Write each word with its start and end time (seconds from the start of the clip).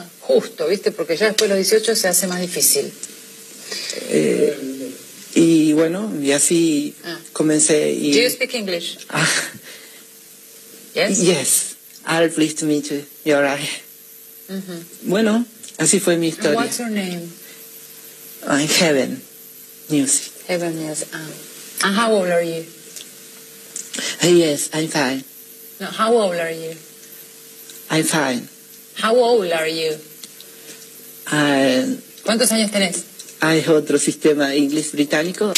Ah, 0.00 0.04
justo, 0.20 0.68
¿viste? 0.68 0.92
Porque 0.92 1.16
ya 1.16 1.26
después 1.26 1.50
de 1.50 1.56
los 1.56 1.66
18 1.68 1.96
se 1.96 2.06
hace 2.08 2.26
más 2.28 2.40
difícil. 2.40 2.92
Eh, 4.10 4.56
y 5.34 5.72
bueno, 5.72 6.12
y 6.22 6.30
así 6.32 6.94
Ah. 7.04 7.18
comencé. 7.32 7.90
Y, 7.92 8.12
Do 8.12 8.20
you 8.22 8.30
speak 8.30 8.54
English? 8.54 8.98
Ah, 9.08 9.28
Yes. 10.94 11.18
yes, 11.18 11.76
I'm 12.06 12.30
pleased 12.32 12.58
to 12.60 12.66
meet 12.66 12.90
you. 12.90 13.04
You're 13.24 13.42
right. 13.42 13.68
Mhm. 14.48 14.84
Bueno, 15.02 15.44
así 15.78 16.00
fue 16.00 16.16
mi 16.16 16.28
historia. 16.28 16.56
what's 16.56 16.78
your 16.78 16.90
name? 16.90 17.28
I'm 18.46 18.68
Heaven 18.68 19.20
Music. 19.90 20.32
Heaven, 20.46 20.80
yes. 20.80 21.04
Um, 21.12 21.32
and 21.84 21.96
how 21.96 22.12
old 22.12 22.30
are 22.30 22.42
you? 22.42 22.64
Ah, 24.22 24.26
yes, 24.28 24.70
I'm 24.72 24.88
fine. 24.88 25.24
No, 25.80 25.86
how 25.86 26.12
old 26.16 26.36
are 26.38 26.52
you? 26.52 26.74
I'm 27.90 28.04
fine. 28.04 28.48
How 29.02 29.14
old 29.16 29.52
are 29.52 29.68
you? 29.70 29.96
And 31.30 32.00
¿Cuántos 32.24 32.50
años 32.52 32.70
tenés? 32.70 33.04
hay 33.40 33.64
otro 33.68 33.98
sistema 33.98 34.54
inglés 34.54 34.92
británico. 34.92 35.52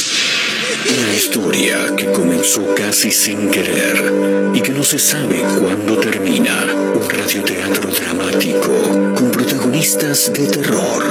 Una 0.89 1.15
historia 1.15 1.95
que 1.97 2.13
comenzó 2.13 2.75
casi 2.75 3.11
sin 3.11 3.51
querer 3.51 4.53
y 4.55 4.61
que 4.61 4.71
no 4.71 4.83
se 4.85 4.99
sabe 4.99 5.41
cuándo 5.59 5.97
termina. 5.99 6.65
Un 6.95 7.09
radioteatro 7.09 7.91
dramático 7.91 9.15
con 9.17 9.31
protagonistas 9.33 10.33
de 10.33 10.47
terror. 10.47 11.11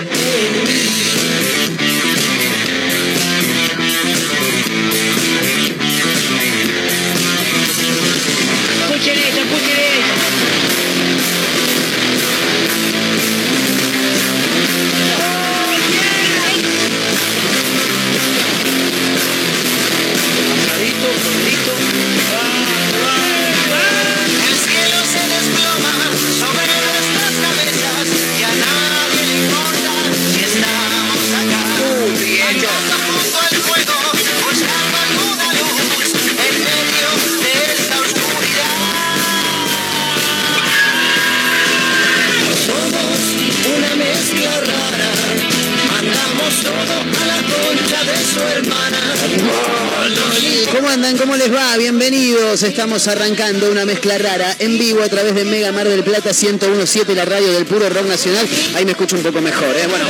¿Cómo 50.81 50.93
andan? 50.93 51.15
¿Cómo 51.15 51.35
les 51.35 51.53
va? 51.53 51.77
Bienvenidos. 51.77 52.63
Estamos 52.63 53.07
arrancando 53.07 53.69
una 53.69 53.85
mezcla 53.85 54.17
rara 54.17 54.55
en 54.57 54.79
vivo 54.79 55.03
a 55.03 55.09
través 55.09 55.35
de 55.35 55.45
Mega 55.45 55.71
Mar 55.71 55.87
del 55.87 56.03
Plata 56.03 56.31
1017, 56.31 57.13
la 57.13 57.23
radio 57.23 57.51
del 57.51 57.67
puro 57.67 57.87
rock 57.87 58.07
nacional. 58.07 58.47
Ahí 58.73 58.83
me 58.83 58.93
escucho 58.93 59.15
un 59.15 59.21
poco 59.21 59.41
mejor, 59.41 59.77
¿eh? 59.77 59.85
Bueno, 59.87 60.05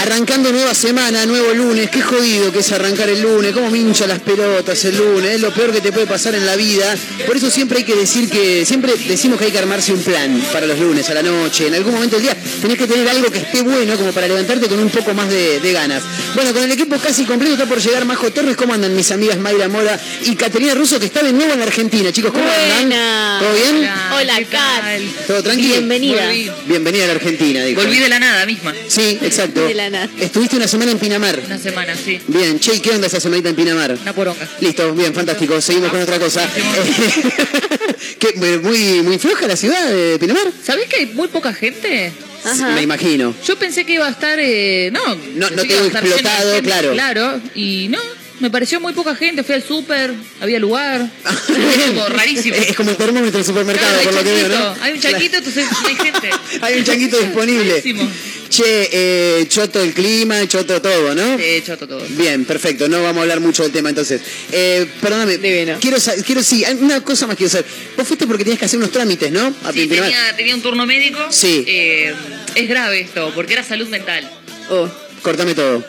arrancando 0.00 0.50
nueva 0.50 0.72
semana, 0.72 1.26
nuevo 1.26 1.52
lunes. 1.52 1.90
Qué 1.90 2.00
jodido 2.00 2.50
que 2.50 2.60
es 2.60 2.72
arrancar 2.72 3.10
el 3.10 3.20
lunes. 3.20 3.52
Cómo 3.52 3.70
me 3.70 3.76
hincha 3.76 4.06
las 4.06 4.20
pelotas 4.20 4.82
el 4.86 4.96
lunes. 4.96 5.34
Es 5.34 5.42
lo 5.42 5.52
peor 5.52 5.72
que 5.72 5.82
te 5.82 5.92
puede 5.92 6.06
pasar 6.06 6.34
en 6.34 6.46
la 6.46 6.56
vida. 6.56 6.96
Por 7.26 7.36
eso 7.36 7.50
siempre 7.50 7.80
hay 7.80 7.84
que 7.84 7.96
decir 7.96 8.30
que, 8.30 8.64
siempre 8.64 8.94
decimos 9.06 9.38
que 9.38 9.44
hay 9.44 9.52
que 9.52 9.58
armarse 9.58 9.92
un 9.92 10.00
plan 10.00 10.42
para 10.54 10.66
los 10.66 10.78
lunes, 10.78 11.06
a 11.10 11.12
la 11.12 11.22
noche. 11.22 11.66
En 11.66 11.74
algún 11.74 11.92
momento 11.92 12.16
del 12.16 12.22
día 12.22 12.36
tenés 12.62 12.78
que 12.78 12.86
tener 12.86 13.06
algo 13.10 13.30
que 13.30 13.40
esté 13.40 13.60
bueno 13.60 13.94
como 13.96 14.10
para 14.12 14.26
levantarte 14.26 14.68
con 14.68 14.78
un 14.78 14.88
poco 14.88 15.12
más 15.12 15.28
de, 15.28 15.60
de 15.60 15.72
ganas. 15.74 16.02
Bueno, 16.34 16.54
con 16.54 16.62
el 16.62 16.72
equipo 16.72 16.96
casi 16.96 17.26
completo 17.26 17.52
está 17.52 17.66
por 17.66 17.78
llegar 17.78 18.06
Majo 18.06 18.30
Torres. 18.30 18.56
¿Cómo 18.56 18.72
andan 18.72 18.96
mis 18.96 19.10
amigas 19.10 19.38
Mayra 19.50 19.68
Mora 19.68 19.98
y 20.26 20.36
Caterina 20.36 20.74
Russo, 20.74 21.00
que 21.00 21.06
está 21.06 21.22
de 21.24 21.32
nuevo 21.32 21.52
en 21.52 21.58
la 21.58 21.64
Argentina? 21.66 22.12
Chicos, 22.12 22.30
¿cómo 22.32 22.44
andan? 22.78 23.40
¿Todo 23.40 23.52
bien? 23.54 23.90
Hola, 24.16 24.38
Kat. 24.48 25.00
¿Todo 25.26 25.42
tranquilo? 25.42 25.74
Bienvenida. 25.74 26.26
Volví. 26.26 26.50
Bienvenida 26.66 27.04
a 27.04 27.06
la 27.08 27.12
Argentina, 27.14 27.64
dijo. 27.64 27.80
Volví 27.82 27.98
de 27.98 28.08
la 28.08 28.20
nada 28.20 28.46
misma. 28.46 28.72
Sí, 28.86 29.18
exacto. 29.20 29.66
De 29.66 29.74
la 29.74 29.90
nada. 29.90 30.08
Estuviste 30.20 30.56
una 30.56 30.68
semana 30.68 30.92
en 30.92 30.98
Pinamar. 31.00 31.40
Una 31.44 31.58
semana, 31.58 31.96
sí. 31.96 32.20
Bien, 32.28 32.60
che, 32.60 32.76
¿y 32.76 32.80
¿qué 32.80 32.90
onda 32.90 33.08
esa 33.08 33.18
semanita 33.18 33.48
en 33.48 33.56
Pinamar? 33.56 33.96
Una 34.00 34.12
poronga. 34.12 34.46
Listo, 34.60 34.92
bien, 34.94 35.12
fantástico. 35.12 35.60
Seguimos 35.60 35.90
con 35.90 36.00
otra 36.00 36.18
cosa. 36.20 36.48
¿Qué, 38.18 38.58
muy, 38.62 39.02
muy 39.02 39.18
floja 39.18 39.48
la 39.48 39.56
ciudad 39.56 39.84
de 39.90 40.16
Pinamar. 40.20 40.44
¿Sabés 40.64 40.86
que 40.88 40.96
hay 40.96 41.06
muy 41.06 41.26
poca 41.28 41.52
gente? 41.52 42.12
Ajá. 42.44 42.68
Me 42.70 42.82
imagino. 42.82 43.34
Yo 43.46 43.56
pensé 43.58 43.84
que 43.84 43.94
iba 43.94 44.06
a 44.06 44.10
estar. 44.10 44.38
eh, 44.40 44.90
no, 44.92 45.00
No- 45.34 45.48
pensé 45.48 45.56
no 45.56 45.62
que 45.62 45.68
te 45.68 45.74
iba 45.74 45.80
a 45.80 45.82
digo 45.82 45.86
estar 45.88 46.02
lleno 46.04 46.14
de 46.14 46.20
explotado, 46.20 46.52
gente, 46.54 46.66
claro. 46.68 46.92
Claro, 46.92 47.40
y 47.54 47.88
no. 47.88 47.98
Me 48.40 48.50
pareció 48.50 48.80
muy 48.80 48.92
poca 48.94 49.14
gente. 49.14 49.42
Fui 49.44 49.54
al 49.54 49.62
súper, 49.62 50.12
había 50.40 50.58
lugar. 50.58 51.08
Es 51.24 51.86
como 51.88 52.08
rarísimo. 52.08 52.56
Es 52.56 52.74
como 52.74 52.90
el 52.90 52.96
termómetro 52.96 53.38
del 53.38 53.44
supermercado, 53.46 53.88
Claro, 54.00 54.04
por 54.04 54.14
lo 54.14 54.24
que 54.24 54.34
veo. 54.34 54.48
¿no? 54.48 54.76
Hay 54.82 54.92
un 54.92 55.00
changuito, 55.00 55.36
entonces 55.36 55.66
hay 55.86 55.94
gente. 55.96 56.30
Hay 56.62 56.78
un 56.78 56.84
changuito 56.84 57.18
disponible. 57.20 57.70
Rarísimo. 57.70 58.10
Che, 58.48 58.88
eh, 58.92 59.46
choto 59.48 59.80
el 59.80 59.92
clima, 59.94 60.46
choto 60.48 60.82
todo, 60.82 61.14
¿no? 61.14 61.38
Sí, 61.38 61.62
choto 61.64 61.86
todo. 61.86 62.04
Bien, 62.10 62.44
perfecto. 62.44 62.88
No 62.88 63.00
vamos 63.02 63.18
a 63.18 63.22
hablar 63.22 63.40
mucho 63.40 63.62
del 63.62 63.70
tema 63.70 63.90
entonces. 63.90 64.20
Eh, 64.50 64.86
perdóname. 65.00 65.38
Divino. 65.38 65.76
Quiero, 65.80 65.98
quiero 66.26 66.42
sí, 66.42 66.64
una 66.80 67.00
cosa 67.02 67.26
más 67.28 67.36
quiero 67.36 67.50
saber. 67.50 67.66
Vos 67.96 68.08
fuiste 68.08 68.26
porque 68.26 68.42
tenías 68.42 68.58
que 68.58 68.64
hacer 68.64 68.78
unos 68.78 68.90
trámites, 68.90 69.30
¿no? 69.30 69.54
A 69.64 69.72
Sí, 69.72 69.86
tenía, 69.86 70.34
tenía 70.36 70.54
un 70.56 70.62
turno 70.62 70.84
médico. 70.86 71.20
Sí. 71.30 71.64
Eh, 71.66 72.12
es 72.56 72.68
grave 72.68 73.00
esto, 73.02 73.30
porque 73.34 73.52
era 73.52 73.62
salud 73.62 73.86
mental. 73.88 74.28
Oh, 74.70 74.88
cortame 75.22 75.54
todo. 75.54 75.84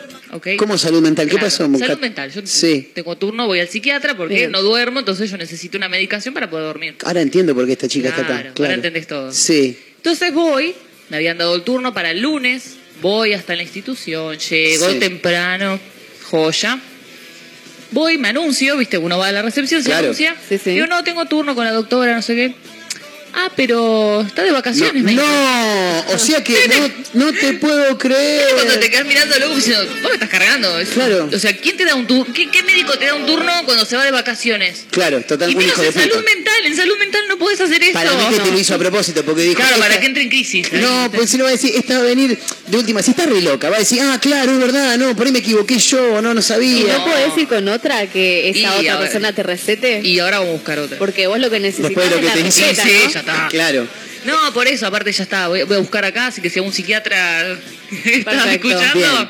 ¿Cómo 0.56 0.78
salud 0.78 1.02
mental? 1.02 1.26
¿Qué 1.26 1.32
Claro, 1.32 1.46
pasó? 1.46 1.78
Salud 1.78 2.00
mental. 2.00 2.30
Yo 2.32 2.40
Sí. 2.44 2.90
tengo 2.94 3.16
turno, 3.18 3.46
voy 3.46 3.60
al 3.60 3.68
psiquiatra 3.68 4.16
porque 4.16 4.34
Bien. 4.34 4.50
no 4.52 4.62
duermo, 4.62 5.00
entonces 5.00 5.30
yo 5.30 5.36
necesito 5.36 5.76
una 5.76 5.88
medicación 5.90 6.32
para 6.32 6.48
poder 6.48 6.66
dormir. 6.66 6.96
Ahora 7.04 7.20
entiendo 7.20 7.54
por 7.54 7.66
qué 7.66 7.72
esta 7.72 7.86
chica 7.88 8.08
está 8.08 8.24
Claro, 8.26 8.50
acá. 8.50 8.62
ahora 8.62 8.74
entendés 8.74 9.06
todo. 9.06 9.30
Sí. 9.32 9.78
Entonces 9.96 10.32
voy, 10.32 10.74
me 11.10 11.18
habían 11.18 11.36
dado 11.36 11.54
el 11.54 11.62
turno 11.62 11.92
para 11.92 12.10
el 12.12 12.20
lunes, 12.22 12.76
voy 13.02 13.34
hasta 13.34 13.54
la 13.56 13.62
institución, 13.62 14.38
llego 14.38 14.90
Sí. 14.90 14.98
temprano, 14.98 15.78
joya. 16.30 16.78
Voy, 17.90 18.16
me 18.16 18.28
anuncio, 18.28 18.78
viste, 18.78 18.96
uno 18.96 19.18
va 19.18 19.28
a 19.28 19.32
la 19.32 19.42
recepción, 19.42 19.82
se 19.82 19.90
Claro. 19.90 20.04
anuncia. 20.06 20.34
Sí, 20.48 20.56
sí. 20.56 20.70
Digo, 20.70 20.86
no, 20.86 21.04
tengo 21.04 21.26
turno 21.26 21.54
con 21.54 21.66
la 21.66 21.72
doctora, 21.72 22.14
no 22.14 22.22
sé 22.22 22.34
qué. 22.34 22.54
Ah, 23.34 23.50
pero 23.56 24.20
está 24.26 24.42
de 24.42 24.48
No, 24.50 24.54
vacaciones, 24.56 25.02
me 25.02 25.12
dijo. 25.12 25.22
no, 25.22 26.00
o 26.14 26.18
sea 26.18 26.44
que 26.44 26.54
no, 27.14 27.24
no 27.26 27.32
te 27.32 27.54
puedo 27.54 27.96
Cuando 27.98 27.98
te 27.98 28.08
creer. 28.08 28.90
quedas 28.90 29.06
mirando 29.06 29.38
luego 29.38 29.54
diciendo, 29.54 29.84
vos 30.02 30.02
me 30.10 30.12
estás 30.14 30.28
cargando. 30.28 30.78
Es- 30.78 30.90
Claro. 30.90 31.28
O 31.32 31.38
sea, 31.38 31.56
¿quién 31.56 31.76
te 31.76 31.84
da 31.84 31.94
un 31.94 32.06
turno? 32.06 32.32
¿Qué, 32.34 32.50
qué 32.50 32.62
médico 32.62 32.98
te 32.98 33.06
da 33.06 33.14
un 33.14 33.24
turno 33.26 33.50
cuando 33.64 33.84
se 33.86 33.96
va 33.96 34.04
de 34.04 34.10
vacaciones? 34.10 34.84
Claro, 34.90 35.20
total, 35.22 35.50
y 35.50 35.54
menos 35.56 35.78
en 35.78 35.92
salud 35.92 36.24
mental. 36.24 36.66
En 36.66 36.76
salud 36.76 36.98
mental 36.98 37.22
no 37.28 37.38
puedes 37.38 37.60
hacer 37.60 37.82
eso. 37.82 37.92
Para 37.94 38.12
mí 38.12 38.34
que 38.34 38.40
te 38.40 38.50
lo 38.52 38.58
hizo 38.58 38.74
a 38.74 38.78
propósito, 38.78 39.24
porque 39.24 39.42
dijo. 39.42 39.54
Claro, 39.56 39.78
para 39.78 39.98
que 39.98 40.06
entre 40.06 40.22
en 40.24 40.28
crisis. 40.28 40.70
No, 40.72 41.10
pues 41.12 41.30
si 41.30 41.38
no 41.38 41.44
va 41.44 41.50
a 41.50 41.52
decir, 41.52 41.72
esta 41.74 41.94
va 41.98 42.00
a 42.00 42.06
venir 42.06 42.38
de 42.66 42.76
última, 42.76 43.02
si 43.02 43.12
está 43.12 43.24
re 43.26 43.40
loca, 43.40 43.70
va 43.70 43.76
a 43.76 43.80
decir, 43.80 44.00
ah, 44.02 44.18
claro, 44.20 44.52
es 44.52 44.58
verdad, 44.58 44.96
no, 44.98 45.16
por 45.16 45.26
ahí 45.26 45.32
me 45.32 45.38
equivoqué 45.40 45.78
yo, 45.78 46.20
no, 46.20 46.34
no 46.34 46.40
¿Y 46.40 46.42
sabía. 46.42 46.98
no 46.98 47.04
podés 47.06 47.36
ir 47.38 47.48
con 47.48 47.66
otra 47.68 48.06
que 48.06 48.50
esa 48.50 48.58
Y 48.82 48.88
otra 48.88 48.98
persona 49.00 49.32
te 49.34 49.42
recete? 49.42 50.00
Y 50.04 50.18
ahora 50.18 50.38
vamos 50.38 50.50
a 50.50 50.56
buscar 50.56 50.78
otra. 50.78 50.98
Porque 50.98 51.26
vos 51.26 51.38
lo 51.38 51.48
que 51.50 51.60
necesitas 51.60 51.88
Después 51.90 52.10
de 52.10 52.16
lo 52.16 52.16
es 52.16 52.32
que 52.32 52.38
la 52.38 52.42
te 52.42 52.48
hice, 52.48 52.60
receta, 52.68 52.82
sí, 52.82 53.00
¿no? 53.04 53.10
ya 53.10 53.21
está. 53.22 53.48
Claro. 53.48 53.86
No, 54.24 54.52
por 54.52 54.66
eso, 54.68 54.86
aparte 54.86 55.10
ya 55.12 55.24
está. 55.24 55.48
Voy, 55.48 55.62
voy 55.64 55.76
a 55.76 55.80
buscar 55.80 56.04
acá, 56.04 56.26
así 56.28 56.40
que 56.40 56.48
si 56.50 56.58
algún 56.58 56.72
psiquiatra 56.72 57.56
está 58.04 58.52
escuchando, 58.52 58.94
Bien. 58.94 59.28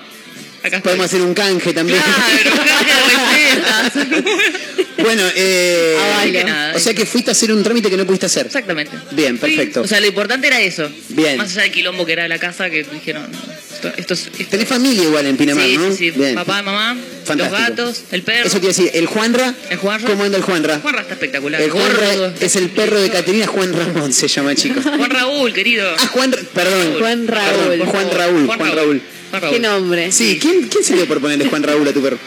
acá. 0.65 0.81
Podemos 0.83 1.07
hacer 1.07 1.21
un 1.23 1.33
canje 1.35 1.73
también. 1.73 1.99
Claro, 2.03 2.57
canje 2.57 2.93
de 2.93 3.55
recetas. 3.55 4.63
bueno, 4.99 5.23
eh, 5.35 5.97
Ah, 5.99 6.17
vale. 6.19 6.45
Nada. 6.45 6.77
o 6.77 6.79
sea 6.79 6.93
que 6.95 7.07
fuiste 7.07 7.31
a 7.31 7.33
hacer 7.33 7.53
un 7.53 7.63
trámite 7.63 7.89
que 7.91 7.97
no 7.97 8.05
pudiste 8.07 8.27
hacer. 8.27 8.47
Exactamente. 8.47 8.97
Bien, 9.13 9.39
perfecto. 9.39 9.81
O 9.83 9.87
sea, 9.87 10.01
lo 10.01 10.07
importante 10.07 10.47
era 10.47 10.61
eso. 10.61 10.91
Bien. 11.09 11.37
Más 11.39 11.51
allá 11.53 11.63
del 11.63 11.73
quilombo 11.73 12.05
que 12.05 12.13
era 12.13 12.29
la 12.29 12.39
casa, 12.39 12.69
que 12.71 12.83
dijeron, 12.85 13.31
no, 13.33 13.39
esto 13.89 14.15
es... 14.15 14.27
esto- 14.27 14.45
Tenés 14.51 14.69
familia 14.69 15.05
igual 15.05 15.27
en 15.27 15.37
Pinamar, 15.37 15.65
sí, 15.65 15.77
¿no? 15.79 15.91
sí, 15.91 15.97
sí. 15.97 16.11
Bien. 16.13 16.35
Papá, 16.35 16.63
mamá, 16.63 16.97
Fantástico. 17.25 17.59
los 17.61 17.69
gatos, 17.69 18.03
el 18.13 18.23
perro. 18.23 18.47
Eso 18.47 18.59
quiere 18.61 18.69
decir, 18.75 18.91
el 18.95 19.07
Juanra. 19.07 19.55
¿El 19.71 19.79
Juanra? 19.79 20.09
¿Cómo 20.09 20.25
anda 20.25 20.37
el 20.39 20.43
Juanra? 20.45 20.79
Juanra 20.81 21.01
está 21.03 21.15
espectacular. 21.15 21.61
El 21.61 21.71
Juanra 21.71 22.07
Gordo. 22.17 22.35
es 22.41 22.57
el 22.57 22.69
perro 22.71 23.01
de 23.01 23.11
Caterina 23.11 23.47
Juan 23.47 23.73
Ramón, 23.73 24.13
se 24.13 24.29
llama, 24.29 24.55
chicos. 24.55 24.83
Juan 24.85 25.11
Raúl, 25.11 25.53
querido. 25.53 25.89
Ah, 25.99 26.07
Juan, 26.09 26.31
perdón. 26.55 26.95
Juan 26.99 27.27
Raúl. 27.29 27.69
Perdón, 27.69 27.87
Juan 27.89 28.11
Raúl, 28.13 28.47
Juan 28.47 28.59
Raúl. 28.59 29.03
Juan 29.31 29.43
Raúl. 29.43 29.53
¿Qué 29.55 29.61
nombre? 29.61 30.13
Sí, 30.13 30.39
¿quién, 30.41 30.69
¿quién 30.69 30.85
se 30.85 30.95
dio 30.95 31.07
por 31.07 31.21
ponerle 31.21 31.47
Juan 31.47 31.63
Raúl 31.63 31.89
a 31.89 31.93
tu 31.93 32.03
perro? 32.03 32.19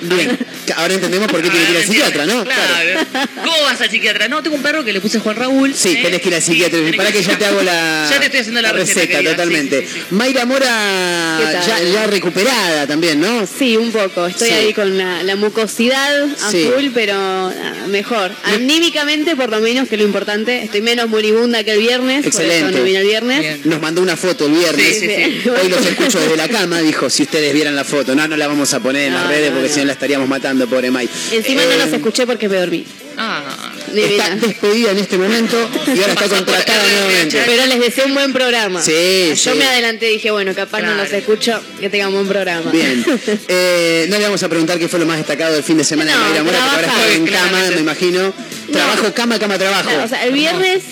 Bien, 0.00 0.38
ahora 0.76 0.94
entendemos 0.94 1.28
por 1.28 1.42
qué 1.42 1.48
tiene 1.50 1.66
que 1.66 1.72
ir 1.72 1.76
al 1.78 1.84
psiquiatra, 1.84 2.26
¿no? 2.26 2.44
Claro. 2.44 3.00
¿Cómo 3.44 3.62
vas 3.64 3.80
al 3.80 3.90
psiquiatra? 3.90 4.28
No, 4.28 4.42
tengo 4.42 4.56
un 4.56 4.62
perro 4.62 4.84
que 4.84 4.92
le 4.92 5.00
puse 5.00 5.18
Juan 5.20 5.36
Raúl. 5.36 5.74
Sí, 5.74 5.90
¿eh? 5.96 6.00
tenés 6.02 6.20
que 6.20 6.28
ir 6.28 6.34
al 6.34 6.42
Sí, 6.42 6.52
psiquiatra. 6.52 6.78
tenés 6.78 6.96
Para 6.96 7.12
que 7.12 7.22
ya 7.22 7.38
te 7.38 7.46
hago 7.46 7.62
la, 7.62 8.08
Ya 8.10 8.18
te 8.20 8.26
estoy 8.26 8.40
haciendo 8.40 8.62
la, 8.62 8.72
receta, 8.72 9.22
totalmente. 9.22 9.80
Sí, 9.82 9.86
sí, 9.86 9.92
sí. 10.00 10.06
Mayra 10.10 10.44
Mora 10.44 11.38
¿Qué 11.40 11.52
tal? 11.52 11.66
ya, 11.66 11.82
ya 11.82 12.06
recuperada 12.06 12.86
también, 12.86 13.20
¿no? 13.20 13.46
Sí, 13.46 13.76
un 13.76 13.90
poco. 13.92 14.26
Estoy 14.26 14.48
Sí. 14.48 14.54
ahí 14.54 14.72
con 14.74 14.96
la, 14.98 15.22
la 15.22 15.36
mucosidad 15.36 16.24
a 16.24 16.50
Sí. 16.50 16.68
full, 16.74 16.88
pero 16.94 17.14
nada, 17.14 17.86
mejor. 17.88 18.32
Anímicamente, 18.44 19.36
por 19.36 19.50
lo 19.50 19.60
menos, 19.60 19.88
que 19.88 19.94
es 19.94 20.00
lo 20.00 20.06
importante. 20.06 20.62
Estoy 20.62 20.82
menos 20.82 21.08
moribunda 21.08 21.64
que 21.64 21.72
el 21.72 21.78
viernes, 21.80 22.18
por 22.18 22.26
Excelente. 22.28 22.68
eso 22.70 22.78
no 22.78 22.84
vine 22.84 22.98
el 23.00 23.06
viernes. 23.06 23.40
Bien. 23.40 23.60
Nos 23.64 23.80
mandó 23.80 24.02
una 24.02 24.16
foto 24.16 24.46
el 24.46 24.52
viernes. 24.52 24.98
Sí, 24.98 25.06
sí, 25.06 25.40
sí. 25.42 25.48
Hoy 25.48 25.68
los 25.68 25.84
escucho 25.86 26.18
desde 26.20 26.36
la 26.36 26.48
cama, 26.48 26.80
dijo, 26.80 27.08
si 27.08 27.22
ustedes 27.22 27.52
vieran 27.54 27.74
la 27.76 27.84
foto. 27.84 28.14
No, 28.14 28.26
no 28.28 28.36
la 28.36 28.46
vamos 28.48 28.72
a 28.74 28.80
poner 28.80 29.06
en 29.08 29.14
las 29.14 29.26
redes 29.28 29.50
no, 29.50 29.54
porque 29.56 29.68
no. 29.68 29.74
si 29.74 29.80
no 29.80 29.85
la 29.86 29.92
estaríamos 29.92 30.28
matando, 30.28 30.66
pobre 30.68 30.90
May. 30.90 31.08
Encima 31.32 31.62
Eh, 31.62 31.66
no 31.70 31.84
los 31.84 31.92
escuché 31.94 32.26
porque 32.26 32.48
me 32.48 32.56
dormí. 32.56 32.84
Ah, 33.18 33.42
Está 33.86 33.92
Divina. 33.94 34.28
despedida 34.36 34.90
en 34.90 34.98
este 34.98 35.16
momento 35.16 35.56
y 35.86 35.90
ahora 36.00 36.12
está 36.12 36.28
contratada 36.28 36.82
nuevamente. 36.92 37.42
Pero 37.46 37.64
les 37.66 37.80
deseo 37.80 38.06
un 38.06 38.14
buen 38.14 38.32
programa. 38.34 38.82
Sí, 38.82 39.30
Yo 39.30 39.52
sí. 39.52 39.58
me 39.58 39.64
adelanté 39.64 40.10
y 40.10 40.14
dije, 40.14 40.30
bueno, 40.30 40.54
capaz 40.54 40.82
no 40.82 40.94
los 40.94 41.10
escucho, 41.12 41.58
que 41.80 41.88
tengan 41.88 42.08
un 42.08 42.14
buen 42.16 42.28
programa. 42.28 42.70
Bien. 42.70 43.04
Eh, 43.48 44.06
no 44.10 44.18
le 44.18 44.24
vamos 44.24 44.42
a 44.42 44.48
preguntar 44.48 44.78
qué 44.78 44.88
fue 44.88 44.98
lo 44.98 45.06
más 45.06 45.16
destacado 45.16 45.54
del 45.54 45.62
fin 45.62 45.78
de 45.78 45.84
semana 45.84 46.12
de 46.12 46.18
No, 46.18 46.24
Mayra 46.28 46.42
Mora, 46.44 46.58
porque 46.58 46.74
ahora 46.74 46.86
está 47.04 47.14
en 47.14 47.26
cama, 47.26 47.58
me 47.74 47.80
imagino. 47.80 48.32
Trabajo, 48.72 49.12
cama, 49.14 49.38
cama, 49.38 49.56
trabajo. 49.58 49.90
O 50.04 50.08
sea, 50.08 50.24
el 50.24 50.32
viernes 50.32 50.82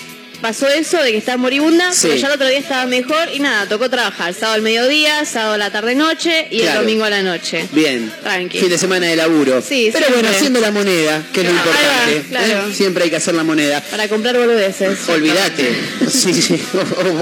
pasó 0.45 0.69
eso 0.69 1.03
de 1.03 1.11
que 1.11 1.17
estaba 1.17 1.39
moribunda, 1.39 1.91
Sí. 1.95 2.01
pero 2.03 2.17
ya 2.17 2.27
el 2.27 2.35
otro 2.35 2.47
día 2.47 2.59
estaba 2.59 2.85
mejor 2.85 3.31
y 3.33 3.39
nada, 3.41 3.67
tocó 3.67 3.89
trabajar. 3.89 4.35
Sábado 4.35 4.57
al 4.57 4.61
mediodía, 4.61 5.25
sábado 5.25 5.55
a 5.55 5.57
la 5.57 5.71
tarde-noche 5.73 6.49
y 6.51 6.59
Claro. 6.59 6.81
el 6.81 6.85
domingo 6.85 7.05
a 7.05 7.09
la 7.09 7.23
noche. 7.23 7.67
Bien. 7.73 8.13
Tranqui. 8.23 8.59
Fin 8.61 8.69
de 8.69 8.77
semana 8.77 9.07
de 9.07 9.17
laburo. 9.17 9.63
Sí, 9.67 9.89
Pero 9.91 10.05
siempre. 10.05 10.13
bueno, 10.13 10.29
haciendo 10.37 10.61
la 10.61 10.71
moneda, 10.71 11.23
que 11.33 11.41
es 11.41 11.47
lo 11.47 11.53
importante. 11.55 12.19
Va, 12.19 12.29
claro. 12.29 12.69
¿eh? 12.69 12.75
Siempre 12.75 13.05
hay 13.05 13.11
que 13.11 13.17
hacer 13.17 13.35
la 13.35 13.43
moneda. 13.43 13.81
Para 13.91 14.07
comprar 14.09 14.37
boludeces. 14.37 15.09
Olvídate. 15.09 15.75
Sí, 16.11 16.35
sí. 16.35 16.63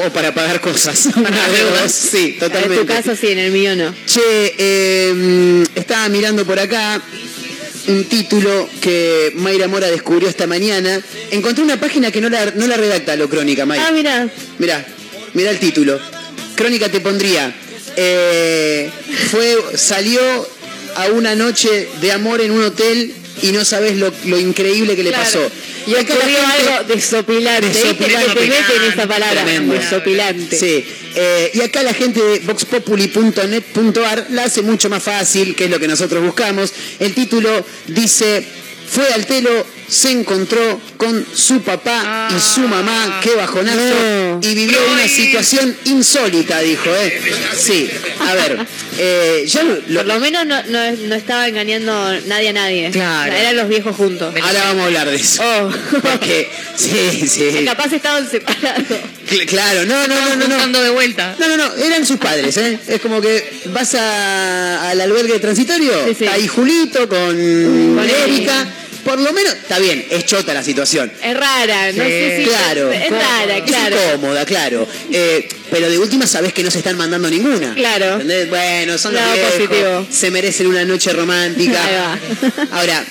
O, 0.04 0.10
para 0.10 0.34
pagar 0.34 0.60
cosas. 0.60 1.06
Una 1.14 1.30
de 1.30 1.62
dos. 1.62 1.92
Sí, 1.92 2.32
En 2.34 2.38
totalmente. 2.40 2.76
tu 2.78 2.86
caso 2.86 3.14
sí, 3.14 3.28
en 3.28 3.38
el 3.38 3.52
mío 3.52 3.76
no. 3.76 3.94
Che, 4.04 4.20
eh, 4.58 5.64
estaba 5.76 6.08
mirando 6.08 6.44
por 6.44 6.58
acá 6.58 7.00
un 7.88 8.04
título 8.04 8.68
que 8.80 9.32
Mayra 9.36 9.68
Mora 9.68 9.88
descubrió 9.90 10.28
esta 10.28 10.46
mañana. 10.46 11.00
Encontré 11.30 11.64
una 11.64 11.78
página 11.80 12.10
que 12.10 12.20
no 12.20 12.28
la, 12.28 12.52
no 12.54 12.66
la 12.66 12.76
redacta 12.76 13.16
lo 13.16 13.28
crónica, 13.28 13.66
Mayra. 13.66 13.86
Ah, 13.88 13.92
mira. 13.92 14.28
Mirá, 14.58 14.84
mirá 15.34 15.50
el 15.50 15.58
título. 15.58 16.00
Crónica 16.54 16.88
te 16.88 17.00
pondría. 17.00 17.52
eh, 17.96 18.90
fue, 19.30 19.56
salió 19.76 20.20
a 20.96 21.06
una 21.08 21.34
noche 21.34 21.88
de 22.00 22.12
amor 22.12 22.40
en 22.40 22.50
un 22.52 22.62
hotel 22.64 23.12
y 23.42 23.52
no 23.52 23.64
sabes 23.64 23.96
lo, 23.96 24.12
lo 24.26 24.38
increíble 24.38 24.94
que 24.96 25.02
le 25.02 25.10
Claro. 25.10 25.24
pasó. 25.24 25.50
Y 25.86 25.94
ocurrió 25.94 26.38
algo 26.46 26.84
desopilante. 26.94 27.66
Desopilante. 27.66 28.34
Que 28.34 28.40
te 28.40 28.46
meten 28.46 28.82
esa 28.92 29.06
palabra. 29.08 29.42
Tremendo. 29.42 29.74
Desopilante. 29.74 30.56
Sí, 30.58 30.84
eh, 31.14 31.50
y 31.54 31.60
acá 31.60 31.82
la 31.82 31.94
gente 31.94 32.22
de 32.22 32.38
voxpopuli.net.ar 32.40 34.26
la 34.30 34.44
hace 34.44 34.62
mucho 34.62 34.88
más 34.88 35.02
fácil, 35.02 35.54
que 35.54 35.64
es 35.64 35.70
lo 35.70 35.78
que 35.78 35.88
nosotros 35.88 36.22
buscamos. 36.22 36.72
El 36.98 37.14
título 37.14 37.64
dice, 37.86 38.44
fue 38.88 39.12
al 39.12 39.26
telo, 39.26 39.50
se 39.92 40.10
encontró 40.10 40.80
con 40.96 41.22
su 41.34 41.60
papá 41.60 42.28
y 42.34 42.40
su 42.40 42.60
mamá, 42.60 43.20
qué 43.22 43.34
bajonazo, 43.34 43.76
No. 43.78 44.40
y 44.42 44.54
vivió 44.54 44.78
una 44.90 45.06
situación 45.06 45.76
insólita, 45.84 46.60
dijo, 46.60 46.88
¿eh? 46.88 47.20
Sí, 47.54 47.90
a 48.20 48.32
ver, 48.32 48.66
eh, 48.96 49.44
ya 49.46 49.62
lo- 49.62 49.78
Por 49.80 50.06
lo 50.06 50.18
menos 50.18 50.46
no, 50.46 50.62
no, 50.62 50.92
no 50.92 51.14
estaba 51.14 51.46
engañando 51.46 51.92
nadie 52.26 52.48
a 52.48 52.52
nadie. 52.54 52.90
Claro. 52.90 53.34
Eran 53.34 53.54
los 53.56 53.68
viejos 53.68 53.94
juntos. 53.94 54.34
ahora 54.42 54.64
vamos 54.64 54.82
a 54.82 54.86
hablar 54.86 55.10
de 55.10 55.16
eso. 55.16 55.42
Oh. 55.44 55.70
Porque, 56.00 56.48
sí, 56.74 57.28
sí. 57.28 57.62
Capaz 57.66 57.92
estaban 57.92 58.26
separados. 58.30 58.98
Cl- 59.28 59.46
Claro, 59.46 59.84
no, 59.84 60.08
no, 60.08 60.36
no, 60.36 60.48
no, 60.48 60.66
no. 60.68 60.80
De 60.82 60.90
vuelta. 60.90 61.36
No, 61.38 61.48
no, 61.48 61.56
no, 61.58 61.74
eran 61.76 62.06
sus 62.06 62.16
padres, 62.16 62.56
¿eh? 62.56 62.78
Es 62.88 63.00
como 63.02 63.20
que 63.20 63.60
vas 63.66 63.94
a- 63.94 64.88
al 64.88 65.00
albergue 65.02 65.38
transitorio, 65.38 65.92
Sí, 66.08 66.14
sí. 66.20 66.26
ahí 66.26 66.48
Julito 66.48 67.06
con, 67.10 67.36
Con 67.36 68.08
Erika, 68.08 68.66
por 69.04 69.20
lo 69.20 69.32
menos, 69.32 69.52
está 69.54 69.78
bien, 69.78 70.04
es 70.10 70.24
chota 70.26 70.54
la 70.54 70.62
situación. 70.62 71.10
Es 71.22 71.36
rara, 71.36 71.86
no 71.92 72.04
Sí, 72.04 72.10
sé 72.10 72.36
si. 72.38 72.48
claro, 72.48 72.92
Es 72.92 73.10
rara, 73.10 73.56
es 73.58 73.62
claro. 73.64 73.96
incómoda, 74.14 74.44
claro. 74.46 74.88
Eh, 75.10 75.48
pero 75.70 75.90
de 75.90 75.98
última 75.98 76.26
sabes 76.26 76.52
que 76.52 76.62
no 76.62 76.70
se 76.70 76.78
están 76.78 76.96
mandando 76.96 77.28
ninguna. 77.30 77.74
Claro. 77.74 78.12
¿Entendés? 78.14 78.48
Bueno, 78.48 78.98
son 78.98 79.14
los 79.14 79.22
viejos, 79.32 79.52
positivo. 79.52 80.06
se 80.10 80.30
merecen 80.30 80.66
una 80.66 80.84
noche 80.84 81.12
romántica. 81.12 81.82
Ahí 81.84 81.94
va. 81.94 82.68
Ahora, 82.78 83.04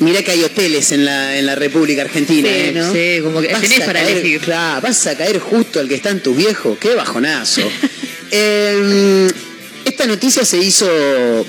mirá 0.00 0.22
que 0.22 0.30
hay 0.32 0.42
hoteles 0.44 0.92
en 0.92 1.04
la, 1.04 1.36
en 1.38 1.46
la 1.46 1.54
República 1.54 2.02
Argentina, 2.02 2.48
Sí, 2.48 2.54
¿eh? 2.56 2.72
¿no? 2.74 2.92
Sí, 2.92 3.20
como 3.22 3.40
que 3.40 3.52
Vas 3.52 3.60
tenés 3.60 3.82
a 3.82 3.86
para 3.86 4.00
caer, 4.02 4.16
elegir. 4.18 4.40
Claro, 4.40 4.80
vas 4.80 5.06
a 5.06 5.16
caer 5.16 5.38
justo 5.40 5.80
al 5.80 5.88
que 5.88 5.94
está 5.96 6.10
en 6.10 6.20
tu 6.20 6.34
viejo. 6.34 6.76
Qué 6.80 6.94
bajonazo. 6.94 7.62
Eh, 8.36 9.28
esta 9.84 10.06
noticia 10.06 10.44
se 10.44 10.56
hizo 10.58 10.88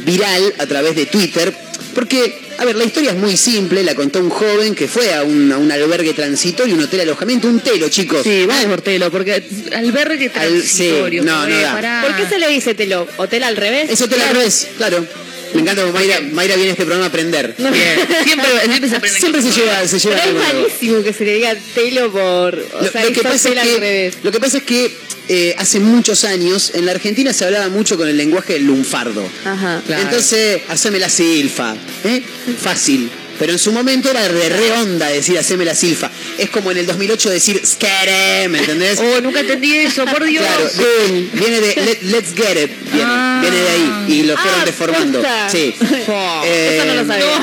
viral 0.05 0.53
a 0.59 0.67
través 0.67 0.95
de 0.95 1.05
Twitter 1.07 1.51
porque, 1.95 2.41
a 2.57 2.65
ver, 2.65 2.75
la 2.75 2.83
historia 2.83 3.11
es 3.11 3.17
muy 3.17 3.35
simple. 3.37 3.83
La 3.83 3.95
contó 3.95 4.19
un 4.19 4.29
joven 4.29 4.75
que 4.75 4.87
fue 4.87 5.13
a 5.13 5.23
un, 5.23 5.51
a 5.51 5.57
un 5.57 5.71
albergue 5.71 6.13
transitorio, 6.13 6.75
un 6.75 6.83
hotel 6.83 7.01
alojamiento, 7.01 7.47
un 7.47 7.59
telo, 7.59 7.89
chicos. 7.89 8.21
Sí, 8.23 8.45
vamos 8.47 8.65
por 8.65 8.81
telo, 8.81 9.11
porque 9.11 9.43
albergue 9.73 10.25
Al- 10.25 10.31
transitorio. 10.31 11.21
sí, 11.23 11.27
no, 11.27 11.47
no 11.47 11.59
da. 11.59 12.01
¿Por 12.05 12.15
qué 12.15 12.27
se 12.29 12.39
le 12.39 12.47
dice 12.49 12.73
telo? 12.75 13.07
¿Hotel 13.17 13.43
al 13.43 13.55
revés? 13.55 13.89
Es 13.89 14.01
hotel 14.01 14.21
al 14.21 14.35
revés, 14.35 14.67
claro. 14.77 15.05
Me 15.53 15.61
encanta 15.61 15.83
porque 15.83 15.97
Mayra, 15.99 16.21
Mayra 16.31 16.55
viene 16.55 16.69
a 16.69 16.73
este 16.73 16.83
programa 16.85 17.05
a 17.05 17.09
aprender. 17.09 17.55
Bien, 17.57 17.71
Siempre, 18.23 18.47
siempre 18.65 18.89
se 18.89 18.95
aprende. 18.95 19.19
Siempre 19.19 19.41
se 19.41 19.51
lleva, 19.51 19.87
se 19.87 19.99
lleva 19.99 20.15
Pero 20.23 20.39
es 20.39 20.53
malísimo 20.53 21.03
que 21.03 21.13
se 21.13 21.25
le 21.25 21.33
diga 21.35 21.55
telo 21.73 22.11
por. 22.11 22.55
O 22.73 22.81
Lo, 22.83 22.91
sea, 22.91 23.01
lo 23.03 23.07
es 23.09 23.13
que 23.17 23.23
pasa 23.23 23.49
es 23.49 23.55
que, 23.55 23.79
revés. 23.79 24.15
lo 24.23 24.31
que 24.31 24.39
pasa 24.39 24.57
es 24.57 24.63
que 24.63 24.91
eh, 25.27 25.55
hace 25.57 25.79
muchos 25.79 26.23
años 26.23 26.71
en 26.75 26.85
la 26.85 26.91
Argentina 26.91 27.33
se 27.33 27.45
hablaba 27.45 27.69
mucho 27.69 27.97
con 27.97 28.07
el 28.07 28.17
lenguaje 28.17 28.53
del 28.53 28.65
lunfardo. 28.65 29.27
Ajá. 29.45 29.81
Claro. 29.85 30.03
Entonces, 30.03 30.61
haceme 30.69 30.99
la 30.99 31.09
silfa. 31.09 31.75
¿eh? 32.03 32.21
Fácil. 32.61 33.09
Pero 33.39 33.51
en 33.51 33.59
su 33.59 33.71
momento 33.71 34.09
era 34.09 34.27
de 34.27 34.49
re 34.49 34.71
onda 34.73 35.07
decir 35.07 35.37
haceme 35.37 35.65
la 35.65 35.75
silfa. 35.75 36.09
Es 36.37 36.49
como 36.49 36.71
en 36.71 36.77
el 36.77 36.85
2008 36.87 37.29
decir 37.29 37.61
skere, 37.65 38.47
¿me 38.49 38.59
entendés? 38.59 38.99
Oh, 38.99 39.21
nunca 39.21 39.41
entendí 39.41 39.75
eso, 39.75 40.05
por 40.05 40.23
Dios. 40.23 40.43
Claro, 40.45 40.69
de- 40.69 41.29
viene 41.33 41.59
de 41.61 41.75
let- 41.75 42.01
let's 42.03 42.33
get 42.35 42.57
it, 42.63 42.71
viene, 42.91 43.09
Ah. 43.11 43.39
viene 43.41 43.57
de 43.57 43.69
ahí 43.69 44.05
y 44.07 44.23
lo 44.23 44.37
fueron 44.37 44.61
Ah, 44.61 44.65
deformando. 44.65 45.19
posta. 45.21 45.49
Sí. 45.49 45.75
Eso 46.45 46.85
no 46.85 46.93
lo 46.95 47.07
sabía. 47.07 47.39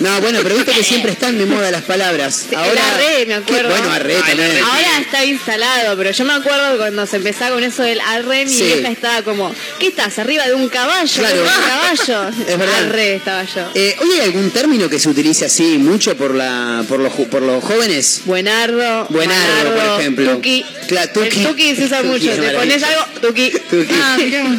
No, 0.00 0.20
bueno, 0.20 0.40
pero 0.42 0.56
viste 0.56 0.72
que 0.72 0.82
siempre 0.84 1.12
están 1.12 1.38
de 1.38 1.46
moda 1.46 1.70
las 1.70 1.82
palabras. 1.82 2.46
Ahora, 2.56 2.82
arre, 2.94 3.26
me 3.26 3.34
acuerdo. 3.34 3.68
Qué- 3.68 3.74
bueno, 3.80 3.90
arre 3.92 4.16
Ay, 4.16 4.22
también. 4.36 4.64
Ahora 4.64 4.98
está 5.00 5.24
instalado, 5.24 5.96
pero 5.96 6.10
yo 6.10 6.24
me 6.24 6.32
acuerdo 6.34 6.76
cuando 6.76 7.06
se 7.06 7.16
empezaba 7.16 7.54
con 7.54 7.64
eso 7.64 7.82
del 7.82 8.00
arre, 8.00 8.44
mi 8.44 8.52
Sí. 8.52 8.64
vieja 8.64 8.88
estaba 8.90 9.22
como, 9.22 9.54
¿qué 9.78 9.88
estás? 9.88 10.18
¿Arriba 10.18 10.46
de 10.46 10.54
un 10.54 10.68
caballo? 10.68 11.12
Claro. 11.14 11.36
¿De 11.36 11.42
un 11.42 11.48
caballo? 11.48 12.28
Es 12.48 12.58
verdad. 12.58 12.84
Arre 12.86 13.14
estaba 13.14 13.44
yo. 13.44 13.70
Eh, 13.74 13.96
¿Hoy 14.00 14.10
hay 14.14 14.20
algún 14.20 14.50
término 14.50 14.88
que 14.88 14.98
se 14.98 15.08
utilice 15.22 15.44
así 15.44 15.78
mucho 15.78 16.16
por 16.16 16.34
la 16.34 16.84
por 16.88 16.98
los, 16.98 17.12
por 17.12 17.42
los 17.42 17.62
jóvenes? 17.62 18.22
Buenardo. 18.24 19.06
Buenardo, 19.08 19.72
por 19.72 20.00
ejemplo. 20.00 20.34
Tuki. 20.34 20.64
Tuki. 21.14 21.26
El 21.40 21.46
Tuki 21.46 21.76
se 21.76 21.84
usa 21.84 21.98
Tuki 22.02 22.08
mucho. 22.26 22.42
Te 22.42 22.50
pones 22.50 22.82
algo, 22.82 23.00
Tuki. 23.20 23.50
Tuki. 23.70 23.88
Ah. 23.92 24.18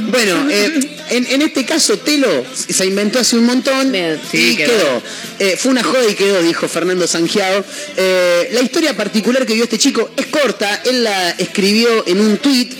Bueno, 0.10 0.50
eh, 0.50 0.90
en, 1.10 1.28
en 1.28 1.42
este 1.42 1.66
caso 1.66 1.98
Telo 2.00 2.46
se 2.56 2.86
inventó 2.86 3.20
hace 3.20 3.36
un 3.36 3.44
montón 3.46 3.92
Bien. 3.92 4.18
y 4.32 4.38
Sí, 4.38 4.56
quedó. 4.56 4.70
quedó. 4.72 5.02
Eh, 5.40 5.58
fue 5.58 5.72
una 5.72 5.84
joda 5.84 6.10
y 6.10 6.14
quedó, 6.14 6.42
dijo 6.42 6.66
Fernando 6.70 7.08
Sangiao. 7.08 7.66
Eh, 7.98 8.50
la 8.54 8.62
historia 8.62 8.96
particular 8.96 9.46
que 9.46 9.56
vio 9.56 9.66
este 9.66 9.78
chico 9.78 10.12
es 10.16 10.28
corta, 10.28 10.82
él 10.86 11.04
la 11.04 11.32
escribió 11.32 12.08
en 12.08 12.22
un 12.22 12.38
tuit. 12.38 12.72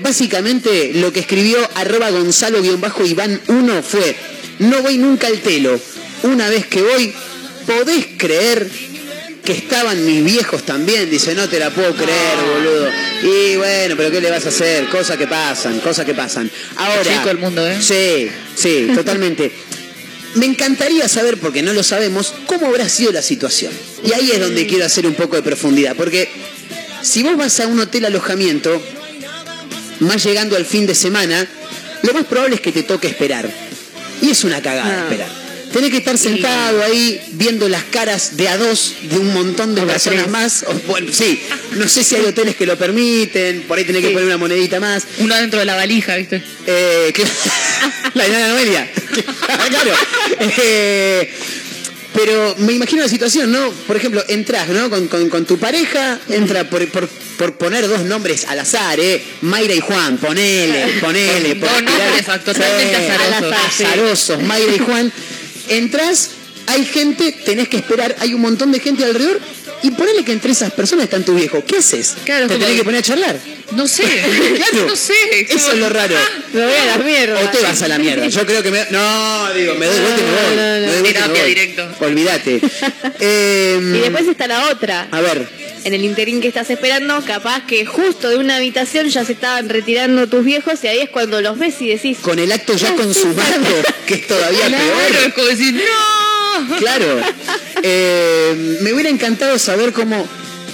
Básicamente 0.00 0.92
lo 0.94 1.12
que 1.12 1.18
escribió 1.18 1.58
arroba 1.74 2.08
Gonzalo-Iván 2.10 3.40
1 3.48 3.82
fue, 3.82 4.14
no 4.60 4.80
voy 4.82 4.96
nunca 4.96 5.26
al 5.26 5.40
Telo, 5.40 5.80
una 6.22 6.48
vez 6.48 6.66
que 6.66 6.82
voy, 6.82 7.12
¿podés 7.66 8.06
creer 8.16 8.68
que 9.44 9.52
estaban 9.52 10.04
mis 10.06 10.22
viejos 10.22 10.64
también, 10.64 11.08
dice, 11.10 11.34
no 11.34 11.48
te 11.48 11.58
la 11.58 11.70
puedo 11.70 11.94
creer, 11.94 12.36
boludo. 12.54 12.88
Y 13.22 13.56
bueno, 13.56 13.94
pero 13.96 14.10
¿qué 14.10 14.20
le 14.20 14.30
vas 14.30 14.44
a 14.46 14.50
hacer? 14.50 14.86
Cosas 14.88 15.16
que 15.16 15.26
pasan, 15.26 15.80
cosas 15.80 16.04
que 16.04 16.14
pasan. 16.14 16.50
Ahora. 16.76 17.02
Chico 17.02 17.30
el 17.30 17.38
mundo, 17.38 17.66
¿eh? 17.66 17.78
Sí, 17.80 18.30
sí, 18.54 18.88
totalmente. 18.94 19.50
Me 20.34 20.46
encantaría 20.46 21.08
saber, 21.08 21.38
porque 21.38 21.62
no 21.62 21.72
lo 21.72 21.82
sabemos, 21.82 22.34
cómo 22.46 22.66
habrá 22.66 22.88
sido 22.88 23.12
la 23.12 23.22
situación. 23.22 23.72
Y 24.04 24.12
ahí 24.12 24.30
es 24.30 24.40
donde 24.40 24.66
quiero 24.66 24.84
hacer 24.84 25.06
un 25.06 25.14
poco 25.14 25.36
de 25.36 25.42
profundidad, 25.42 25.96
porque 25.96 26.28
si 27.02 27.22
vos 27.22 27.36
vas 27.36 27.58
a 27.60 27.66
un 27.66 27.80
hotel 27.80 28.04
alojamiento, 28.04 28.80
más 30.00 30.22
llegando 30.22 30.54
al 30.56 30.66
fin 30.66 30.86
de 30.86 30.94
semana, 30.94 31.46
lo 32.02 32.12
más 32.12 32.24
probable 32.26 32.56
es 32.56 32.60
que 32.60 32.72
te 32.72 32.82
toque 32.82 33.08
esperar. 33.08 33.50
Y 34.22 34.30
es 34.30 34.44
una 34.44 34.60
cagada 34.62 35.00
Ah. 35.00 35.02
esperar. 35.04 35.49
Tenés 35.72 35.90
que 35.90 35.98
estar 35.98 36.18
sentado 36.18 36.82
ahí 36.82 37.20
viendo 37.32 37.68
las 37.68 37.84
caras 37.84 38.36
de 38.36 38.48
a 38.48 38.56
dos 38.56 38.94
de 39.02 39.18
un 39.18 39.32
montón 39.32 39.74
de 39.74 39.82
personas 39.82 40.28
más. 40.28 40.64
O, 40.66 40.74
bueno, 40.88 41.12
sí, 41.12 41.40
no 41.72 41.88
sé 41.88 42.02
si 42.02 42.16
hay 42.16 42.24
hoteles 42.24 42.56
que 42.56 42.66
lo 42.66 42.76
permiten, 42.76 43.62
por 43.68 43.78
ahí 43.78 43.84
tenés 43.84 44.02
que 44.02 44.10
poner 44.10 44.26
una 44.26 44.36
monedita 44.36 44.80
más. 44.80 45.04
Uno 45.18 45.36
dentro 45.36 45.60
de 45.60 45.66
la 45.66 45.76
valija, 45.76 46.16
¿viste? 46.16 46.42
Eh, 46.66 47.12
que- 47.14 47.24
la 48.14 48.26
enana 48.26 48.48
Noelia. 48.48 48.90
claro. 49.70 49.92
Eh, 50.58 51.32
pero 52.14 52.56
me 52.58 52.72
imagino 52.72 53.02
la 53.02 53.08
situación, 53.08 53.52
¿no? 53.52 53.70
Por 53.70 53.96
ejemplo, 53.96 54.24
entras, 54.28 54.68
¿no? 54.68 54.90
Con, 54.90 55.06
con- 55.06 55.28
con 55.28 55.44
tu 55.44 55.58
pareja, 55.58 56.18
entra 56.28 56.68
por, 56.68 56.86
por- 56.88 57.08
por 57.08 57.56
poner 57.56 57.88
dos 57.88 58.02
nombres 58.02 58.44
al 58.46 58.58
azar, 58.58 58.98
¿eh? 58.98 59.22
Mayra 59.42 59.72
y 59.74 59.80
Juan, 59.80 60.18
ponele, 60.18 60.98
ponele. 61.00 61.54
Dos 61.54 61.70
nombres 61.82 62.26
totalmente 62.44 62.96
azarosos. 62.96 63.54
Azarosos, 63.68 64.42
Mayra 64.42 64.74
y 64.74 64.78
Juan. 64.78 65.12
Entras, 65.70 66.30
hay 66.66 66.84
gente, 66.84 67.30
tenés 67.30 67.68
que 67.68 67.76
esperar, 67.76 68.16
hay 68.18 68.34
un 68.34 68.40
montón 68.40 68.72
de 68.72 68.80
gente 68.80 69.04
alrededor. 69.04 69.40
Y 69.82 69.90
ponele 69.92 70.24
que 70.24 70.32
entre 70.32 70.52
esas 70.52 70.72
personas 70.72 71.04
están 71.04 71.24
tu 71.24 71.34
viejo. 71.34 71.64
¿Qué 71.64 71.78
haces? 71.78 72.16
Claro, 72.24 72.46
¿Te 72.48 72.56
tenés 72.58 72.76
que 72.76 72.84
poner 72.84 73.00
a 73.00 73.02
charlar? 73.02 73.38
No 73.72 73.86
sé. 73.88 74.02
Claro. 74.70 74.86
No 74.88 74.96
sé. 74.96 75.14
Eso 75.48 75.72
es 75.72 75.78
lo 75.78 75.88
raro. 75.88 76.14
Me 76.52 76.64
voy 76.64 76.74
a 76.74 76.84
la 76.86 76.98
mierda. 76.98 77.40
O 77.40 77.48
te 77.50 77.58
vas 77.62 77.80
a 77.82 77.88
la 77.88 77.98
mierda. 77.98 78.26
Yo 78.28 78.44
creo 78.46 78.62
que 78.62 78.70
me. 78.70 78.84
No, 78.90 79.54
digo, 79.54 79.74
me 79.76 79.86
doy 79.86 80.00
vuelta 80.00 80.20
y 80.20 80.24
me 80.24 80.30
voy. 80.32 80.56
No, 80.56 80.62
no, 80.62 80.80
no. 80.80 80.86
Me 80.86 80.92
doy 80.92 81.00
vuelta 81.00 81.00
y 81.00 81.02
me 81.02 81.12
Terapia 81.12 81.42
voy. 81.42 81.48
directo. 81.54 81.88
Olvídate. 82.00 82.60
Eh, 83.22 83.78
Y 83.80 83.98
después 83.98 84.26
está 84.28 84.46
la 84.46 84.68
otra. 84.70 85.08
A 85.10 85.20
ver. 85.20 85.46
En 85.84 85.94
el 85.94 86.04
interín 86.04 86.40
que 86.42 86.48
estás 86.48 86.68
esperando, 86.70 87.22
capaz 87.26 87.66
que 87.66 87.86
justo 87.86 88.28
de 88.28 88.36
una 88.36 88.56
habitación 88.56 89.08
ya 89.08 89.24
se 89.24 89.32
estaban 89.32 89.68
retirando 89.70 90.26
tus 90.26 90.44
viejos 90.44 90.82
y 90.84 90.88
ahí 90.88 90.98
es 91.00 91.08
cuando 91.10 91.40
los 91.40 91.58
ves 91.58 91.80
y 91.80 91.88
decís, 91.88 92.18
Con 92.20 92.38
el 92.38 92.52
acto 92.52 92.76
ya 92.76 92.94
consumado, 92.94 93.64
que 94.06 94.14
es 94.14 94.26
todavía 94.26 94.66
Claro, 94.66 94.84
es 95.08 95.16
peor. 95.16 95.32
como 95.34 95.46
decir, 95.48 95.72
¡no! 95.74 96.29
Claro. 96.78 97.20
Eh, 97.82 98.78
me 98.82 98.92
hubiera 98.92 99.10
encantado 99.10 99.58
saber 99.58 99.92
cómo. 99.92 100.26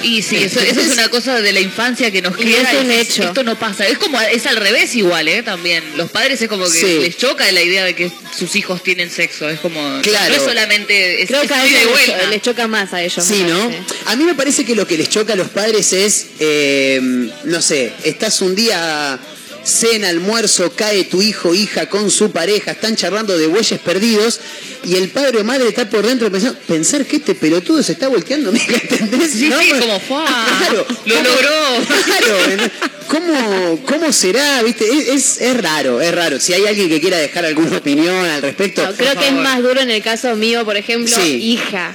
Y 0.02 0.22
sí, 0.22 0.36
eso, 0.36 0.60
eso 0.60 0.80
es 0.80 0.88
una 0.92 1.08
cosa 1.08 1.40
de 1.40 1.52
la 1.52 1.60
infancia 1.60 2.10
que 2.10 2.20
nos 2.22 2.34
Y 2.38 2.44
queda. 2.44 2.72
es 2.72 2.80
un 2.84 2.90
hecho. 2.90 3.22
Esto 3.24 3.42
no 3.42 3.58
pasa. 3.58 3.86
Es 3.86 3.98
como, 3.98 4.20
es 4.20 4.46
al 4.46 4.56
revés 4.56 4.94
igual, 4.94 5.28
¿eh? 5.28 5.42
También. 5.42 5.82
Los 5.96 6.10
padres 6.10 6.40
es 6.42 6.48
como 6.48 6.64
que 6.64 6.70
Sí. 6.80 6.98
les 7.00 7.16
choca 7.16 7.50
la 7.52 7.62
idea 7.62 7.84
de 7.84 7.94
que 7.94 8.10
sus 8.36 8.54
hijos 8.56 8.82
tienen 8.82 9.10
sexo. 9.10 9.48
Es 9.48 9.60
como, 9.60 9.80
Claro. 10.02 10.28
no 10.30 10.36
es 10.36 10.42
solamente, 10.42 11.22
es, 11.22 11.28
creo 11.28 11.42
que 11.46 11.54
a 11.54 11.64
ellos 11.66 11.80
les, 11.96 12.06
cho- 12.06 12.30
les 12.30 12.42
choca 12.42 12.66
más 12.68 12.92
a 12.92 13.02
ellos. 13.02 13.24
Sí, 13.24 13.44
¿no? 13.48 13.58
parece. 13.68 13.82
A 14.06 14.16
mí 14.16 14.24
me 14.24 14.34
parece 14.34 14.64
que 14.64 14.74
lo 14.74 14.86
que 14.86 14.96
les 14.98 15.08
choca 15.08 15.32
a 15.34 15.36
los 15.36 15.48
padres 15.50 15.92
es, 15.92 16.26
eh, 16.40 17.00
no 17.44 17.62
sé, 17.62 17.92
estás 18.04 18.40
un 18.42 18.54
día, 18.54 19.18
cena, 19.64 20.08
almuerzo, 20.08 20.72
cae 20.74 21.04
tu 21.04 21.22
hijo, 21.22 21.54
hija 21.54 21.88
con 21.88 22.10
su 22.10 22.32
pareja, 22.32 22.72
están 22.72 22.96
charlando 22.96 23.38
de 23.38 23.46
bueyes 23.46 23.78
perdidos 23.80 24.40
y 24.84 24.96
el 24.96 25.08
padre 25.10 25.40
o 25.40 25.44
madre 25.44 25.68
está 25.68 25.88
por 25.88 26.06
dentro 26.06 26.30
pensando, 26.30 26.58
pensar 26.66 27.04
que 27.06 27.16
este 27.16 27.34
pelotudo 27.34 27.82
se 27.82 27.92
está 27.92 28.08
volteando, 28.08 28.50
¿me 28.52 28.58
entendés? 28.62 29.30
Sí, 29.32 29.48
¿No? 29.48 29.58
sí, 29.60 29.70
como, 29.78 30.00
¡fua! 30.00 30.24
Claro, 30.58 30.86
Lo 31.06 31.14
¿cómo- 31.14 31.28
logró. 31.28 31.52
Claro, 32.06 32.70
¿cómo, 33.08 33.80
cómo 33.86 34.12
será? 34.12 34.62
¿Viste? 34.62 34.84
Es, 34.88 35.08
es, 35.08 35.40
es 35.40 35.56
raro, 35.60 36.00
es 36.00 36.14
raro. 36.14 36.38
Si 36.40 36.52
hay 36.52 36.66
alguien 36.66 36.88
que 36.88 37.00
quiera 37.00 37.18
dejar 37.18 37.44
alguna 37.44 37.76
opinión 37.78 38.14
al 38.24 38.42
respecto, 38.42 38.82
No, 38.84 38.94
creo 38.94 39.14
que 39.18 39.26
es 39.28 39.32
más 39.34 39.62
duro 39.62 39.80
en 39.80 39.90
el 39.90 40.02
caso 40.02 40.34
mío, 40.36 40.64
por 40.64 40.76
ejemplo, 40.76 41.14
Sí. 41.14 41.52
hija. 41.52 41.94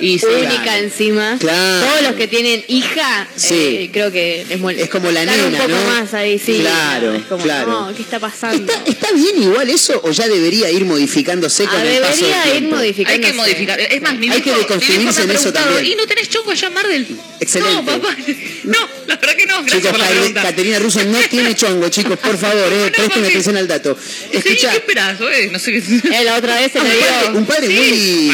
Y 0.00 0.18
sí, 0.18 0.26
única 0.26 0.62
claro. 0.62 0.82
encima. 0.84 1.36
Claro. 1.38 1.86
Todos 1.86 2.02
los 2.02 2.12
que 2.14 2.26
tienen 2.28 2.64
hija, 2.68 3.28
Sí. 3.36 3.54
eh, 3.54 3.90
creo 3.92 4.12
que 4.12 4.44
les 4.48 4.58
molesta. 4.60 4.84
Es 4.84 4.90
como 4.90 5.10
la 5.10 5.22
Están 5.22 5.36
nena, 5.36 5.48
un 5.48 5.56
poco 5.56 5.68
¿no? 5.80 5.84
más 5.90 6.14
ahí, 6.14 6.38
sí. 6.38 6.58
Claro, 6.60 7.14
Es 7.14 7.24
como, 7.24 7.42
claro. 7.44 7.70
no, 7.88 7.94
¿qué 7.94 8.02
está 8.02 8.18
pasando? 8.20 8.72
¿Está, 8.72 8.82
está 8.90 9.12
bien 9.12 9.42
igual 9.42 9.68
eso 9.70 10.00
o 10.04 10.10
ya 10.10 10.28
debería 10.28 10.70
ir 10.70 10.84
modificándose 10.84 11.64
con 11.64 11.76
Ah, 11.76 11.84
el 11.84 12.00
paso 12.02 12.16
del 12.26 12.30
debería 12.34 12.56
ir 12.56 12.62
modificándose. 12.68 13.26
Hay 13.26 13.32
que 13.32 13.36
modificar. 13.36 13.80
Es 13.80 14.02
más, 14.02 14.14
mi 14.16 14.28
Hay 14.28 14.42
que 14.42 14.52
deconstruirse 14.52 15.22
en 15.22 15.30
eso 15.30 15.52
también. 15.52 15.84
¿Y 15.86 15.94
no 15.94 16.06
tenés 16.06 16.28
chongo 16.28 16.50
allá 16.50 16.68
en 16.68 16.74
Mar 16.74 16.86
del 16.86 17.06
Excelente. 17.40 17.74
No, 17.74 17.84
papá. 17.84 18.16
No, 18.64 18.78
la 19.06 19.16
verdad 19.16 19.36
que 19.36 19.46
no. 19.46 19.62
Gracias 19.62 19.76
Chicos, 19.82 19.90
por 19.92 20.00
la 20.00 20.08
pregunta. 20.08 20.42
Caterina 20.42 20.78
Russo 20.80 21.04
no 21.04 21.18
tiene 21.30 21.54
chongo, 21.54 21.88
chicos, 21.88 22.18
por 22.18 22.36
favor, 22.36 22.72
eh, 22.72 22.76
No, 22.86 22.92
presten 22.92 23.08
papi. 23.22 23.26
atención 23.26 23.56
al 23.56 23.68
dato. 23.68 23.96
Sí, 24.00 24.26
Escucha, 24.38 24.70
¿qué 24.72 24.76
esperás? 24.78 25.20
eh? 25.20 25.48
No 25.52 25.58
sé 25.58 25.72
qué. 25.72 25.78
Eh, 25.78 26.24
la 26.24 26.36
otra 26.36 26.56
vez 26.56 26.72
se 26.72 26.78
padre, 26.78 26.96
dio. 26.96 27.38
un 27.38 27.46
padre 27.46 27.66
Sí, 27.68 28.30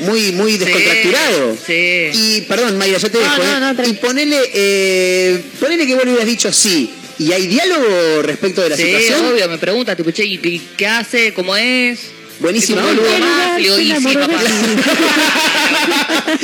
muy, 0.00 0.32
muy, 0.32 0.32
muy 0.32 0.58
descontracturado. 0.94 1.56
sí. 1.66 2.10
Y, 2.12 2.40
perdón, 2.42 2.78
Mayra, 2.78 2.98
ya 2.98 3.08
te 3.08 3.18
No, 3.18 3.24
dejo, 3.24 3.42
no, 3.42 3.56
eh. 3.56 3.60
no, 3.60 3.72
y 3.72 3.74
tranqui. 3.76 3.92
ponele, 3.94 4.38
eh, 4.54 5.40
ponele 5.60 5.86
que 5.86 5.94
vos 5.94 6.04
le 6.04 6.10
hubieras 6.10 6.28
dicho 6.28 6.52
sí. 6.52 6.90
¿Y 7.18 7.30
hay 7.32 7.46
diálogo 7.46 8.22
respecto 8.22 8.60
de 8.62 8.70
la 8.70 8.76
Sí, 8.76 8.82
situación? 8.82 9.26
obvio, 9.26 9.48
me 9.48 9.58
pregunta, 9.58 9.94
tipo, 9.94 10.10
che, 10.10 10.24
¿y 10.24 10.38
qué 10.76 10.86
hace? 10.86 11.32
¿Cómo 11.32 11.54
es? 11.56 12.00
Buenísima 12.40 12.82
boludo 12.82 13.04
y 13.58 13.94
sí, 13.94 14.14
papá. 14.14 14.40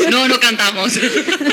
no, 0.11 0.29
no 0.29 0.41
cantamos. 0.41 0.93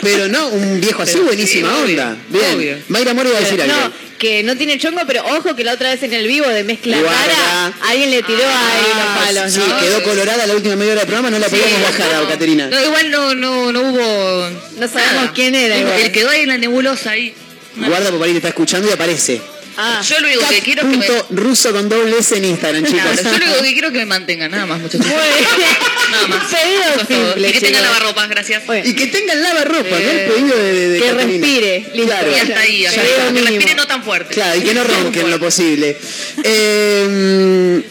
Pero 0.01 0.27
no, 0.27 0.48
un 0.50 0.79
viejo 0.79 1.01
así, 1.03 1.13
Pero 1.13 1.24
sí, 1.24 1.27
buenísima 1.27 1.70
obvio, 1.77 2.01
onda. 2.01 2.17
Bien. 2.29 2.56
obvio. 2.56 2.77
Mayra 2.89 3.13
Moro 3.13 3.29
iba 3.29 3.38
a 3.38 3.41
decir 3.41 3.62
algo. 3.62 3.75
No, 3.75 3.91
que 4.20 4.44
no 4.44 4.56
tiene 4.56 4.77
chongo, 4.77 5.01
pero 5.08 5.24
ojo 5.25 5.56
que 5.56 5.63
la 5.63 5.74
otra 5.74 5.89
vez 5.89 6.01
en 6.03 6.13
el 6.13 6.27
vivo 6.27 6.48
de 6.48 6.63
Mezcla 6.63 6.98
Guarda. 7.00 7.17
Rara, 7.17 7.74
alguien 7.89 8.12
le 8.12 8.24
tiró 8.24 8.44
ahí 8.44 8.84
los 8.96 9.25
palos, 9.25 9.53
Sí, 9.53 9.60
¿no? 9.67 9.79
quedó 9.79 10.03
colorada 10.03 10.46
la 10.48 10.53
última 10.56 10.75
media 10.75 10.91
hora 10.94 11.01
del 11.01 11.08
programa, 11.08 11.29
no 11.32 11.39
la 11.39 11.48
podíamos 11.50 11.82
bajar 11.82 12.13
a 12.13 12.20
no. 12.22 12.27
Caterina. 12.27 12.67
No, 12.67 12.84
igual 12.84 13.12
no, 13.12 13.36
no, 13.36 13.72
no 13.72 13.82
hubo. 13.82 14.50
No 14.77 14.88
sabemos 14.88 15.15
nada. 15.15 15.32
quién 15.34 15.56
era 15.56 15.77
igual. 15.77 16.00
él 16.00 16.12
quedó 16.12 16.29
ahí 16.29 16.41
en 16.41 16.50
la 16.50 16.58
nebulosa 16.58 17.12
ahí. 17.12 17.34
Guarda 17.75 18.06
porque 18.06 18.17
por 18.17 18.25
ahí 18.27 18.32
te 18.34 18.38
está 18.38 18.50
escuchando 18.50 18.88
y 18.89 18.91
aparece. 18.91 19.41
Ah, 19.78 20.02
Yo 20.02 20.20
lo 20.20 20.28
único 20.28 20.48
que 20.50 20.60
quiero 20.62 20.82
es 20.82 20.98
que 20.98 20.98
me... 20.98 21.08
Ruso 21.42 21.72
con 21.72 21.88
doble 21.88 22.18
S 22.18 22.36
en 22.36 22.46
Instagram, 22.46 22.84
chicos. 22.86 23.02
Claro, 23.02 23.22
yo 23.24 23.38
lo 23.38 23.46
único 23.46 23.64
que 23.64 23.74
quiero 23.74 23.88
es 23.90 23.94
que 23.94 24.00
me 24.00 24.06
mantengan, 24.08 24.50
nada 24.52 24.66
más, 24.66 24.80
muchachos. 24.82 25.06
Nada 26.12 26.28
más. 26.28 26.44
Pedido 26.52 27.06
simple, 27.26 27.50
Y 27.50 27.52
que 27.52 27.60
tengan 27.62 27.84
lavarropas, 27.84 28.30
gracias. 28.30 28.66
Bueno. 28.66 28.90
Y 28.90 28.94
que 28.96 29.08
tengan 29.08 29.42
lavarropa, 29.44 29.90
¿no? 29.90 29.96
Eh, 29.98 30.26
El 30.26 30.32
pedido 30.34 30.58
de, 30.58 30.74
de- 30.74 30.90
de 30.90 31.00
que 31.00 31.14
respire, 31.14 31.80
listo. 31.94 32.06
Claro. 32.08 32.32
Y 32.32 32.36
hasta 32.40 32.60
ahí, 32.60 32.86
hasta. 32.86 33.02
Que 33.02 33.32
Mínimo. 33.34 33.48
respire 33.50 33.76
no 33.76 33.88
tan 33.88 34.04
fuerte. 34.04 34.34
Claro, 34.34 34.58
y 34.60 34.64
que 34.64 34.74
no 34.74 34.84
ronquen 34.86 35.12
fuerte. 35.14 35.30
lo 35.30 35.40
posible. 35.40 35.98
Eh, 36.44 37.84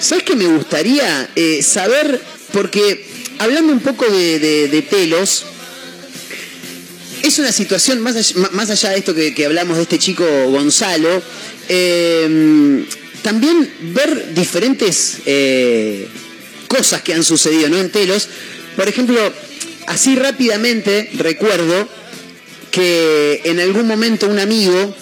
¿Sabes 0.00 0.22
qué 0.24 0.36
me 0.36 0.46
gustaría 0.46 1.28
eh, 1.34 1.60
saber? 1.62 2.20
Porque 2.52 3.04
hablando 3.40 3.72
un 3.72 3.80
poco 3.80 4.06
de, 4.06 4.38
de- 4.38 4.68
de 4.68 4.82
telos, 4.82 5.44
es 7.22 7.38
una 7.38 7.52
situación, 7.52 8.00
más 8.00 8.16
allá, 8.16 8.48
más 8.52 8.70
allá 8.70 8.90
de 8.90 8.98
esto 8.98 9.14
que, 9.14 9.34
que 9.34 9.46
hablamos 9.46 9.76
de 9.76 9.82
este 9.84 9.98
chico 9.98 10.24
Gonzalo, 10.50 11.22
eh, 11.68 12.84
también 13.22 13.70
ver 13.94 14.34
diferentes 14.34 15.18
eh, 15.26 16.08
cosas 16.68 17.02
que 17.02 17.14
han 17.14 17.24
sucedido 17.24 17.68
¿no? 17.68 17.78
en 17.78 17.90
telos. 17.90 18.28
Por 18.76 18.88
ejemplo, 18.88 19.18
así 19.86 20.16
rápidamente 20.16 21.10
recuerdo 21.14 21.88
que 22.70 23.40
en 23.44 23.60
algún 23.60 23.86
momento 23.86 24.28
un 24.28 24.38
amigo, 24.38 24.94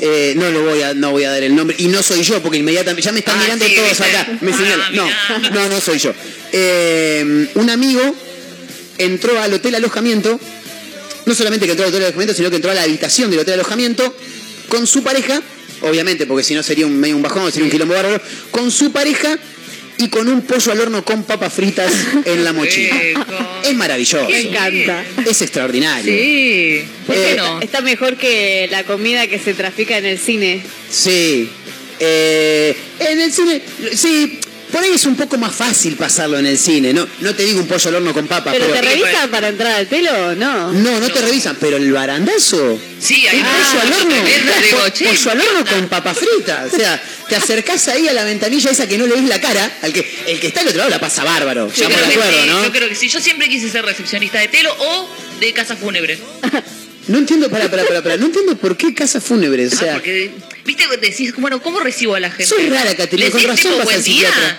eh, 0.00 0.34
no 0.36 0.50
lo 0.50 0.64
voy 0.64 0.82
a, 0.82 0.94
no 0.94 1.12
voy 1.12 1.24
a 1.24 1.30
dar 1.30 1.42
el 1.42 1.54
nombre, 1.54 1.76
y 1.78 1.86
no 1.88 2.02
soy 2.02 2.22
yo, 2.22 2.42
porque 2.42 2.58
inmediatamente 2.58 3.02
ya 3.02 3.12
me 3.12 3.20
están 3.20 3.38
Ah, 3.38 3.42
mirando 3.42 3.64
sí, 3.66 3.74
todos 3.74 4.00
acá, 4.00 4.38
me 4.40 4.52
Ah, 4.52 4.56
señalan. 4.56 4.96
No, 4.96 5.08
no, 5.52 5.68
no 5.68 5.80
soy 5.80 5.98
yo. 5.98 6.12
Eh, 6.52 7.48
un 7.54 7.70
amigo 7.70 8.14
entró 8.98 9.40
al 9.40 9.54
hotel 9.54 9.74
alojamiento, 9.76 10.38
no 11.26 11.34
solamente 11.34 11.66
que 11.66 11.72
entró 11.72 11.86
al 11.86 11.90
hotel 11.92 12.04
alojamiento, 12.04 12.34
sino 12.34 12.50
que 12.50 12.56
entró 12.56 12.70
a 12.70 12.74
la 12.74 12.82
habitación 12.82 13.30
del 13.30 13.40
hotel 13.40 13.54
alojamiento 13.54 14.14
con 14.68 14.86
su 14.86 15.02
pareja, 15.02 15.42
obviamente, 15.82 16.26
porque 16.26 16.44
si 16.44 16.54
no 16.54 16.62
sería 16.62 16.86
un 16.86 16.98
medio 16.98 17.16
un 17.16 17.22
bajón, 17.22 17.50
sería 17.52 17.64
un 17.64 17.70
quilombo 17.70 17.94
bárbaro, 17.94 18.20
con 18.50 18.70
su 18.70 18.92
pareja 18.92 19.38
y 19.98 20.08
con 20.08 20.26
un 20.28 20.42
pollo 20.42 20.72
al 20.72 20.80
horno 20.80 21.04
con 21.04 21.22
papas 21.24 21.52
fritas 21.52 21.92
en 22.24 22.42
la 22.44 22.52
mochila. 22.54 22.96
Es 23.64 23.74
maravilloso. 23.74 24.28
Me 24.28 24.40
encanta. 24.40 25.04
Es 25.28 25.42
extraordinario. 25.42 26.12
Sí. 26.12 26.84
¿Por 27.06 27.14
qué 27.14 27.32
Eh, 27.32 27.36
no? 27.36 27.60
Está 27.60 27.80
mejor 27.82 28.16
que 28.16 28.68
la 28.70 28.84
comida 28.84 29.26
que 29.26 29.38
se 29.38 29.54
trafica 29.54 29.98
en 29.98 30.06
el 30.06 30.18
cine. 30.18 30.62
Sí. 30.90 31.48
Eh, 32.00 32.74
en 32.98 33.20
el 33.20 33.32
cine, 33.32 33.62
sí, 33.94 34.40
por 34.72 34.82
ahí 34.82 34.92
es 34.94 35.04
un 35.04 35.14
poco 35.16 35.36
más 35.36 35.54
fácil 35.54 35.96
pasarlo 35.96 36.38
en 36.38 36.46
el 36.46 36.58
cine. 36.58 36.92
No, 36.92 37.06
no 37.20 37.34
te 37.34 37.44
digo 37.44 37.60
un 37.60 37.68
pollo 37.68 37.88
al 37.90 37.96
horno 37.96 38.12
con 38.14 38.26
papas, 38.26 38.54
¿Pero 38.54 38.66
pero. 38.66 38.80
te 38.80 38.88
revisan 38.88 39.30
para 39.30 39.48
entrar 39.48 39.72
al 39.74 39.86
telo? 39.86 40.34
No. 40.34 40.72
no, 40.72 41.00
no 41.00 41.10
te 41.10 41.20
revisan, 41.20 41.56
pero 41.60 41.76
el 41.76 41.92
barandazo. 41.92 42.80
Sí, 42.98 43.26
ahí 43.26 43.42
pollo 43.42 43.80
al 43.82 43.92
horno. 43.92 44.24
digo, 44.62 45.10
pollo 45.10 45.30
al 45.30 45.40
horno 45.40 45.64
con 45.70 45.88
papas 45.88 46.18
fritas. 46.18 46.72
O 46.72 46.76
sea, 46.76 47.02
te 47.28 47.36
acercás 47.36 47.86
ahí 47.88 48.08
a 48.08 48.12
la 48.12 48.24
ventanilla 48.24 48.70
esa 48.70 48.86
que 48.86 48.96
no 48.96 49.06
le 49.06 49.14
ves 49.14 49.24
la 49.28 49.40
cara, 49.40 49.70
al 49.82 49.92
que 49.92 50.24
el 50.26 50.40
que 50.40 50.46
está 50.46 50.60
al 50.60 50.68
otro 50.68 50.78
lado 50.78 50.90
la 50.90 51.00
pasa 51.00 51.22
bárbaro. 51.22 51.70
Yo 51.72 51.84
creo, 51.86 51.98
de 51.98 52.12
que 52.12 52.12
acuerdo, 52.14 52.42
sí, 52.42 52.48
¿no? 52.48 52.64
yo 52.64 52.72
creo 52.72 52.88
que 52.88 52.94
sí. 52.94 53.08
Yo 53.08 53.20
siempre 53.20 53.48
quise 53.48 53.68
ser 53.68 53.84
recepcionista 53.84 54.38
de 54.38 54.48
telo 54.48 54.74
o 54.78 55.08
de 55.38 55.52
casa 55.52 55.76
fúnebre. 55.76 56.18
No 57.08 57.18
entiendo, 57.18 57.50
para, 57.50 57.68
para, 57.70 57.84
para, 57.84 58.02
para, 58.02 58.16
no 58.16 58.26
entiendo 58.26 58.56
por 58.56 58.76
qué 58.76 58.94
casa 58.94 59.20
fúnebre. 59.20 59.66
O 59.66 59.70
Ah, 59.72 59.76
sea, 59.76 59.92
porque, 59.94 60.30
viste, 60.64 60.84
decís, 61.00 61.34
bueno, 61.36 61.60
¿cómo 61.62 61.80
recibo 61.80 62.14
a 62.14 62.20
la 62.20 62.30
gente? 62.30 62.46
Sos 62.46 62.68
rara, 62.68 62.94
Caterina, 62.94 63.26
¿Le 63.26 63.32
con 63.32 63.42
razón 63.44 63.78
vas 63.78 63.92
al 63.94 64.02
psiquiatra. 64.02 64.58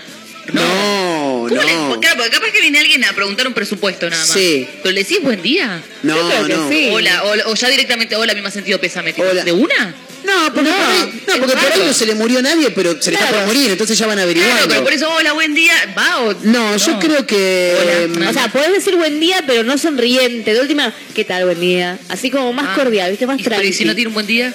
No, 0.52 1.46
¿Cómo 1.48 1.62
le- 1.62 1.74
no. 1.74 2.00
claro, 2.02 2.18
porque 2.18 2.36
capaz 2.36 2.52
que 2.52 2.60
viene 2.60 2.80
alguien 2.80 3.04
a 3.06 3.14
preguntar 3.14 3.48
un 3.48 3.54
presupuesto 3.54 4.10
nada 4.10 4.26
más. 4.26 4.34
Sí. 4.38 4.68
Pero 4.84 4.94
le 4.94 5.04
decís 5.04 5.22
buen 5.22 5.42
día. 5.42 5.82
no, 6.04 6.48
no. 6.48 6.70
sí. 6.70 6.90
Hola, 6.92 7.24
o, 7.24 7.52
o 7.52 7.56
ya 7.56 7.70
directamente 7.70 8.16
hola, 8.18 8.34
a 8.34 8.36
mí 8.36 8.42
me 8.42 8.50
ha 8.50 8.52
sentido 8.52 8.78
pésame. 8.80 9.14
Hola. 9.18 9.46
¿De 9.46 9.52
una? 9.54 9.96
No, 10.26 10.54
porque, 10.54 10.70
No, 10.70 10.76
por, 10.76 10.86
ahí, 10.86 11.24
no, 11.28 11.34
porque 11.40 11.56
por 11.58 11.72
ahí 11.74 11.82
no 11.86 11.94
se 11.94 12.06
le 12.06 12.16
murió 12.16 12.40
a 12.40 12.42
nadie, 12.42 12.70
pero 12.72 13.02
se 13.02 13.12
le 13.12 13.18
está 13.18 13.30
por 13.30 13.46
morir, 13.46 13.72
entonces 13.72 13.98
ya 13.98 14.08
van 14.08 14.20
averiguando. 14.20 14.56
Claro, 14.56 14.70
pero 14.70 14.84
por 14.84 14.94
eso, 14.94 15.10
hola, 15.12 15.34
buen 15.34 15.54
día, 15.54 15.74
¿va 15.98 16.22
o 16.22 16.34
No, 16.44 16.78
yo 16.78 17.00
creo 17.00 17.26
que. 17.28 17.76
Hola. 17.82 17.92
eh, 18.26 18.30
O 18.30 18.34
sea, 18.34 18.48
podés 18.50 18.72
decir 18.72 18.96
buen 18.96 19.20
día, 19.20 19.44
pero 19.46 19.64
no 19.64 19.78
sonriente. 19.78 20.54
De 20.54 20.62
última, 20.62 20.94
¿qué 21.14 21.26
tal 21.26 21.46
buen 21.46 21.60
día? 21.60 22.00
Así 22.10 22.32
como 22.32 22.54
más 22.54 22.68
Ah. 22.70 22.76
cordial, 22.76 23.12
¿viste? 23.12 23.28
Más 23.28 23.38
pero 23.44 23.56
¿y 23.56 23.60
tranquilo. 23.60 23.78
si 23.78 23.86
no 23.86 23.96
tiene 23.96 24.08
un 24.10 24.14
buen 24.14 24.28
día? 24.28 24.54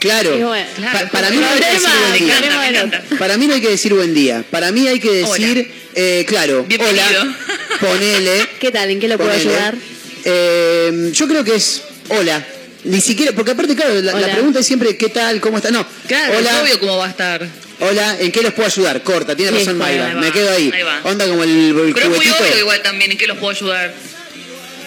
claro. 0.00 0.30
Bueno, 0.38 0.66
Pa- 0.92 1.08
para, 1.10 1.30
mí 1.30 1.36
no 1.38 1.46
hay 1.48 1.58
que 1.58 1.66
decir 1.72 1.88
buen 2.08 2.24
día. 2.24 2.68
encanta. 2.68 3.02
Para 3.18 3.36
mí 3.36 3.46
no 3.48 3.54
hay 3.54 3.60
que 3.60 3.68
decir 3.70 3.94
buen 3.94 4.14
día. 4.14 4.44
Para 4.50 4.70
mí 4.70 4.86
hay 4.86 5.00
que 5.00 5.10
decir, 5.10 5.72
eh, 5.96 6.24
claro, 6.28 6.64
Bienvenido. 6.68 7.02
hola, 7.22 7.36
ponele. 7.80 8.46
¿Qué 8.60 8.70
tal? 8.70 8.90
¿En 8.90 9.00
qué 9.00 9.08
lo 9.08 9.16
puedo 9.18 9.32
ayudar? 9.32 9.74
Eh, 10.24 11.10
yo 11.12 11.26
creo 11.26 11.42
que 11.44 11.56
es 11.56 11.82
hola. 12.10 12.46
Ni 12.84 13.00
siquiera, 13.00 13.32
porque 13.32 13.52
aparte, 13.52 13.74
claro, 13.74 14.00
la, 14.00 14.32
pregunta 14.32 14.60
es 14.60 14.66
siempre 14.66 14.96
¿qué 14.96 15.08
tal? 15.08 15.40
¿Cómo 15.40 15.56
está? 15.56 15.70
No. 15.70 15.84
Claro, 16.06 16.38
hola, 16.38 16.50
es 16.50 16.62
obvio 16.62 16.80
cómo 16.80 16.96
va 16.96 17.06
a 17.06 17.10
estar. 17.10 17.46
hola, 17.80 18.16
¿en 18.20 18.30
qué 18.30 18.42
los 18.42 18.52
puedo 18.52 18.68
ayudar? 18.68 19.02
Corta, 19.02 19.34
tiene 19.34 19.58
razón 19.58 19.78
Mayra. 19.78 20.14
Me 20.14 20.30
quedo 20.30 20.50
ahí. 20.52 20.70
ahí 20.72 20.82
va. 20.82 21.00
Onda 21.04 21.26
como 21.26 21.42
el, 21.42 21.50
el 21.50 21.92
Pero 21.94 22.06
es 22.06 22.16
muy 22.16 22.18
cubetito. 22.18 22.44
obvio 22.44 22.58
igual 22.60 22.82
también 22.82 23.10
en 23.12 23.18
qué 23.18 23.26
los 23.26 23.38
puedo 23.38 23.50
ayudar. 23.50 23.92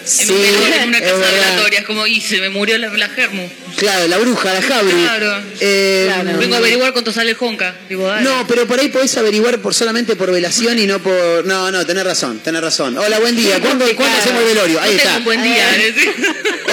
En, 0.02 0.08
Sí, 0.08 0.32
en 0.32 0.88
una 0.88 0.98
es 0.98 1.04
casa 1.12 1.68
es 1.78 1.84
como, 1.86 2.06
y 2.06 2.20
se 2.20 2.38
me 2.40 2.48
murió 2.50 2.76
la, 2.78 2.88
la 2.88 3.08
germu. 3.08 3.48
Claro, 3.76 4.06
la 4.08 4.18
bruja, 4.18 4.52
la 4.52 4.62
Jabri. 4.62 4.92
Claro. 4.92 5.42
Eh, 5.60 6.10
Claro. 6.12 6.38
Vengo 6.38 6.54
a 6.54 6.58
averiguar 6.58 6.92
cuánto 6.92 7.12
sale 7.12 7.30
el 7.30 7.36
Honka. 7.38 7.74
Digo, 7.88 8.06
dale. 8.06 8.22
No, 8.22 8.46
pero 8.46 8.66
por 8.66 8.78
ahí 8.78 8.88
podés 8.88 9.16
averiguar 9.16 9.58
por 9.60 9.74
solamente 9.74 10.14
por 10.16 10.30
velación 10.30 10.78
y 10.78 10.86
no 10.86 10.98
por. 11.00 11.44
No, 11.46 11.70
no, 11.70 11.84
tenés 11.86 12.04
razón, 12.04 12.40
tenés 12.40 12.60
razón. 12.60 12.96
Hola, 12.98 13.18
buen 13.20 13.34
día. 13.36 13.60
¿Cuándo, 13.60 13.84
¿cuándo 13.96 14.18
hacemos 14.18 14.42
el 14.42 14.48
velorio? 14.48 14.80
Ahí 14.80 14.90
No 14.92 14.96
está. 14.98 15.16
un 15.18 15.24
buen 15.24 15.42
día. 15.42 15.66
Eh. 15.82 15.94
¿sí? 15.96 16.08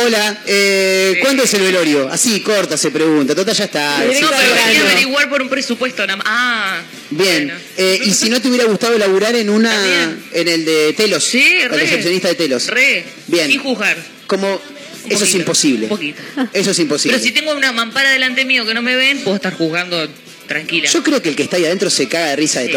Hola, 0.06 0.38
eh, 0.46 1.18
¿cuándo 1.22 1.44
es 1.44 1.54
el 1.54 1.62
velorio? 1.62 2.10
Así, 2.12 2.42
corta, 2.42 2.78
se 2.78 2.92
pregunta. 2.92 3.34
Total, 3.36 3.56
ya 3.56 3.64
está. 3.66 4.04
Sí, 4.04 4.16
Sí, 4.16 4.22
No, 4.22 4.30
pero 4.30 4.54
quería 4.66 4.82
averiguar 4.82 5.30
por 5.30 5.42
un 5.42 5.50
presupuesto 5.50 6.06
nada 6.06 6.18
más. 6.18 6.26
Ah. 6.28 6.82
Bien. 7.10 7.48
bueno. 7.48 7.62
Eh, 7.78 8.00
¿Y 8.04 8.14
si 8.14 8.30
no 8.30 8.42
te 8.42 8.50
hubiera 8.50 8.66
gustado 8.66 8.98
laburar 8.98 9.36
en 9.36 9.50
una. 9.50 9.72
También. 9.72 10.24
en 10.34 10.48
el 10.48 10.66
de 10.66 10.94
Telos? 10.94 11.24
Sí, 11.24 11.44
El 11.64 11.70
re. 11.70 11.78
recepcionista 11.80 12.28
de 12.28 12.36
Telos. 12.36 12.68
Re. 12.68 13.04
Bien. 13.30 13.48
Sin 13.50 13.60
juzgar. 13.60 13.98
Como. 14.28 14.62
Un 15.06 15.12
Eso 15.12 15.24
es 15.24 15.34
imposible. 15.36 15.84
Un 15.86 15.90
poquito. 15.90 16.22
Eso 16.54 16.72
es 16.72 16.80
imposible. 16.80 17.18
Pero 17.18 17.26
si 17.28 17.34
tengo 17.34 17.54
una 17.56 17.72
mampara 17.72 18.12
delante 18.12 18.44
mío 18.46 18.66
que 18.66 18.74
no 18.74 18.82
me 18.82 18.96
ven, 18.96 19.20
puedo 19.20 19.36
estar 19.38 19.54
jugando 19.54 20.08
tranquila. 20.48 20.90
Yo 20.90 21.02
creo 21.04 21.22
que 21.22 21.30
el 21.30 21.36
que 21.36 21.44
está 21.44 21.56
ahí 21.58 21.66
adentro 21.66 21.90
se 21.90 22.08
caga 22.08 22.28
de 22.32 22.36
risa 22.36 22.60
de 22.60 22.68
Sí. 22.68 22.72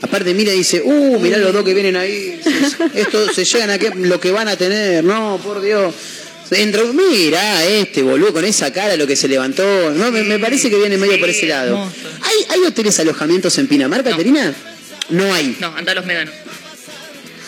todo. 0.00 0.06
Aparte 0.08 0.32
mira 0.34 0.54
y 0.54 0.58
dice, 0.58 0.80
uh, 0.84 1.18
mirá 1.18 1.36
los 1.38 1.52
dos 1.52 1.64
que 1.64 1.74
vienen 1.74 1.96
ahí. 1.96 2.40
Esto 2.94 3.32
se 3.34 3.44
llegan 3.44 3.70
a 3.70 3.78
qué- 3.78 3.90
lo 3.94 4.20
que 4.20 4.30
van 4.30 4.46
a 4.48 4.56
tener. 4.56 5.02
No, 5.04 5.40
por 5.42 5.60
Dios. 5.60 5.94
Entro, 6.50 6.92
mira 6.94 7.64
este 7.66 8.02
boludo 8.02 8.32
con 8.32 8.44
esa 8.44 8.72
cara 8.72 8.96
lo 8.96 9.06
que 9.06 9.16
se 9.16 9.28
levantó. 9.28 9.90
No, 9.94 10.10
me, 10.10 10.22
me 10.22 10.38
parece 10.38 10.70
que 10.70 10.76
viene 10.76 10.96
medio 10.96 11.14
Sí, 11.14 11.18
por 11.20 11.28
ese 11.28 11.46
lado. 11.46 11.68
hermoso. 11.76 11.92
¿Hay, 12.22 12.46
¿Hay 12.60 12.66
hoteles 12.66 12.98
alojamientos 13.00 13.58
en 13.58 13.66
Pinamar, 13.66 14.02
No. 14.04 14.10
Caterina? 14.10 14.54
No 15.10 15.34
hay. 15.34 15.56
No, 15.60 15.74
anda 15.76 15.92
a 15.92 15.94
los 15.96 16.06
médanos. 16.06 16.32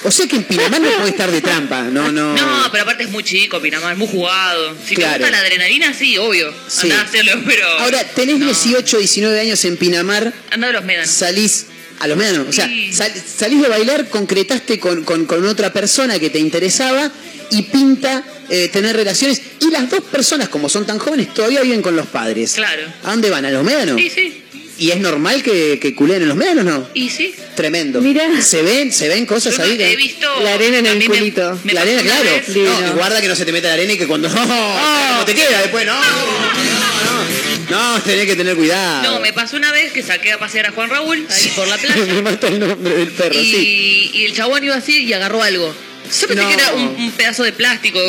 O 0.03 0.11
sea 0.11 0.27
que 0.27 0.37
en 0.37 0.45
Pinamar 0.45 0.81
no 0.81 0.91
puede 0.97 1.11
estar 1.11 1.31
de 1.31 1.43
trampa. 1.43 1.83
No, 1.83 2.11
no. 2.11 2.35
No, 2.35 2.69
pero 2.73 2.85
aparte 2.85 3.05
es 3.05 3.11
muy 3.11 3.23
chico, 3.23 3.61
Pinamar, 3.61 3.97
muy 3.97 4.09
jugado. 4.09 4.75
Si 4.87 4.95
Claro. 4.95 5.13
te 5.19 5.19
gusta 5.25 5.31
la 5.31 5.39
adrenalina, 5.41 5.93
sí, 5.93 6.17
obvio. 6.17 6.53
Sí. 6.69 6.83
Andá 6.91 7.01
a 7.01 7.05
hacerlo, 7.05 7.33
pero. 7.47 7.67
Ahora, 7.81 8.03
tenés 8.15 8.39
no. 8.39 8.47
18, 8.47 8.99
19 8.99 9.39
años 9.41 9.63
en 9.67 9.77
Pinamar. 9.77 10.33
Anda 10.51 10.69
a 10.69 10.73
los 10.73 10.85
médanos. 10.85 11.11
salís 11.11 11.67
a 11.99 12.07
los 12.09 12.17
médanos. 12.17 12.49
O 12.49 12.53
sea, 12.53 12.67
Sí. 12.67 12.93
sal- 12.95 13.13
salís 13.39 13.61
de 13.61 13.69
bailar, 13.69 14.09
concretaste 14.09 14.79
con, 14.81 15.05
con- 15.05 15.27
con 15.27 15.45
otra 15.47 15.71
persona 15.71 16.19
que 16.19 16.31
te 16.31 16.39
interesaba 16.39 17.11
y 17.51 17.63
pinta 17.63 18.25
eh, 18.53 18.69
tener 18.73 18.97
relaciones. 18.97 19.41
Y 19.61 19.71
las 19.71 19.89
dos 19.91 20.01
personas, 20.05 20.49
como 20.49 20.69
son 20.69 20.85
tan 20.87 20.99
jóvenes, 20.99 21.33
todavía 21.35 21.61
viven 21.61 21.83
con 21.83 21.95
los 21.95 22.07
padres. 22.09 22.55
Claro. 22.55 22.83
¿A 23.05 23.11
dónde 23.11 23.31
van? 23.31 23.45
¿A 23.45 23.51
los 23.51 23.63
médanos? 23.63 23.97
Sí, 24.01 24.11
sí. 24.11 24.43
¿Y 24.81 24.91
es 24.91 24.99
normal 24.99 25.43
que, 25.45 25.79
que 25.79 25.95
culeen 25.95 26.23
en 26.23 26.29
los 26.29 26.37
médanos 26.37 26.65
no? 26.65 26.89
Y 26.95 27.09
sí. 27.11 27.33
Tremendo. 27.55 28.01
Mirá. 28.01 28.41
¿Se 28.43 28.63
ven, 28.63 28.91
se 28.93 29.09
ven 29.09 29.27
cosas 29.27 29.57
Yo 29.57 29.63
ahí? 29.63 29.77
he 29.81 29.95
visto. 29.97 30.27
La 30.43 30.55
arena 30.55 30.79
en 30.79 30.87
el 30.87 30.99
me- 30.99 31.07
culito. 31.07 31.57
me 31.65 31.73
la 31.75 31.83
pasó 31.83 31.93
arena, 31.93 32.01
una 32.03 32.11
claro. 32.11 32.31
vez- 32.37 32.49
No, 32.49 32.55
Divino. 32.55 32.87
y 32.89 32.91
guarda 32.97 33.21
que 33.21 33.29
no 33.29 33.37
se 33.37 33.45
te 33.45 33.53
meta 33.53 33.69
la 33.69 33.75
arena 33.75 33.93
y 33.93 33.99
que 33.99 34.07
cuando. 34.09 34.29
No, 34.29 34.35
¿cómo 34.37 35.25
te 35.27 35.35
queda 35.35 35.61
después? 35.61 35.85
No, 35.87 35.95
no, 35.95 36.01
no. 36.01 37.31
No, 37.71 38.01
tenés 38.03 38.27
que 38.27 38.35
tener 38.37 38.57
cuidado. 38.57 39.03
No, 39.03 39.21
me 39.21 39.33
pasó 39.33 39.57
una 39.57 39.71
vez 39.71 39.93
que 39.93 40.03
saqué 40.03 40.33
a 40.33 40.39
pasear 40.39 40.67
a 40.67 40.73
Juan 40.73 40.91
Raúl 40.91 41.25
ahí 41.31 41.53
por 41.55 41.69
la 41.69 41.79
playa. 41.79 42.05
me 42.15 42.23
mata 42.23 42.49
el 42.49 42.59
nombre 42.59 42.95
del 42.97 43.09
perro, 43.13 43.35
y, 43.39 43.45
sí. 43.53 44.11
y 44.15 44.25
el 44.25 44.35
chabón 44.35 44.65
iba 44.65 44.75
así 44.75 45.05
y 45.05 45.13
agarró 45.13 45.43
algo. 45.43 45.73
Yo 46.21 46.27
pensé 46.27 46.43
No. 46.43 46.49
que 46.49 46.55
era 46.55 46.73
un, 46.75 46.83
un 46.99 47.11
pedazo 47.13 47.45
de 47.45 47.53
plástico. 47.53 48.01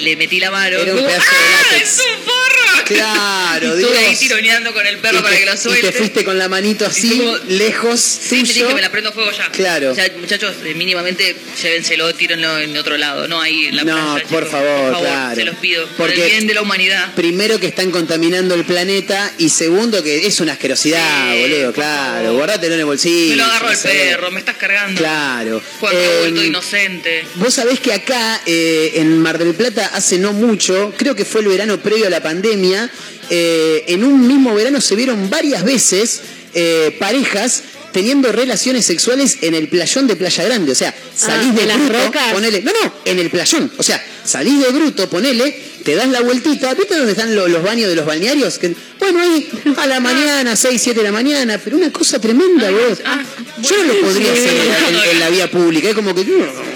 Le 0.00 0.16
metí 0.16 0.40
la 0.40 0.50
mano. 0.50 0.76
Era 0.78 0.92
un 0.92 0.98
Como, 0.98 1.08
pedazo 1.10 1.30
de 1.30 1.36
¡Ah, 1.36 1.62
látex". 1.72 1.90
¡Es 1.90 1.98
un 2.18 2.24
porro! 2.24 2.36
Claro, 2.90 3.78
y 3.78 3.82
estuve 3.82 3.98
ahí 3.98 4.16
tironeando 4.16 4.72
con 4.74 4.84
el 4.84 4.98
perro 4.98 5.18
Y 5.18 5.22
para 5.22 5.34
te- 5.34 5.40
que 5.40 5.46
lo 5.46 5.54
Y 5.54 5.58
suelte. 5.58 5.92
te 5.92 5.92
fuiste 5.92 6.24
con 6.24 6.38
la 6.38 6.48
manito 6.48 6.84
así, 6.86 7.14
Y 7.14 7.18
como- 7.18 7.36
lejos, 7.48 8.00
Sí, 8.00 8.42
dije 8.42 8.64
me 8.74 8.80
la 8.80 8.90
prendo 8.90 9.12
fuego 9.12 9.30
ya. 9.30 9.48
Claro. 9.52 9.92
O 9.92 9.94
sea, 9.94 10.10
muchachos, 10.18 10.56
eh, 10.64 10.74
mínimamente 10.74 11.36
llévenselo, 11.62 12.12
tírenlo 12.16 12.58
en 12.58 12.76
otro 12.76 12.96
lado, 12.96 13.28
no 13.28 13.40
ahí 13.40 13.66
en 13.66 13.76
la 13.76 13.84
No, 13.84 13.94
playa, 13.94 14.26
por 14.28 14.40
chicos. 14.42 14.50
favor, 14.50 14.80
por 14.82 14.92
favor, 14.94 15.00
claro. 15.08 15.36
se 15.36 15.44
los 15.44 15.56
pido. 15.56 15.86
por 15.96 16.10
el 16.10 16.16
bien 16.20 16.46
de 16.48 16.54
la 16.54 16.62
humanidad. 16.62 17.14
Primero 17.14 17.60
que 17.60 17.68
están 17.68 17.92
contaminando 17.92 18.56
el 18.56 18.64
planeta 18.64 19.32
y 19.38 19.50
segundo 19.50 20.02
que 20.02 20.26
es 20.26 20.40
una 20.40 20.52
asquerosidad, 20.54 21.32
Sí, 21.32 21.40
boludo, 21.42 21.72
claro. 21.72 22.34
Guardátelo 22.34 22.74
en 22.74 22.80
el 22.80 22.86
bolsillo. 22.86 23.30
Me 23.30 23.36
lo 23.36 23.70
el 23.70 23.76
sé. 23.76 23.88
perro, 23.88 24.30
me 24.32 24.40
estás 24.40 24.56
cargando. 24.56 24.98
Claro. 25.00 25.62
Juan 25.78 25.94
Eh, 25.94 25.98
Raúl, 26.22 26.34
todo 26.34 26.44
inocente. 26.44 27.24
Vos 27.36 27.54
sabés 27.54 27.78
que 27.78 27.92
acá 27.92 28.40
eh, 28.46 28.92
en 28.96 29.16
Mar 29.20 29.38
del 29.38 29.54
Plata 29.54 29.89
hace 29.94 30.18
no 30.18 30.32
mucho, 30.32 30.92
creo 30.96 31.14
que 31.14 31.24
fue 31.24 31.40
el 31.42 31.48
verano 31.48 31.78
previo 31.80 32.06
a 32.06 32.10
la 32.10 32.22
pandemia, 32.22 32.90
eh, 33.30 33.84
en 33.88 34.04
un 34.04 34.26
mismo 34.26 34.54
verano 34.54 34.80
se 34.80 34.94
vieron 34.96 35.30
varias 35.30 35.64
veces 35.64 36.20
eh, 36.54 36.96
parejas 36.98 37.62
teniendo 37.92 38.30
relaciones 38.30 38.86
sexuales 38.86 39.38
en 39.42 39.54
el 39.54 39.68
playón 39.68 40.06
de 40.06 40.14
Playa 40.16 40.44
Grande. 40.44 40.70
O 40.72 40.74
sea, 40.76 40.94
salís 41.16 41.48
Ah, 41.48 41.52
de 41.54 41.62
¿en 41.62 41.68
las 41.68 41.78
bruto, 41.78 42.04
rocas? 42.04 42.32
ponele. 42.32 42.62
No, 42.62 42.70
no, 42.72 42.94
en 43.04 43.18
el 43.18 43.30
playón. 43.30 43.72
O 43.78 43.82
sea, 43.82 44.00
salís 44.24 44.60
de 44.60 44.68
bruto, 44.70 45.08
ponele, 45.10 45.56
te 45.84 45.96
das 45.96 46.08
la 46.08 46.20
vueltita. 46.20 46.72
¿Viste 46.74 46.94
dónde 46.96 47.12
están 47.12 47.34
lo- 47.34 47.48
los 47.48 47.62
baños 47.64 47.88
de 47.88 47.96
los 47.96 48.06
balnearios? 48.06 48.58
Que- 48.60 48.74
bueno, 49.00 49.20
ahí 49.20 49.48
a 49.76 49.86
la 49.88 49.98
mañana, 49.98 50.54
6, 50.54 50.80
7 50.80 51.00
de 51.00 51.04
la 51.04 51.10
mañana, 51.12 51.60
pero 51.62 51.76
una 51.78 51.90
cosa 51.92 52.20
tremenda, 52.20 52.70
vos. 52.70 52.98
ah, 53.04 53.22
Yo 53.60 53.76
no 53.84 53.92
lo 53.92 54.00
podría 54.02 54.32
hacer 54.32 54.48
en, 54.54 54.94
en- 54.94 55.10
en 55.10 55.20
la 55.20 55.28
vía 55.30 55.50
pública. 55.50 55.88
Es 55.88 55.94
como 55.96 56.14
que. 56.14 56.24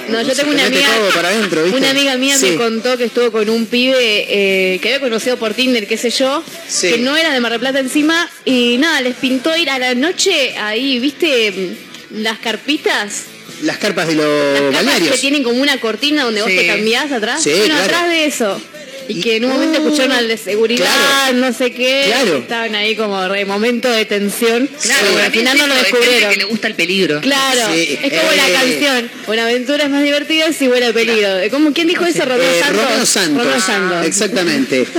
No, 0.08 0.20
yo 0.22 0.34
tengo 0.34 0.50
te 0.50 0.56
una 0.56 0.66
amiga, 0.66 0.88
para 1.14 1.28
adentro, 1.28 1.62
¿viste? 1.62 1.78
una 1.78 1.90
amiga 1.90 2.16
mía 2.16 2.36
Sí. 2.38 2.50
me 2.50 2.56
contó 2.56 2.96
que 2.98 3.04
estuvo 3.04 3.32
con 3.32 3.48
un 3.48 3.66
pibe 3.66 3.96
eh, 3.98 4.78
que 4.80 4.88
había 4.88 5.00
conocido 5.00 5.36
por 5.38 5.54
Tinder, 5.54 5.86
qué 5.86 5.96
sé 5.96 6.10
yo, 6.10 6.42
Sí. 6.68 6.90
que 6.90 6.98
no 6.98 7.16
era 7.16 7.32
de 7.32 7.40
Mar 7.40 7.52
del 7.52 7.60
Plata 7.60 7.78
encima 7.80 8.30
y 8.44 8.76
nada, 8.78 9.00
les 9.00 9.14
pintó 9.16 9.56
ir 9.56 9.70
a 9.70 9.78
la 9.78 9.94
noche 9.94 10.54
ahí, 10.58 10.98
viste, 10.98 11.76
las 12.10 12.38
carpitas, 12.38 13.22
Las 13.62 13.78
carpas 13.78 14.08
de 14.08 14.14
los 14.16 14.24
las 14.26 14.52
carpas 14.52 14.70
que 14.70 14.74
balnearios. 14.76 15.20
tienen 15.20 15.42
como 15.42 15.60
una 15.62 15.78
cortina 15.80 16.24
donde 16.24 16.42
vos 16.42 16.50
te 16.50 16.66
cambiás 16.66 17.10
atrás, 17.12 17.42
Sí, 17.42 17.50
bueno, 17.50 17.66
claro. 17.74 17.82
atrás 17.84 18.08
de 18.08 18.26
eso. 18.26 18.60
Y 19.08 19.18
Y- 19.18 19.20
que 19.22 19.36
en 19.36 19.44
un 19.44 19.52
momento 19.52 19.80
Oh, 19.80 19.84
escucharon 19.86 20.12
al 20.12 20.28
de 20.28 20.36
seguridad, 20.36 20.86
claro. 20.86 21.36
no 21.38 21.52
sé 21.52 21.72
qué, 21.72 22.04
Claro. 22.06 22.38
estaban 22.38 22.74
ahí 22.74 22.96
como 22.96 23.20
de 23.28 23.44
momento 23.44 23.90
de 23.90 24.04
tensión. 24.04 24.68
Claro, 24.82 25.00
Pero 25.02 25.12
para 25.14 25.26
al 25.26 25.32
final 25.32 25.58
no 25.58 25.66
lo 25.66 25.74
de 25.74 25.80
descubrieron. 25.82 26.30
que 26.30 26.36
le 26.36 26.44
gusta 26.44 26.66
el 26.68 26.74
peligro. 26.74 27.20
Claro, 27.20 27.60
Sí, 27.72 27.98
es 28.02 28.12
como 28.12 28.32
eh. 28.32 28.36
la 28.36 28.60
canción. 28.60 29.10
Una 29.26 29.42
aventura 29.44 29.84
es 29.84 29.90
más 29.90 30.02
divertida 30.02 30.52
si 30.52 30.68
huele 30.68 30.86
a 30.86 30.92
peligro. 30.92 31.28
¿Cómo, 31.50 31.72
¿Quién 31.72 31.88
dijo 31.88 32.04
eso? 32.04 32.24
Romeo 32.24 32.42
Eh, 32.50 32.60
Santos. 32.60 32.82
Romeo 32.84 33.06
Santos. 33.06 33.44
Romeo 33.44 33.60
Santos. 33.60 34.06
Exactamente. 34.06 34.86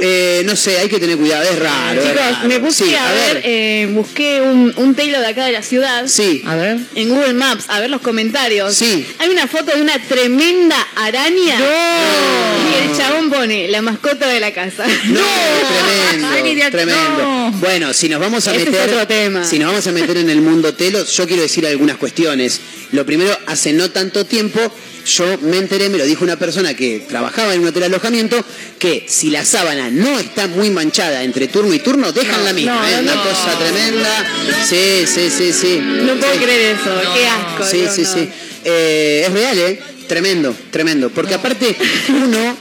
Eh, 0.00 0.42
no 0.44 0.54
sé, 0.54 0.78
hay 0.78 0.88
que 0.88 1.00
tener 1.00 1.16
cuidado, 1.16 1.42
es 1.42 1.58
raro. 1.58 2.00
es 2.00 2.06
Chicos, 2.06 2.20
raro. 2.20 2.48
me 2.48 2.60
puse 2.60 2.84
Sí, 2.84 2.94
a, 2.94 3.10
ver, 3.12 3.40
eh, 3.44 3.88
busqué 3.90 4.40
un, 4.40 4.72
un 4.76 4.94
Taylor 4.94 5.20
de 5.20 5.26
acá 5.26 5.44
de 5.46 5.50
la 5.50 5.62
ciudad. 5.64 6.06
Sí. 6.06 6.40
A 6.46 6.54
ver. 6.54 6.78
En 6.94 7.08
Google 7.08 7.32
Maps, 7.32 7.64
a 7.66 7.80
ver 7.80 7.90
los 7.90 8.00
comentarios. 8.00 8.76
Sí. 8.76 9.04
Hay 9.18 9.28
una 9.28 9.48
foto 9.48 9.74
de 9.74 9.82
una 9.82 9.98
tremenda 9.98 10.76
araña. 10.94 11.58
Y 11.58 12.90
el 12.90 12.96
chabón 12.96 13.28
pone 13.28 13.47
la 13.48 13.82
mascota 13.82 14.26
de 14.28 14.40
la 14.40 14.52
casa. 14.52 14.84
No, 15.06 15.20
tremendo, 16.30 16.70
tremendo. 16.70 17.18
no. 17.18 17.52
Bueno, 17.60 17.92
si 17.92 18.08
nos 18.08 18.20
vamos 18.20 18.46
a 18.46 18.54
es 18.54 18.64
meter, 18.64 18.88
otro 18.90 19.06
tema. 19.06 19.44
si 19.44 19.58
nos 19.58 19.68
vamos 19.70 19.86
a 19.86 19.92
meter 19.92 20.16
en 20.18 20.30
el 20.30 20.40
mundo 20.40 20.74
telos, 20.74 21.10
yo 21.16 21.26
quiero 21.26 21.42
decir 21.42 21.66
algunas 21.66 21.96
cuestiones. 21.96 22.60
Lo 22.92 23.04
primero, 23.04 23.36
hace 23.46 23.72
no 23.72 23.90
tanto 23.90 24.24
tiempo, 24.24 24.60
yo 25.06 25.24
me 25.42 25.58
enteré, 25.58 25.88
me 25.88 25.98
lo 25.98 26.04
dijo 26.06 26.24
una 26.24 26.36
persona 26.38 26.74
que 26.74 27.00
trabajaba 27.08 27.54
en 27.54 27.60
un 27.60 27.66
hotel 27.68 27.80
de 27.80 27.86
alojamiento, 27.86 28.42
que 28.78 29.04
si 29.08 29.30
la 29.30 29.44
sábana 29.44 29.90
no 29.90 30.18
está 30.18 30.46
muy 30.46 30.70
manchada 30.70 31.22
entre 31.22 31.48
turno 31.48 31.74
y 31.74 31.78
turno, 31.80 32.12
dejan 32.12 32.44
la 32.44 32.52
misma. 32.52 32.74
no, 32.80 32.86
¿eh? 32.88 32.92
no, 32.96 33.00
una 33.02 33.14
no. 33.16 33.22
cosa 33.24 33.58
tremenda. 33.58 34.26
Sí, 34.66 35.04
sí, 35.06 35.30
sí, 35.36 35.52
sí. 35.52 35.80
No 35.82 36.14
puedo 36.14 36.32
Sí. 36.34 36.38
creer 36.38 36.76
eso. 36.76 36.94
No. 37.02 37.14
Qué 37.14 37.26
asco. 37.26 37.64
Sí, 37.70 37.84
sí, 37.94 38.02
no. 38.02 38.12
sí. 38.14 38.28
Eh, 38.64 39.24
es 39.26 39.32
real, 39.32 39.58
¿eh? 39.58 39.80
Tremendo, 40.06 40.54
tremendo. 40.70 41.10
Porque 41.10 41.34
aparte, 41.34 41.76
uno 42.08 42.56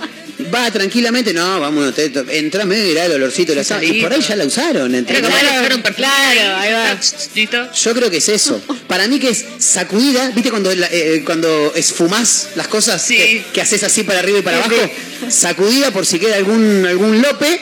va 0.53 0.69
tranquilamente, 0.71 1.33
no, 1.33 1.59
vamos, 1.59 1.93
te, 1.95 2.09
te- 2.09 2.37
entra, 2.39 2.65
mira 2.65 3.05
el 3.05 3.11
olorcito 3.13 3.51
de 3.51 3.57
la 3.57 3.63
sábana. 3.63 3.87
Y 3.87 4.01
por 4.01 4.11
ahí 4.13 4.21
ya 4.21 4.35
la 4.35 4.45
usaron. 4.45 4.93
¿entendés? 4.95 5.23
Pero 5.23 5.27
como 5.27 5.53
dejaron 5.53 5.81
perfume 5.81 6.07
Claro, 6.07 6.55
ahí 6.57 6.71
va. 6.73 6.99
Listo. 7.35 7.73
Yo 7.73 7.93
creo 7.93 8.09
que 8.11 8.17
es 8.17 8.29
eso. 8.29 8.61
Para 8.87 9.07
mí 9.07 9.19
que 9.19 9.29
es 9.29 9.45
sacudida, 9.59 10.29
¿viste 10.31 10.49
cuando, 10.49 10.71
eh, 10.71 11.21
cuando 11.25 11.73
esfumás 11.75 12.49
las 12.55 12.67
cosas 12.67 13.01
Sí. 13.01 13.15
que, 13.17 13.43
que 13.53 13.61
haces 13.61 13.83
así 13.83 14.03
para 14.03 14.19
arriba 14.19 14.39
y 14.39 14.41
para 14.41 14.57
abajo? 14.57 14.75
Sacudida 15.29 15.91
por 15.91 16.05
si 16.05 16.19
queda 16.19 16.35
algún, 16.35 16.85
algún 16.87 17.21
lope. 17.21 17.59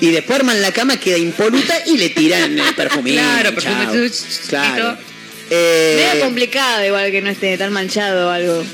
Y 0.00 0.10
después 0.10 0.40
arman 0.40 0.60
la 0.60 0.72
cama, 0.72 0.98
queda 0.98 1.16
impoluta 1.18 1.74
y 1.86 1.96
le 1.96 2.10
tiran 2.10 2.58
el 2.58 2.74
perfumito. 2.74 3.16
Claro, 3.20 3.54
perfume. 3.54 4.10
Claro. 4.48 4.98
Eh, 5.50 6.08
Medio 6.12 6.24
complicado 6.24 6.84
igual 6.84 7.10
que 7.10 7.20
no 7.22 7.30
esté 7.30 7.56
tan 7.58 7.72
manchado 7.72 8.28
o 8.28 8.30
algo. 8.30 8.64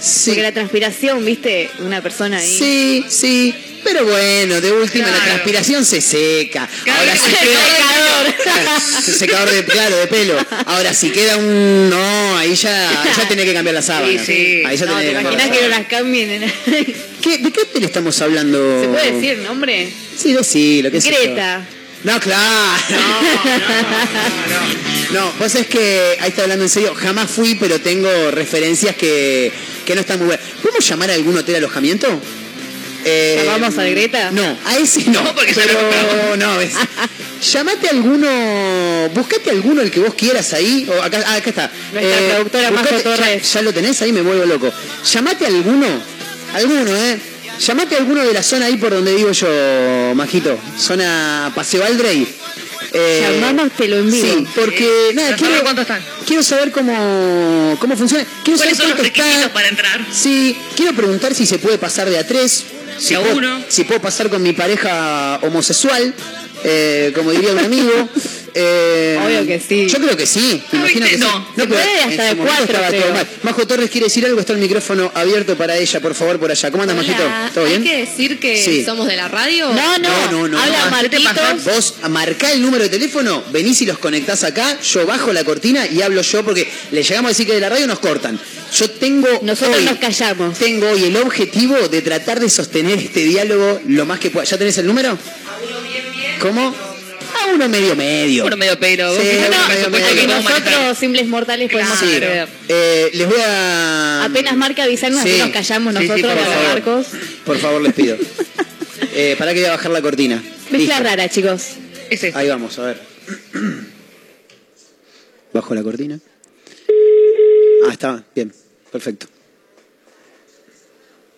Sí. 0.00 0.30
Porque 0.30 0.42
la 0.42 0.52
transpiración, 0.52 1.24
viste, 1.24 1.70
una 1.80 2.02
persona 2.02 2.38
ahí. 2.38 2.56
Sí, 2.58 3.04
sí. 3.08 3.54
Pero 3.84 4.04
bueno, 4.04 4.60
de 4.60 4.72
última 4.72 5.08
la 5.08 5.22
transpiración 5.24 5.84
se 5.84 6.00
seca. 6.00 6.68
Claro, 6.84 7.00
Ahora 7.00 7.12
que 7.12 7.18
se 7.18 7.30
queda 7.30 7.64
secador. 7.70 9.04
Se- 9.04 9.12
secador 9.14 9.50
de 9.50 9.64
claro, 9.64 9.96
de 9.96 10.06
pelo. 10.08 10.36
Ahora 10.66 10.92
si 10.92 11.10
queda 11.10 11.36
un 11.36 11.88
no, 11.88 12.36
ahí 12.36 12.54
ya 12.56 12.90
ya 13.16 13.28
tenés 13.28 13.44
que 13.46 13.54
cambiar 13.54 13.74
la 13.76 13.82
sábana. 13.82 14.08
Sí, 14.12 14.18
sí. 14.26 14.62
Ahí 14.66 14.76
ya 14.76 14.84
No, 14.86 14.96
¿te 14.98 15.06
que 15.06 15.12
cambiar 15.12 15.32
imaginas 15.34 15.46
la 15.48 15.52
que 15.54 15.62
no 15.62 15.68
las 15.68 15.86
cambien? 15.86 16.52
¿Se 16.64 16.94
¿Qué- 17.22 17.38
¿De 17.38 17.50
qué 17.52 17.60
hotel 17.62 17.84
estamos 17.84 18.20
hablando? 18.20 18.58
puede 18.92 19.12
decir 19.12 19.30
el 19.30 19.44
nombre? 19.44 19.88
Sí, 20.16 20.32
decilo, 20.34 20.90
qué 20.90 21.00
sé 21.00 21.10
yo. 21.12 21.16
Greta. 21.20 21.64
No, 22.04 22.20
claro. 22.20 22.42
No, 25.12 25.20
no, 25.20 25.32
vos 25.38 25.54
es 25.54 25.66
que, 25.66 26.16
ahí 26.20 26.28
está 26.30 26.42
hablando 26.42 26.64
en 26.64 26.70
serio, 26.70 26.94
jamás 26.94 27.30
fui, 27.30 27.54
pero 27.56 27.80
tengo 27.80 28.30
referencias 28.30 28.94
que, 28.96 29.50
que 29.88 29.94
no 29.94 30.02
están 30.02 30.18
muy 30.18 30.26
buenas. 30.26 30.44
¿Podemos 30.62 30.86
llamar 30.86 31.10
a 31.10 31.14
algún 31.14 31.34
hotel 31.38 31.56
alojamiento? 31.56 32.06
Eh, 33.06 33.40
¿Llamamos 33.42 33.78
a 33.78 33.84
Greta? 33.84 34.30
No, 34.32 34.58
a 34.66 34.76
ese 34.76 35.04
no. 35.06 35.22
No, 35.22 35.34
porque 35.34 35.54
ya 35.54 35.62
pero 35.62 35.80
lo 36.28 36.36
no, 36.36 36.60
es, 36.60 36.74
llamate 37.52 37.86
a 37.86 37.90
alguno, 37.92 38.28
buscate 39.14 39.48
alguno 39.48 39.80
el 39.80 39.90
que 39.90 40.00
vos 40.00 40.12
quieras 40.12 40.52
ahí. 40.52 40.86
O 40.90 41.02
acá, 41.02 41.24
ah, 41.26 41.36
acá 41.36 41.48
está. 41.48 41.70
Nuestra 41.94 42.34
productora 42.34 42.70
Majo 42.70 42.84
buscate- 42.84 43.02
Torres. 43.02 43.42
Ya, 43.50 43.54
ya 43.54 43.62
lo 43.62 43.72
tenés 43.72 44.02
ahí, 44.02 44.12
me 44.12 44.20
vuelvo 44.20 44.44
loco. 44.44 44.70
Llamate 45.10 45.46
a 45.46 45.48
alguno, 45.48 45.86
alguno, 46.52 46.94
eh. 46.94 47.18
Llamate 47.66 47.94
a 47.94 47.98
alguno 47.98 48.26
de 48.26 48.34
la 48.34 48.42
zona 48.42 48.66
ahí 48.66 48.76
por 48.76 48.90
donde 48.90 49.14
vivo 49.14 49.32
yo, 49.32 50.12
Majito. 50.14 50.58
Zona 50.78 51.50
Paseo 51.54 51.82
Aldrey. 51.82 52.28
Eh, 52.92 53.20
Llamamos, 53.40 53.72
te 53.72 53.88
lo 53.88 53.96
envío. 53.98 54.22
Sí, 54.24 54.46
porque 54.54 55.10
nada, 55.14 55.28
Para 55.30 55.38
saber 55.38 55.50
quiero, 55.50 55.62
cuánto 55.64 55.82
están. 55.82 56.02
quiero 56.26 56.42
saber 56.42 56.70
cómo, 56.72 57.76
cómo 57.80 57.96
funciona. 57.96 58.24
Quiero 58.44 58.58
¿Cuáles 58.58 58.76
son 58.76 58.86
saber 58.88 58.90
los 58.90 59.00
cuánto 59.00 59.02
requisitos 59.02 59.36
está. 59.42 59.52
para 59.52 59.68
entrar? 59.68 60.06
Sí, 60.12 60.56
quiero 60.76 60.94
preguntar 60.94 61.34
si 61.34 61.46
se 61.46 61.58
puede 61.58 61.78
pasar 61.78 62.08
de 62.08 62.18
a 62.18 62.26
tres. 62.26 62.64
Si 62.98 63.14
a 63.14 63.20
puedo, 63.20 63.36
uno. 63.36 63.62
Si 63.68 63.84
puedo 63.84 64.00
pasar 64.00 64.28
con 64.30 64.42
mi 64.42 64.52
pareja 64.52 65.38
homosexual, 65.42 66.14
eh, 66.64 67.12
como 67.14 67.32
diría 67.32 67.52
un 67.52 67.58
amigo. 67.58 68.08
Eh, 68.54 69.18
Obvio 69.24 69.46
que 69.46 69.60
sí. 69.60 69.86
Yo 69.88 69.98
creo 69.98 70.16
que 70.16 70.26
sí. 70.26 70.60
Me 70.72 70.78
No, 70.78 70.84
imagino 70.88 71.06
que 71.06 71.18
no. 71.18 71.26
sí. 71.28 71.44
Se 71.54 71.66
pero 71.66 71.68
puede 71.68 71.92
hasta 72.00 72.24
de 72.24 72.36
cuatro. 72.36 72.78
Majo 73.42 73.66
Torres 73.66 73.90
quiere 73.90 74.06
decir 74.06 74.24
algo, 74.26 74.40
está 74.40 74.52
el 74.54 74.58
micrófono 74.58 75.12
abierto 75.14 75.56
para 75.56 75.76
ella, 75.76 76.00
por 76.00 76.14
favor, 76.14 76.38
por 76.40 76.50
allá. 76.50 76.70
¿Cómo 76.70 76.82
andas, 76.82 76.96
Majito? 76.96 77.22
¿Todo 77.54 77.64
bien? 77.66 77.82
¿Hay 77.82 77.88
que 77.88 77.96
decir 77.98 78.40
que 78.40 78.62
Sí. 78.62 78.84
somos 78.84 79.06
de 79.06 79.16
la 79.16 79.28
radio? 79.28 79.68
No, 79.68 79.98
no, 79.98 80.08
No, 80.08 80.30
no, 80.32 80.48
no. 80.48 80.58
Habla 80.60 80.84
no. 80.86 80.90
Marquitos. 80.90 81.64
Vos 81.64 81.94
marcá 82.08 82.50
el 82.52 82.62
número 82.62 82.84
de 82.84 82.90
teléfono, 82.90 83.44
venís 83.52 83.80
y 83.82 83.86
los 83.86 83.98
conectás 83.98 84.42
acá, 84.44 84.78
yo 84.80 85.06
bajo 85.06 85.32
la 85.32 85.44
cortina 85.44 85.86
y 85.86 86.02
hablo 86.02 86.22
yo 86.22 86.42
porque 86.44 86.66
le 86.90 87.02
llegamos 87.02 87.28
a 87.28 87.32
decir 87.32 87.46
que 87.46 87.52
de 87.54 87.60
la 87.60 87.68
radio 87.68 87.86
nos 87.86 87.98
cortan. 88.00 88.40
Yo 88.74 88.90
tengo 88.90 89.28
Nosotros 89.42 89.76
hoy, 89.78 89.84
nos 89.84 89.98
callamos. 89.98 90.58
Tengo 90.58 90.90
hoy 90.90 91.04
el 91.04 91.16
objetivo 91.18 91.76
de 91.88 92.02
tratar 92.02 92.40
de 92.40 92.50
sostener 92.50 92.98
este 92.98 93.20
diálogo 93.20 93.80
lo 93.86 94.04
más 94.04 94.18
que 94.20 94.30
pueda. 94.30 94.44
¿Ya 94.44 94.58
tenés 94.58 94.76
el 94.78 94.86
número? 94.86 95.16
¿Cómo? 96.40 96.68
A 96.68 97.54
uno 97.54 97.68
medio 97.68 97.96
medio. 97.96 98.46
Uno 98.46 98.56
medio 98.56 98.78
pero. 98.78 99.10
Sí, 99.12 99.18
vos 99.18 99.26
fíjate 99.26 99.48
uno 99.48 99.66
que 99.66 99.68
medio 99.68 99.84
supuesto 99.84 100.08
medio. 100.08 100.20
que 100.20 100.26
no 100.26 100.34
manejar. 100.42 100.62
Nosotros, 100.72 100.98
simples 100.98 101.26
mortales, 101.26 101.70
podemos 101.70 101.98
Sí. 101.98 102.18
Eh, 102.68 103.10
les 103.12 103.28
voy 103.28 103.40
a... 103.44 104.24
Apenas 104.24 104.56
marca 104.56 104.84
avisarnos, 104.84 105.22
Sí. 105.22 105.30
así 105.30 105.38
nos 105.40 105.50
callamos 105.50 105.94
Sí, 105.94 106.00
sí, 106.02 106.08
nosotros, 106.08 106.32
por 106.32 106.42
los 106.44 106.54
favor. 106.54 106.68
barcos. 106.68 107.06
Por 107.44 107.58
favor, 107.58 107.82
les 107.82 107.92
pido. 107.94 108.16
Eh, 109.20 109.34
para 109.36 109.52
que 109.52 109.60
voy 109.60 109.68
a 109.68 109.72
bajar 109.72 109.90
la 109.90 110.00
cortina. 110.02 110.40
Mezcla 110.70 111.00
rara, 111.00 111.28
chicos. 111.28 111.70
Ahí 112.34 112.48
vamos, 112.48 112.78
a 112.78 112.82
ver. 112.82 113.00
Bajo 115.52 115.74
la 115.74 115.82
cortina. 115.82 116.18
Ah, 117.86 117.92
está, 117.92 118.24
bien, 118.34 118.52
perfecto. 118.92 119.26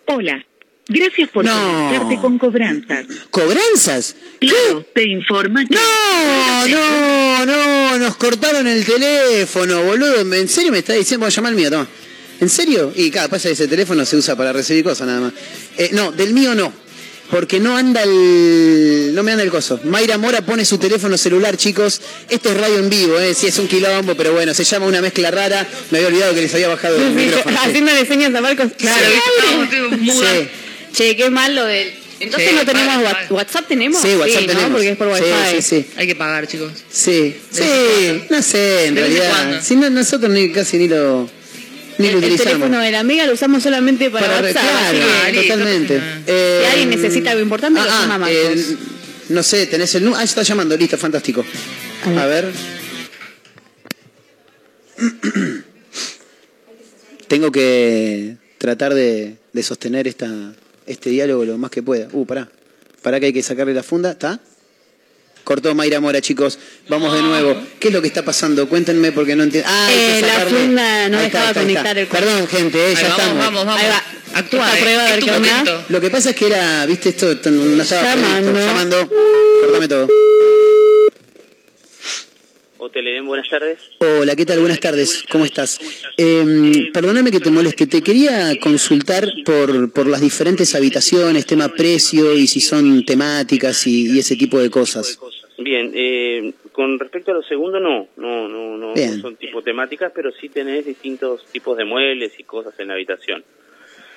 Hola. 0.07 0.45
Gracias 0.93 1.29
por 1.29 1.45
No. 1.45 1.53
conectarte 1.53 2.17
con 2.21 2.37
Cobranzas. 2.37 3.05
¿Cobranzas? 3.29 4.15
Claro, 4.39 4.85
te 4.93 5.03
informa 5.07 5.65
que... 5.65 5.75
No, 5.75 6.67
no, 6.67 7.45
no, 7.45 7.97
nos 7.97 8.15
cortaron 8.17 8.67
el 8.67 8.85
teléfono, 8.85 9.83
boludo. 9.83 10.21
¿En 10.33 10.47
serio 10.49 10.71
me 10.71 10.79
está 10.79 10.93
diciendo? 10.93 11.25
Voy 11.25 11.31
a 11.31 11.35
llamar 11.35 11.51
al 11.51 11.55
mío, 11.57 11.69
toma. 11.69 11.87
¿En 12.39 12.49
serio? 12.49 12.91
Y 12.95 13.11
cada 13.11 13.27
pasa 13.27 13.49
ese 13.49 13.67
teléfono 13.67 14.03
se 14.05 14.15
usa 14.17 14.35
para 14.35 14.51
recibir 14.51 14.83
cosas 14.83 15.07
nada 15.07 15.21
más. 15.21 15.33
Eh, 15.77 15.89
no, 15.93 16.11
del 16.11 16.33
mío 16.33 16.55
no. 16.55 16.73
Porque 17.29 17.61
no 17.61 17.77
anda 17.77 18.01
el. 18.03 19.11
No 19.13 19.23
me 19.23 19.31
anda 19.31 19.43
el 19.43 19.49
coso. 19.51 19.79
Mayra 19.85 20.17
Mora 20.17 20.45
pone 20.45 20.65
su 20.65 20.77
teléfono 20.77 21.17
celular, 21.17 21.55
chicos. 21.55 22.01
Esto 22.27 22.49
es 22.51 22.57
radio 22.59 22.79
en 22.79 22.89
vivo, 22.89 23.17
¿eh? 23.19 23.33
Sí, 23.33 23.47
es 23.47 23.57
un 23.57 23.69
quilombo, 23.69 24.15
pero 24.15 24.33
bueno, 24.33 24.53
se 24.53 24.65
llama 24.65 24.87
una 24.87 25.01
mezcla 25.01 25.31
rara. 25.31 25.65
Me 25.91 25.99
había 25.99 26.09
olvidado 26.09 26.33
que 26.33 26.41
les 26.41 26.53
había 26.55 26.67
bajado 26.67 26.97
el 26.97 27.11
micrófono. 27.13 27.57
sí. 27.63 27.69
Haciéndole 27.69 28.05
señas 28.05 28.35
a 28.35 28.41
Marcos. 28.41 28.71
Claro, 28.77 29.05
Sí. 29.69 30.49
Che, 30.93 31.15
qué 31.15 31.29
mal 31.29 31.55
lo 31.55 31.65
del. 31.65 31.93
Entonces 32.19 32.49
Sí, 32.49 32.55
no 32.55 32.65
tenemos 32.65 32.87
vale, 32.95 33.03
Wha- 33.07 33.13
vale. 33.13 33.27
WhatsApp, 33.31 33.67
tenemos. 33.67 34.01
Sí, 34.01 34.09
WhatsApp 34.15 34.45
tenemos. 34.45 34.71
Porque 34.71 34.89
es 34.91 34.97
por 34.97 35.15
Sí, 35.17 35.23
Wi-Fi. 35.23 35.61
sí, 35.61 35.61
sí. 35.61 35.85
Hay 35.97 36.05
que 36.07 36.15
pagar, 36.15 36.45
chicos. 36.47 36.71
Sí, 36.91 37.11
¿De 37.11 37.59
vez 37.59 37.59
en 37.59 38.19
sí, 38.21 38.25
no 38.29 38.41
sé, 38.43 38.85
en 38.87 38.95
¿De 38.95 39.01
vez 39.01 39.11
en 39.11 39.17
realidad. 39.17 39.61
Si 39.63 39.75
no, 39.75 39.89
nosotros 39.89 40.31
ni, 40.31 40.51
casi 40.51 40.77
ni 40.77 40.87
lo, 40.87 41.27
Ni 41.97 42.07
lo 42.07 42.11
el 42.13 42.17
utilizamos. 42.17 42.53
teléfono 42.53 42.79
de 42.79 42.91
la 42.91 42.99
amiga 42.99 43.25
lo 43.25 43.33
usamos 43.33 43.63
solamente 43.63 44.11
para, 44.11 44.27
Para- 44.27 44.41
WhatsApp. 44.47 44.63
claro, 44.91 45.31
que, 45.33 45.41
totalmente. 45.47 45.97
si 45.99 46.03
Eh, 46.27 46.67
alguien 46.69 46.89
necesita 46.91 47.31
algo 47.31 47.41
importante, 47.41 47.79
lo 47.81 47.85
ah, 47.89 48.01
llama 48.01 48.15
ah, 48.15 48.19
Marcos. 48.19 48.37
eh, 48.39 48.75
no 49.29 49.41
sé, 49.43 49.65
tenés 49.65 49.95
el 49.95 50.03
número. 50.03 50.19
Ah, 50.21 50.23
está 50.23 50.43
llamando, 50.43 50.77
listo, 50.77 50.97
fantástico. 50.99 51.43
A 52.17 52.25
ver. 52.27 52.51
Tengo 57.27 57.51
que 57.51 58.35
tratar 58.57 58.93
de, 58.93 59.37
de 59.53 59.63
sostener 59.63 60.07
esta, 60.07 60.27
este 60.91 61.09
diálogo 61.09 61.45
lo 61.45 61.57
más 61.57 61.71
que 61.71 61.81
pueda. 61.83 62.07
Uh, 62.11 62.25
pará. 62.25 62.49
Pará 63.01 63.19
que 63.19 63.27
hay 63.27 63.33
que 63.33 63.41
sacarle 63.43 63.73
la 63.73 63.83
funda. 63.83 64.11
¿Está? 64.11 64.39
Cortó 65.43 65.73
Mayra 65.73 65.99
Mora, 65.99 66.21
chicos. 66.21 66.59
Vamos 66.87 67.13
de 67.13 67.21
nuevo. 67.23 67.59
¿Qué 67.79 67.87
es 67.87 67.93
lo 67.93 68.01
que 68.01 68.07
está 68.07 68.23
pasando? 68.23 68.69
Cuéntenme 68.69 69.11
porque 69.11 69.35
no 69.35 69.43
entiendo. 69.43 69.67
Ah, 69.71 69.89
Eh, 69.91 70.21
la 70.21 70.45
funda 70.45 71.09
no 71.09 71.19
está, 71.19 71.39
dejaba 71.39 71.47
está, 71.49 71.61
conectar 71.61 71.97
el. 71.97 72.07
Perdón, 72.07 72.47
gente, 72.47 72.91
eh, 72.91 72.95
ya 72.95 73.01
vamos, 73.01 73.19
estamos. 73.19 73.37
vamos, 73.45 73.65
vamos. 73.65 73.81
Ahí 73.81 73.89
va. 73.89 74.03
Actúa, 74.39 74.65
Esta 74.65 74.77
eh, 74.77 74.81
prueba, 74.81 75.05
a 75.07 75.09
ver 75.11 75.23
qué 75.23 75.31
onda. 75.31 75.85
Lo 75.89 75.99
que 75.99 76.09
pasa 76.09 76.29
es 76.29 76.35
que 76.35 76.45
era, 76.47 76.85
viste, 76.85 77.09
esto 77.09 77.31
esto 77.31 77.49
no 77.51 77.81
estaba 77.81 78.03
Llamando. 78.15 78.51
previsto. 78.51 78.67
Llamando. 78.67 79.09
Cortame 79.61 79.87
todo. 79.87 80.07
Hotel 82.83 83.21
buenas 83.21 83.47
tardes. 83.47 83.77
Hola, 83.99 84.35
¿qué 84.35 84.43
tal? 84.43 84.59
Buenas 84.59 84.79
tardes. 84.79 85.23
¿Cómo 85.31 85.45
estás? 85.45 85.79
Eh, 86.17 86.89
perdóname 86.91 87.29
que 87.29 87.39
te 87.39 87.51
moleste. 87.51 87.85
Te 87.85 88.01
quería 88.01 88.57
consultar 88.59 89.23
por, 89.45 89.93
por 89.93 90.07
las 90.07 90.19
diferentes 90.19 90.73
habitaciones, 90.73 91.45
tema 91.45 91.69
precio 91.69 92.33
y 92.35 92.47
si 92.47 92.59
son 92.59 93.05
temáticas 93.05 93.85
y, 93.85 94.11
y 94.11 94.17
ese 94.17 94.35
tipo 94.35 94.57
de 94.59 94.71
cosas. 94.71 95.19
Bien, 95.59 95.91
eh, 95.93 96.53
con 96.71 96.97
respecto 96.97 97.29
a 97.29 97.35
lo 97.35 97.43
segundo, 97.43 97.79
no, 97.79 98.07
no, 98.17 98.47
no, 98.49 98.77
no, 98.77 98.95
son 99.21 99.35
tipo 99.35 99.61
temáticas, 99.61 100.11
pero 100.15 100.31
sí 100.31 100.49
tenés 100.49 100.83
distintos 100.83 101.45
tipos 101.51 101.77
de 101.77 101.85
muebles 101.85 102.33
y 102.39 102.43
cosas 102.45 102.73
en 102.79 102.87
la 102.87 102.95
habitación. 102.95 103.43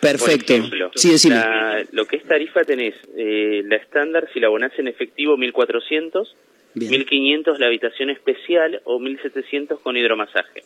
Perfecto. 0.00 0.54
Por 0.54 0.56
ejemplo, 0.56 0.90
Sí, 0.94 1.10
decime. 1.10 1.34
la- 1.34 1.84
lo 1.92 2.06
que 2.06 2.16
es 2.16 2.24
tarifa 2.24 2.64
tenés 2.64 2.94
eh, 3.14 3.62
la 3.66 3.76
estándar, 3.76 4.26
si 4.32 4.40
la 4.40 4.46
abonás 4.46 4.72
en 4.78 4.88
efectivo, 4.88 5.36
1400, 5.36 6.34
Bien. 6.74 6.90
1500 6.90 7.58
la 7.60 7.66
habitación 7.66 8.10
especial 8.10 8.80
o 8.84 8.98
1700 8.98 9.80
con 9.80 9.96
hidromasaje. 9.96 10.62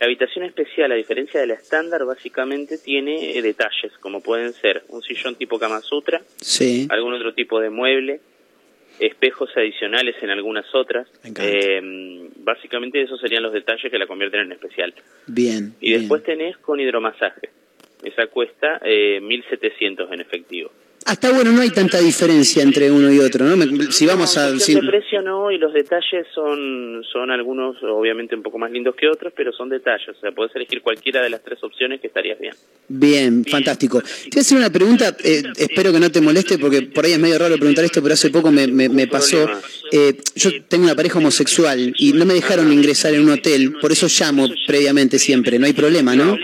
La 0.00 0.06
habitación 0.06 0.44
especial, 0.44 0.92
a 0.92 0.94
diferencia 0.94 1.40
de 1.40 1.48
la 1.48 1.54
estándar, 1.54 2.04
básicamente 2.04 2.78
tiene 2.78 3.36
eh, 3.36 3.42
detalles, 3.42 3.92
como 4.00 4.22
pueden 4.22 4.52
ser 4.52 4.84
un 4.88 5.02
sillón 5.02 5.34
tipo 5.34 5.58
Kama 5.58 5.80
Sutra, 5.80 6.20
Sí. 6.40 6.86
algún 6.90 7.14
otro 7.14 7.34
tipo 7.34 7.58
de 7.60 7.70
mueble, 7.70 8.20
espejos 9.00 9.50
adicionales 9.56 10.14
en 10.22 10.30
algunas 10.30 10.72
otras. 10.74 11.08
Eh, 11.40 11.80
básicamente 12.36 13.02
esos 13.02 13.20
serían 13.20 13.42
los 13.42 13.52
detalles 13.52 13.90
que 13.90 13.98
la 13.98 14.06
convierten 14.06 14.40
en 14.42 14.52
especial. 14.52 14.94
Bien. 15.26 15.74
Y 15.80 15.88
bien. 15.90 16.00
después 16.02 16.22
tenés 16.22 16.56
con 16.58 16.78
hidromasaje. 16.78 17.50
Esa 18.04 18.28
cuesta 18.28 18.80
eh, 18.84 19.18
1.700 19.20 20.12
en 20.12 20.20
efectivo. 20.20 20.70
Hasta 21.08 21.32
bueno, 21.32 21.52
no 21.52 21.62
hay 21.62 21.70
tanta 21.70 21.98
diferencia 22.00 22.62
entre 22.62 22.90
uno 22.90 23.10
y 23.12 23.18
otro, 23.18 23.44
¿no? 23.46 23.56
Me- 23.56 23.90
si 23.90 24.04
vamos 24.06 24.36
No, 24.36 24.42
a... 24.42 24.58
si- 24.58 24.74
de 24.74 24.82
precio 24.82 25.22
no, 25.22 25.50
y 25.50 25.56
los 25.58 25.72
detalles 25.72 26.26
son, 26.34 27.02
son 27.10 27.30
algunos 27.30 27.76
obviamente 27.82 28.36
un 28.36 28.42
poco 28.42 28.58
más 28.58 28.70
lindos 28.70 28.94
que 28.94 29.08
otros, 29.08 29.32
pero 29.36 29.50
son 29.52 29.68
detalles. 29.70 30.10
O 30.16 30.20
sea, 30.20 30.32
podés 30.32 30.54
elegir 30.54 30.82
cualquiera 30.82 31.22
de 31.22 31.30
las 31.30 31.42
tres 31.42 31.58
opciones 31.62 32.00
que 32.00 32.08
estarías 32.08 32.38
bien. 32.38 32.54
Bien, 32.88 33.44
fantástico. 33.44 34.00
Te 34.02 34.06
voy 34.32 34.38
a 34.38 34.40
hacer 34.40 34.58
una 34.58 34.70
pregunta, 34.70 35.16
eh, 35.24 35.42
espero 35.56 35.92
que 35.92 36.00
no 36.00 36.10
te 36.12 36.20
moleste 36.20 36.58
porque 36.58 36.82
por 36.82 37.04
ahí 37.04 37.12
es 37.12 37.18
medio 37.18 37.38
raro 37.38 37.56
preguntar 37.56 37.84
esto, 37.84 38.02
pero 38.02 38.14
hace 38.14 38.30
poco 38.30 38.50
me, 38.52 38.66
me- 38.66 38.88
me 38.90 39.06
pasó. 39.06 39.48
Eh, 39.90 40.14
yo 40.36 40.50
tengo 40.68 40.84
una 40.84 40.94
pareja 40.94 41.18
homosexual 41.18 41.94
y 41.96 42.12
no 42.12 42.26
me 42.26 42.34
dejaron 42.34 42.70
ingresar 42.72 43.14
en 43.14 43.22
un 43.22 43.30
hotel, 43.30 43.72
por 43.80 43.92
eso 43.92 44.06
llamo 44.08 44.46
previamente 44.66 45.18
siempre, 45.18 45.58
no 45.58 45.64
hay 45.66 45.72
problema, 45.72 46.14
¿no? 46.14 46.36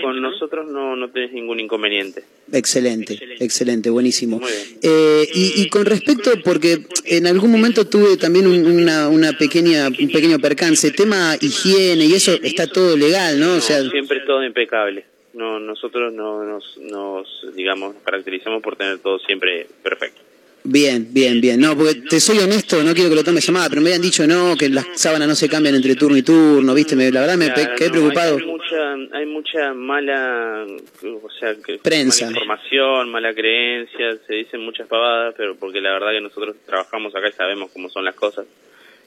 No, 1.05 1.11
tenés 1.11 1.31
ningún 1.33 1.59
inconveniente. 1.59 2.23
Excelente, 2.51 3.19
excelente, 3.39 3.89
buenísimo. 3.89 4.39
Muy 4.39 4.51
bien. 4.51 4.79
Eh, 4.83 5.27
y, 5.33 5.61
y 5.61 5.69
con 5.69 5.85
respecto, 5.85 6.31
porque 6.43 6.79
en 7.05 7.27
algún 7.27 7.51
momento 7.51 7.85
tuve 7.87 8.17
también 8.17 8.47
un- 8.47 8.65
una, 8.65 9.09
una 9.09 9.37
pequeña, 9.37 9.87
un 9.87 10.11
pequeño 10.11 10.39
percance, 10.39 10.91
tema 10.91 11.35
higiene 11.41 12.05
y 12.05 12.13
eso 12.13 12.33
está 12.43 12.67
todo 12.67 12.95
legal, 12.95 13.39
¿no? 13.39 13.55
O 13.55 13.61
sea, 13.61 13.81
siempre 13.89 14.19
todo 14.25 14.43
impecable. 14.43 15.05
No, 15.33 15.59
nosotros 15.59 16.13
no 16.13 16.43
nos, 16.45 16.77
nos, 16.77 17.27
digamos, 17.55 17.93
nos 17.95 18.03
caracterizamos 18.03 18.61
por 18.63 18.77
tener 18.77 18.99
todo 18.99 19.19
siempre 19.19 19.67
perfecto. 19.83 20.21
Bien, 20.67 21.07
bien, 21.11 21.39
bien. 21.41 21.59
No, 21.59 21.77
porque 21.77 21.93
te 22.09 22.19
soy 22.19 22.39
honesto, 22.39 22.81
no 22.83 22.93
quiero 22.95 23.09
que 23.11 23.15
lo 23.15 23.23
tomes 23.23 23.45
llamada, 23.45 23.69
pero 23.69 23.81
me 23.81 23.89
habían 23.89 24.01
dicho 24.01 24.25
no, 24.25 24.55
que 24.57 24.67
las 24.69 24.85
sábanas 24.99 25.27
no 25.27 25.35
se 25.35 25.47
cambian 25.47 25.75
entre 25.75 25.95
turno 25.95 26.17
y 26.17 26.23
turno, 26.23 26.73
¿viste? 26.73 26.95
Me- 26.95 27.11
la 27.11 27.21
verdad 27.21 27.37
me 27.37 27.53
Claro, 27.53 27.75
quedé 27.75 27.87
no, 27.89 27.93
preocupado. 27.93 28.37
Hay, 28.37 28.41
hay 28.41 28.47
mucha, 28.47 28.93
hay 29.17 29.25
mucha 29.27 29.73
mala, 29.75 30.65
o 31.03 31.29
sea, 31.39 31.55
que, 31.63 31.77
Prensa. 31.77 32.25
mala 32.25 32.37
información, 32.37 33.09
mala 33.11 33.33
creencia, 33.35 34.17
se 34.25 34.33
dicen 34.33 34.61
muchas 34.61 34.87
pavadas, 34.87 35.35
pero 35.37 35.55
porque 35.55 35.79
la 35.81 35.91
verdad 35.93 36.11
que 36.13 36.21
nosotros 36.21 36.55
trabajamos 36.65 37.15
acá 37.15 37.29
y 37.29 37.33
sabemos 37.33 37.71
cómo 37.71 37.89
son 37.89 38.03
las 38.03 38.15
cosas. 38.15 38.47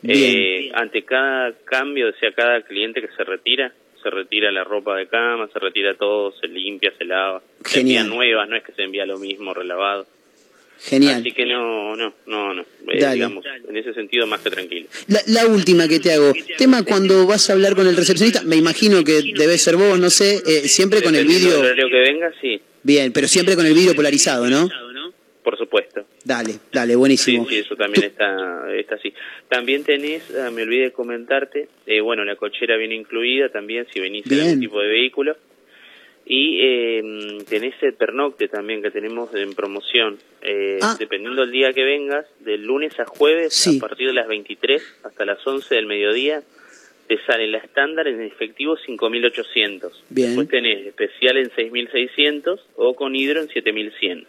Eh, 0.04 0.70
ante 0.74 1.02
cada 1.02 1.52
cambio, 1.64 2.08
o 2.10 2.12
sea, 2.20 2.30
cada 2.32 2.62
cliente 2.62 3.00
que 3.00 3.08
se 3.16 3.24
retira, 3.24 3.72
se 4.00 4.10
retira 4.10 4.52
la 4.52 4.62
ropa 4.62 4.94
de 4.96 5.08
cama, 5.08 5.48
se 5.52 5.58
retira 5.58 5.94
todo, 5.94 6.30
se 6.40 6.46
limpia, 6.46 6.92
se 6.96 7.04
lava. 7.04 7.42
Se 7.64 7.80
Genial. 7.80 8.04
envían 8.04 8.16
nuevas, 8.16 8.48
no 8.48 8.54
es 8.54 8.62
que 8.62 8.70
se 8.72 8.82
envía 8.84 9.04
lo 9.06 9.18
mismo 9.18 9.52
relavado. 9.52 10.06
Genial. 10.80 11.20
Así 11.20 11.32
que 11.32 11.44
no, 11.44 11.96
no, 11.96 12.14
no, 12.26 12.54
no. 12.54 12.62
Eh, 12.62 13.00
Dale. 13.00 13.14
digamos, 13.14 13.44
en 13.68 13.76
ese 13.76 13.92
sentido 13.94 14.26
más 14.26 14.40
que 14.40 14.50
tranquilo. 14.50 14.86
La, 15.08 15.20
la 15.26 15.46
última 15.46 15.88
que 15.88 16.00
te 16.00 16.12
hago, 16.12 16.32
tema 16.56 16.84
cuando 16.84 17.26
vas 17.26 17.50
a 17.50 17.54
hablar 17.54 17.74
con 17.74 17.86
el 17.86 17.96
recepcionista, 17.96 18.42
me 18.42 18.56
imagino 18.56 19.02
que 19.04 19.22
debe 19.36 19.58
ser 19.58 19.76
vos, 19.76 19.98
no 19.98 20.10
sé, 20.10 20.42
eh, 20.46 20.68
siempre 20.68 21.02
con 21.02 21.14
el 21.14 21.26
vídeo, 21.26 21.62
que 21.62 21.98
venga, 22.00 22.32
sí, 22.40 22.60
bien, 22.82 23.12
pero 23.12 23.26
siempre 23.28 23.56
con 23.56 23.66
el 23.66 23.74
vídeo 23.74 23.94
polarizado, 23.94 24.48
¿no? 24.48 24.68
por 25.48 25.56
supuesto. 25.56 26.04
Dale, 26.26 26.56
dale, 26.70 26.92
Sí, 26.92 26.96
buenísimo. 26.98 27.46
sí, 27.48 27.56
eso 27.56 27.74
también 27.74 28.04
está, 28.04 28.70
está 28.76 28.96
así. 28.96 29.14
También 29.48 29.82
tenés, 29.82 30.22
ah, 30.38 30.50
me 30.50 30.60
olvidé 30.64 30.82
de 30.82 30.92
comentarte, 30.92 31.68
eh, 31.86 32.02
bueno, 32.02 32.22
la 32.22 32.36
cochera 32.36 32.76
viene 32.76 32.94
incluida 32.94 33.48
también 33.48 33.86
si 33.90 33.98
venís 33.98 34.30
en 34.30 34.40
algún 34.40 34.60
tipo 34.60 34.78
de 34.78 34.88
vehículo. 34.88 35.38
Y 36.30 36.58
eh, 36.60 37.38
tenés 37.48 37.74
el 37.82 37.94
pernocte 37.94 38.48
también 38.48 38.82
que 38.82 38.90
tenemos 38.90 39.34
en 39.34 39.54
promoción. 39.54 40.18
Eh, 40.42 40.78
Ah. 40.82 40.94
Dependiendo 40.98 41.40
del 41.40 41.50
día 41.50 41.72
que 41.72 41.84
vengas, 41.84 42.26
del 42.40 42.62
lunes 42.64 42.92
a 43.00 43.06
jueves, 43.06 43.54
Sí. 43.54 43.78
a 43.78 43.80
partir 43.80 44.08
de 44.08 44.12
las 44.12 44.28
23 44.28 44.82
hasta 45.04 45.24
las 45.24 45.44
11 45.46 45.74
del 45.74 45.86
mediodía, 45.86 46.42
te 47.08 47.18
sale 47.24 47.46
la 47.48 47.56
estándar 47.58 48.06
en 48.08 48.20
efectivo 48.20 48.76
5.800. 48.76 49.92
Bien. 50.10 50.28
Después 50.28 50.48
tenés 50.48 50.86
especial 50.86 51.38
en 51.38 51.50
6.600 51.50 52.60
o 52.76 52.94
con 52.94 53.16
hidro 53.16 53.40
en 53.40 53.48
7.100 53.48 54.26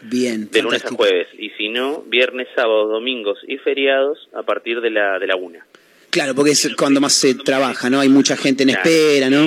Bien, 0.00 0.50
de 0.50 0.62
lunes 0.62 0.84
a 0.86 0.90
jueves 0.90 1.28
y 1.38 1.50
si 1.50 1.68
no 1.68 2.02
viernes 2.06 2.48
sábados 2.54 2.90
domingos 2.90 3.38
y 3.46 3.58
feriados 3.58 4.28
a 4.32 4.42
partir 4.42 4.80
de 4.80 4.88
la 4.90 5.18
de 5.18 5.26
la 5.26 5.36
una 5.36 5.66
Claro, 6.10 6.34
porque 6.34 6.52
es 6.52 6.74
cuando 6.78 7.00
más 7.02 7.12
se 7.12 7.34
trabaja, 7.34 7.90
¿no? 7.90 8.00
Hay 8.00 8.08
mucha 8.08 8.36
gente 8.38 8.62
en 8.62 8.70
Claro. 8.70 8.88
espera, 8.88 9.28
¿no? 9.30 9.46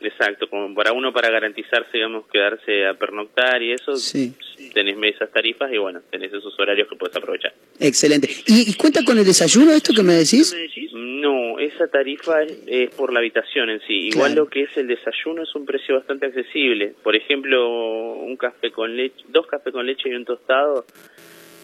Exacto 0.00 0.48
como 0.48 0.74
para 0.74 0.92
uno 0.92 1.12
para 1.12 1.28
garantizarse 1.30 1.90
digamos 1.94 2.26
quedarse 2.28 2.86
a 2.86 2.94
pernoctar 2.94 3.62
y 3.62 3.72
eso 3.72 3.96
Sí. 3.96 4.32
tenés 4.74 4.96
mesas 4.96 5.30
tarifas 5.32 5.72
y 5.72 5.78
bueno 5.78 6.00
tenés 6.10 6.32
esos 6.32 6.54
horarios 6.58 6.88
que 6.88 6.96
puedes 6.96 7.16
aprovechar 7.16 7.52
Excelente. 7.80 8.28
¿Y, 8.46 8.70
y 8.70 8.74
cuenta 8.74 9.04
con 9.04 9.18
el 9.18 9.24
desayuno 9.24 9.72
esto 9.72 9.92
que 9.94 10.02
me 10.02 10.14
decís? 10.14 10.54
no 10.92 11.58
esa 11.58 11.88
tarifa 11.88 12.42
es, 12.42 12.58
es 12.66 12.90
por 12.94 13.12
la 13.12 13.18
habitación 13.20 13.70
en 13.70 13.80
sí 13.80 14.08
igual 14.08 14.32
Claro. 14.32 14.44
lo 14.44 14.50
que 14.50 14.62
es 14.62 14.76
el 14.76 14.86
desayuno 14.86 15.42
es 15.42 15.54
un 15.54 15.66
precio 15.66 15.96
bastante 15.96 16.26
accesible 16.26 16.94
por 17.02 17.16
ejemplo 17.16 17.68
un 18.14 18.36
café 18.36 18.70
con 18.70 18.96
leche 18.96 19.24
dos 19.28 19.46
cafés 19.46 19.72
con 19.72 19.84
leche 19.86 20.08
y 20.08 20.14
un 20.14 20.24
tostado 20.24 20.84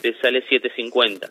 te 0.02 0.14
sale 0.20 0.44
7.50 0.46 1.30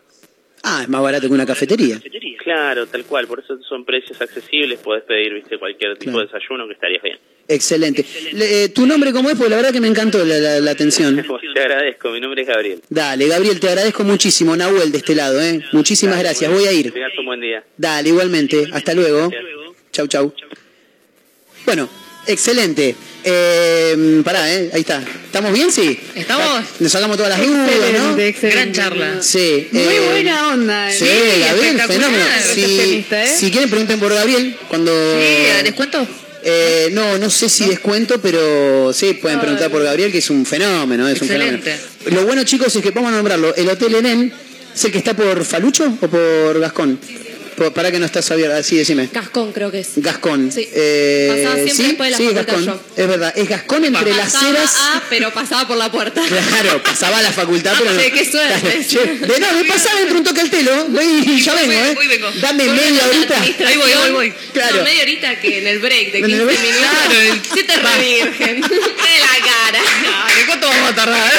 Ah, 0.66 0.80
es 0.82 0.88
más 0.88 1.02
barato 1.02 1.28
que 1.28 1.34
una 1.34 1.44
cafetería. 1.44 2.00
Claro, 2.42 2.86
tal 2.86 3.04
cual, 3.04 3.26
por 3.26 3.40
eso 3.40 3.58
son 3.68 3.84
precios 3.84 4.18
accesibles, 4.20 4.78
podés 4.80 5.04
pedir, 5.04 5.34
viste, 5.34 5.58
cualquier 5.58 5.96
tipo 5.98 6.12
Claro. 6.12 6.26
de 6.26 6.32
desayuno 6.32 6.66
que 6.66 6.72
estarías 6.72 7.02
bien. 7.02 7.18
Excelente. 7.48 8.04
Le- 8.32 8.64
eh, 8.64 8.68
¿Tu 8.70 8.86
nombre 8.86 9.12
cómo 9.12 9.28
es? 9.28 9.36
Porque 9.36 9.50
la 9.50 9.56
verdad 9.56 9.72
que 9.72 9.80
me 9.80 9.88
encantó 9.88 10.24
la, 10.24 10.38
la- 10.38 10.60
la 10.60 10.70
atención. 10.70 11.16
Te 11.54 11.60
agradezco, 11.60 12.10
mi 12.10 12.20
nombre 12.20 12.40
es 12.42 12.48
Gabriel. 12.48 12.80
Dale, 12.88 13.28
Gabriel, 13.28 13.60
te 13.60 13.68
agradezco 13.68 14.04
muchísimo. 14.04 14.56
Nahuel 14.56 14.90
de 14.90 14.98
este 14.98 15.14
lado, 15.14 15.40
¿eh? 15.40 15.62
Muchísimas 15.72 16.18
gracias. 16.18 16.50
Voy 16.50 16.64
a 16.64 16.72
ir. 16.72 16.90
tengas 16.92 17.16
un 17.18 17.26
buen 17.26 17.40
día. 17.40 17.62
Dale, 17.76 18.08
igualmente. 18.08 18.64
Hasta 18.72 18.94
luego. 18.94 19.30
Chau, 19.92 20.06
chau. 20.08 20.32
Bueno, 21.66 21.88
excelente. 22.26 22.96
Eh, 23.26 24.22
pará, 24.22 24.52
¿eh? 24.52 24.70
Ahí 24.74 24.80
está. 24.80 25.02
¿Estamos 25.24 25.52
bien? 25.52 25.72
Sí. 25.72 25.98
¿Estamos? 26.14 26.62
Nos 26.78 26.92
sacamos 26.92 27.16
todas 27.16 27.38
las 27.38 27.46
dudas, 27.46 27.70
¿no? 27.92 28.18
Excelente. 28.18 28.50
Gran 28.50 28.72
charla. 28.72 29.22
Sí. 29.22 29.68
Muy 29.72 29.82
eh, 29.82 30.00
buena 30.10 30.48
onda. 30.48 30.90
Sí, 30.90 31.06
¿eh? 31.06 31.44
Gabriel, 31.46 31.76
espectacular. 31.76 32.10
fenómeno. 32.10 32.24
Si, 32.54 33.06
¿eh? 33.10 33.34
si 33.34 33.50
quieren, 33.50 33.70
pregunten 33.70 33.98
por 33.98 34.12
Gabriel. 34.12 34.56
Cuando. 34.68 34.92
Sí, 34.92 35.62
¿descuento? 35.64 36.06
Eh, 36.46 36.90
no, 36.92 37.16
no 37.16 37.30
sé 37.30 37.48
si 37.48 37.64
descuento, 37.64 38.20
pero 38.20 38.92
sí, 38.92 39.14
pueden 39.14 39.40
preguntar 39.40 39.70
por 39.70 39.82
Gabriel, 39.82 40.12
que 40.12 40.18
es 40.18 40.28
un 40.28 40.44
fenómeno, 40.44 41.08
es 41.08 41.18
un 41.22 41.26
Excelente. 41.26 41.78
fenómeno. 41.78 42.20
Lo 42.20 42.26
bueno, 42.26 42.44
chicos, 42.44 42.76
es 42.76 42.82
que 42.82 42.90
vamos 42.90 43.12
a 43.12 43.16
nombrarlo. 43.16 43.54
El 43.54 43.66
Hotel 43.70 43.94
Edén 43.94 44.30
es 44.74 44.84
el 44.84 44.92
que 44.92 44.98
está 44.98 45.14
por 45.14 45.42
Falucho 45.42 45.96
o 46.02 46.08
por 46.08 46.60
Gascón. 46.60 46.98
Para 47.74 47.90
que 47.90 47.98
no 47.98 48.06
estás 48.06 48.30
abierta. 48.30 48.62
Sí, 48.62 48.76
decime. 48.76 49.08
Gascón 49.12 49.52
creo 49.52 49.70
que 49.70 49.80
es. 49.80 49.90
Gascón. 49.96 50.50
Sí. 50.52 50.68
Eh, 50.72 51.28
Pasaba 51.44 51.54
siempre 51.56 51.74
sí, 51.74 51.82
después 51.88 52.06
de 52.06 52.10
la 52.10 52.16
sí, 52.16 52.24
es 52.24 52.32
facultad 52.34 52.54
Gascón. 52.56 52.80
Es 52.96 53.08
verdad. 53.08 53.32
Es 53.36 53.48
Gascón 53.48 53.84
entre 53.84 54.14
las 54.14 54.32
ceras. 54.32 54.74
a, 54.78 55.02
pero 55.08 55.32
pasaba 55.32 55.66
por 55.68 55.76
la 55.76 55.90
puerta. 55.90 56.22
Claro, 56.54 56.82
pasaba 56.82 57.18
a 57.18 57.22
la 57.22 57.32
facultad, 57.32 57.74
pero 57.78 57.92
no. 57.92 57.98
Qué 58.00 58.24
suerte. 58.30 58.60
Claro, 58.60 58.78
che, 58.88 59.26
de 59.26 59.40
no, 59.40 59.52
me 59.52 59.64
pasaba 59.64 60.00
entre 60.00 60.16
un 60.16 60.24
toque 60.24 60.40
al 60.42 60.50
telo, 60.50 60.86
voy 60.88 61.04
y 61.26 61.40
ya 61.40 61.54
vengo, 61.54 61.72
¿eh? 61.72 61.92
voy, 61.94 62.06
vengo. 62.06 62.30
Dame 62.40 62.64
media 62.68 63.06
horita. 63.08 63.40
Ahí 63.42 63.76
voy, 63.76 63.92
voy, 63.92 64.10
voy. 64.12 64.34
Claro. 64.52 64.76
No, 64.78 64.84
media 64.84 65.02
horita 65.02 65.40
que 65.40 65.58
en 65.58 65.66
el 65.66 65.78
break 65.80 66.12
de 66.12 66.18
En 66.18 66.24
el 66.24 66.30
15 66.30 66.44
break. 66.44 66.60
minutos. 66.60 66.88
Claro, 67.04 67.20
el- 67.20 67.42
Sí 67.54 67.64
te 67.64 67.76
revirgen. 67.76 68.60
De 69.04 69.18
la 69.20 69.46
cara. 69.46 69.80
¿Cuánto 70.46 70.66
vamos 70.66 70.90
a 70.90 70.94
tardar? 70.94 71.32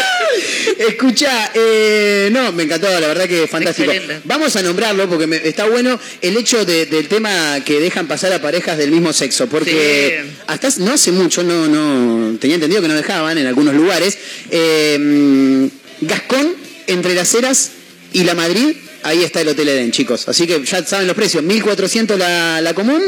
Escucha, 0.78 1.52
eh, 1.54 2.30
no, 2.32 2.52
me 2.52 2.64
encantó, 2.64 2.88
la 3.00 3.08
verdad 3.08 3.28
que 3.28 3.48
fantástico. 3.48 3.92
Excelente. 3.92 4.22
Vamos 4.26 4.56
a 4.56 4.62
nombrarlo 4.62 5.08
porque 5.10 5.28
me- 5.28 5.38
está 5.48 5.66
bueno 5.66 6.00
el 6.22 6.36
hecho 6.38 6.66
de- 6.66 6.86
del 6.86 7.08
tema 7.08 7.60
que 7.66 7.80
dejan 7.80 8.08
pasar 8.08 8.34
a 8.34 8.42
parejas 8.42 8.78
del 8.78 8.92
mismo 8.92 9.14
sexo, 9.14 9.48
porque 9.48 10.22
Sí. 10.26 10.36
hasta 10.48 10.70
no 10.80 10.94
hace 10.94 11.12
mucho, 11.12 11.44
no, 11.44 11.68
no, 11.68 12.38
tenía 12.40 12.56
entendido 12.56 12.82
que 12.82 12.88
no 12.88 12.94
dejaban 12.96 13.38
en 13.38 13.46
algunos 13.48 13.74
lugares. 13.76 14.18
eh, 14.52 15.70
Gascón, 16.02 16.56
entre 16.88 17.16
las 17.16 17.34
Heras 17.34 17.72
y 18.14 18.24
la 18.24 18.36
Madrid, 18.36 18.76
ahí 19.04 19.24
está 19.24 19.42
el 19.42 19.48
Hotel 19.48 19.70
Edén, 19.70 19.92
chicos. 19.92 20.28
Así 20.28 20.46
que 20.46 20.64
ya 20.66 20.84
saben 20.86 21.08
los 21.08 21.16
precios, 21.16 21.44
1400 21.44 22.18
la, 22.20 22.60
la 22.62 22.74
común, 22.74 23.02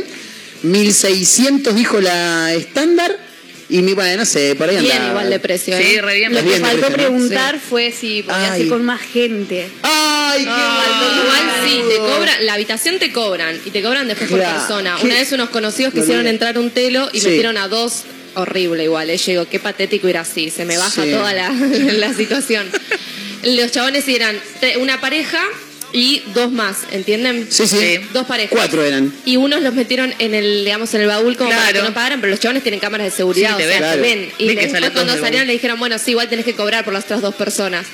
1600 0.64 1.76
dijo 1.76 2.00
la 2.02 2.54
estándar, 2.54 3.18
y 3.70 3.82
mi, 3.82 3.94
bueno, 3.94 4.18
no 4.18 4.26
sé, 4.26 4.56
por 4.56 4.70
ahí 4.70 4.78
Bien 4.78 5.08
igual 5.10 5.30
de 5.30 5.40
precio. 5.40 5.78
Sí, 5.78 5.96
¿eh? 5.96 6.02
re 6.02 6.16
bien. 6.16 6.34
Lo 6.34 6.40
que 6.40 6.46
Bien 6.46 6.62
faltó 6.62 6.88
preguntar 6.88 7.60
fue 7.60 7.92
si 7.92 8.24
podía 8.24 8.54
Ay. 8.54 8.62
ser 8.62 8.70
con 8.70 8.86
más 8.86 9.02
gente. 9.02 9.70
¡Ay, 9.84 10.44
qué 10.46 10.50
Faltó 10.50 11.24
igual 11.24 11.52
sí, 11.66 11.82
te 11.90 11.98
cobran, 11.98 12.46
la 12.46 12.54
habitación 12.54 13.00
te 13.00 13.12
cobran 13.12 13.60
y 13.66 13.72
te 13.72 13.82
cobran 13.82 14.08
después 14.08 14.30
por 14.30 14.40
persona. 14.40 14.96
¿Qué? 15.00 15.06
Una 15.08 15.16
vez 15.16 15.32
unos 15.34 15.50
conocidos 15.50 15.94
No 15.94 16.02
quisieron 16.02 16.28
entrar 16.28 16.58
un 16.58 16.70
telo 16.70 17.10
y 17.12 17.20
Sí. 17.20 17.28
metieron 17.28 17.58
a 17.58 17.68
dos 17.68 18.04
horrible 18.36 18.84
igual. 18.86 19.10
Eh. 19.10 19.18
Yo 19.18 19.32
digo, 19.32 19.48
qué 19.50 19.60
patético 19.60 20.08
ir 20.08 20.18
así, 20.18 20.50
se 20.50 20.64
me 20.64 20.78
baja 20.78 21.04
Sí. 21.04 21.12
toda 21.12 21.34
la, 21.34 21.50
la 21.94 22.14
situación. 22.14 22.70
Los 23.44 23.72
chabones 23.72 24.08
eran 24.08 24.40
una 24.80 25.00
pareja 25.02 25.40
y 25.94 26.22
dos 26.34 26.52
más, 26.52 26.80
¿entienden? 26.92 27.48
Sí, 27.50 27.66
sí. 27.68 28.00
Dos 28.14 28.26
parejas. 28.28 28.52
Cuatro 28.52 28.84
eran. 28.84 29.14
Y 29.26 29.38
unos 29.38 29.62
los 29.62 29.74
metieron 29.74 30.14
en 30.20 30.34
el, 30.36 30.64
digamos, 30.66 30.94
en 30.94 31.02
el 31.02 31.08
baúl 31.08 31.38
como 31.38 31.50
para 31.50 31.62
Claro. 31.64 31.80
que 31.82 31.88
no 31.90 31.94
pagaran, 31.94 32.20
pero 32.22 32.32
los 32.32 32.40
chabones 32.40 32.64
tienen 32.64 32.80
cámaras 32.80 33.06
de 33.06 33.12
seguridad, 33.12 33.50
Sí, 33.50 33.54
o 33.56 33.58
te 33.58 33.64
sea, 33.64 33.72
ven. 33.72 33.80
te 33.80 33.86
Claro. 33.86 34.02
ven. 34.02 34.20
Y 34.38 34.46
Ven 34.48 34.56
que 34.56 34.62
después 34.62 34.72
salen 34.72 34.82
todos 34.90 34.94
cuando 34.94 35.14
del 35.14 35.22
salieron 35.24 35.48
le 35.48 35.54
dijeron, 35.54 35.80
bueno, 35.80 35.98
sí, 36.00 36.12
igual 36.12 36.30
tenés 36.30 36.46
que 36.46 36.54
cobrar 36.56 36.84
por 36.84 36.94
las 36.94 37.06
otras 37.06 37.22
dos 37.22 37.36
personas. 37.36 37.86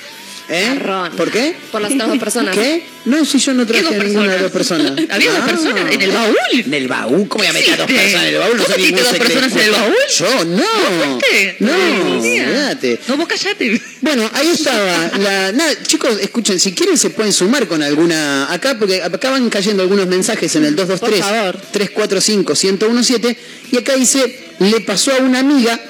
¿Eh? 0.46 0.78
¿Por 1.16 1.30
qué? 1.30 1.56
Por 1.72 1.80
las 1.80 1.96
dos 1.96 2.18
personas. 2.18 2.54
¿Qué? 2.54 2.84
No, 3.06 3.24
si 3.24 3.38
yo 3.38 3.54
no 3.54 3.66
traje 3.66 3.88
¿Qué 3.88 3.94
a 3.94 4.04
ninguna 4.04 4.32
de 4.34 4.42
dos 4.42 4.52
personas. 4.52 4.92
¿Había 5.10 5.30
dos 5.32 5.40
Ah. 5.42 5.46
personas 5.46 5.92
en 5.92 6.02
el 6.02 6.10
baúl? 6.10 6.36
¿En 6.52 6.74
el 6.74 6.88
baúl? 6.88 7.28
¿Cómo 7.28 7.44
voy 7.44 7.46
a 7.46 7.52
meter 7.54 7.72
a 7.74 7.76
dos 7.78 7.86
personas 7.86 8.22
en 8.22 8.34
el 8.34 8.38
baúl? 8.38 8.56
No 8.56 8.62
¿Vos 8.62 8.72
soy 8.72 8.82
metiste 8.82 9.00
ningún 9.02 9.18
dos 9.18 9.26
personas 9.26 9.52
en 9.52 9.58
el 9.60 9.70
baúl? 9.70 9.94
Yo 10.18 10.44
no. 10.44 10.62
¿Vos 10.62 11.22
fuiste? 11.22 11.56
No, 11.60 11.72
Ay, 11.72 12.20
fíjate. 12.22 13.00
No, 13.08 13.16
vos 13.16 13.26
callate. 13.28 13.82
Bueno, 14.02 14.30
ahí 14.34 14.48
estaba. 14.48 15.10
La, 15.18 15.52
nada, 15.52 15.82
chicos, 15.86 16.18
escuchen, 16.20 16.60
si 16.60 16.72
quieren 16.74 16.98
se 16.98 17.08
pueden 17.10 17.32
sumar 17.32 17.66
con 17.66 17.82
alguna 17.82 18.52
acá, 18.52 18.76
porque 18.78 19.02
acá 19.02 19.30
van 19.30 19.48
cayendo 19.48 19.82
algunos 19.82 20.06
mensajes 20.06 20.54
en 20.56 20.66
el 20.66 20.76
223 20.76 21.20
Por 21.24 21.34
favor. 21.36 21.60
345 21.72 22.52
1017 22.54 23.36
y 23.72 23.76
acá 23.78 23.94
dice, 23.96 24.38
le 24.58 24.80
pasó 24.82 25.12
a 25.12 25.16
una 25.18 25.38
amiga 25.38 25.80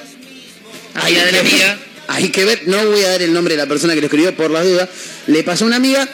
Amiga 0.93 1.25
de 1.25 1.31
la 1.33 1.39
amiga. 1.41 1.77
Hay 2.07 2.29
que 2.29 2.45
ver, 2.45 2.63
no 2.67 2.77
voy 2.85 3.01
a 3.03 3.09
dar 3.09 3.21
el 3.21 3.33
nombre 3.33 3.55
de 3.55 3.61
la 3.61 3.67
persona 3.67 3.93
que 3.93 4.01
lo 4.01 4.05
escribió 4.07 4.35
por 4.35 4.51
las 4.51 4.65
dudas. 4.65 4.89
Le 5.27 5.43
pasó 5.43 5.63
a 5.65 5.67
una 5.67 5.77
amiga, 5.77 6.07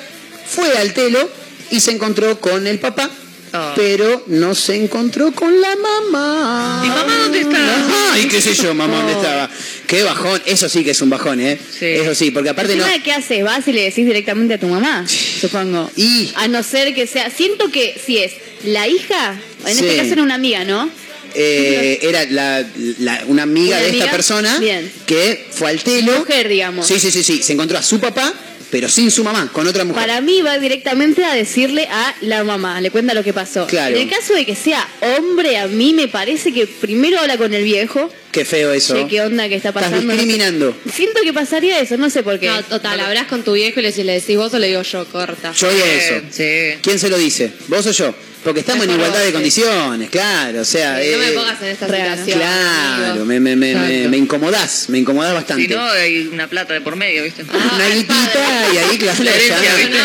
fue 0.50 0.78
al 0.78 0.94
telo 0.94 1.30
y 1.70 1.80
se 1.80 1.92
encontró 1.92 2.40
con 2.40 2.68
el 2.68 2.80
papá, 2.80 3.10
Oh. 3.54 3.74
pero 3.76 4.24
no 4.28 4.56
se 4.56 4.76
encontró 4.82 5.34
con 5.34 5.60
la 5.60 5.76
mamá. 5.76 6.84
¿Y 6.86 6.88
mamá 6.88 7.18
dónde 7.24 7.42
está? 7.42 8.14
Ay, 8.14 8.28
qué 8.30 8.40
sé 8.40 8.54
yo, 8.54 8.74
mamá, 8.74 8.96
¿dónde 9.00 9.12
estaba? 9.12 9.50
Qué 9.88 10.04
bajón, 10.04 10.42
eso 10.46 10.70
sí 10.70 10.86
que 10.86 10.92
es 10.92 11.02
un 11.02 11.10
bajón, 11.10 11.42
¿eh? 11.42 11.60
Sí. 11.78 11.86
Eso 11.86 12.16
sí, 12.16 12.32
porque 12.32 12.48
aparte 12.48 12.78
no... 12.78 12.86
¿qué 13.04 13.12
haces? 13.12 13.44
Vas 13.44 13.68
y 13.68 13.74
le 13.74 13.82
decís 13.84 14.06
directamente 14.06 14.54
a 14.54 14.58
tu 14.58 14.68
mamá, 14.68 15.06
supongo. 15.42 15.92
Y... 15.98 16.32
A 16.36 16.48
no 16.48 16.64
ser 16.64 16.94
que 16.96 17.06
sea. 17.08 17.30
Siento 17.30 17.70
que 17.72 18.00
si 18.06 18.20
es 18.20 18.32
la 18.64 18.88
hija, 18.88 19.38
en 19.66 19.76
Sí. 19.76 19.84
este 19.84 19.98
caso 19.98 20.14
era 20.14 20.24
una 20.24 20.36
amiga, 20.36 20.64
¿no? 20.64 20.90
Eh, 21.36 22.00
era 22.02 22.26
la, 22.26 22.66
la- 23.00 23.24
una 23.28 23.44
amiga 23.44 23.78
¿Una 23.78 23.86
de 23.86 23.98
esta 23.98 24.12
persona 24.12 24.58
Bien. 24.60 24.92
que 25.06 25.48
fue 25.52 25.70
al 25.72 25.80
telo. 25.82 26.20
Mujer, 26.20 26.48
digamos. 26.48 26.86
Sí, 26.88 27.00
sí, 27.00 27.12
sí, 27.12 27.24
sí. 27.24 27.42
Se 27.44 27.54
encontró 27.54 27.78
a 27.78 27.84
su 27.84 28.00
papá, 28.00 28.34
pero 28.70 28.88
sin 28.90 29.12
su 29.12 29.24
mamá, 29.24 29.50
con 29.52 29.68
otra 29.68 29.84
mujer. 29.84 30.02
Para 30.02 30.22
mí 30.22 30.42
va 30.42 30.58
directamente 30.58 31.24
a 31.26 31.34
decirle 31.34 31.88
a 31.92 32.16
la 32.22 32.44
mamá, 32.44 32.80
le 32.82 32.90
cuenta 32.92 33.14
lo 33.14 33.24
que 33.24 33.34
pasó. 33.34 33.68
Claro. 33.68 33.96
En 33.96 34.04
el 34.04 34.10
caso 34.10 34.34
de 34.34 34.46
que 34.46 34.56
sea 34.56 34.88
hombre, 35.18 35.58
a 35.58 35.68
mí 35.68 35.94
me 35.94 36.08
parece 36.08 36.54
que 36.54 36.68
primero 36.68 37.20
habla 37.20 37.38
con 37.38 37.54
el 37.54 37.64
viejo, 37.64 38.12
Qué 38.32 38.46
feo 38.46 38.72
eso. 38.74 38.96
che, 38.96 39.08
qué 39.08 39.22
onda 39.22 39.48
que 39.50 39.56
está 39.56 39.70
Estás 39.70 39.84
pasando. 39.84 40.02
no 40.06 40.12
sé. 40.14 40.18
discriminando. 40.18 40.76
Siento 40.94 41.22
que 41.22 41.34
pasaría 41.34 41.80
eso, 41.80 41.98
no 41.98 42.10
sé 42.10 42.24
por 42.24 42.40
qué. 42.40 42.48
No, 42.48 42.64
total, 42.64 43.00
hablas 43.00 43.28
con 43.28 43.44
tu 43.44 43.54
viejo 43.54 43.80
y 43.80 43.84
le, 43.84 43.92
le 44.04 44.14
decís 44.14 44.38
vos 44.38 44.54
o 44.54 44.60
le 44.60 44.68
digo 44.68 44.82
yo, 44.84 45.06
corta. 45.06 45.52
Yo 45.54 45.70
digo 45.72 45.86
eso. 45.86 46.16
Sí. 46.32 46.78
¿Quién 46.82 47.00
se 47.00 47.10
lo 47.10 47.18
dice? 47.18 47.52
¿Vos 47.68 47.86
o 47.88 47.92
yo? 47.92 48.14
Porque 48.44 48.62
estamos 48.62 48.86
en 48.86 48.92
igualdad 48.94 49.24
de 49.24 49.34
condiciones, 49.34 50.10
claro. 50.10 50.62
O 50.62 50.66
sea, 50.66 51.00
Sí, 51.00 51.10
no 51.12 51.18
me 51.20 51.30
eh, 51.30 51.34
pongas 51.34 51.62
en 51.62 51.68
esta 51.68 51.86
real. 51.86 52.18
situación. 52.18 52.40
Claro, 52.40 53.24
me, 53.26 53.40
me, 53.40 53.56
me, 53.56 53.76
me, 54.08 54.18
incomodás, 54.18 54.86
me 54.90 54.98
incomodás 54.98 55.36
bastante. 55.36 55.68
Si 55.68 55.72
no, 55.72 55.84
hay 55.92 56.26
una 56.26 56.48
plata 56.50 56.74
de 56.74 56.82
por 56.82 56.96
medio, 56.96 57.22
¿viste? 57.24 57.44
una 57.44 57.88
guitita 57.88 58.68
y 58.74 58.78
ahí, 58.78 58.98
claro. 58.98 59.24
La 59.24 59.36
herencia. 59.36 59.58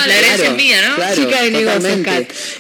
La 0.07 0.19
herencia 0.19 0.49
es 0.51 0.55
mía, 0.55 0.87
¿no? 0.87 0.97
Claro, 0.97 1.15
Chica 1.17 1.43
de 1.45 1.51
negocios. 1.51 1.99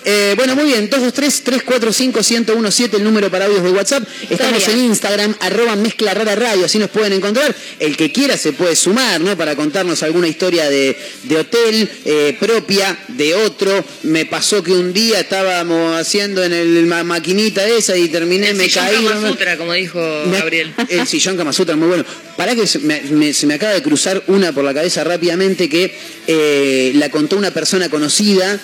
Eh, 0.07 0.33
bueno, 0.39 0.57
muy 0.57 0.65
bien, 0.65 0.89
223-345-1017, 0.89 2.95
el 2.95 3.05
número 3.05 3.31
para 3.31 3.45
audios 3.45 3.63
de 3.63 3.71
WhatsApp. 3.71 4.03
Estamos 4.31 4.57
Historia. 4.59 4.81
en 4.81 4.87
Instagram, 4.87 5.37
arroba 5.41 5.56
mezcla 5.77 6.13
rara 6.15 6.35
radio, 6.35 6.67
así 6.67 6.79
nos 6.79 6.91
pueden 6.91 7.13
encontrar. 7.15 7.55
El 7.79 7.97
que 7.97 8.13
quiera 8.13 8.37
se 8.37 8.53
puede 8.53 8.77
sumar, 8.77 9.21
¿no? 9.21 9.37
Para 9.37 9.57
contarnos 9.57 10.03
alguna 10.03 10.29
historia 10.29 10.69
de, 10.69 10.97
de 11.25 11.37
hotel 11.37 11.89
eh, 12.05 12.37
propia, 12.39 12.97
de 13.09 13.35
otro. 13.35 13.85
Me 14.03 14.27
pasó 14.27 14.63
que 14.63 14.73
un 14.73 14.93
día 14.93 15.21
estábamos 15.21 15.99
haciendo 15.99 16.45
en 16.45 16.53
el 16.53 16.87
ma- 16.87 17.05
maquinita 17.05 17.67
esa 17.67 17.97
y 17.97 18.09
terminé, 18.09 18.51
El 18.51 18.57
me 18.57 18.65
sillón 18.65 18.85
caí. 18.85 18.95
Kama 19.05 19.21
no 19.21 19.29
Sutra, 19.31 19.57
como 19.57 19.73
dijo 19.73 19.99
me- 20.27 20.39
Gabriel. 20.39 20.75
El 20.89 21.07
sillón 21.07 21.37
Kama 21.37 21.53
Sutra, 21.53 21.77
muy 21.77 21.89
bueno. 21.89 22.05
Pará 22.37 22.55
que 22.55 22.67
se 22.67 22.79
me, 22.81 23.01
me- 23.03 23.33
se 23.33 23.47
me 23.47 23.55
acaba 23.55 23.73
de 23.73 23.83
cruzar 23.83 24.23
una 24.27 24.53
por 24.53 24.65
la 24.65 24.75
cabeza 24.75 25.03
rápidamente 25.05 25.69
que 25.69 25.95
eh, 26.27 26.93
la 26.97 27.09
contó 27.11 27.37
una 27.37 27.51
persona 27.51 27.89
conocida, 27.89 28.61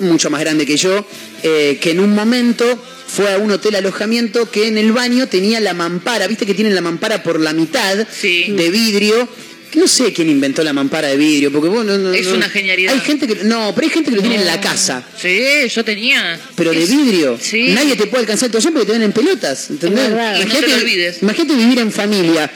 mucho 0.00 0.30
más 0.30 0.40
grande 0.40 0.66
que 0.66 0.76
yo, 0.76 1.06
eh, 1.42 1.78
que 1.80 1.90
en 1.90 2.00
un 2.00 2.14
momento 2.14 2.64
fue 3.14 3.32
a 3.32 3.38
un 3.38 3.50
hotel 3.50 3.74
alojamiento 3.76 4.50
que 4.50 4.66
en 4.68 4.78
el 4.78 4.92
baño 4.92 5.26
tenía 5.28 5.60
la 5.60 5.74
mampara, 5.74 6.26
viste 6.26 6.46
que 6.46 6.54
tienen 6.54 6.74
la 6.74 6.80
mampara 6.80 7.22
por 7.22 7.40
la 7.40 7.52
mitad 7.52 8.06
Sí. 8.10 8.46
de 8.48 8.70
vidrio. 8.70 9.28
No 9.74 9.88
sé 9.88 10.12
quién 10.12 10.28
inventó 10.28 10.62
la 10.62 10.74
mampara 10.74 11.08
de 11.08 11.16
vidrio, 11.16 11.50
porque 11.50 11.68
bueno, 11.70 11.96
no, 11.96 12.12
Es 12.12 12.26
no- 12.26 12.34
una 12.34 12.48
genialidad. 12.50 12.92
Hay 12.92 13.00
gente 13.00 13.26
que 13.26 13.36
no, 13.44 13.72
pero 13.74 13.86
hay 13.86 13.92
gente 13.92 14.10
que 14.10 14.16
lo 14.16 14.22
tiene 14.22 14.36
en 14.36 14.44
la 14.46 14.60
casa. 14.60 15.02
Sí, 15.18 15.40
yo 15.74 15.82
tenía. 15.82 16.38
Pero 16.56 16.72
de 16.72 16.84
vidrio. 16.84 17.38
Sí. 17.40 17.68
Nadie 17.70 17.96
te 17.96 18.06
puede 18.06 18.20
alcanzar 18.22 18.46
el 18.48 18.52
toallón 18.52 18.74
porque 18.74 18.86
te 18.86 18.92
ven 18.92 19.02
en 19.02 19.12
pelotas. 19.12 19.70
¿Entendés? 19.70 20.08
Te 20.10 20.74
olvides. 20.74 21.22
Imagínate 21.22 21.54
vivir 21.54 21.78
en 21.78 21.90
familia. 21.90 22.50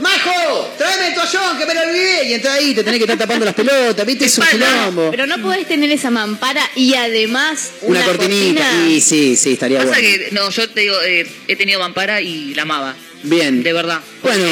¡Majo! 0.00 0.74
¡Tráeme 0.78 1.08
el 1.08 1.14
toallón 1.14 1.58
que 1.58 1.66
me 1.66 1.74
lo 1.74 1.80
olvidé! 1.82 2.28
Y 2.28 2.34
entras 2.34 2.54
ahí 2.54 2.74
te 2.74 2.82
tenés 2.82 2.98
que 2.98 3.04
estar 3.04 3.18
tapando 3.18 3.44
las 3.44 3.54
pelotas, 3.54 4.06
¿viste? 4.06 4.24
Es 4.26 4.38
un 4.38 4.46
quilombo. 4.46 5.10
Pero 5.10 5.26
no 5.26 5.38
podés 5.42 5.66
tener 5.66 5.90
esa 5.90 6.10
mampara 6.10 6.62
y 6.74 6.94
además 6.94 7.70
Una, 7.82 7.98
una, 8.00 8.06
cortinita. 8.08 8.62
cortina. 8.62 8.88
Y 8.88 9.00
sí, 9.00 9.36
sí, 9.36 9.52
estaría 9.52 9.78
Pasa 9.78 9.90
bueno. 9.90 10.02
que, 10.08 10.28
no, 10.32 10.50
yo 10.50 10.68
te 10.70 10.80
digo, 10.80 10.96
eh, 11.02 11.30
he 11.48 11.56
tenido 11.56 11.78
mampara 11.80 12.20
y 12.20 12.54
la 12.54 12.62
amaba. 12.62 12.94
Bien. 13.22 13.62
De 13.62 13.72
verdad. 13.74 14.00
Bueno, 14.22 14.44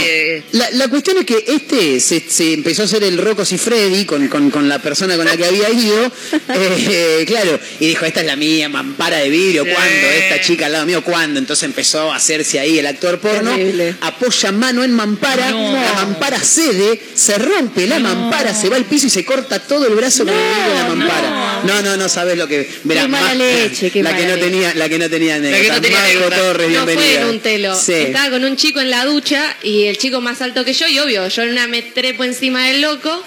la, 0.52 0.70
la 0.72 0.88
cuestión 0.88 1.18
es 1.18 1.24
que 1.26 1.44
este 1.46 2.00
se, 2.00 2.20
se 2.28 2.54
empezó 2.54 2.82
a 2.82 2.84
hacer 2.86 3.02
el 3.04 3.18
Rocos 3.18 3.52
y 3.52 3.58
Freddy 3.58 4.04
con, 4.04 4.28
con- 4.28 4.50
con 4.50 4.68
la 4.68 4.78
persona 4.80 5.16
con 5.16 5.26
la 5.26 5.36
que 5.36 5.44
había 5.44 5.68
ido, 5.70 6.10
eh, 6.48 7.24
claro, 7.26 7.58
y 7.80 7.86
dijo, 7.88 8.04
esta 8.04 8.20
es 8.20 8.26
la 8.26 8.36
mía, 8.36 8.68
mampara 8.68 9.18
de 9.18 9.28
vidrio, 9.28 9.64
Sí. 9.64 9.70
¿cuándo? 9.72 10.06
Esta 10.08 10.40
chica 10.40 10.66
al 10.66 10.72
lado 10.72 10.86
mío, 10.86 11.02
¿cuándo? 11.04 11.38
Entonces 11.38 11.64
empezó 11.64 12.10
a 12.12 12.16
hacerse 12.16 12.58
ahí 12.60 12.78
el 12.78 12.86
actor 12.86 13.18
porno, 13.18 13.50
Terrible. 13.54 13.94
apoya 14.00 14.52
mano 14.52 14.84
en 14.84 14.92
mampara, 14.92 15.50
No. 15.50 15.72
la 15.72 15.92
mampara 15.94 16.38
cede, 16.40 17.00
se 17.14 17.36
rompe 17.38 17.86
la 17.86 17.98
mampara, 17.98 18.54
se 18.54 18.68
va 18.68 18.76
al 18.76 18.84
piso 18.84 19.06
y 19.06 19.10
se 19.10 19.24
corta 19.24 19.58
todo 19.60 19.86
el 19.86 19.94
brazo 19.94 20.24
con 20.24 20.32
el 20.34 20.40
vidrio 20.40 20.68
de 20.68 20.74
la 20.74 20.88
mampara. 20.94 21.62
No, 21.64 21.82
no, 21.82 21.96
no, 21.96 22.08
sabes 22.08 22.38
lo 22.38 22.46
que... 22.48 22.68
Mirá, 22.84 23.02
Qué 23.02 23.08
mala 23.08 23.34
leche, 23.34 23.90
qué 23.90 24.02
la 24.02 24.16
que 24.16 24.24
no 24.26 24.36
tenía, 24.38 24.74
la 24.74 24.88
que 24.88 24.98
no 24.98 25.10
tenía 25.10 25.36
que 25.40 25.68
no 25.70 25.80
tenía 25.80 26.02
anécdota. 26.04 26.36
Torres, 26.36 26.70
No 26.70 26.84
fue 26.84 26.94
bienvenida. 26.94 27.20
en 27.22 27.28
un 27.28 27.40
telo. 27.40 27.74
Sí. 27.78 27.92
Estaba 27.92 28.30
con 28.30 28.44
un 28.44 28.56
chico 28.56 28.80
en 28.80 28.90
la 28.90 29.04
ducha 29.04 29.56
y 29.62 29.84
el 29.86 29.98
chico 29.98 30.20
más 30.20 30.40
alto 30.42 30.64
que 30.64 30.72
yo, 30.72 30.86
y 30.88 30.98
obvio, 30.98 31.28
yo 31.28 31.42
en 31.42 31.50
una 31.50 31.66
me 31.66 31.82
trepo 31.82 32.24
encima 32.24 32.66
del 32.66 32.80
loco. 32.82 33.24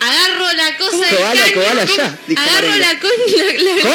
Agarro 0.00 0.52
la 0.52 0.76
cosa 0.76 0.96
del 0.96 1.18
caño. 1.18 1.54
koala, 1.54 1.82
¿cómo? 1.86 1.96
ya, 1.96 2.18
dijo 2.28 2.40
Agarro 2.40 2.68
Marengo. 2.68 2.86
la 2.86 3.00
cosa. 3.00 3.14
La, 3.36 3.74
la- 3.74 3.82
¿Cómo? 3.82 3.94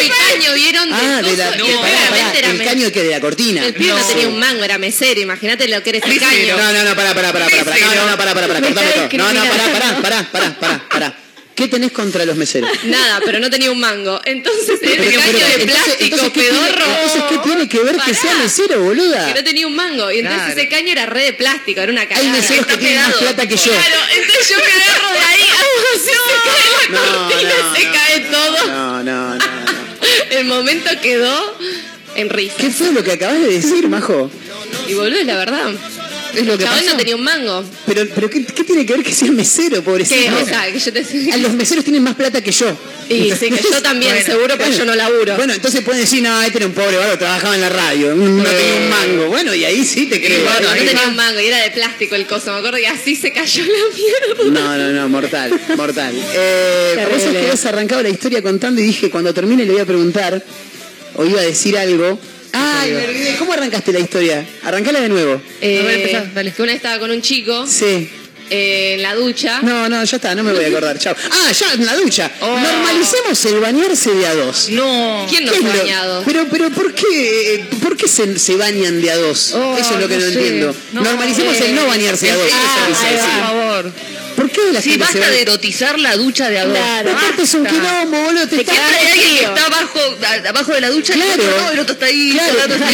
El 0.00 0.08
caño, 0.08 0.54
¿vieron? 0.54 0.92
Ah, 0.92 1.22
de 1.22 1.36
la, 1.36 1.46
coso? 1.46 1.58
no, 1.58 1.68
Y 1.68 1.72
pará, 1.74 1.90
claramente 1.90 2.24
pará, 2.24 2.38
era 2.38 2.50
el 2.50 2.58
me- 2.58 2.64
caño 2.64 2.90
que 2.92 3.02
de 3.04 3.10
la 3.10 3.20
cortina. 3.20 3.64
El 3.66 3.74
pibe 3.74 3.90
no. 3.92 3.98
No. 3.98 4.06
tenía 4.08 4.28
un 4.28 4.38
mango, 4.38 4.64
era 4.64 4.78
mesero. 4.78 5.20
Imagínate 5.20 5.68
lo 5.68 5.80
que 5.82 5.90
era 5.90 5.98
ese 5.98 6.18
caño. 6.18 6.56
No, 6.56 6.72
no, 6.72 6.82
no, 6.84 6.96
pará, 6.96 7.14
pará, 7.14 7.32
pará, 7.32 7.46
pará, 7.48 7.64
pará. 7.64 7.76
No, 7.78 7.94
no, 7.94 8.10
no, 8.10 8.16
pará, 8.16 8.34
pará, 8.34 8.46
pará, 8.48 8.60
Me 8.60 8.66
cortame 8.74 8.88
está 8.90 9.08
todo. 9.08 9.18
No, 9.18 9.32
no, 9.32 9.40
pará, 9.50 9.72
pará, 9.72 10.00
pará, 10.02 10.28
pará, 10.32 10.58
pará, 10.58 10.88
pará. 10.88 11.16
¿Qué 11.60 11.68
tenés 11.68 11.92
contra 11.92 12.24
los 12.24 12.36
meseros? 12.36 12.70
Nada, 12.84 13.20
pero 13.22 13.38
no 13.38 13.50
tenía 13.50 13.70
un 13.70 13.78
mango. 13.78 14.18
Entonces 14.24 14.70
el 14.70 14.78
Pero- 14.80 15.04
caño 15.04 15.20
pero- 15.26 15.38
de 15.38 15.44
entonces- 15.44 15.66
plástico 15.66 16.04
entonces, 16.04 16.32
¿qué 16.32 16.40
tiene- 16.40 16.58
pedorro. 16.58 16.84
entonces, 16.86 17.22
¿qué 17.28 17.38
tiene 17.44 17.68
que 17.68 17.78
ver 17.80 17.96
que 17.98 18.14
sea 18.14 18.34
mesero, 18.36 18.82
boluda? 18.82 19.26
Que 19.26 19.34
no 19.34 19.44
tenía 19.44 19.66
un 19.66 19.76
mango. 19.76 20.10
Y 20.10 20.20
entonces 20.20 20.42
Claro. 20.46 20.58
ese 20.60 20.68
caño 20.70 20.92
era 20.92 21.04
re 21.04 21.24
de 21.24 21.32
plástico, 21.34 21.80
era 21.82 21.92
una 21.92 22.08
cagada. 22.08 22.26
Hay 22.26 22.32
meseros 22.40 22.64
que 22.66 22.76
tienen 22.78 23.02
más 23.02 23.12
plata 23.14 23.46
que 23.46 23.56
yo. 23.56 23.64
Claro, 23.72 23.96
entonces 24.16 24.48
yo 24.48 24.56
me 24.56 24.72
agarro 24.72 25.12
de 25.12 25.18
ahí, 25.18 25.40
así, 25.94 26.10
se 26.10 26.48
cae 26.48 26.90
la 26.90 26.98
No, 26.98 27.28
cortina, 27.28 27.52
no, 27.62 27.74
se 27.76 27.84
no. 27.84 27.92
cae 27.92 28.20
todo. 28.20 28.66
No, 28.68 29.02
no, 29.02 29.34
no. 29.36 29.44
El 30.30 30.44
momento 30.46 30.88
quedó 31.02 31.58
en 32.14 32.30
risa. 32.30 32.54
¿Qué 32.58 32.70
fue 32.70 32.90
lo 32.92 33.04
que 33.04 33.12
acabas 33.12 33.38
de 33.38 33.48
decir, 33.48 33.86
Majo? 33.88 34.30
Y 34.88 34.94
boludo, 34.94 35.20
es 35.20 35.26
la 35.26 35.36
verdad. 35.36 35.70
Es 36.34 36.46
lo 36.46 36.56
que 36.58 36.64
Chabón 36.64 36.78
pasó. 36.80 36.90
no 36.92 36.96
tenía 36.96 37.16
un 37.16 37.24
mango. 37.24 37.64
Pero, 37.86 38.06
pero 38.14 38.30
¿qué, 38.30 38.44
qué 38.44 38.64
tiene 38.64 38.86
que 38.86 38.92
ver 38.94 39.02
que 39.02 39.12
sea 39.12 39.30
mesero, 39.30 39.82
pobrecito? 39.82 40.20
¿Qué? 40.20 40.42
O 40.42 40.46
sea, 40.46 40.70
que 40.72 40.78
yo 40.78 40.92
te 40.92 41.00
Ah, 41.32 41.36
Los 41.38 41.52
meseros 41.52 41.84
tienen 41.84 42.02
más 42.02 42.14
plata 42.14 42.40
que 42.42 42.52
yo. 42.52 42.76
Y 43.08 43.32
sí, 43.32 43.50
que 43.50 43.60
yo 43.62 43.82
también, 43.82 44.24
seguro, 44.24 44.54
pero 44.56 44.70
yo 44.70 44.84
no 44.84 44.94
laburo. 44.94 45.34
Bueno, 45.36 45.52
entonces 45.52 45.82
pueden 45.82 46.02
decir, 46.02 46.22
no, 46.22 46.40
este 46.42 46.58
era 46.58 46.66
un 46.66 46.72
pobre 46.72 46.96
bárbaro, 46.96 47.18
trabajaba 47.18 47.56
en 47.56 47.60
la 47.60 47.68
radio, 47.68 48.14
no 48.14 48.44
tenía 48.44 48.74
un 48.76 48.88
mango. 48.88 49.26
Bueno, 49.28 49.52
y 49.54 49.64
ahí 49.64 49.84
sí 49.84 50.06
te 50.06 50.20
creo. 50.20 50.44
Bueno, 50.44 50.68
no 50.68 50.74
tenía 50.76 51.08
un 51.08 51.16
mango 51.16 51.40
y 51.40 51.46
era 51.46 51.58
de 51.58 51.70
plástico 51.70 52.14
el 52.14 52.26
coso, 52.26 52.52
me 52.52 52.58
acuerdo, 52.58 52.78
y 52.78 52.84
así 52.84 53.16
se 53.16 53.32
cayó 53.32 53.64
la 53.64 53.96
mierda. 53.96 54.60
No, 54.60 54.76
no, 54.78 54.92
no, 54.92 55.08
mortal, 55.08 55.60
mortal. 55.76 56.14
Eh, 56.32 57.06
por 57.08 57.18
eso 57.18 57.26
es 57.26 57.32
que 57.32 57.38
habías 57.38 57.66
arrancado 57.66 58.02
la 58.02 58.08
historia 58.08 58.40
contando 58.42 58.80
y 58.80 58.84
dije, 58.84 59.10
cuando 59.10 59.34
termine 59.34 59.64
le 59.64 59.72
voy 59.72 59.80
a 59.80 59.86
preguntar, 59.86 60.42
o 61.16 61.24
iba 61.24 61.40
a 61.40 61.44
decir 61.44 61.76
algo. 61.76 62.18
Ay, 62.52 62.92
me 62.92 63.04
olvidé. 63.06 63.36
¿Cómo 63.38 63.52
arrancaste 63.52 63.92
la 63.92 64.00
historia? 64.00 64.44
Arrancala 64.64 65.00
de 65.00 65.08
nuevo. 65.08 65.40
Eh, 65.60 66.08
que 66.34 66.62
una 66.62 66.72
vez 66.72 66.76
estaba 66.76 66.98
con 66.98 67.10
un 67.10 67.22
chico 67.22 67.66
Sí. 67.66 68.08
eh, 68.50 68.94
en 68.96 69.02
la 69.02 69.14
ducha. 69.14 69.60
No, 69.62 69.88
no, 69.88 70.02
ya 70.04 70.16
está, 70.16 70.34
no 70.34 70.42
me 70.42 70.52
voy 70.52 70.64
a 70.64 70.68
acordar. 70.68 70.98
Chao. 70.98 71.14
Ah, 71.30 71.52
ya, 71.52 71.72
en 71.74 71.86
la 71.86 71.94
ducha. 71.96 72.30
Normalicemos 72.40 73.44
el 73.44 73.60
bañarse 73.60 74.10
de 74.12 74.26
a 74.26 74.34
dos. 74.34 74.68
No. 74.70 75.26
¿Quién 75.28 75.44
no 75.44 75.52
¿Qué 75.52 75.58
se 75.60 75.64
es 75.68 75.74
ha 75.74 75.78
bañado? 75.78 76.22
Pero, 76.26 76.46
pero, 76.50 76.70
¿por 76.70 76.92
qué, 76.94 77.64
por 77.82 77.96
qué 77.96 78.08
se, 78.08 78.38
se 78.38 78.56
bañan 78.56 79.00
de 79.00 79.10
a 79.10 79.16
dos? 79.16 79.52
Oh, 79.54 79.76
Eso 79.78 79.94
es 79.94 80.00
lo 80.00 80.08
que 80.08 80.16
no, 80.16 80.24
no 80.26 80.30
sé. 80.32 80.38
entiendo. 80.38 80.74
No. 80.92 81.02
Normalicemos 81.02 81.60
el 81.60 81.74
no 81.74 81.86
bañarse 81.86 82.26
de 82.26 82.32
a 82.32 82.36
dos. 82.36 82.50
Ah, 82.52 82.88
Eso 82.90 83.24
por 83.24 83.46
favor. 83.46 83.92
¿Por 84.36 84.49
qué 84.52 84.72
la 84.72 84.82
Sí, 84.82 84.90
gente 84.90 85.06
se 85.06 85.12
basta 85.12 85.26
va- 85.30 85.30
de 85.34 85.42
erotizar 85.42 85.98
la 85.98 86.16
ducha 86.16 86.48
de 86.48 86.58
a 86.58 86.64
dos. 86.66 86.78
Pero 87.02 87.16
aparte 87.16 87.42
es 87.42 87.54
un 87.54 87.66
quilombo, 87.66 88.22
boludo. 88.22 88.46
Te 88.48 88.60
está- 88.60 88.72
Siempre 88.72 88.96
hay 88.98 89.06
alguien 89.06 89.36
que 89.38 89.44
está 89.44 89.66
abajo, 89.66 90.00
abajo 90.48 90.72
de 90.74 90.80
la 90.80 90.90
ducha 90.90 91.14
y 91.16 91.20
el 91.20 91.26
Claro. 91.26 91.42
otro 91.42 91.60
no, 91.62 91.70
el 91.72 91.78
otro 91.80 91.92
está 91.94 92.06
ahí 92.06 92.30
Claro, 92.32 92.52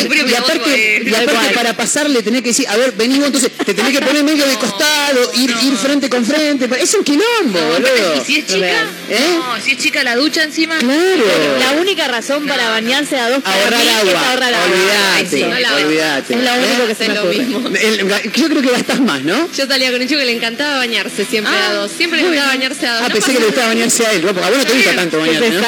frío, 0.09 0.23
y 0.23 0.25
pero 0.31 0.39
aparte, 0.39 1.03
y 1.05 1.09
eh, 1.09 1.17
aparte 1.17 1.55
para 1.55 1.77
pasarle 1.77 2.23
tenés 2.23 2.43
que 2.43 2.49
decir, 2.49 2.67
a 2.69 2.77
ver, 2.77 2.93
vení 2.93 3.17
vos, 3.19 3.27
entonces 3.27 3.51
te 3.65 3.75
tenés 3.75 3.93
que 3.93 4.05
poner 4.05 4.23
medio 4.25 4.47
de 4.47 4.55
costado, 4.59 5.33
ir, 5.35 5.51
ir 5.63 5.77
frente 5.77 6.09
con 6.09 6.25
frente. 6.25 6.69
Es 6.81 6.95
un 6.95 7.05
quilombo, 7.05 7.59
boludo. 7.73 8.23
¿Y 8.23 8.25
si 8.25 8.39
es 8.39 8.47
chica? 8.47 8.85
¿Eh? 9.11 9.19
No, 9.39 9.61
si 9.63 9.73
es 9.73 9.79
chica 9.79 10.03
la 10.05 10.17
ducha 10.17 10.43
encima. 10.43 10.79
Claro. 10.79 11.25
La 11.61 11.73
única 11.81 12.09
razón 12.09 12.47
para 12.47 12.71
bañarse 12.71 13.17
a 13.19 13.29
dos 13.31 13.43
Ahorrar 13.45 13.81
mí 13.83 13.89
agua. 13.91 14.11
es 14.13 14.29
ahorrar 14.29 14.55
agua. 14.55 14.67
No 14.67 15.55
hago. 15.69 15.87
olvídate. 15.87 16.35
Es 16.35 16.41
lo 16.45 16.55
único 16.55 16.87
que 16.87 16.95
se 16.95 17.03
Es 17.05 17.09
me 17.09 17.15
lo 17.15 17.25
mismo. 17.25 17.61
Yo 18.37 18.49
creo 18.49 18.63
que 18.63 18.71
gastas 18.71 19.01
más, 19.01 19.23
¿no? 19.23 19.49
Yo 19.57 19.67
salía 19.67 19.91
con 19.93 20.01
un 20.01 20.09
chico 20.09 20.21
que 20.21 20.27
le 20.27 20.33
encantaba 20.33 20.77
bañarse 20.79 21.25
siempre 21.25 21.46
Ah, 21.47 21.69
a 21.71 21.75
dos. 21.75 21.91
Siempre 21.97 22.21
le 22.21 22.29
gustaba 22.29 22.49
bañarse 22.49 22.87
a 22.87 22.93
dos. 22.95 23.03
Ah, 23.03 23.09
No 23.09 23.15
pensé 23.15 23.33
que 23.33 23.39
le 23.41 23.47
gustaba 23.47 23.69
bañarse 23.69 24.07
a 24.07 24.13
él, 24.13 24.29
a 24.29 24.33
vos 24.33 24.57
no 24.59 24.65
te 24.65 24.75
gusta 24.75 24.95
tanto 24.97 25.19
bañarte, 25.21 25.51
¿no? 25.51 25.67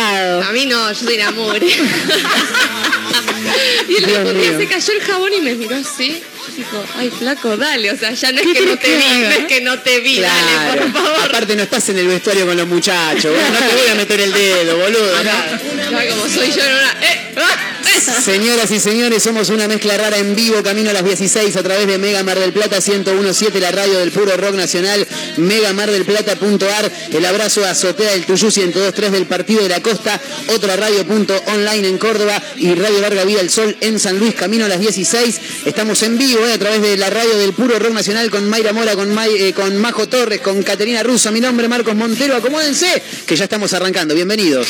A 0.49 0.53
mí 0.53 0.66
no, 0.66 0.93
yo 0.93 0.99
soy 1.05 1.16
una 1.16 1.31
mugre. 1.33 1.66
y 3.89 3.97
el 3.97 4.07
Dios 4.07 4.18
otro 4.20 4.33
día 4.35 4.51
mío. 4.51 4.59
se 4.61 4.66
cayó 4.66 4.93
el 4.93 5.01
jabón 5.01 5.31
y 5.37 5.41
me 5.41 5.55
miró 5.55 5.76
así. 5.76 6.22
Yo 6.49 6.55
digo, 6.57 6.85
ay, 6.97 7.11
flaco, 7.16 7.57
dale. 7.57 7.91
O 7.93 7.97
sea, 7.97 8.12
ya 8.12 8.33
no 8.33 8.41
es 8.41 8.47
¿Qué 8.47 8.53
que 8.55 8.66
no 8.66 8.76
te 8.76 8.87
que 8.87 8.97
vi, 8.97 9.03
haga? 9.05 9.29
no 9.29 9.35
es 9.35 9.45
que 9.47 9.61
no 9.61 9.79
te 9.81 10.01
vi, 10.01 10.20
dale, 10.20 10.53
Claro. 10.53 10.93
por 10.93 11.03
favor. 11.03 11.20
Aparte 11.29 11.57
no 11.57 11.62
estás 11.62 11.89
en 11.91 11.99
el 11.99 12.09
vestuario 12.09 12.47
con 12.47 12.57
los 12.57 12.66
muchachos, 12.66 13.33
no 13.37 13.59
te 13.59 13.74
voy 13.74 13.89
a 13.91 13.95
meter 13.95 14.20
el 14.20 14.33
dedo, 14.33 14.76
boludo. 14.79 15.24
¿no? 15.24 15.99
Ay, 15.99 16.09
como 16.09 16.29
soy 16.29 16.51
yo 16.53 16.62
en 16.64 16.72
una. 16.74 16.91
¡Eh! 17.03 17.33
¡Ah! 17.37 17.57
Señoras 17.99 18.70
y 18.70 18.78
señores, 18.78 19.22
somos 19.22 19.49
una 19.49 19.66
mezcla 19.66 19.96
rara 19.96 20.18
en 20.18 20.36
vivo, 20.36 20.62
camino 20.62 20.90
a 20.90 20.92
las 20.92 21.05
16 21.05 21.57
a 21.57 21.62
través 21.62 21.86
de 21.88 21.99
Mega 21.99 22.22
Mar 22.22 22.38
del 22.38 22.53
Plata 22.53 22.78
1017, 22.80 23.59
la 23.59 23.72
radio 23.72 23.99
del 23.99 24.12
puro 24.12 24.36
rock 24.36 24.55
nacional, 24.55 25.07
megamardelplata.ar, 25.36 26.92
el 27.12 27.24
abrazo 27.24 27.64
a 27.64 27.70
Azotea 27.70 28.12
del 28.12 28.24
Tuyú 28.24 28.46
1023 28.46 29.12
del 29.12 29.26
Partido 29.26 29.62
de 29.62 29.68
la 29.68 29.82
Costa, 29.82 30.20
otra 30.55 30.76
radio.online 30.76 31.88
en 31.88 31.99
Córdoba 31.99 32.40
y 32.57 32.72
Radio 32.74 33.01
Larga 33.01 33.24
Vida 33.24 33.38
del 33.38 33.51
Sol 33.51 33.76
en 33.80 33.99
San 33.99 34.18
Luis, 34.18 34.34
camino 34.34 34.66
a 34.66 34.68
las 34.68 34.80
16. 34.80 35.40
Estamos 35.64 36.03
en 36.03 36.18
vivo 36.18 36.46
eh, 36.46 36.53
a 36.53 36.59
través 36.59 36.80
de 36.82 36.96
la 36.96 37.11
radio 37.11 37.36
del 37.36 37.53
puro 37.53 37.78
rock 37.78 37.92
nacional 37.92 38.30
con 38.30 38.49
Mayra 38.49 38.72
Mora, 38.72 38.94
con, 38.94 39.16
eh, 39.18 39.53
con 39.55 39.76
Majo 39.76 40.09
Torres, 40.09 40.40
con 40.40 40.62
Caterina 40.62 41.03
Russo, 41.03 41.32
mi 41.32 41.40
nombre 41.40 41.66
Marcos 41.66 41.96
Montero, 41.96 42.36
acomódense, 42.36 43.03
que 43.26 43.34
ya 43.34 43.44
estamos 43.44 43.72
arrancando, 43.72 44.14
bienvenidos. 44.14 44.68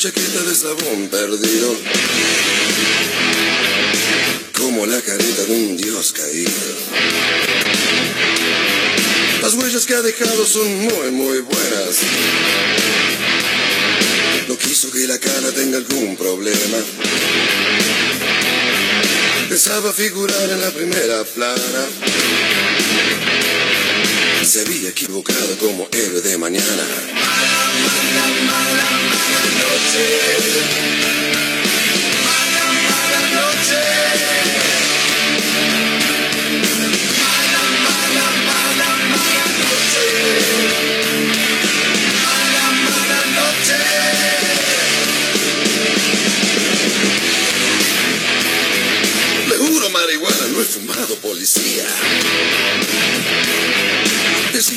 Chaqueta 0.00 0.40
de 0.44 0.52
eslabón 0.52 1.08
perdido. 1.10 1.76
Como 4.56 4.86
la 4.86 4.98
careta 5.02 5.44
de 5.44 5.52
un 5.52 5.76
dios 5.76 6.12
caído. 6.12 6.50
Las 9.42 9.52
huellas 9.52 9.84
que 9.84 9.92
ha 9.92 10.00
dejado 10.00 10.46
son 10.46 10.74
muy, 10.78 11.10
muy 11.10 11.40
buenas. 11.40 11.98
No 14.48 14.56
quiso 14.56 14.90
que 14.90 15.06
la 15.06 15.18
cara 15.18 15.52
tenga 15.52 15.76
algún 15.76 16.16
problema. 16.16 16.78
Pensaba 19.50 19.92
figurar 19.92 20.48
en 20.48 20.62
la 20.62 20.70
primera 20.70 21.24
plana. 21.24 21.86
Se 24.42 24.62
había 24.62 24.88
equivocado 24.88 25.58
como 25.58 25.86
héroe 25.92 26.22
de 26.22 26.38
mañana. 26.38 27.49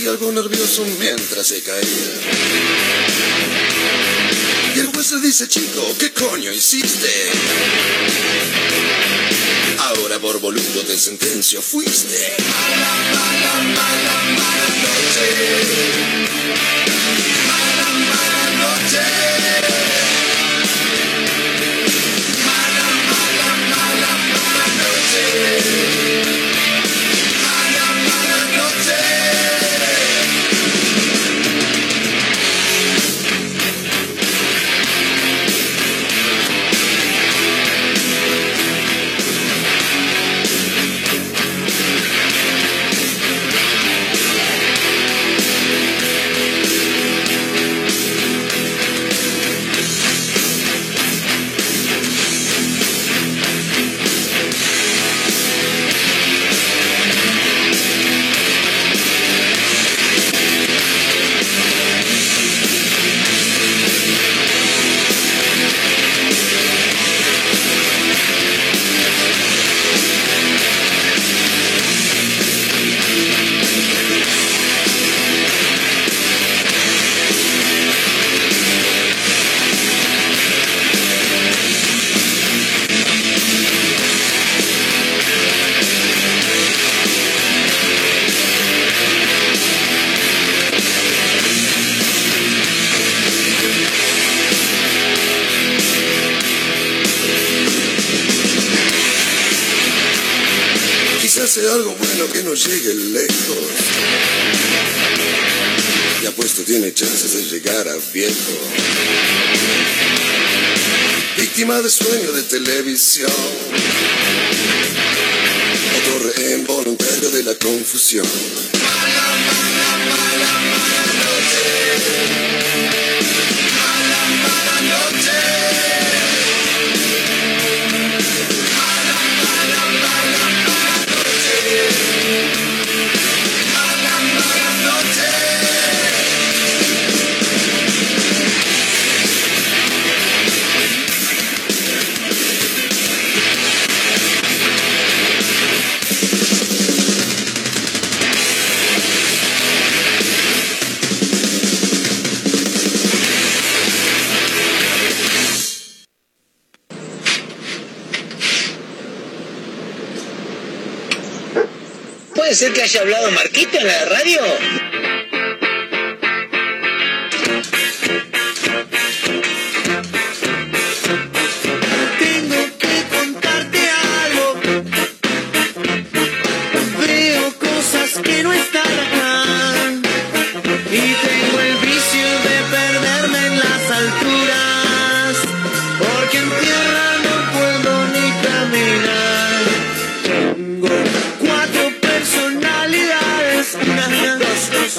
Algo 0.07 0.31
nervioso 0.31 0.86
mientras 0.99 1.47
se 1.47 1.61
caía. 1.61 2.82
Dice, 5.24 5.47
chico, 5.47 5.82
¿qué 5.97 6.11
coño 6.11 6.51
hiciste? 6.51 7.09
Ahora 9.80 10.19
por 10.19 10.39
boludo 10.41 10.82
te 10.86 10.97
sentencio 10.97 11.61
fuiste. 11.61 12.36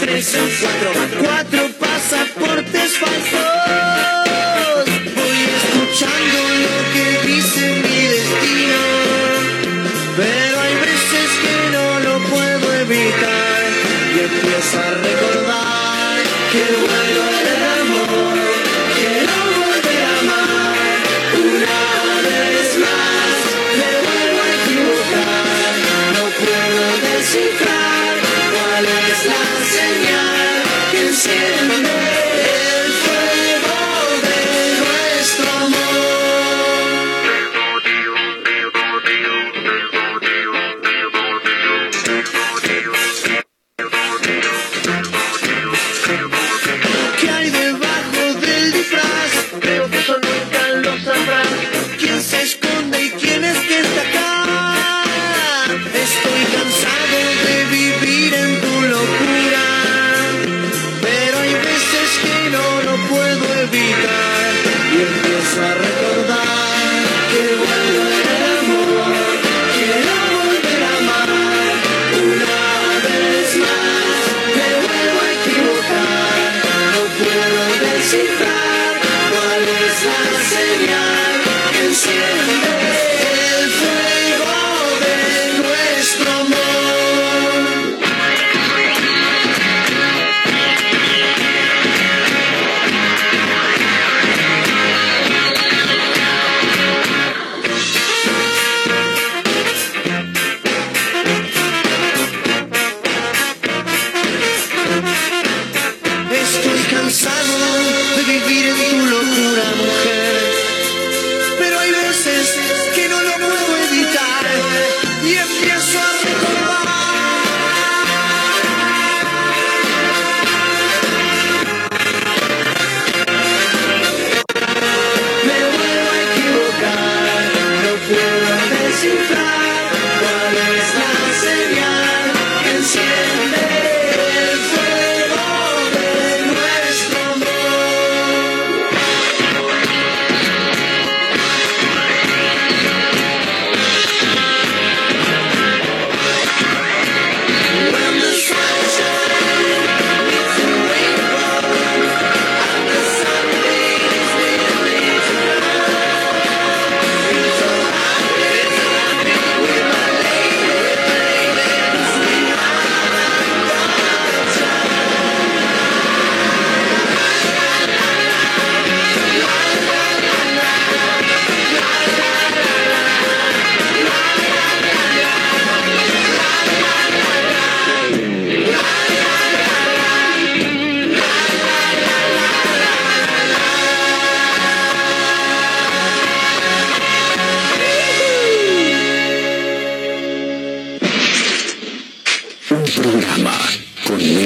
tres 0.05 0.35
o 0.35 0.39
cuatro, 0.61 1.23
cuatro 1.23 1.71
pasaportes 1.79 2.99
falsos. 2.99 3.34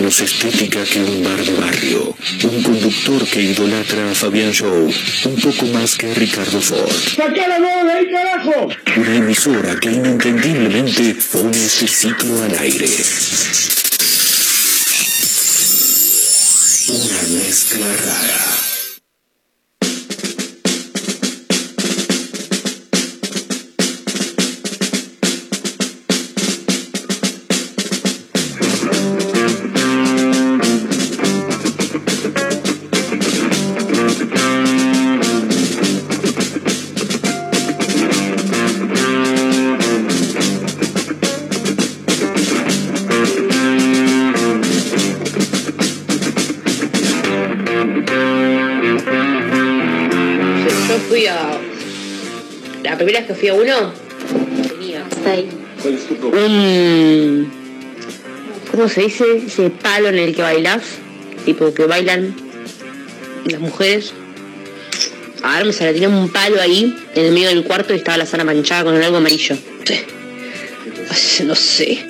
Menos 0.08 0.20
estética 0.20 0.82
que 0.84 1.00
un 1.00 1.22
bar 1.22 1.44
de 1.44 1.54
barrio. 1.54 2.16
Un 2.44 2.62
conductor 2.62 3.24
que 3.26 3.42
idolatra 3.42 4.10
a 4.10 4.14
Fabián 4.14 4.52
Show 4.52 4.90
un 5.24 5.36
poco 5.36 5.66
más 5.66 5.96
que 5.96 6.10
a 6.10 6.14
Ricardo 6.14 6.60
Ford. 6.60 6.92
¡Sacá 7.16 7.48
la 7.48 7.58
bola 7.58 7.94
ahí, 7.94 8.10
carajo! 8.10 8.68
Una 8.96 9.16
emisora 9.16 9.78
que 9.80 9.90
inentendiblemente 9.90 11.16
pone 11.32 11.64
este 11.64 11.86
ciclo 11.86 12.42
al 12.42 12.58
aire. 12.58 12.88
Una 16.88 17.22
mezcla 17.38 17.86
rara. 17.86 18.67
Que 53.28 53.34
fui 53.34 53.48
a 53.48 53.54
uno, 53.54 53.92
tenía 54.68 55.04
un. 56.22 57.52
¿Cómo 58.70 58.88
se 58.88 59.02
dice? 59.02 59.24
Ese 59.46 59.68
palo 59.68 60.08
en 60.08 60.18
el 60.18 60.34
que 60.34 60.40
bailás. 60.40 60.82
Tipo 61.44 61.74
que 61.74 61.84
bailan 61.84 62.34
las 63.44 63.60
mujeres. 63.60 64.14
A 65.42 65.58
ver, 65.58 65.66
me 65.66 65.72
sale, 65.74 65.92
tenía 65.92 66.08
un 66.08 66.30
palo 66.30 66.60
ahí 66.60 66.96
en 67.14 67.26
el 67.26 67.32
medio 67.32 67.48
del 67.48 67.64
cuarto 67.64 67.92
y 67.92 67.98
estaba 67.98 68.16
la 68.16 68.26
sala 68.26 68.44
manchada 68.44 68.84
con 68.84 68.96
algo 69.00 69.18
amarillo. 69.18 69.56
Sí. 69.84 71.44
No 71.44 71.54
sé. 71.54 72.04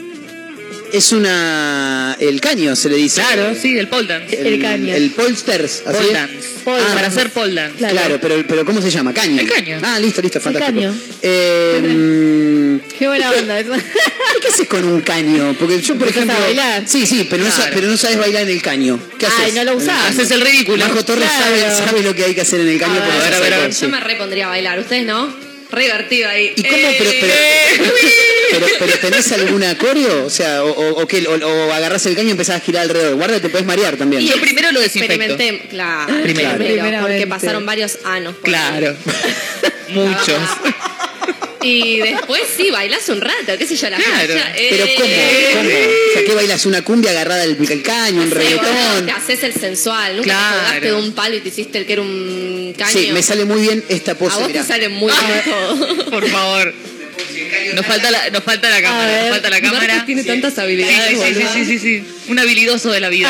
Es 0.92 1.12
una. 1.12 1.97
El 2.20 2.40
caño 2.40 2.74
se 2.74 2.88
le 2.88 2.96
dice. 2.96 3.20
Claro, 3.20 3.54
sí, 3.60 3.78
el 3.78 3.88
pole 3.88 4.06
dance. 4.08 4.40
El 4.40 4.60
caño. 4.60 4.92
El 4.94 5.10
polsters. 5.12 5.82
¿así? 5.86 5.98
Pole 5.98 6.12
dance. 6.12 6.48
Ah, 6.66 6.90
para 6.94 7.06
hacer 7.08 7.30
pole 7.30 7.54
dance. 7.54 7.76
Claro, 7.86 8.18
pero, 8.20 8.44
pero 8.46 8.64
¿cómo 8.64 8.82
se 8.82 8.90
llama? 8.90 9.14
Caño. 9.14 9.40
El 9.40 9.48
caño. 9.48 9.78
Ah, 9.82 9.98
listo, 10.00 10.20
listo, 10.20 10.40
fantástico. 10.40 10.80
caño. 10.80 10.94
Eh, 11.22 12.80
Qué 12.98 13.06
buena 13.06 13.30
onda 13.30 13.60
eso. 13.60 13.72
¿Qué 14.42 14.48
haces 14.48 14.66
con 14.68 14.84
un 14.84 15.00
caño? 15.00 15.54
Porque 15.58 15.80
yo, 15.80 15.94
por 15.96 16.08
ejemplo. 16.08 16.36
bailar. 16.40 16.82
Sí, 16.86 17.06
sí, 17.06 17.26
pero, 17.30 17.44
no, 17.44 17.50
pero 17.72 17.96
sabes 17.96 18.18
bailar 18.18 18.42
en 18.42 18.50
el 18.50 18.62
caño. 18.62 18.98
¿Qué 19.18 19.26
haces? 19.26 19.38
Ay, 19.46 19.52
no 19.52 19.64
lo 19.64 19.76
usás. 19.76 20.10
Haces 20.10 20.30
el 20.32 20.40
ridículo. 20.40 20.84
Majo 20.86 21.04
Torres 21.04 21.28
Claro. 21.28 21.44
sabe, 21.56 21.86
sabe 21.86 22.02
lo 22.02 22.14
que 22.14 22.24
hay 22.24 22.34
que 22.34 22.40
hacer 22.42 22.60
en 22.60 22.68
el 22.68 22.78
caño. 22.78 23.00
A 23.00 23.04
porque 23.04 23.18
ver, 23.18 23.32
sabe 23.32 23.36
a 23.36 23.40
ver, 23.40 23.52
a 23.52 23.56
todo, 23.56 23.64
ver. 23.66 23.74
sí. 23.74 23.82
Yo 23.82 23.88
me 23.90 24.00
repondría 24.00 24.46
a 24.46 24.48
bailar, 24.50 24.78
¿ustedes 24.80 25.06
no? 25.06 25.34
Re 25.70 25.82
divertido 25.82 26.28
ahí. 26.30 26.52
¿Y 26.56 26.62
cómo? 26.62 26.76
Pero, 26.98 27.10
pero, 27.20 27.32
pero, 28.50 28.66
pero 28.78 28.98
¿tenés 28.98 29.30
alguna 29.32 29.76
coreo? 29.78 30.24
O 30.26 30.30
sea, 30.30 30.62
o, 30.64 30.70
o, 30.70 31.02
o 31.02 31.06
qué? 31.06 31.26
o, 31.26 31.32
o 31.34 31.72
agarrás 31.72 32.04
el 32.06 32.14
caño 32.16 32.28
y 32.28 32.30
empezás 32.32 32.56
a 32.56 32.60
girar 32.60 32.82
alrededor. 32.82 33.16
Guarda, 33.16 33.40
te 33.40 33.48
puedes 33.48 33.66
marear 33.66 33.96
también. 33.96 34.22
Y 34.22 34.28
yo 34.28 34.40
primero 34.40 34.72
lo 34.72 34.80
desinfecto. 34.80 35.14
Experimenté, 35.22 35.68
claro, 35.68 36.14
Primero. 36.22 36.56
primero, 36.58 37.00
porque 37.00 37.26
pasaron 37.26 37.64
varios 37.66 37.98
años. 38.04 38.34
por 38.34 38.44
Claro. 38.44 38.88
ahí. 38.88 39.94
Muchos. 39.94 40.38
Y 41.60 41.98
después 41.98 42.42
sí, 42.56 42.70
bailás 42.70 43.08
un 43.08 43.20
rato, 43.20 43.58
qué 43.58 43.66
sé 43.66 43.74
yo, 43.74 43.88
a 43.88 43.90
la 43.90 43.96
Claro. 43.96 44.26
plancha. 44.32 44.52
Pero 44.56 44.84
Eh, 44.84 44.94
¿cómo? 44.96 45.08
¿Cómo? 45.54 45.68
O 45.68 46.12
sea, 46.14 46.24
¿qué 46.24 46.34
bailas? 46.34 46.66
¿Una 46.66 46.82
cumbia 46.82 47.10
agarrada 47.10 47.40
del 47.42 47.56
el 47.68 47.82
caño? 47.82 48.22
¿Un 48.22 48.30
reggaetón? 48.30 49.06
Te 49.06 49.10
haces 49.10 49.42
el 49.42 49.54
sensual. 49.54 50.16
Nunca 50.18 50.24
Claro. 50.30 50.54
te 50.56 50.62
colgaste 50.62 50.86
de 50.86 50.92
un 50.94 51.12
palo 51.12 51.34
y 51.36 51.40
te 51.40 51.48
hiciste 51.48 51.78
el 51.78 51.86
que 51.86 51.94
era 51.94 52.02
un 52.02 52.74
caño. 52.78 52.92
Sí, 52.92 53.10
me 53.12 53.22
sale 53.24 53.44
muy 53.44 53.60
bien 53.60 53.84
esta 53.88 54.12
a 54.12 54.14
pose. 54.14 54.38
vos 54.38 54.46
mirá. 54.46 54.62
te 54.62 54.68
sale 54.68 54.88
muy 54.88 55.10
bien 55.12 55.42
todo. 55.44 56.10
Por 56.10 56.28
favor. 56.28 56.72
Nos 57.74 57.86
falta 57.86 58.10
la, 58.10 58.30
nos 58.30 58.42
falta 58.44 58.70
la 58.70 58.82
cámara, 58.82 59.06
ver, 59.06 59.20
nos 59.22 59.30
falta 59.30 59.50
la 59.50 59.60
cámara. 59.60 59.86
Marcos 59.86 60.06
tiene 60.06 60.24
tantas 60.24 60.58
habilidades, 60.58 61.18
Sí, 61.18 61.34
sí, 61.34 61.34
sí, 61.34 61.48
sí, 61.52 61.64
sí, 61.64 61.78
sí. 61.78 62.04
Un 62.28 62.38
habilidoso 62.38 62.90
de 62.90 63.00
la 63.00 63.08
vida. 63.08 63.28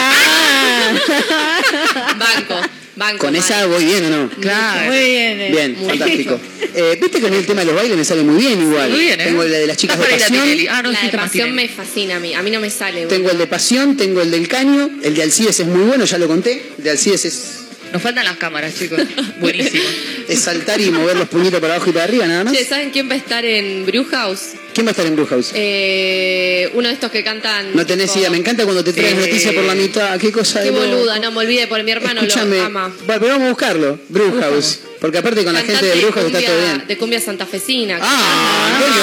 Banco, 2.18 2.60
banco. 2.96 3.18
¿Con 3.18 3.36
esa 3.36 3.66
voy 3.66 3.84
bien 3.84 4.04
o 4.06 4.10
no? 4.10 4.30
Claro. 4.40 4.90
Muy 4.90 4.98
bien. 5.04 5.40
eh. 5.40 5.48
Bien, 5.50 5.76
Muy 5.78 5.88
fantástico. 5.90 6.40
Eh, 6.74 6.98
Viste 7.00 7.18
que 7.18 7.26
a 7.26 7.30
mí 7.30 7.36
el 7.38 7.46
tema 7.46 7.60
de 7.62 7.66
los 7.66 7.74
bailes 7.74 7.96
me 7.96 8.04
sale 8.04 8.22
muy 8.22 8.40
bien 8.40 8.60
igual. 8.60 8.90
Muy 8.90 9.00
bien, 9.00 9.20
¿eh? 9.20 9.24
Tengo 9.24 9.42
el 9.42 9.50
de 9.50 9.66
las 9.66 9.76
chicas 9.76 9.98
de 9.98 10.04
pasión. 10.04 10.46
Ah, 10.70 10.82
no, 10.82 10.92
La 10.92 11.00
de 11.00 11.08
pasión 11.08 11.52
me 11.52 11.66
fascina 11.66 12.16
a 12.16 12.20
mí. 12.20 12.34
A 12.34 12.42
mí 12.42 12.50
no 12.50 12.60
me 12.60 12.70
sale. 12.70 13.06
Tengo 13.06 13.22
boludo. 13.22 13.32
el 13.32 13.38
de 13.38 13.46
pasión, 13.46 13.96
tengo 13.96 14.20
el 14.20 14.30
del 14.30 14.46
caño, 14.48 14.88
el 15.02 15.14
de 15.14 15.22
Alcides 15.22 15.58
es 15.60 15.66
muy 15.66 15.84
bueno, 15.84 16.04
ya 16.04 16.18
lo 16.18 16.28
conté. 16.28 16.62
El 16.76 16.84
de 16.84 16.90
Alcides 16.90 17.24
es, 17.24 17.57
Nos 17.92 18.02
faltan 18.02 18.24
las 18.24 18.36
cámaras, 18.36 18.74
chicos. 18.78 19.00
Buenísimo. 19.40 19.82
es 20.28 20.40
saltar 20.40 20.80
y 20.80 20.90
mover 20.90 21.16
los 21.16 21.28
puñitos 21.28 21.58
para 21.60 21.74
abajo 21.76 21.90
y 21.90 21.92
para 21.92 22.04
arriba, 22.04 22.26
nada 22.26 22.44
más. 22.44 22.52
Che, 22.54 22.64
¿saben 22.64 22.90
quién 22.90 23.08
va 23.08 23.14
a 23.14 23.16
estar 23.16 23.44
en 23.44 23.86
Brewhouse? 23.86 24.52
¿Quién 24.74 24.86
va 24.86 24.90
a 24.90 24.92
estar 24.92 25.06
en 25.06 25.16
Blue 25.16 25.26
House? 25.26 25.50
Eh, 25.54 26.70
uno 26.74 26.86
de 26.88 26.94
estos 26.94 27.10
que 27.10 27.24
cantan. 27.24 27.74
No 27.74 27.84
tenés 27.84 28.06
tipo- 28.08 28.20
idea, 28.20 28.30
me 28.30 28.36
encanta 28.36 28.62
cuando 28.64 28.84
te 28.84 28.92
traes 28.92 29.12
Eh, 29.12 29.16
noticias 29.16 29.54
por 29.54 29.64
la 29.64 29.74
mitad. 29.74 30.18
¿Qué 30.20 30.30
cosa 30.30 30.62
Qué 30.62 30.70
boluda, 30.70 31.18
no 31.18 31.32
me 31.32 31.38
olvide, 31.38 31.66
por 31.66 31.82
mi 31.82 31.90
hermano 31.90 32.20
Escúchame, 32.20 32.58
lo 32.58 32.64
ama. 32.64 32.92
bueno, 33.06 33.20
pero 33.20 33.32
vamos 33.32 33.46
a 33.46 33.48
buscarlo, 33.50 33.98
Brew 34.08 34.38
House. 34.40 34.80
Porque 35.00 35.18
aparte 35.18 35.42
con 35.44 35.54
la 35.54 35.62
gente 35.62 35.84
de 35.84 35.94
Brew 35.96 36.12
House 36.12 36.26
está 36.26 36.40
todo 36.40 36.60
bien. 36.60 36.84
de 36.86 36.96
cumbia 36.98 37.20
santafesina. 37.20 37.98
Ah, 38.00 38.76
Antonio 38.76 39.02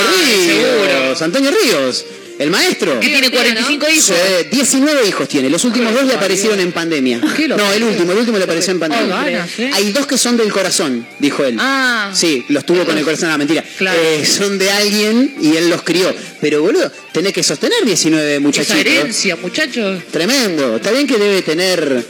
Ríos. 1.07 1.21
Antonio 1.21 1.51
Ríos, 1.51 2.05
el 2.37 2.49
maestro. 2.51 2.99
¿Qué 2.99 3.07
tiene 3.07 3.31
45 3.31 3.89
hijos? 3.89 4.03
Sí, 4.05 4.13
19 4.51 5.07
hijos 5.07 5.27
tiene. 5.27 5.49
Los 5.49 5.63
últimos 5.63 5.93
dos 5.93 6.05
le 6.05 6.13
aparecieron 6.13 6.59
en 6.59 6.71
pandemia. 6.71 7.21
¿Qué 7.35 7.47
lo 7.47 7.57
No, 7.57 7.71
el 7.73 7.83
último, 7.83 8.11
el 8.11 8.17
último 8.19 8.37
le 8.37 8.43
apareció 8.43 8.71
en 8.73 8.79
pandemia. 8.79 9.47
¿eh? 9.57 9.71
Hay 9.73 9.91
dos 9.91 10.05
que 10.07 10.17
son 10.17 10.37
del 10.37 10.51
corazón, 10.51 11.07
dijo 11.19 11.43
él. 11.45 11.57
Ah. 11.59 12.11
Sí, 12.13 12.45
los 12.49 12.65
tuvo 12.65 12.83
con 12.85 12.97
el 12.97 13.03
corazón, 13.03 13.29
no, 13.29 13.37
mentira. 13.37 13.63
Claro. 13.77 13.99
Eh, 14.01 14.25
son 14.25 14.57
de 14.57 14.69
alguien 14.71 15.35
y 15.41 15.55
él 15.57 15.69
los 15.69 15.83
crió. 15.83 16.13
Pero 16.41 16.61
boludo, 16.61 16.91
tenés 17.11 17.33
que 17.33 17.43
sostener 17.43 17.83
19 17.85 18.31
Esa 18.33 18.39
muchachitos. 18.41 18.77
herencia, 18.79 19.35
muchachos. 19.37 20.01
Tremendo. 20.11 20.75
Está 20.77 20.91
bien 20.91 21.07
que 21.07 21.17
debe 21.17 21.41
tener. 21.41 22.05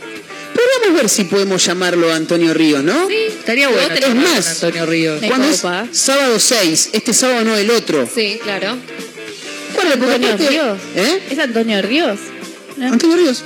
Pero 0.56 0.68
vamos 0.82 0.98
a 0.98 1.02
ver 1.02 1.10
si 1.10 1.26
podemos 1.26 1.66
llamarlo 1.66 2.14
Antonio 2.14 2.54
Ríos, 2.54 2.82
¿no? 2.84 3.08
Sí, 3.10 3.16
Estaría 3.28 3.68
bueno. 3.68 3.94
con 4.02 4.18
más. 4.24 4.48
Antonio 4.64 4.86
Ríos. 4.86 5.22
¿Cuándo 5.28 5.48
es? 5.50 5.62
Sábado 5.92 6.40
6. 6.40 6.90
Este 6.94 7.14
sábado 7.14 7.44
no 7.44 7.56
el 7.58 7.70
otro. 7.72 8.10
Sí, 8.14 8.40
claro. 8.42 8.78
Antonio 9.94 10.28
aparte- 10.28 10.50
Ríos. 10.50 10.78
¿Eh? 10.96 11.20
¿Es 11.32 11.40
Antonio 11.40 11.82
Ríos? 11.82 12.20
¿No? 12.78 12.92
Antonio 12.92 13.16
Ríos. 13.16 13.42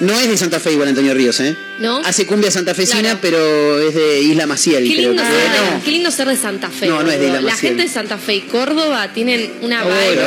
No 0.00 0.18
es 0.18 0.26
de 0.30 0.38
Santa 0.38 0.58
Fe 0.58 0.72
igual 0.72 0.88
Antonio 0.88 1.12
Ríos, 1.12 1.38
¿eh? 1.40 1.54
¿No? 1.80 1.98
Hace 1.98 2.24
cumbia 2.26 2.50
santafesina, 2.50 3.00
Claro. 3.02 3.18
pero 3.20 3.78
es 3.78 3.94
de 3.94 4.20
Isla 4.22 4.46
Maciel. 4.46 4.84
Qué 4.88 4.94
creo 4.94 5.08
lindo, 5.10 5.22
que- 5.22 5.28
ser, 5.28 5.38
de- 5.38 5.84
qué 5.84 5.90
lindo 5.90 6.10
ser 6.10 6.28
de 6.28 6.36
Santa 6.36 6.70
Fe. 6.70 6.86
No, 6.86 7.02
no 7.02 7.10
es 7.10 7.18
de. 7.20 7.26
Isla 7.26 7.40
La 7.42 7.50
Maciel. 7.52 7.72
gente 7.72 7.82
de 7.82 7.88
Santa 7.90 8.16
Fe 8.16 8.36
y 8.36 8.40
Córdoba 8.42 9.12
tienen 9.12 9.50
una 9.60 9.82
vibe. 9.84 10.18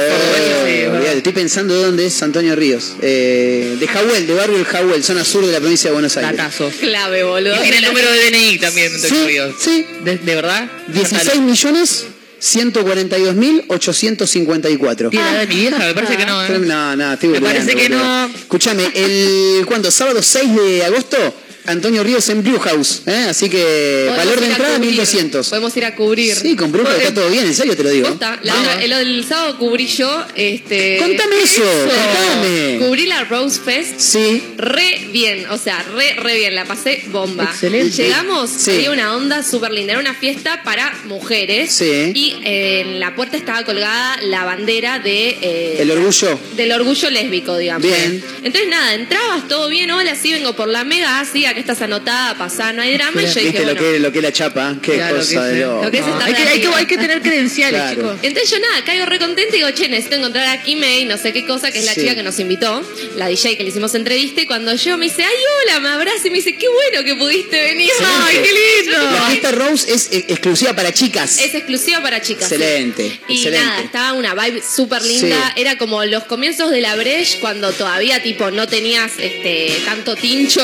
Eh, 0.68 0.88
olvidate, 0.92 1.18
Estoy 1.18 1.34
pensando 1.34 1.74
de 1.76 1.84
dónde 1.86 2.06
es 2.06 2.22
Antonio 2.22 2.56
Ríos. 2.56 2.94
Eh, 3.02 3.76
de 3.80 3.88
Jahuel, 3.88 4.28
de 4.28 4.34
barrio 4.36 4.58
El 4.58 4.66
Jahuel, 4.66 5.04
zona 5.04 5.24
sur 5.26 5.44
de 5.46 5.52
la 5.52 5.60
provincia 5.60 5.90
de 5.90 5.94
Buenos 5.94 6.16
Aires. 6.18 6.40
Clave, 6.80 7.24
boludo. 7.24 7.56
Y 7.56 7.60
tiene 7.60 7.78
el 7.80 7.86
número 7.86 8.12
de 8.12 8.30
DNI 8.30 8.58
también, 8.60 8.94
Antonio 8.94 9.18
Sí, 9.20 9.26
Ríos. 9.28 9.56
sí. 9.60 9.86
¿De, 10.04 10.18
de 10.18 10.36
verdad? 10.36 10.70
16 10.90 11.42
millones 11.42 12.06
142 12.44 13.36
mil 13.36 13.64
854. 13.70 15.10
Tiene 15.10 15.26
la 15.26 15.32
edad 15.32 15.40
de 15.40 15.48
mi 15.48 15.56
vieja, 15.56 15.78
me 15.78 15.94
parece 15.94 16.18
que 16.18 16.26
no. 16.26 16.44
¿eh? 16.46 16.60
No, 16.60 16.96
no, 16.98 17.14
estoy 17.14 17.30
Me 17.30 17.40
parece 17.42 17.74
que 17.74 17.88
no. 17.88 18.26
Escúchame, 18.26 18.84
el 18.94 19.66
¿cuándo? 19.66 19.90
Sábado 19.90 20.22
6 20.22 20.54
de 20.54 20.84
agosto, 20.84 21.18
Antonio 21.66 22.04
Ríos 22.04 22.28
en 22.30 22.44
Blue 22.44 22.60
House, 22.60 23.04
¿eh? 23.06 23.28
Así 23.30 23.50
que 23.50 24.12
valor 24.18 24.40
de 24.40 24.48
entrada 24.48 24.76
cubrir. 24.76 24.90
1200. 24.92 25.48
Podemos 25.50 25.78
ir 25.78 25.86
a 25.86 25.96
cubrir. 25.96 26.36
Sí, 26.36 26.56
con 26.56 26.72
Blue 26.72 26.84
House 26.84 26.98
está 26.98 27.14
todo 27.14 27.30
bien, 27.30 27.46
en 27.46 27.54
serio 27.56 27.76
te 27.78 27.84
lo 27.84 27.90
digo. 27.90 28.10
Posta, 28.10 28.40
la 28.44 28.82
el, 28.84 28.92
el 28.92 29.26
sábado 29.26 29.58
cubrí 29.58 29.88
yo, 29.88 30.26
este. 30.36 30.98
Contame 30.98 31.36
eso, 31.42 31.62
contame. 31.64 32.80
Cubrí 32.86 33.06
la 33.06 33.24
Rose 33.26 33.60
Fest 33.60 34.00
Sí. 34.00 34.44
re 34.58 35.08
bien, 35.12 35.46
o 35.50 35.58
sea, 35.58 35.84
re, 35.96 36.16
re 36.16 36.36
bien, 36.38 36.56
la 36.56 36.66
pasé 36.66 37.04
bomba. 37.08 37.46
Excelente. 37.46 38.04
Llegamos, 38.04 38.50
Sí. 38.50 38.72
había 38.72 38.92
una 38.92 39.16
onda 39.16 39.44
súper 39.44 39.72
linda, 39.72 39.94
era 39.94 40.02
una 40.02 40.14
fiesta 40.14 40.62
para 40.64 40.94
mujeres. 41.06 41.72
Sí. 41.72 42.12
Y 42.14 42.36
eh, 42.44 42.82
en 42.82 43.00
la 43.00 43.16
puerta 43.16 43.38
estaba 43.38 43.64
colgada 43.64 44.18
la 44.24 44.44
bandera 44.44 45.00
de. 45.00 45.38
eh, 45.42 45.78
El 45.80 45.92
orgullo. 45.92 46.38
del 46.56 46.72
orgullo 46.72 47.10
lésbico, 47.10 47.58
digamos. 47.58 47.84
Bien. 47.84 48.24
Entonces, 48.44 48.68
nada, 48.70 48.94
entrabas 48.96 49.48
todo 49.48 49.70
bien, 49.70 49.90
hola, 49.92 50.16
sí, 50.16 50.34
vengo 50.34 50.54
por 50.56 50.68
la 50.68 50.84
mega, 50.84 51.20
así, 51.20 51.46
que 51.54 51.60
estás 51.60 51.82
anotada, 51.82 52.36
pasá, 52.38 52.74
no 52.74 52.82
hay 52.82 52.94
drama. 52.98 53.22
Y 53.22 53.26
yo 53.26 53.34
dije, 53.34 53.60
lo 53.60 53.66
bueno. 53.74 53.80
que, 53.82 54.00
lo 54.00 54.12
que 54.12 54.18
es 54.20 54.24
la 54.24 54.32
chapa, 54.32 54.76
qué 54.82 54.94
Claro, 54.96 55.18
cosa 55.18 55.46
de 55.46 55.54
sí. 55.56 55.60
loco. 55.62 55.84
Lo 55.86 55.92
que 55.92 55.98
es 56.00 56.06
estar 56.08 56.24
Hay 56.24 56.34
que, 56.34 56.44
hay, 56.44 56.62
que, 56.62 56.68
hay 56.68 56.86
que 56.86 56.98
tener 56.98 57.22
credenciales, 57.22 57.82
Claro. 57.82 57.96
chicos. 57.96 58.18
Entonces 58.22 58.52
yo 58.52 58.60
nada, 58.60 58.84
caigo 58.86 59.06
re 59.06 59.20
contenta 59.20 59.56
y 59.56 59.60
digo, 59.60 59.72
che, 59.72 59.88
necesito 59.90 60.16
encontrar 60.16 60.48
a 60.58 60.62
Kimei, 60.64 61.06
no 61.06 61.18
sé 61.18 61.34
qué 61.34 61.46
cosa, 61.46 61.72
que 61.72 61.80
es 61.80 61.86
la 61.86 61.94
Sí. 61.94 62.02
chica 62.02 62.16
que 62.16 62.24
nos 62.24 62.40
invitó, 62.40 62.82
la 63.18 63.28
DJ 63.28 63.58
que 63.58 63.64
le 63.64 63.70
hicimos 63.70 63.94
entrevista, 63.96 64.42
y 64.42 64.46
cuando 64.46 64.74
yo 64.76 64.98
me 64.98 65.06
dice, 65.06 65.24
ay, 65.24 65.36
hola, 65.64 65.80
me 65.80 65.90
abraza 65.90 66.28
y 66.28 66.30
me 66.30 66.38
dice, 66.38 66.56
qué 66.58 66.68
bueno 66.68 67.04
que 67.04 67.16
pudiste 67.16 67.62
venir. 67.64 67.90
Ay, 68.02 68.38
qué 68.44 68.84
lindo. 68.86 69.04
La 69.12 69.22
fiesta 69.30 69.52
Rose 69.52 69.92
es 69.94 70.10
eh, 70.12 70.26
exclusiva 70.30 70.74
para 70.74 70.92
chicas. 70.94 71.40
Es 71.40 71.54
exclusiva 71.56 72.02
para 72.02 72.22
chicas. 72.22 72.50
sí. 72.50 72.56
excelente, 72.56 73.20
Y 73.28 73.34
excelente. 73.36 73.66
nada, 73.66 73.82
estaba 73.82 74.14
una 74.14 74.34
vibe 74.34 74.62
súper 74.62 75.02
linda. 75.04 75.54
Sí. 75.56 75.62
Era 75.62 75.78
como 75.78 76.04
los 76.06 76.24
comienzos 76.26 76.72
de 76.72 76.82
la 76.82 76.96
Breche 76.96 77.40
cuando 77.40 77.72
todavía 77.72 78.22
tipo 78.24 78.52
no 78.52 78.68
tenías 78.68 79.12
este 79.20 79.76
tanto 79.86 80.16
tincho. 80.16 80.62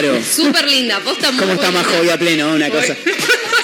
Claro. 0.00 0.22
Súper 0.22 0.68
linda, 0.68 1.00
posta 1.00 1.30
muy 1.30 1.40
¿Cómo 1.40 1.54
está 1.54 1.70
más 1.70 1.86
a 1.86 2.18
pleno? 2.18 2.52
Una 2.52 2.68
cosa. 2.68 2.94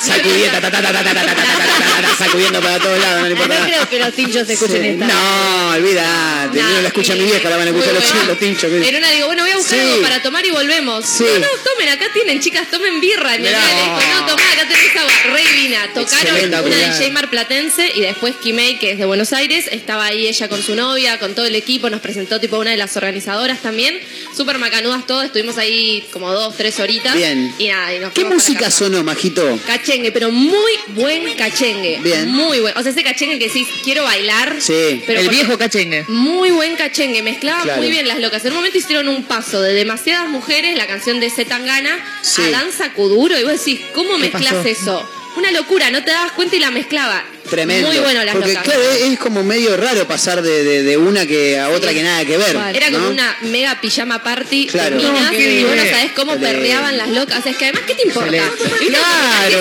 Sacudiendo, 0.00 0.60
ta, 0.60 0.70
ta, 0.70 0.82
ta, 0.82 0.92
ta, 0.92 0.92
ta, 0.92 1.04
ta, 1.04 1.14
ta, 1.14 1.24
ta, 1.26 1.34
ta, 1.34 1.44
ta, 1.44 2.02
ta, 2.02 2.16
sacudiendo 2.24 2.60
para 2.60 2.78
todos 2.80 2.98
lados, 2.98 3.20
no 3.20 3.26
le 3.28 3.32
importa 3.34 3.58
No 3.60 3.66
creo 3.66 3.88
que 3.88 3.98
los 4.00 4.12
tinchos 4.14 4.48
escuchen 4.48 4.84
esta. 4.84 5.06
No, 5.06 5.70
olvídate. 5.70 6.60
No 6.60 6.80
la 6.80 6.88
escucha 6.88 7.14
mi 7.14 7.24
vieja, 7.24 7.48
la 7.48 7.56
van 7.56 7.68
a 7.68 7.70
escuchar 7.70 7.94
los, 8.26 8.38
tinchos. 8.38 8.72
En 8.72 8.96
una 8.96 9.10
digo, 9.10 9.26
bueno, 9.26 9.42
voy 9.42 9.52
a 9.52 9.56
buscar 9.56 9.78
algo 9.78 10.02
para 10.02 10.22
tomar 10.22 10.44
y 10.44 10.50
volvemos. 10.50 11.20
No, 11.20 11.26
no, 11.38 11.46
tomen, 11.64 11.88
acá 11.90 12.06
tienen, 12.12 12.40
chicas, 12.40 12.68
tomen 12.68 13.00
birra. 13.00 13.38
Mi 13.38 13.44
no, 13.44 14.26
tomá, 14.26 14.42
acá 14.52 14.66
tenés 14.68 14.96
agua. 14.96 15.12
Re 15.32 15.44
divina. 15.52 15.88
Tocaron 15.94 16.36
una. 16.36 16.62
DJ 16.62 17.10
marplatense 17.12 17.92
y 17.94 18.00
después 18.00 18.34
Kimei, 18.42 18.78
que 18.78 18.92
es 18.92 18.98
de 18.98 19.04
Buenos 19.04 19.32
Aires, 19.32 19.66
estaba 19.70 20.06
ahí 20.06 20.26
ella 20.26 20.48
con 20.48 20.60
su 20.62 20.74
novia, 20.74 21.18
con 21.20 21.34
todo 21.34 21.46
el 21.46 21.54
equipo, 21.54 21.90
nos 21.90 22.00
presentó 22.00 22.40
tipo 22.40 22.58
una 22.58 22.70
de 22.72 22.76
las 22.76 22.96
organizadoras 22.96 23.60
también. 23.60 24.00
Súper 24.36 24.58
macanudas 24.58 25.06
todos, 25.06 25.26
estuvimos 25.26 25.58
ahí 25.58 26.04
como 26.12 26.21
dos, 26.30 26.56
tres 26.56 26.78
horitas. 26.78 27.14
Bien. 27.16 27.52
Y 27.58 27.68
nada, 27.68 27.94
y 27.94 27.98
nos 27.98 28.12
¿Qué 28.12 28.24
música 28.24 28.70
sonó, 28.70 29.02
Majito? 29.02 29.58
Cachengue, 29.66 30.12
pero 30.12 30.30
muy 30.30 30.72
buen 30.88 31.34
cachengue. 31.34 31.98
Bien. 32.02 32.28
Muy 32.30 32.60
buen. 32.60 32.76
O 32.76 32.82
sea, 32.82 32.92
ese 32.92 33.02
cachengue 33.02 33.38
que 33.38 33.46
decís, 33.46 33.66
quiero 33.82 34.04
bailar. 34.04 34.56
Sí. 34.60 35.02
Pero 35.06 35.20
el 35.20 35.28
viejo 35.28 35.58
cachengue. 35.58 36.04
muy 36.08 36.50
buen 36.50 36.76
cachengue, 36.76 37.22
mezclaban 37.22 37.62
Claro. 37.62 37.80
muy 37.82 37.90
bien 37.90 38.06
las 38.06 38.18
locas. 38.20 38.44
En 38.44 38.50
un 38.52 38.56
momento 38.58 38.78
hicieron 38.78 39.08
un 39.08 39.24
paso 39.24 39.60
de 39.60 39.72
demasiadas 39.72 40.28
mujeres, 40.28 40.76
la 40.76 40.86
canción 40.86 41.18
de 41.20 41.30
Zetangana, 41.30 41.98
Sí. 42.22 42.42
a 42.42 42.50
danza 42.50 42.92
kuduro. 42.92 43.38
Y 43.38 43.42
vos 43.44 43.52
decís, 43.52 43.80
¿cómo 43.94 44.18
mezclas 44.18 44.52
pasó? 44.54 44.68
eso? 44.68 45.10
Una 45.36 45.50
locura, 45.50 45.90
no 45.90 46.02
te 46.04 46.10
dabas 46.10 46.32
cuenta 46.32 46.56
y 46.56 46.58
la 46.58 46.70
mezclaba. 46.70 47.24
Tremendo. 47.48 47.88
Muy 47.88 47.98
bueno 47.98 48.22
las 48.24 48.34
Porque 48.34 48.48
locas. 48.50 48.64
claro, 48.64 48.82
es, 48.82 49.00
es 49.02 49.18
como 49.18 49.42
medio 49.42 49.76
raro 49.76 50.06
pasar 50.06 50.42
de, 50.42 50.62
de, 50.62 50.82
de 50.82 50.96
una 50.96 51.26
que 51.26 51.58
a 51.58 51.70
otra 51.70 51.92
que 51.92 52.02
nada 52.02 52.24
que 52.24 52.36
ver. 52.38 52.56
Era 52.74 52.86
como 52.90 52.98
¿no? 53.06 53.10
una 53.10 53.36
mega 53.42 53.80
pijama 53.80 54.22
party 54.22 54.66
Claro. 54.68 54.96
de 54.96 55.02
minas 55.02 55.32
No, 55.32 55.38
y 55.38 55.64
vos 55.64 55.76
no 55.76 55.82
sabés 55.84 56.12
cómo 56.12 56.36
perreaban 56.38 56.96
las 56.98 57.08
locas. 57.08 57.38
O 57.40 57.42
sea, 57.42 57.52
es 57.52 57.58
que 57.58 57.64
además, 57.64 57.82
¿qué 57.86 57.94
te 57.94 58.02
importa? 58.06 58.30
Claro. 58.30 58.52
Que 58.78 58.84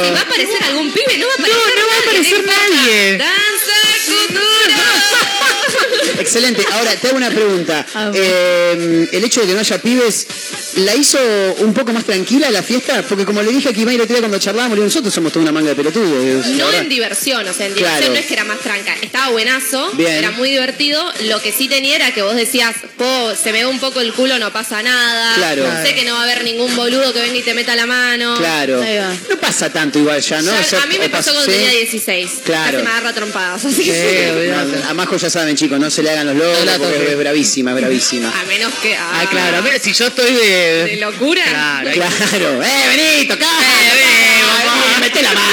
Si 0.08 0.12
va 0.12 0.20
a 0.20 0.22
aparecer 0.24 0.64
algún 0.64 0.92
pibe, 0.92 1.18
no 1.18 1.26
va 1.28 1.32
a 1.32 1.36
aparecer 1.36 1.74
no 1.78 1.88
va 1.88 1.94
a 1.94 1.96
nadie, 1.96 2.10
aparecer 2.10 2.38
importa. 2.40 2.62
nadie. 2.70 3.18
Danza 3.18 3.80
kuduro. 4.06 5.31
Excelente. 6.20 6.64
Ahora, 6.72 6.95
te 6.95 7.08
hago 7.08 7.18
una 7.18 7.30
pregunta. 7.30 7.86
Eh, 8.14 9.08
el 9.12 9.24
hecho 9.24 9.41
de 9.41 9.47
que 9.47 9.54
no 9.54 9.60
haya 9.60 9.78
pibes, 9.82 10.28
¿la 10.78 10.95
hizo 10.95 11.18
un 11.60 11.74
poco 11.74 11.91
más 11.93 12.04
tranquila 12.06 12.49
la 12.52 12.64
fiesta? 12.64 13.04
Porque 13.08 13.26
como 13.26 13.41
le 13.41 13.52
dije 13.52 13.70
a 13.70 13.74
Kimay 13.74 13.95
el 13.95 14.02
otro 14.02 14.14
día 14.16 14.22
cuando 14.22 14.39
charlábamos, 14.39 14.78
nosotros 14.78 15.14
somos 15.14 15.32
toda 15.32 15.43
una 15.43 15.52
manga 15.52 15.70
de 15.70 15.76
pelotudos. 15.76 16.45
No 16.47 16.66
verdad. 16.66 16.82
en 16.82 16.89
diversión, 16.89 17.47
o 17.47 17.54
sea, 17.54 17.66
en 17.68 17.76
diversión 17.76 17.99
Claro. 17.99 18.14
no 18.14 18.20
es 18.20 18.26
que 18.26 18.34
era 18.34 18.43
más 18.45 18.60
tranca. 18.60 18.95
Estaba 19.02 19.30
buenazo, 19.32 19.91
Bien. 19.93 20.12
era 20.12 20.32
muy 20.32 20.49
divertido. 20.49 21.04
Lo 21.26 21.41
que 21.41 21.52
sí 21.52 21.68
tenía 21.68 21.95
era 21.95 22.14
que 22.14 22.22
vos 22.22 22.36
decías, 22.36 22.76
"Po, 22.97 23.34
se 23.36 23.52
me 23.52 23.60
ve 23.60 23.66
un 23.66 23.80
poco 23.80 24.02
el 24.02 24.14
culo, 24.14 24.39
no 24.39 24.52
pasa 24.54 24.82
nada. 24.84 25.36
Claro. 25.36 25.66
Sé 25.84 25.93
que 25.95 26.04
no 26.06 26.14
va 26.14 26.22
a 26.22 26.24
haber 26.24 26.43
ningún 26.43 26.76
boludo 26.76 27.14
que 27.14 27.22
venga 27.22 27.38
y 27.38 27.41
te 27.41 27.54
meta 27.54 27.76
la 27.76 27.86
mano. 27.86 28.36
Claro. 28.38 28.82
No 29.30 29.38
pasa 29.39 29.72
tanto 29.72 29.99
igual 29.99 30.22
ya, 30.22 30.41
¿no? 30.41 30.52
Ya- 30.54 30.60
O 30.60 30.64
sea, 30.64 30.84
a 30.84 30.86
mí 30.86 30.97
me 30.99 31.10
pasó 31.10 31.32
pas- 31.32 31.36
cuando 31.36 31.52
tenía 31.52 31.70
16. 31.72 32.30
Claro. 32.45 32.72
Casi 32.78 32.84
me 32.86 32.91
agarra 32.91 33.14
trompadas, 33.14 33.66
así 33.66 33.84
que 33.84 33.91
Sí, 33.91 34.30
olvidate. 34.30 34.78
No, 34.84 34.89
a 34.89 34.93
Majo 34.93 35.18
ya 35.18 35.30
saben, 35.30 35.56
chicos, 35.56 35.80
no 35.80 35.89
se 35.92 36.02
le 36.04 36.10
hagan 36.10 36.28
los 36.28 36.36
locos 36.36 36.60
No 36.60 36.66
la 36.66 36.78
porque 36.78 37.12
es 37.12 37.18
bravísima, 37.18 37.72
es 37.72 37.78
bravísima. 37.78 38.34
A 38.42 38.46
menos 38.46 38.74
que. 38.82 38.96
Ah, 38.96 39.26
claro. 39.30 39.58
A 39.58 39.62
ver, 39.62 39.80
si 39.80 39.94
yo 39.94 40.08
estoy 40.08 40.34
de. 40.34 40.86
De 40.86 40.96
locura. 40.98 41.44
Claro. 41.44 41.92
Claro, 42.32 42.64
¡eh, 42.64 42.68
vení, 42.88 43.28
tocá! 43.28 43.46
Eh, 43.46 45.00
¡Meté 45.02 45.22
la 45.22 45.34
mano! 45.34 45.48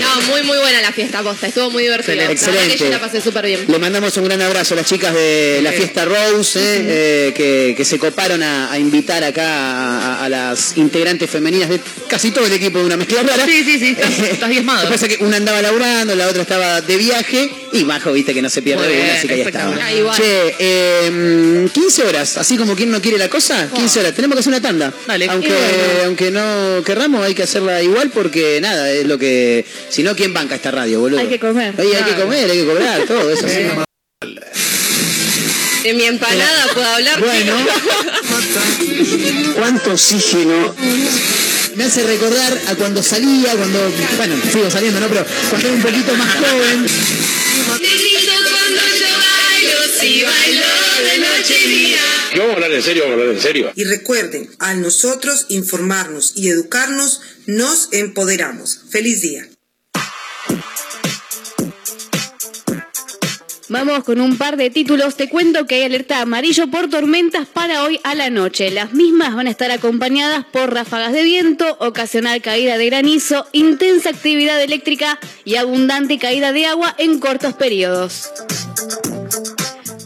No, 0.00 0.20
muy, 0.28 0.42
muy 0.42 0.58
buena 0.58 0.80
la 0.80 0.92
fiesta, 0.92 1.22
posta. 1.22 1.46
Estuvo 1.46 1.70
muy 1.70 1.82
divertida. 1.84 2.30
Excelente. 2.30 2.76
yo 2.78 2.88
la 2.90 3.00
pasé 3.00 3.20
súper 3.20 3.46
bien. 3.46 3.64
Le 3.68 3.78
mandamos 3.78 4.16
un 4.16 4.24
gran 4.24 4.40
abrazo 4.42 4.74
a 4.74 4.78
las 4.78 4.86
chicas 4.86 5.14
de 5.14 5.60
la 5.62 5.72
fiesta 5.72 6.04
Rose, 6.04 6.58
eh, 6.60 6.84
eh, 7.28 7.32
que, 7.36 7.74
que 7.76 7.84
se 7.84 7.98
coparon 7.98 8.42
a, 8.42 8.70
a 8.72 8.78
invitar 8.78 9.22
acá 9.24 9.44
a, 9.46 10.24
a 10.24 10.28
las 10.28 10.76
integrantes 10.76 11.28
femeninas 11.30 11.68
de 11.68 11.80
casi 12.08 12.30
todo 12.30 12.46
el 12.46 12.52
equipo 12.52 12.78
de 12.78 12.84
una 12.86 12.96
mezcla 12.96 13.22
rara. 13.22 13.44
Sí, 13.46 13.62
sí, 13.64 13.78
sí, 13.78 13.96
estás- 13.98 14.18
estás 14.32 14.48
diezmado. 14.50 14.82
Lo 14.82 14.88
que 14.88 14.94
pasa 14.94 15.06
es 15.06 15.16
que 15.18 15.24
una 15.24 15.36
andaba 15.36 15.62
laburando, 15.62 16.14
la 16.14 16.28
otra 16.28 16.42
estaba 16.42 16.80
de 16.80 16.96
viaje 16.96 17.50
y 17.72 17.84
Majo, 17.84 18.12
viste 18.12 18.34
que 18.34 18.42
no 18.42 18.50
se 18.50 18.62
pierde 18.62 18.86
Así 19.10 19.28
que 19.28 19.34
ahí 19.34 19.40
estaba. 19.40 19.76
Che, 20.16 20.54
eh, 20.58 21.68
15 21.72 22.04
horas, 22.04 22.36
así 22.36 22.56
como 22.56 22.74
quien 22.74 22.90
no 22.90 23.00
quiere 23.00 23.18
la 23.18 23.28
cosa, 23.28 23.68
15 23.74 24.00
horas. 24.00 24.14
Tenemos 24.14 24.36
que 24.36 24.40
hacer 24.40 24.52
una 24.52 24.60
tanda. 24.62 24.92
Dale. 25.06 25.28
Aunque, 25.28 25.48
bueno. 25.48 26.04
aunque 26.06 26.30
no 26.30 26.82
querramos, 26.84 27.24
hay 27.24 27.34
que 27.34 27.42
hacerla 27.42 27.82
igual 27.82 28.10
porque 28.10 28.60
nada, 28.60 28.90
es 28.90 29.06
lo 29.06 29.18
que. 29.18 29.64
Si 29.88 30.02
no, 30.02 30.14
¿quién 30.14 30.32
banca 30.32 30.54
esta 30.54 30.70
radio, 30.70 31.00
boludo? 31.00 31.20
Hay 31.20 31.28
que 31.28 31.38
comer. 31.38 31.74
Hay 31.78 31.88
que 31.88 32.20
comer, 32.20 32.50
hay 32.50 32.58
que 32.58 32.66
cobrar, 32.66 33.02
todo 33.06 33.30
eso. 33.30 33.48
sí. 33.48 33.66
De 35.82 35.94
mi 35.94 36.04
empanada 36.04 36.66
puedo 36.72 36.86
hablar. 36.86 37.18
Bueno. 37.20 37.56
¿Cuánto 39.56 39.92
oxígeno? 39.92 40.74
Me 41.74 41.84
hace 41.84 42.04
recordar 42.04 42.60
a 42.68 42.74
cuando 42.76 43.02
salía, 43.02 43.52
cuando, 43.56 43.92
bueno, 44.16 44.36
sigo 44.52 44.70
saliendo, 44.70 45.00
¿no? 45.00 45.08
Pero 45.08 45.26
cuando 45.50 45.68
era 45.68 45.76
un 45.76 45.82
poquito 45.82 46.14
más 46.14 46.28
joven. 46.36 46.86
¿Qué 51.44 52.38
vamos 52.38 52.52
a 52.52 52.54
hablar 52.54 52.72
en 52.72 52.82
serio? 52.82 53.02
Vamos 53.02 53.18
a 53.18 53.20
hablar 53.20 53.36
en 53.36 53.42
serio. 53.42 53.72
Y 53.74 53.84
recuerden, 53.84 54.48
al 54.58 54.80
nosotros 54.80 55.46
informarnos 55.48 56.34
y 56.36 56.48
educarnos, 56.48 57.20
nos 57.46 57.92
empoderamos. 57.92 58.80
Feliz 58.90 59.22
día. 59.22 59.48
Vamos 63.68 64.04
con 64.04 64.20
un 64.20 64.36
par 64.36 64.56
de 64.56 64.68
títulos. 64.70 65.16
Te 65.16 65.30
cuento 65.30 65.66
que 65.66 65.76
hay 65.76 65.82
alerta 65.84 66.20
amarillo 66.20 66.70
por 66.70 66.90
tormentas 66.90 67.48
para 67.48 67.84
hoy 67.84 67.98
a 68.04 68.14
la 68.14 68.28
noche. 68.28 68.70
Las 68.70 68.92
mismas 68.92 69.34
van 69.34 69.46
a 69.46 69.50
estar 69.50 69.70
acompañadas 69.70 70.44
por 70.44 70.72
ráfagas 70.72 71.12
de 71.12 71.22
viento, 71.22 71.78
ocasional 71.80 72.42
caída 72.42 72.76
de 72.76 72.86
granizo, 72.86 73.46
intensa 73.52 74.10
actividad 74.10 74.62
eléctrica 74.62 75.18
y 75.44 75.56
abundante 75.56 76.18
caída 76.18 76.52
de 76.52 76.66
agua 76.66 76.94
en 76.98 77.18
cortos 77.18 77.54
periodos. 77.54 78.30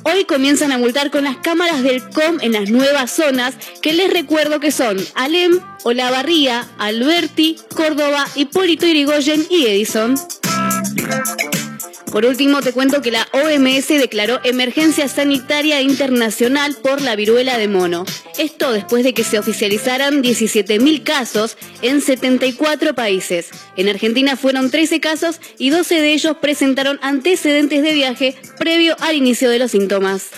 Hoy 0.09 0.25
comienzan 0.25 0.71
a 0.71 0.79
multar 0.79 1.11
con 1.11 1.25
las 1.25 1.39
cámaras 1.39 1.83
del 1.83 2.01
COM 2.11 2.39
en 2.41 2.53
las 2.53 2.71
nuevas 2.71 3.11
zonas, 3.11 3.57
que 3.83 3.93
les 3.93 4.09
recuerdo 4.13 4.61
que 4.61 4.71
son 4.71 4.97
Alem, 5.17 5.59
Olavarría, 5.83 6.65
Alberti, 6.79 7.57
Córdoba, 7.75 8.25
Hipólito 8.37 8.87
Yrigoyen 8.87 9.45
y 9.51 9.67
Edison. 9.67 10.15
Por 12.11 12.25
último, 12.25 12.63
te 12.63 12.73
cuento 12.73 13.03
que 13.03 13.11
la 13.11 13.27
OMS 13.33 13.89
declaró 13.89 14.41
emergencia 14.45 15.09
sanitaria 15.09 15.83
internacional 15.83 16.77
por 16.83 17.03
la 17.03 17.17
viruela 17.17 17.59
de 17.59 17.69
mono. 17.69 18.05
Esto 18.39 18.73
después 18.73 19.05
de 19.05 19.13
que 19.13 19.25
se 19.25 19.39
oficializaran 19.39 20.23
17.000 20.23 21.03
casos 21.03 21.57
en 21.83 22.01
74 22.01 22.95
países. 22.95 23.51
En 23.77 23.89
Argentina 23.89 24.37
fueron 24.37 24.71
13 24.71 25.01
casos 25.01 25.41
y 25.59 25.71
12 25.71 26.01
de 26.01 26.13
ellos 26.13 26.37
presentaron 26.41 26.99
antecedentes 27.03 27.83
de 27.83 27.93
viaje 27.93 28.37
previo 28.59 28.97
al 29.01 29.17
inicio 29.17 29.51
de 29.51 29.59
los 29.59 29.73
síntomas. 29.73 30.31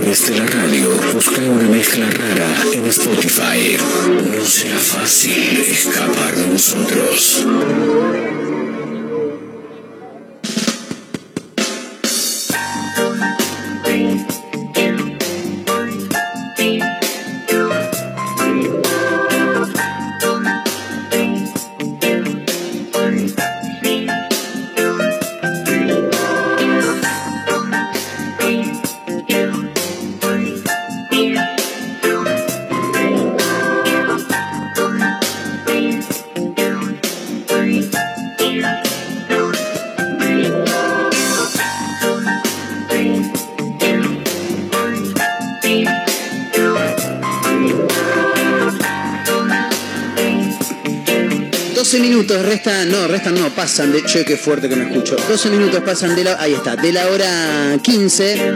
Través 0.00 0.26
de 0.26 0.36
la 0.36 0.46
radio, 0.46 0.90
busca 1.12 1.40
una 1.40 1.68
mezcla 1.68 2.10
rara 2.10 2.48
en 2.72 2.84
Spotify. 2.86 3.76
No 4.36 4.44
será 4.44 4.76
fácil 4.76 5.60
escapar 5.60 6.34
de 6.34 6.48
nosotros. 6.48 7.44
Restan, 52.42 52.90
no, 52.90 53.06
restan 53.06 53.34
no, 53.34 53.48
pasan 53.50 53.92
de, 53.92 54.04
che, 54.04 54.24
qué 54.24 54.36
fuerte 54.36 54.68
que 54.68 54.76
me 54.76 54.84
escucho. 54.84 55.16
12 55.28 55.50
minutos 55.50 55.82
pasan 55.84 56.14
de 56.16 56.24
la, 56.24 56.40
ahí 56.40 56.54
está, 56.54 56.76
de 56.76 56.92
la 56.92 57.08
hora 57.08 57.78
15. 57.82 58.54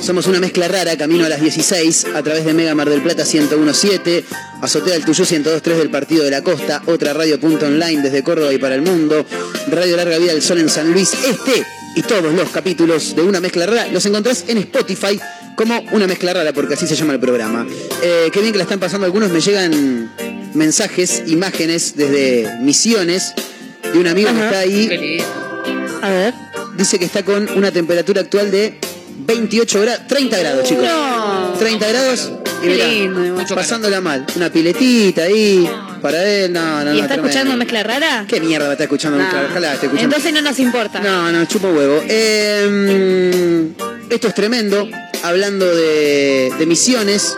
Somos 0.00 0.26
una 0.26 0.40
mezcla 0.40 0.66
rara, 0.68 0.96
camino 0.96 1.26
a 1.26 1.28
las 1.28 1.40
16, 1.40 2.06
a 2.14 2.22
través 2.22 2.44
de 2.44 2.54
Mega 2.54 2.74
Mar 2.74 2.88
del 2.88 3.02
Plata 3.02 3.24
1017, 3.24 4.24
Azotea 4.62 4.94
del 4.94 5.04
Tuyú 5.04 5.24
1023 5.24 5.78
del 5.78 5.90
Partido 5.90 6.24
de 6.24 6.30
la 6.30 6.42
Costa, 6.42 6.82
otra 6.86 7.12
radio 7.12 7.38
punto 7.38 7.66
online 7.66 8.02
desde 8.02 8.22
Córdoba 8.22 8.52
y 8.52 8.58
para 8.58 8.74
el 8.74 8.82
mundo, 8.82 9.26
Radio 9.68 9.96
Larga 9.96 10.18
Vida 10.18 10.32
del 10.32 10.42
Sol 10.42 10.58
en 10.58 10.68
San 10.68 10.90
Luis. 10.92 11.12
Este 11.12 11.64
y 11.94 12.02
todos 12.02 12.32
los 12.32 12.48
capítulos 12.50 13.14
de 13.16 13.22
Una 13.22 13.40
Mezcla 13.40 13.66
Rara 13.66 13.88
los 13.88 14.06
encontrás 14.06 14.44
en 14.48 14.58
Spotify 14.58 15.20
como 15.56 15.80
Una 15.92 16.06
Mezcla 16.06 16.32
Rara, 16.32 16.52
porque 16.52 16.74
así 16.74 16.86
se 16.86 16.96
llama 16.96 17.12
el 17.12 17.20
programa. 17.20 17.66
Eh, 18.02 18.30
qué 18.32 18.40
bien 18.40 18.52
que 18.52 18.58
la 18.58 18.64
están 18.64 18.80
pasando 18.80 19.04
algunos, 19.04 19.30
me 19.30 19.40
llegan 19.40 20.10
mensajes, 20.54 21.22
imágenes 21.26 21.96
desde 21.96 22.58
Misiones 22.60 23.34
de 23.92 23.98
un 23.98 24.06
amigo 24.06 24.30
que 24.32 24.44
está 24.44 24.58
ahí. 24.60 25.22
A 26.02 26.08
ver. 26.08 26.34
dice 26.76 26.98
que 26.98 27.04
está 27.04 27.22
con 27.24 27.48
una 27.56 27.70
temperatura 27.70 28.22
actual 28.22 28.50
de 28.50 28.78
28 29.26 29.80
grados, 29.82 30.06
30 30.08 30.38
grados, 30.38 30.68
chicos. 30.68 30.84
No. 30.84 31.52
30 31.58 31.88
grados 31.88 32.32
y 32.62 32.66
Qué 32.66 32.70
mirá, 32.74 32.86
lindo, 32.86 33.54
pasándola 33.54 34.00
mal. 34.00 34.26
Una 34.36 34.50
piletita 34.50 35.22
ahí 35.22 35.68
para 36.00 36.24
él, 36.24 36.52
no, 36.52 36.60
no, 36.60 36.84
no. 36.84 36.94
¿Y 36.94 37.00
está 37.00 37.14
tremendo. 37.14 37.28
escuchando 37.28 37.56
mezcla 37.56 37.82
rara? 37.82 38.24
¿Qué 38.28 38.40
mierda 38.40 38.70
está 38.72 38.84
escuchando? 38.84 39.18
No. 39.18 39.24
Ojalá 39.50 39.74
esté 39.74 39.86
escuchando. 39.86 40.16
Entonces 40.16 40.32
no 40.32 40.42
nos 40.42 40.58
importa. 40.58 41.00
No, 41.00 41.32
no, 41.32 41.44
chupo 41.46 41.68
huevo. 41.68 42.02
Eh, 42.08 43.68
esto 44.10 44.28
es 44.28 44.34
tremendo. 44.34 44.88
Hablando 45.22 45.66
de, 45.74 46.52
de 46.58 46.66
misiones. 46.66 47.34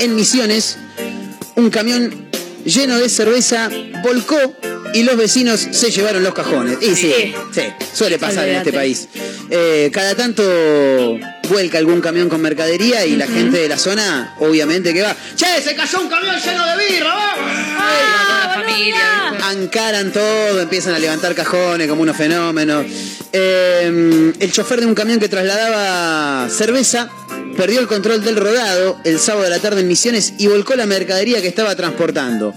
En 0.00 0.16
misiones, 0.16 0.78
un 1.56 1.70
camión 1.70 2.28
lleno 2.64 2.98
de 2.98 3.08
cerveza 3.08 3.70
volcó 4.02 4.36
y 4.94 5.02
los 5.02 5.16
vecinos 5.16 5.66
se 5.72 5.90
llevaron 5.90 6.22
los 6.22 6.34
cajones. 6.34 6.78
Y 6.80 6.94
sí, 6.94 7.12
Sí. 7.12 7.34
sí, 7.52 7.62
suele 7.92 8.18
pasar 8.18 8.48
en 8.48 8.56
este 8.56 8.72
país. 8.72 9.08
Eh, 9.50 9.90
cada 9.92 10.14
tanto 10.14 10.42
vuelca 11.48 11.78
algún 11.78 12.00
camión 12.00 12.28
con 12.28 12.40
mercadería 12.40 13.04
y 13.04 13.16
la 13.16 13.26
gente 13.26 13.58
de 13.58 13.68
la 13.68 13.76
zona, 13.76 14.34
obviamente 14.38 14.94
que 14.94 15.02
va. 15.02 15.14
¡Che, 15.36 15.60
se 15.62 15.74
cayó 15.74 16.00
un 16.00 16.08
camión 16.08 16.36
lleno 16.40 16.66
de 16.66 16.76
birra! 16.88 17.14
¡vamos!". 17.14 17.44
La 18.46 18.62
familia. 18.62 19.28
Ancaran 19.48 20.12
todo, 20.12 20.60
empiezan 20.60 20.94
a 20.94 20.98
levantar 20.98 21.34
cajones 21.34 21.88
como 21.88 22.02
unos 22.02 22.16
fenómenos. 22.16 22.86
Eh, 23.32 24.32
el 24.38 24.52
chofer 24.52 24.80
de 24.80 24.86
un 24.86 24.94
camión 24.94 25.18
que 25.18 25.28
trasladaba 25.28 26.48
cerveza 26.48 27.10
perdió 27.54 27.80
el 27.80 27.86
control 27.86 28.22
del 28.24 28.36
rodado 28.36 28.98
el 29.04 29.18
sábado 29.18 29.44
de 29.44 29.50
la 29.50 29.58
tarde 29.60 29.80
en 29.80 29.88
Misiones 29.88 30.34
y 30.38 30.46
volcó 30.46 30.74
la 30.74 30.86
mercadería 30.86 31.40
que 31.40 31.48
estaba 31.48 31.74
transportando. 31.76 32.54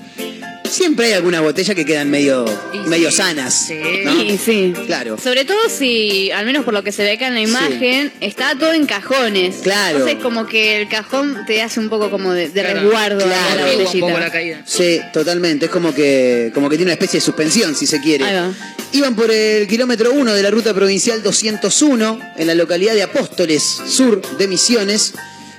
Siempre 0.70 1.06
hay 1.08 1.14
algunas 1.14 1.42
botellas 1.42 1.74
que 1.78 1.86
quedan 1.86 2.10
medio, 2.10 2.44
medio 2.88 3.10
sanas. 3.10 3.70
¿no? 4.04 4.12
Sí, 4.22 4.38
sí. 4.38 4.74
Claro. 4.86 5.18
Sobre 5.18 5.46
todo 5.46 5.58
si, 5.70 6.30
al 6.32 6.46
menos 6.46 6.66
por 6.66 6.74
lo 6.74 6.84
que 6.84 6.92
se 6.92 7.04
ve 7.04 7.14
acá 7.14 7.28
en 7.28 7.36
la 7.36 7.40
imagen, 7.42 8.12
está 8.20 8.54
todo 8.60 8.74
en 8.74 8.86
cajones. 8.86 9.56
Claro. 9.64 10.00
Entonces 10.00 10.22
como 10.22 10.46
que 10.46 10.82
el 10.82 10.90
cajón 10.90 11.46
te 11.48 11.62
hace 11.62 11.80
un 11.80 11.88
poco 11.88 12.12
como 12.12 12.34
de, 12.34 12.50
de 12.50 12.62
Claro. 12.62 12.82
resguardo 12.82 13.24
a 13.26 13.56
la 13.56 13.64
un 13.66 13.78
botellita. 13.78 14.08
poco 14.08 14.20
la 14.20 14.30
caída. 14.30 14.62
Sí, 14.66 15.00
totalmente. 15.14 15.68
Es 15.68 15.72
como 15.72 15.94
que, 15.94 16.52
como 16.54 16.70
que 16.70 16.76
tiene 16.76 16.90
una 16.90 16.94
especie 16.96 17.22
de 17.22 17.26
suspensión, 17.26 17.74
si 17.74 17.88
se 17.88 18.02
quiere. 18.02 18.26
Ahí 18.26 18.36
va. 18.36 18.52
Iban 18.98 19.16
por 19.16 19.30
el 19.30 19.68
kilómetro 19.68 20.12
1 20.12 20.34
de 20.34 20.42
la 20.42 20.50
ruta 20.50 20.74
provincial 20.74 21.22
201 21.22 22.20
en 22.36 22.48
la 22.48 22.56
localidad 22.56 22.96
de 22.96 23.04
Apóstoles, 23.04 23.62
sur 23.86 24.20
de 24.40 24.48
Misiones. 24.48 25.14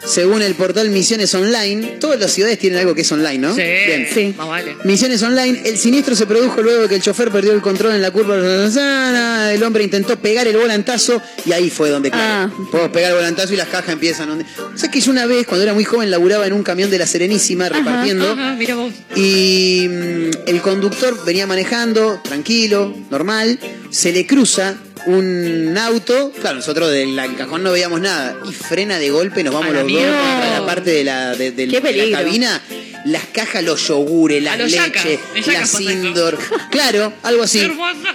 Según 0.04 0.42
el 0.42 0.54
portal 0.54 0.88
Misiones 0.90 1.34
Online, 1.34 1.96
todas 2.00 2.18
las 2.20 2.32
ciudades 2.32 2.58
tienen 2.58 2.78
algo 2.78 2.94
que 2.94 3.02
es 3.02 3.12
online, 3.12 3.38
¿no? 3.38 3.54
Sí, 3.54 3.60
Bien. 3.62 4.08
Sí. 4.12 4.34
más 4.36 4.48
vale. 4.48 4.76
Misiones 4.84 5.22
Online, 5.22 5.60
el 5.64 5.76
siniestro 5.76 6.14
se 6.14 6.26
produjo 6.26 6.62
luego 6.62 6.82
de 6.82 6.88
que 6.88 6.94
el 6.96 7.02
chofer 7.02 7.30
perdió 7.30 7.52
el 7.52 7.60
control 7.60 7.92
en 7.94 8.02
la 8.02 8.10
curva 8.10 8.36
de 8.36 8.48
la 8.48 8.58
manzana, 8.62 9.52
el 9.52 9.62
hombre 9.62 9.84
intentó 9.84 10.18
pegar 10.18 10.46
el 10.46 10.56
volantazo 10.56 11.20
y 11.44 11.52
ahí 11.52 11.68
fue 11.70 11.90
donde 11.90 12.10
claro, 12.10 12.52
Ah. 12.56 12.68
puedo 12.70 12.90
pegar 12.92 13.10
el 13.10 13.16
volantazo 13.16 13.52
y 13.54 13.56
las 13.56 13.68
cajas 13.68 13.90
empiezan 13.92 14.28
donde... 14.28 14.44
¿Sabes 14.76 14.90
que 14.90 15.00
yo 15.00 15.10
una 15.10 15.26
vez, 15.26 15.46
cuando 15.46 15.64
era 15.64 15.74
muy 15.74 15.84
joven, 15.84 16.10
laburaba 16.10 16.46
en 16.46 16.52
un 16.52 16.62
camión 16.62 16.90
de 16.90 16.98
la 16.98 17.06
Serenísima 17.06 17.68
repartiendo 17.68 18.30
Ajá, 18.32 18.54
mira 18.58 18.76
vos. 18.76 18.92
y 19.16 19.86
mm, 19.88 20.30
el 20.46 20.60
conductor 20.62 21.24
venía 21.24 21.46
manejando, 21.46 22.20
tranquilo, 22.22 22.94
normal, 23.10 23.58
se 23.90 24.12
le 24.12 24.26
cruza 24.26 24.76
un 25.08 25.76
auto, 25.78 26.32
claro, 26.40 26.56
nosotros 26.56 26.90
del 26.90 27.16
cajón 27.36 27.62
no 27.62 27.72
veíamos 27.72 28.00
nada, 28.00 28.36
y 28.48 28.52
frena 28.52 28.98
de 28.98 29.10
golpe, 29.10 29.42
nos 29.42 29.54
vamos 29.54 29.70
A 29.70 29.82
los 29.82 29.92
dos 29.92 30.02
contra 30.02 30.60
la 30.60 30.66
parte 30.66 30.90
de 30.90 31.04
la, 31.04 31.34
de, 31.34 31.50
de 31.52 31.66
la 31.66 32.18
cabina, 32.18 32.62
las 33.04 33.24
cajas, 33.26 33.62
los 33.62 33.86
yogures, 33.88 34.42
las 34.42 34.58
leches, 34.58 35.20
las. 35.46 35.70
Sindor, 35.70 36.38
claro, 36.70 37.12
algo 37.22 37.42
así. 37.42 37.68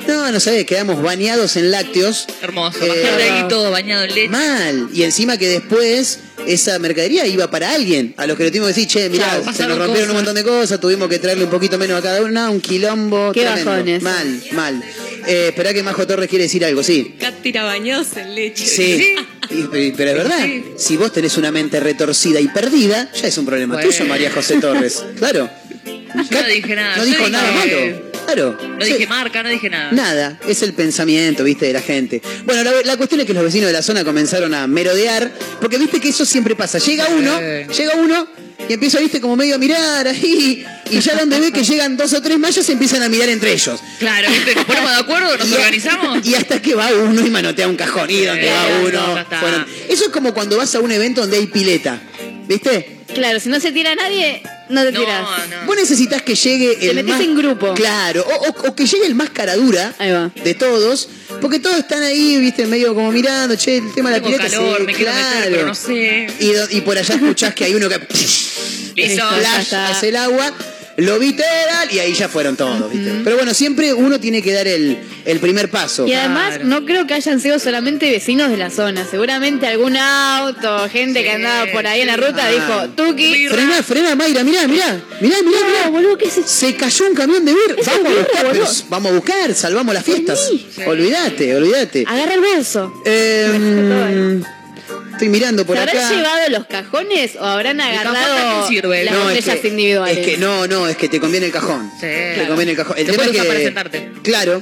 No, 0.07 0.31
no 0.31 0.39
sabés, 0.39 0.65
quedamos 0.65 1.01
bañados 1.01 1.55
en 1.55 1.71
lácteos. 1.71 2.27
Hermoso. 2.41 2.83
Eh, 2.83 2.89
de 2.89 3.23
ahí 3.23 3.47
todo 3.47 3.71
bañado 3.71 4.03
en 4.03 4.13
leche. 4.13 4.29
Mal. 4.29 4.89
Y 4.93 5.03
encima 5.03 5.37
que 5.37 5.47
después 5.47 6.19
esa 6.45 6.77
mercadería 6.79 7.25
iba 7.25 7.49
para 7.49 7.71
alguien. 7.71 8.13
A 8.17 8.27
los 8.27 8.37
que 8.37 8.43
le 8.43 8.51
tuvimos 8.51 8.67
que 8.69 8.73
decir, 8.73 8.87
che, 8.87 9.09
mirá, 9.09 9.39
Claro, 9.41 9.53
se 9.53 9.67
nos 9.67 9.77
rompieron 9.77 10.09
un 10.09 10.17
montón 10.17 10.35
de 10.35 10.43
cosas, 10.43 10.79
tuvimos 10.79 11.07
que 11.09 11.19
traerle 11.19 11.45
un 11.45 11.51
poquito 11.51 11.77
menos 11.77 11.99
a 11.99 12.01
cada 12.01 12.21
una, 12.21 12.49
un 12.49 12.59
quilombo. 12.59 13.31
Qué 13.31 13.41
tremendo. 13.41 13.71
bajones. 13.71 14.01
Mal, 14.01 14.43
mal. 14.51 14.83
Eh, 15.27 15.47
esperá 15.49 15.73
que 15.73 15.83
Majo 15.83 16.05
Torres 16.05 16.29
quiere 16.29 16.43
decir 16.43 16.63
algo, 16.65 16.83
sí. 16.83 17.15
Catira 17.19 17.63
bañados 17.63 18.15
en 18.17 18.35
leche. 18.35 18.65
Sí. 18.65 19.15
Y- 19.49 19.91
pero 19.91 20.11
es 20.11 20.17
verdad, 20.17 20.43
Sí. 20.45 20.63
si 20.77 20.97
vos 20.97 21.11
tenés 21.13 21.37
una 21.37 21.51
mente 21.51 21.79
retorcida 21.79 22.39
y 22.39 22.47
perdida, 22.47 23.09
ya 23.13 23.27
es 23.27 23.37
un 23.37 23.45
problema 23.45 23.75
Bueno. 23.75 23.89
tuyo, 23.89 24.05
María 24.05 24.31
José 24.31 24.59
Torres. 24.59 25.03
Claro. 25.17 25.49
Yo 25.85 26.41
no 26.41 26.47
dije 26.47 26.75
nada. 26.75 26.97
No 26.97 27.05
dijo 27.05 27.29
nada 27.29 27.51
malo. 27.51 28.13
Claro. 28.25 28.57
No 28.79 28.85
Sí. 28.85 28.93
dije 28.93 29.07
marca, 29.07 29.43
no 29.43 29.49
dije 29.49 29.69
nada. 29.69 29.91
Nada, 29.91 30.39
es 30.47 30.61
el 30.61 30.73
pensamiento, 30.73 31.43
viste, 31.43 31.65
de 31.67 31.73
la 31.73 31.81
gente. 31.81 32.21
Bueno, 32.45 32.63
la, 32.63 32.71
la 32.83 32.97
cuestión 32.97 33.19
es 33.21 33.27
que 33.27 33.33
los 33.33 33.43
vecinos 33.43 33.67
de 33.67 33.73
la 33.73 33.81
zona 33.81 34.03
comenzaron 34.05 34.53
a 34.53 34.65
merodear, 34.67 35.31
porque 35.59 35.77
viste 35.77 35.99
que 35.99 36.09
eso 36.09 36.25
siempre 36.25 36.55
pasa. 36.55 36.77
Llega 36.79 37.07
uno, 37.09 37.37
llega 37.39 37.95
uno 37.97 38.27
y 38.69 38.73
empieza, 38.73 38.99
viste, 38.99 39.19
como 39.19 39.35
medio 39.35 39.55
a 39.55 39.57
mirar 39.57 40.07
ahí, 40.07 40.65
y 40.89 40.99
ya 40.99 41.15
donde 41.15 41.39
ve 41.39 41.51
que 41.51 41.63
llegan 41.63 41.97
dos 41.97 42.13
o 42.13 42.21
tres 42.21 42.37
más, 42.39 42.55
ya 42.55 42.63
se 42.63 42.71
empiezan 42.73 43.03
a 43.03 43.09
mirar 43.09 43.27
entre 43.29 43.51
ellos. 43.53 43.79
Claro, 43.99 44.29
¿viste? 44.29 44.55
Nos 44.55 44.65
ponemos 44.65 44.89
de 44.91 44.97
acuerdo, 44.97 45.37
nos 45.37 45.47
Y 45.49 45.53
a- 45.53 45.57
organizamos. 45.57 46.25
Y 46.25 46.35
hasta 46.35 46.61
que 46.61 46.73
va 46.75 46.89
uno 46.93 47.25
y 47.25 47.29
manotea 47.29 47.67
un 47.67 47.75
cajón. 47.75 48.09
Y 48.09 48.21
donde 48.25 48.49
va 48.49 48.67
Eso, 48.69 48.87
uno. 48.87 49.25
fueron- 49.39 49.65
Eso 49.89 50.03
es 50.05 50.09
como 50.11 50.33
cuando 50.33 50.57
vas 50.57 50.73
a 50.75 50.79
un 50.79 50.91
evento 50.91 51.21
donde 51.21 51.37
hay 51.37 51.47
pileta. 51.47 51.99
¿Viste? 52.47 52.99
Claro, 53.13 53.39
si 53.39 53.49
no 53.49 53.59
se 53.59 53.71
tira 53.71 53.93
nadie, 53.95 54.41
no 54.69 54.83
te 54.83 54.91
No, 54.91 54.99
tiras. 55.01 55.21
no. 55.49 55.65
Vos 55.67 55.75
necesitas 55.75 56.21
que 56.23 56.35
llegue 56.35 56.75
Te 56.77 56.89
el 56.89 56.95
metés 56.95 57.11
más... 57.11 57.21
en 57.21 57.35
grupo. 57.35 57.73
Claro, 57.75 58.25
o, 58.27 58.47
o- 58.49 58.69
o 58.69 58.75
que 58.75 58.85
llegue 58.87 59.05
el 59.05 59.13
más 59.15 59.29
cara 59.29 59.55
dura 59.55 59.93
de 60.43 60.53
todos, 60.55 61.09
porque 61.43 61.59
todos 61.59 61.77
están 61.77 62.01
ahí, 62.03 62.37
viste, 62.39 62.65
medio 62.67 62.95
como 62.95 63.11
mirando, 63.11 63.55
che, 63.57 63.77
el 63.77 63.93
tema 63.93 64.09
de 64.11 64.17
la 64.19 64.23
Tengo 64.23 64.37
pileta, 64.37 64.55
calor, 64.55 64.77
sí, 64.79 64.83
me 64.85 64.93
quiero 64.93 65.11
claro. 65.11 65.35
meter, 65.35 65.51
pero 65.53 65.65
no 65.67 65.75
sé. 65.75 66.27
Y, 66.39 66.51
do- 66.53 66.67
y 66.71 66.81
por 66.81 66.97
allá 66.97 67.15
escuchás 67.15 67.53
que 67.53 67.65
hay 67.65 67.75
uno 67.75 67.89
que 67.89 67.99
Listo. 68.95 69.15
ya 69.17 69.29
flash 69.29 69.61
está. 69.63 69.89
hace 69.89 70.07
el 70.09 70.15
agua, 70.15 70.53
lo 70.97 71.17
viteran 71.19 71.87
y 71.91 71.99
ahí 71.99 72.13
ya 72.13 72.29
fueron 72.29 72.55
todos, 72.55 72.91
¿viste? 72.91 73.21
Pero 73.23 73.35
bueno, 73.37 73.53
siempre 73.53 73.93
uno 73.93 74.19
tiene 74.19 74.41
que 74.41 74.51
dar 74.53 74.67
el, 74.67 74.99
el 75.25 75.39
primer 75.39 75.69
paso. 75.69 76.05
Y 76.07 76.13
además 76.13 76.49
Claro. 76.55 76.65
no 76.65 76.85
creo 76.85 77.07
que 77.07 77.13
hayan 77.15 77.39
sido 77.39 77.57
solamente 77.59 78.09
vecinos 78.11 78.49
de 78.51 78.57
la 78.57 78.69
zona. 78.69 79.05
Seguramente 79.09 79.65
algún 79.67 79.97
auto, 79.97 80.87
gente 80.89 81.23
que 81.23 81.31
andaba 81.31 81.71
por 81.71 81.87
ahí 81.87 82.01
en 82.01 82.07
la 82.07 82.17
ruta 82.17 82.45
Ah. 82.45 82.51
dijo, 82.51 82.89
Tuki. 82.95 83.47
Frena, 83.47 83.81
frena, 83.81 84.15
Mayra, 84.15 84.43
mirá, 84.43 84.67
mirá, 84.67 85.01
mirá, 85.19 85.37
mirá, 85.43 85.59
No, 85.61 85.67
mirá. 85.69 85.89
boludo, 85.89 86.17
¿qué 86.17 86.25
es 86.27 86.37
eso? 86.37 86.47
Se 86.47 86.75
cayó 86.75 87.07
un 87.07 87.15
camión 87.15 87.43
de 87.45 87.53
birra. 87.53 87.75
Vamos 87.85 88.11
a 88.11 88.19
buscar, 88.19 88.47
pero 88.51 88.65
vamos 88.89 89.11
a 89.11 89.15
buscar, 89.15 89.53
salvamos 89.55 89.93
las 89.93 90.03
fiestas. 90.03 90.49
Vení. 90.77 90.89
Olvídate, 90.89 91.55
olvídate. 91.55 92.03
Agarra 92.07 92.33
el 92.35 92.41
bolso. 92.41 92.93
Eh, 93.05 94.41
estoy 95.23 95.29
mirando 95.39 95.65
por 95.65 95.75
¿Se 95.77 95.81
habrán 95.83 95.97
acá. 95.97 96.09
llevado 96.15 96.49
los 96.49 96.65
cajones 96.67 97.35
o 97.39 97.43
habrán 97.45 97.79
agarrado 97.81 98.67
sirve, 98.67 99.03
las 99.05 99.13
No, 99.13 99.29
es 99.29 99.37
botellas 99.37 99.59
que- 99.61 99.67
individuales? 99.69 100.17
Es 100.17 100.25
que 100.25 100.37
no, 100.37 100.67
no, 100.67 100.87
es 100.87 100.97
que 100.97 101.07
te 101.09 101.19
conviene 101.19 101.45
el 101.47 101.51
cajón. 101.51 101.89
Sí. 101.95 102.01
Te 102.01 102.31
Claro. 102.35 102.49
conviene 102.49 102.71
el 102.71 102.77
cajón. 102.77 102.97
El 102.97 103.05
Te 103.05 103.11
tema 103.13 103.23
es 103.25 103.31
que, 103.31 103.43
para 103.43 103.59
sentarte. 103.59 104.09
Claro. 104.23 104.61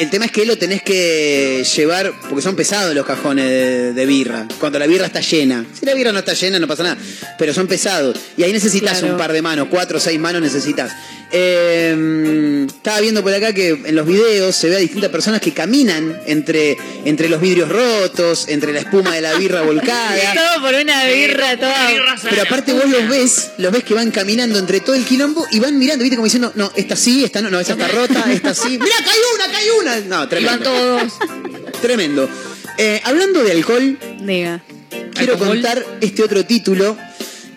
El 0.00 0.08
tema 0.08 0.24
es 0.24 0.32
que 0.32 0.46
lo 0.46 0.56
tenés 0.56 0.82
que 0.82 1.62
llevar, 1.76 2.12
porque 2.28 2.40
son 2.40 2.56
pesados 2.56 2.94
los 2.94 3.04
cajones 3.04 3.44
de, 3.46 3.92
de 3.92 4.06
birra. 4.06 4.46
Cuando 4.58 4.78
la 4.78 4.86
birra 4.86 5.04
está 5.06 5.20
llena. 5.20 5.66
Si 5.78 5.84
la 5.84 5.92
birra 5.92 6.10
no 6.10 6.20
está 6.20 6.32
llena, 6.32 6.58
no 6.58 6.66
pasa 6.66 6.82
nada. 6.84 6.96
Pero 7.38 7.52
son 7.52 7.66
pesados. 7.66 8.18
Y 8.38 8.42
ahí 8.42 8.52
necesitas 8.52 8.98
Claro. 8.98 9.12
un 9.12 9.18
par 9.18 9.32
de 9.32 9.42
manos, 9.42 9.68
cuatro 9.70 9.98
o 9.98 10.00
seis 10.00 10.18
manos 10.18 10.40
necesitas. 10.40 10.90
Eh, 11.32 12.66
estaba 12.66 13.00
viendo 13.00 13.22
por 13.22 13.32
acá 13.32 13.52
que 13.52 13.68
en 13.68 13.94
los 13.94 14.06
videos 14.06 14.56
se 14.56 14.68
ve 14.68 14.76
a 14.76 14.78
distintas 14.78 15.10
personas 15.10 15.40
que 15.40 15.52
caminan 15.52 16.20
entre, 16.26 16.76
entre 17.04 17.28
los 17.28 17.40
vidrios 17.40 17.68
rotos, 17.68 18.46
entre 18.48 18.72
la 18.72 18.80
espuma 18.80 19.14
de 19.14 19.20
la 19.20 19.34
birra 19.34 19.62
volcada. 19.62 20.16
Todo 20.34 20.62
por 20.62 20.74
una 20.74 21.04
birra, 21.04 21.50
sana. 21.58 22.16
Pero 22.28 22.42
aparte 22.42 22.72
vos 22.72 22.88
los 22.88 23.08
ves, 23.08 23.50
los 23.58 23.70
ves 23.70 23.84
que 23.84 23.94
van 23.94 24.10
caminando 24.10 24.58
entre 24.58 24.80
todo 24.80 24.96
el 24.96 25.04
quilombo 25.04 25.46
y 25.52 25.60
van 25.60 25.78
mirando, 25.78 26.02
viste, 26.02 26.16
como 26.16 26.24
diciendo, 26.24 26.52
no, 26.56 26.72
esta 26.74 26.96
sí, 26.96 27.22
esta 27.24 27.40
no, 27.42 27.50
no, 27.50 27.60
esta 27.60 27.74
está 27.74 27.88
rota, 27.88 28.24
esta 28.32 28.54
sí. 28.54 28.70
Mirá, 28.82 28.96
acá 28.98 29.10
hay 29.10 29.18
una, 29.34 29.44
acá 29.44 29.58
hay 29.58 29.68
una. 29.80 29.89
No, 30.06 30.28
tremendo. 30.28 30.64
todos. 30.64 31.12
Tremendo. 31.82 32.28
Eh, 32.78 33.00
hablando 33.04 33.42
de 33.42 33.52
alcohol, 33.52 33.98
quiero 35.14 35.32
¿Alcohol? 35.34 35.48
contar 35.48 35.84
este 36.00 36.22
otro 36.22 36.44
título 36.44 36.96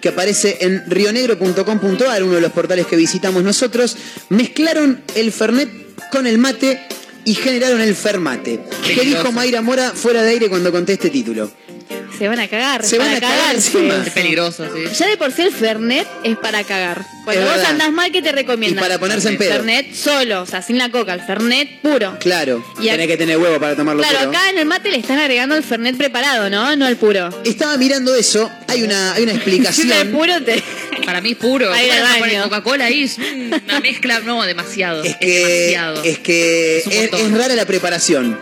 que 0.01 0.09
aparece 0.09 0.57
en 0.61 0.83
rionegro.com.ar, 0.87 2.23
uno 2.23 2.33
de 2.35 2.41
los 2.41 2.51
portales 2.51 2.87
que 2.87 2.95
visitamos 2.95 3.43
nosotros. 3.43 3.95
Mezclaron 4.29 5.01
el 5.15 5.31
Fernet 5.31 5.69
con 6.11 6.27
el 6.27 6.37
mate 6.37 6.81
y 7.25 7.35
generaron 7.35 7.79
el 7.81 7.95
Fermate. 7.95 8.59
¿Qué 8.85 8.95
Peligroso. 8.95 9.19
dijo 9.23 9.31
Mayra 9.31 9.61
Mora 9.61 9.91
fuera 9.91 10.21
de 10.23 10.29
aire 10.31 10.49
cuando 10.49 10.71
conté 10.71 10.93
este 10.93 11.09
título? 11.09 11.49
Se 12.23 12.29
van 12.29 12.39
a 12.39 12.47
cagar. 12.47 12.85
Se 12.85 12.97
van 12.97 13.07
para 13.07 13.17
a 13.17 13.19
cagar 13.19 13.37
cagarse. 13.47 13.77
encima. 13.77 14.03
Es 14.07 14.13
peligroso, 14.13 14.65
sí. 14.73 14.83
Ya 14.97 15.07
de 15.07 15.17
por 15.17 15.33
sí 15.33 15.41
el 15.41 15.51
Fernet 15.51 16.07
es 16.23 16.37
para 16.37 16.63
cagar. 16.63 17.01
Cuando 17.25 17.41
Es 17.41 17.47
vos 17.47 17.55
verdad. 17.57 17.71
andás 17.71 17.91
mal, 17.91 18.11
¿qué 18.13 18.21
te 18.21 18.31
recomiendan? 18.31 18.79
Y 18.79 18.81
para 18.81 18.97
ponerse 18.97 19.27
en 19.27 19.37
pedo. 19.37 19.51
Fernet 19.51 19.93
solo, 19.93 20.43
o 20.43 20.45
sea, 20.45 20.61
sin 20.61 20.77
la 20.77 20.89
coca, 20.89 21.13
el 21.13 21.19
Fernet 21.21 21.81
puro. 21.81 22.17
Claro, 22.21 22.63
Y 22.81 22.87
tenés 22.87 23.07
que 23.07 23.17
tener 23.17 23.37
huevo 23.37 23.59
para 23.59 23.75
tomarlo 23.75 24.03
Claro, 24.03 24.19
puro. 24.19 24.29
acá 24.29 24.49
en 24.51 24.57
el 24.57 24.65
mate 24.65 24.89
le 24.89 24.99
están 24.99 25.19
agregando 25.19 25.55
el 25.57 25.63
Fernet 25.63 25.97
preparado, 25.97 26.49
¿no? 26.49 26.73
No 26.77 26.87
el 26.87 26.95
puro. 26.95 27.29
Estaba 27.43 27.75
mirando 27.75 28.15
eso, 28.15 28.49
hay 28.69 28.83
una, 28.83 29.13
hay 29.15 29.23
una 29.23 29.31
Si 29.33 29.37
explicación. 29.39 29.87
no 29.89 29.95
el 29.95 30.09
puro 30.09 30.41
te... 30.45 30.63
Para 31.05 31.19
mí 31.19 31.31
es 31.31 31.37
puro. 31.37 31.69
Para 31.69 31.83
ir 31.83 31.91
al 31.91 31.99
Ponen- 32.03 32.19
ponen 32.19 32.35
baño. 32.39 32.43
Coca-Cola 32.45 32.85
ahí 32.85 33.03
es 33.03 33.17
una 33.17 33.81
mezcla, 33.81 34.19
no, 34.21 34.43
demasiado. 34.43 35.03
Es 35.03 35.17
que, 35.17 35.27
demasiado. 35.45 36.03
es, 36.05 36.19
que 36.19 36.77
Es 36.77 36.85
un 36.87 36.93
es, 36.93 37.11
montón. 37.11 37.33
es 37.33 37.37
rara 37.37 37.55
la 37.55 37.65
preparación. 37.65 38.39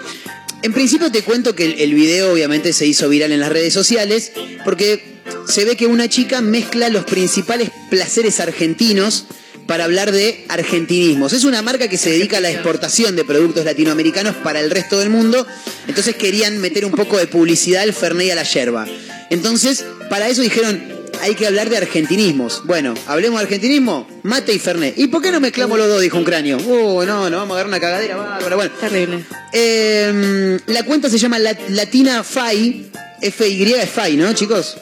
En 0.63 0.73
principio 0.73 1.11
te 1.11 1.23
cuento 1.23 1.55
que 1.55 1.83
el, 1.83 1.93
video 1.95 2.31
obviamente 2.31 2.71
se 2.71 2.85
hizo 2.85 3.09
viral 3.09 3.31
en 3.31 3.39
las 3.39 3.51
redes 3.51 3.73
sociales 3.73 4.31
porque 4.63 5.21
se 5.47 5.65
ve 5.65 5.75
que 5.75 5.87
una 5.87 6.07
chica 6.07 6.41
mezcla 6.41 6.89
los 6.89 7.03
principales 7.05 7.71
placeres 7.89 8.39
argentinos 8.39 9.25
para 9.65 9.85
hablar 9.85 10.11
de 10.11 10.45
argentinismos. 10.49 11.33
Es 11.33 11.45
una 11.45 11.63
marca 11.63 11.87
que 11.87 11.97
se 11.97 12.11
dedica 12.11 12.37
a 12.37 12.41
la 12.41 12.51
exportación 12.51 13.15
de 13.15 13.25
productos 13.25 13.65
latinoamericanos 13.65 14.35
para 14.35 14.59
el 14.59 14.69
resto 14.69 14.99
del 14.99 15.09
mundo, 15.09 15.47
entonces 15.87 16.15
querían 16.15 16.59
meter 16.59 16.85
un 16.85 16.91
poco 16.91 17.17
de 17.17 17.25
publicidad 17.25 17.81
al 17.81 17.93
Fernet 17.93 18.27
y 18.27 18.31
a 18.31 18.35
la 18.35 18.43
yerba. 18.43 18.85
Entonces, 19.29 19.85
para 20.09 20.29
eso 20.29 20.41
dijeron, 20.41 21.00
hay 21.21 21.35
que 21.35 21.47
hablar 21.47 21.69
de 21.69 21.77
argentinismos. 21.77 22.63
Bueno, 22.65 22.93
hablemos 23.07 23.39
de 23.39 23.45
argentinismo, 23.45 24.07
mate 24.23 24.53
y 24.53 24.59
Fernet. 24.59 24.97
¿Y 24.97 25.07
por 25.07 25.21
qué 25.21 25.31
no 25.31 25.39
mezclamos 25.39 25.77
los 25.77 25.87
dos? 25.87 26.01
Dijo 26.01 26.17
un 26.17 26.23
cráneo. 26.23 26.57
Uh, 26.57 27.03
no, 27.05 27.29
no 27.29 27.37
vamos 27.37 27.51
a 27.51 27.53
agarrar 27.61 27.67
una 27.67 27.79
cagadera 27.79 28.15
bárbara. 28.17 28.55
Bueno, 28.55 28.71
Terrible. 28.79 29.23
eh, 29.53 30.59
la 30.67 30.83
cuenta 30.83 31.09
se 31.09 31.17
llama 31.17 31.39
La- 31.39 31.57
Latina 31.69 32.23
Fai. 32.23 32.87
F-Y 33.21 33.73
es 33.73 33.89
Fai, 33.89 34.17
¿no, 34.17 34.33
chicos? 34.33 34.77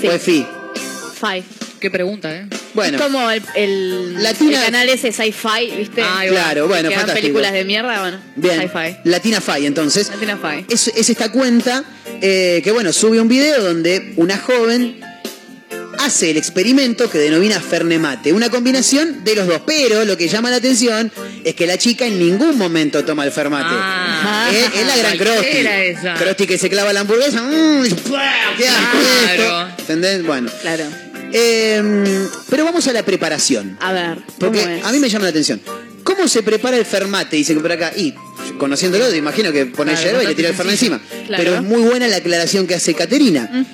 Sí. 0.00 0.06
O 0.08 0.12
es 0.12 0.22
Fi. 0.22 0.46
Fi. 1.20 1.42
Qué 1.80 1.90
pregunta, 1.90 2.34
¿eh? 2.34 2.46
Bueno. 2.72 2.96
Es 2.96 3.02
como 3.02 3.30
el, 3.30 3.42
el, 3.54 4.22
Latina- 4.22 4.58
el 4.60 4.64
canal 4.64 4.88
ese 4.88 5.12
sci-fi, 5.12 5.70
¿viste? 5.76 6.00
Va. 6.00 6.22
Claro, 6.26 6.66
bueno, 6.66 6.88
Que 6.88 6.94
fantástico. 6.94 7.20
películas 7.20 7.52
de 7.52 7.64
mierda, 7.66 8.00
bueno. 8.00 8.18
Bien. 8.36 8.58
Sci-fi. 8.62 8.96
Latina 9.04 9.40
Fai, 9.42 9.66
entonces. 9.66 10.08
Latina 10.08 10.38
Fi. 10.38 10.64
Es, 10.72 10.88
es 10.88 11.10
esta 11.10 11.30
cuenta 11.30 11.84
eh, 12.22 12.62
que, 12.64 12.70
bueno, 12.72 12.90
sube 12.90 13.20
un 13.20 13.28
video 13.28 13.62
donde 13.62 14.14
una 14.16 14.38
joven 14.38 14.98
hace 15.98 16.30
el 16.30 16.36
experimento 16.36 17.10
que 17.10 17.18
denomina 17.18 17.60
Fernemate. 17.60 18.32
Una 18.32 18.50
combinación 18.50 19.24
de 19.24 19.34
los 19.36 19.46
dos. 19.46 19.62
Pero 19.66 20.04
lo 20.04 20.16
que 20.16 20.28
llama 20.28 20.50
la 20.50 20.56
atención 20.56 21.10
es 21.44 21.54
que 21.54 21.66
la 21.66 21.78
chica 21.78 22.06
en 22.06 22.18
ningún 22.18 22.56
momento 22.58 23.04
toma 23.04 23.24
el 23.24 23.32
Fermate. 23.32 23.66
Ah, 23.70 24.50
es, 24.52 24.80
es 24.80 24.86
la 24.86 24.96
gran 25.16 25.44
esa. 25.44 26.14
Krusty 26.14 26.46
que 26.46 26.58
se 26.58 26.68
clava 26.70 26.92
la 26.92 27.00
hamburguesa. 27.00 27.42
mmm. 27.42 27.82
¿Qué 27.84 28.64
Claro. 28.64 29.32
esto? 29.32 29.68
¿Entendés? 29.82 30.24
Bueno. 30.24 30.50
Claro. 30.62 30.84
Eh, 31.32 32.26
pero 32.48 32.64
vamos 32.64 32.86
a 32.86 32.92
la 32.92 33.02
preparación. 33.02 33.76
A 33.80 33.92
ver, 33.92 34.18
Porque 34.38 34.60
¿cómo 34.60 34.70
es? 34.72 34.84
a 34.84 34.92
mí 34.92 34.98
me 35.00 35.08
llama 35.08 35.24
la 35.24 35.30
atención. 35.30 35.60
¿Cómo 36.04 36.28
se 36.28 36.42
prepara 36.42 36.76
el 36.76 36.84
fermate? 36.84 37.36
Dice 37.36 37.54
que 37.54 37.60
por 37.60 37.72
acá. 37.72 37.92
Y 37.96 38.14
conociéndolo, 38.58 39.08
te 39.08 39.16
imagino 39.16 39.52
que 39.52 39.66
pone 39.66 39.92
Claro, 39.92 40.06
yerba 40.06 40.24
y 40.24 40.26
le 40.26 40.34
tira 40.34 40.48
el 40.48 40.54
fernet 40.54 40.74
encima. 40.74 41.00
Claro. 41.26 41.42
Pero 41.42 41.56
es 41.56 41.62
muy 41.62 41.82
buena 41.82 42.08
la 42.08 42.16
aclaración 42.16 42.66
que 42.66 42.74
hace 42.74 42.94
Caterina. 42.94 43.66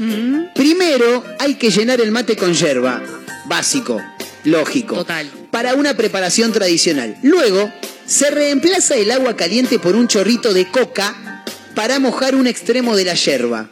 Primero 0.54 1.24
hay 1.38 1.54
que 1.54 1.70
llenar 1.70 2.00
el 2.00 2.10
mate 2.10 2.36
con 2.36 2.54
yerba. 2.54 3.02
Básico, 3.46 4.00
lógico. 4.44 4.96
Total. 4.96 5.30
Para 5.50 5.74
una 5.74 5.94
preparación 5.94 6.52
tradicional. 6.52 7.16
Luego 7.22 7.70
se 8.06 8.30
reemplaza 8.30 8.96
el 8.96 9.10
agua 9.10 9.36
caliente 9.36 9.78
por 9.78 9.96
un 9.96 10.08
chorrito 10.08 10.52
de 10.52 10.68
coca 10.68 11.44
para 11.74 11.98
mojar 11.98 12.34
un 12.34 12.46
extremo 12.46 12.96
de 12.96 13.04
la 13.04 13.14
yerba. 13.14 13.70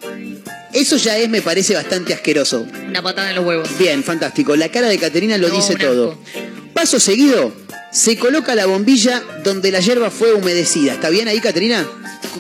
Eso 0.73 0.97
ya 0.97 1.17
es, 1.19 1.29
me 1.29 1.41
parece, 1.43 1.75
bastante 1.75 2.13
asqueroso. 2.13 2.67
Una 2.87 3.03
patada 3.03 3.31
en 3.31 3.37
los 3.37 3.45
huevos. 3.45 3.69
Bien, 3.79 4.05
fantástico. 4.05 4.55
La 4.55 4.69
cara 4.69 4.89
de 4.89 4.99
Caterina 4.99 5.39
lo 5.39 5.49
No, 5.49 5.55
dice 5.55 5.77
todo. 5.77 6.19
Paso 6.75 7.01
seguido, 7.01 7.53
se 7.91 8.17
coloca 8.17 8.55
la 8.55 8.67
bombilla 8.67 9.23
donde 9.45 9.71
la 9.71 9.81
hierba 9.81 10.11
fue 10.11 10.33
humedecida. 10.35 10.95
¿Está 10.95 11.11
bien 11.11 11.29
ahí, 11.29 11.41
Caterina? 11.41 11.87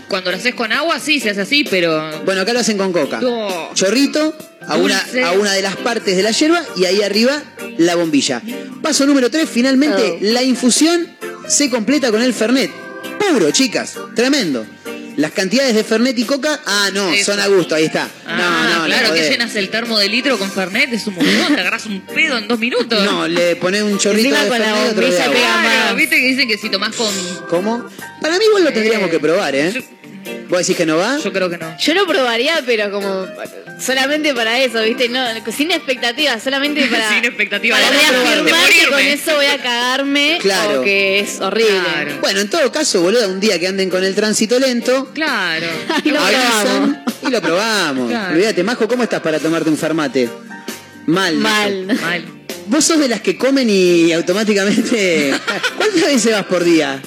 Cuando 0.09 0.30
lo 0.30 0.36
haces 0.36 0.55
con 0.55 0.72
agua, 0.72 0.99
sí, 1.01 1.20
se 1.20 1.30
hace 1.30 1.42
así, 1.42 1.64
pero. 1.68 2.22
Bueno, 2.24 2.40
acá 2.42 2.53
lo 2.53 2.61
hacen 2.61 2.78
con 2.78 2.92
coca. 2.92 3.20
No. 3.20 3.70
Chorrito 3.74 4.36
a 4.66 4.76
una, 4.76 4.99
a 5.26 5.32
una 5.32 5.53
de 5.53 5.62
las 5.62 5.76
partes 5.76 6.16
de 6.16 6.22
la 6.22 6.30
hierba 6.30 6.62
y 6.76 6.84
ahí 6.84 7.03
arriba 7.03 7.42
la 7.78 7.94
bombilla. 7.94 8.42
Paso 8.82 9.07
número 9.07 9.30
3, 9.30 9.49
finalmente 9.49 10.12
Oh. 10.14 10.18
la 10.20 10.42
infusión 10.42 11.09
se 11.49 11.70
completa 11.70 12.11
con 12.11 12.22
el 12.22 12.34
Fernet. 12.34 12.70
Puro, 13.18 13.51
chicas. 13.51 13.94
Tremendo. 14.14 14.66
Las 15.18 15.32
cantidades 15.32 15.74
de 15.74 15.82
Fernet 15.82 16.16
y 16.16 16.24
coca, 16.24 16.60
ah, 16.64 16.90
no, 16.94 17.12
Eso. 17.12 17.32
son 17.32 17.40
a 17.40 17.48
gusto, 17.48 17.74
ahí 17.74 17.86
está. 17.86 18.08
Ah, 18.24 18.36
no, 18.70 18.78
no, 18.78 18.84
claro, 18.86 19.08
la 19.08 19.14
que 19.14 19.28
llenas 19.28 19.54
el 19.56 19.68
termo 19.68 19.98
de 19.98 20.08
litro 20.08 20.38
con 20.38 20.48
Fernet, 20.48 20.92
es 20.92 21.06
un 21.08 21.16
montón, 21.16 21.54
te 21.56 21.60
agarras 21.60 21.86
un 21.86 22.00
pedo 22.02 22.38
en 22.38 22.46
dos 22.46 22.58
minutos. 22.60 23.02
No, 23.02 23.26
le 23.26 23.56
pones 23.56 23.82
un 23.82 23.98
chorrito 23.98 24.28
Encima 24.28 24.44
de 24.44 24.48
con 24.48 24.58
la 24.60 24.64
Fernet 24.66 24.86
y 24.86 24.88
otro 24.90 25.00
de 25.00 25.06
bombilla 25.10 25.24
agua. 25.24 25.34
pega 25.36 25.60
Claro, 25.62 25.86
más. 25.86 25.96
viste 25.96 26.16
que 26.16 26.26
dicen 26.28 26.48
que 26.48 26.56
si 26.56 26.68
tomás 26.70 26.94
con. 26.94 27.12
¿Cómo? 27.50 27.84
Para 28.22 28.38
mí 28.38 28.44
igual 28.46 28.62
lo 28.64 28.72
tendríamos 28.72 29.10
que 29.10 29.18
probar, 29.18 29.54
¿eh? 29.56 29.82
¿Vos 30.49 30.61
decís 30.61 30.76
que 30.76 30.86
no 30.86 30.96
va? 30.96 31.18
Yo 31.18 31.32
creo 31.32 31.51
que 31.51 31.59
no. 31.59 31.76
Yo 31.78 31.94
lo 31.94 32.07
probaría, 32.07 32.62
pero 32.64 32.90
como 32.90 33.26
solamente 33.78 34.32
para 34.34 34.59
eso, 34.61 34.82
¿viste? 34.82 35.09
No, 35.09 35.22
sin 35.55 35.70
expectativas, 35.70 36.42
solamente 36.42 36.86
para. 36.86 37.09
Sin 37.14 37.24
expectativa, 37.24 37.76
Para 37.76 37.90
reafirmar 37.90 38.68
que 38.70 38.88
con 38.90 38.99
eso 39.01 39.34
voy 39.36 39.46
a 39.46 39.59
cagarme 39.59 40.38
Claro. 40.40 40.80
o 40.80 40.84
que 40.84 41.20
es 41.20 41.40
horrible. 41.40 41.78
Claro. 41.84 42.18
Bueno, 42.20 42.40
en 42.40 42.49
todo 42.51 42.72
caso, 42.72 43.01
boludo, 43.03 43.28
un 43.28 43.40
día 43.40 43.59
que 43.59 43.68
anden 43.68 43.90
con 43.90 44.03
el 44.05 44.14
tránsito 44.14 44.59
lento, 44.59 45.11
Claro. 45.12 45.66
Y 46.05 46.11
lo 46.11 46.20
avisan 46.20 46.62
probamos. 46.64 46.99
y 47.22 47.30
lo 47.30 47.40
probamos. 47.42 48.09
Claro. 48.11 48.34
Olvídate, 48.34 48.62
Majo, 48.64 48.88
¿cómo 48.88 49.03
estás 49.03 49.20
para 49.20 49.38
tomarte 49.38 49.68
un 49.68 49.76
farmate? 49.76 50.28
Mal. 51.07 51.36
Majo. 51.36 51.55
Mal. 51.70 51.86
Mal. 52.01 52.24
Vos 52.66 52.84
sos 52.84 52.99
de 52.99 53.09
las 53.09 53.20
que 53.20 53.36
comen 53.36 53.68
y 53.70 54.12
automáticamente. 54.12 55.32
¿Cuántas 55.76 56.03
veces 56.07 56.32
vas 56.32 56.44
por 56.46 56.64
día? 56.64 57.01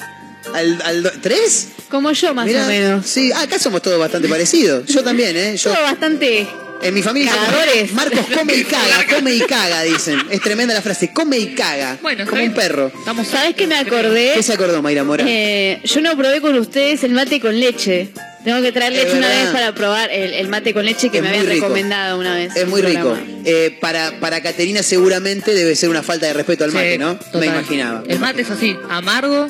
¿Al, 0.54 0.80
al 0.82 1.12
¿Tres? 1.20 1.68
Como 1.88 2.10
yo, 2.12 2.34
más 2.34 2.46
Mirá, 2.46 2.64
o 2.64 2.68
menos. 2.68 3.06
Sí, 3.06 3.30
ah, 3.34 3.42
acá 3.42 3.58
somos 3.58 3.82
todos 3.82 3.98
bastante 3.98 4.28
parecidos. 4.28 4.86
Yo 4.86 5.02
también, 5.02 5.36
¿eh? 5.36 5.56
Yo, 5.56 5.70
Todo 5.72 5.82
bastante. 5.82 6.46
en 6.82 6.94
mi 6.94 7.02
familia 7.02 7.32
Cagadores. 7.32 7.92
Marcos 7.92 8.26
come 8.36 8.54
y 8.56 8.64
caga, 8.64 9.06
come 9.14 9.34
y 9.34 9.40
caga, 9.40 9.82
dicen. 9.82 10.18
Es 10.30 10.40
tremenda 10.40 10.74
la 10.74 10.82
frase, 10.82 11.12
come 11.12 11.38
y 11.38 11.54
caga. 11.54 11.98
Bueno, 12.02 12.26
como 12.26 12.42
un 12.42 12.54
perro. 12.54 12.90
Estamos 12.98 13.28
¿Sabés 13.28 13.54
qué 13.54 13.66
me 13.66 13.76
acordé? 13.76 14.32
¿Qué 14.34 14.42
se 14.42 14.52
acordó, 14.54 14.82
Mayra 14.82 15.04
Mora? 15.04 15.24
Eh, 15.28 15.80
yo 15.84 16.00
no 16.00 16.16
probé 16.16 16.40
con 16.40 16.56
ustedes 16.58 17.04
el 17.04 17.12
mate 17.12 17.40
con 17.40 17.58
leche. 17.58 18.10
Tengo 18.44 18.60
que 18.60 18.72
traer 18.72 18.92
leche 18.92 19.16
una 19.16 19.28
vez 19.28 19.50
para 19.52 19.72
probar 19.72 20.10
el, 20.10 20.34
el 20.34 20.48
mate 20.48 20.74
con 20.74 20.84
leche 20.84 21.10
que 21.10 21.18
Es 21.18 21.22
me 21.22 21.28
habían 21.28 21.46
rico. 21.46 21.66
recomendado 21.66 22.18
una 22.18 22.34
vez. 22.34 22.56
Es 22.56 22.66
muy 22.66 22.82
rico. 22.82 23.16
Eh, 23.44 23.78
para, 23.80 24.18
para 24.18 24.42
Caterina 24.42 24.82
seguramente 24.82 25.54
debe 25.54 25.76
ser 25.76 25.90
una 25.90 26.02
falta 26.02 26.26
de 26.26 26.32
respeto 26.32 26.64
al 26.64 26.72
mate, 26.72 26.94
Sí, 26.94 26.98
¿no? 26.98 27.14
total. 27.16 27.40
Me 27.40 27.46
imaginaba. 27.46 28.02
El 28.08 28.18
mate 28.18 28.42
es 28.42 28.50
así, 28.50 28.76
amargo. 28.90 29.46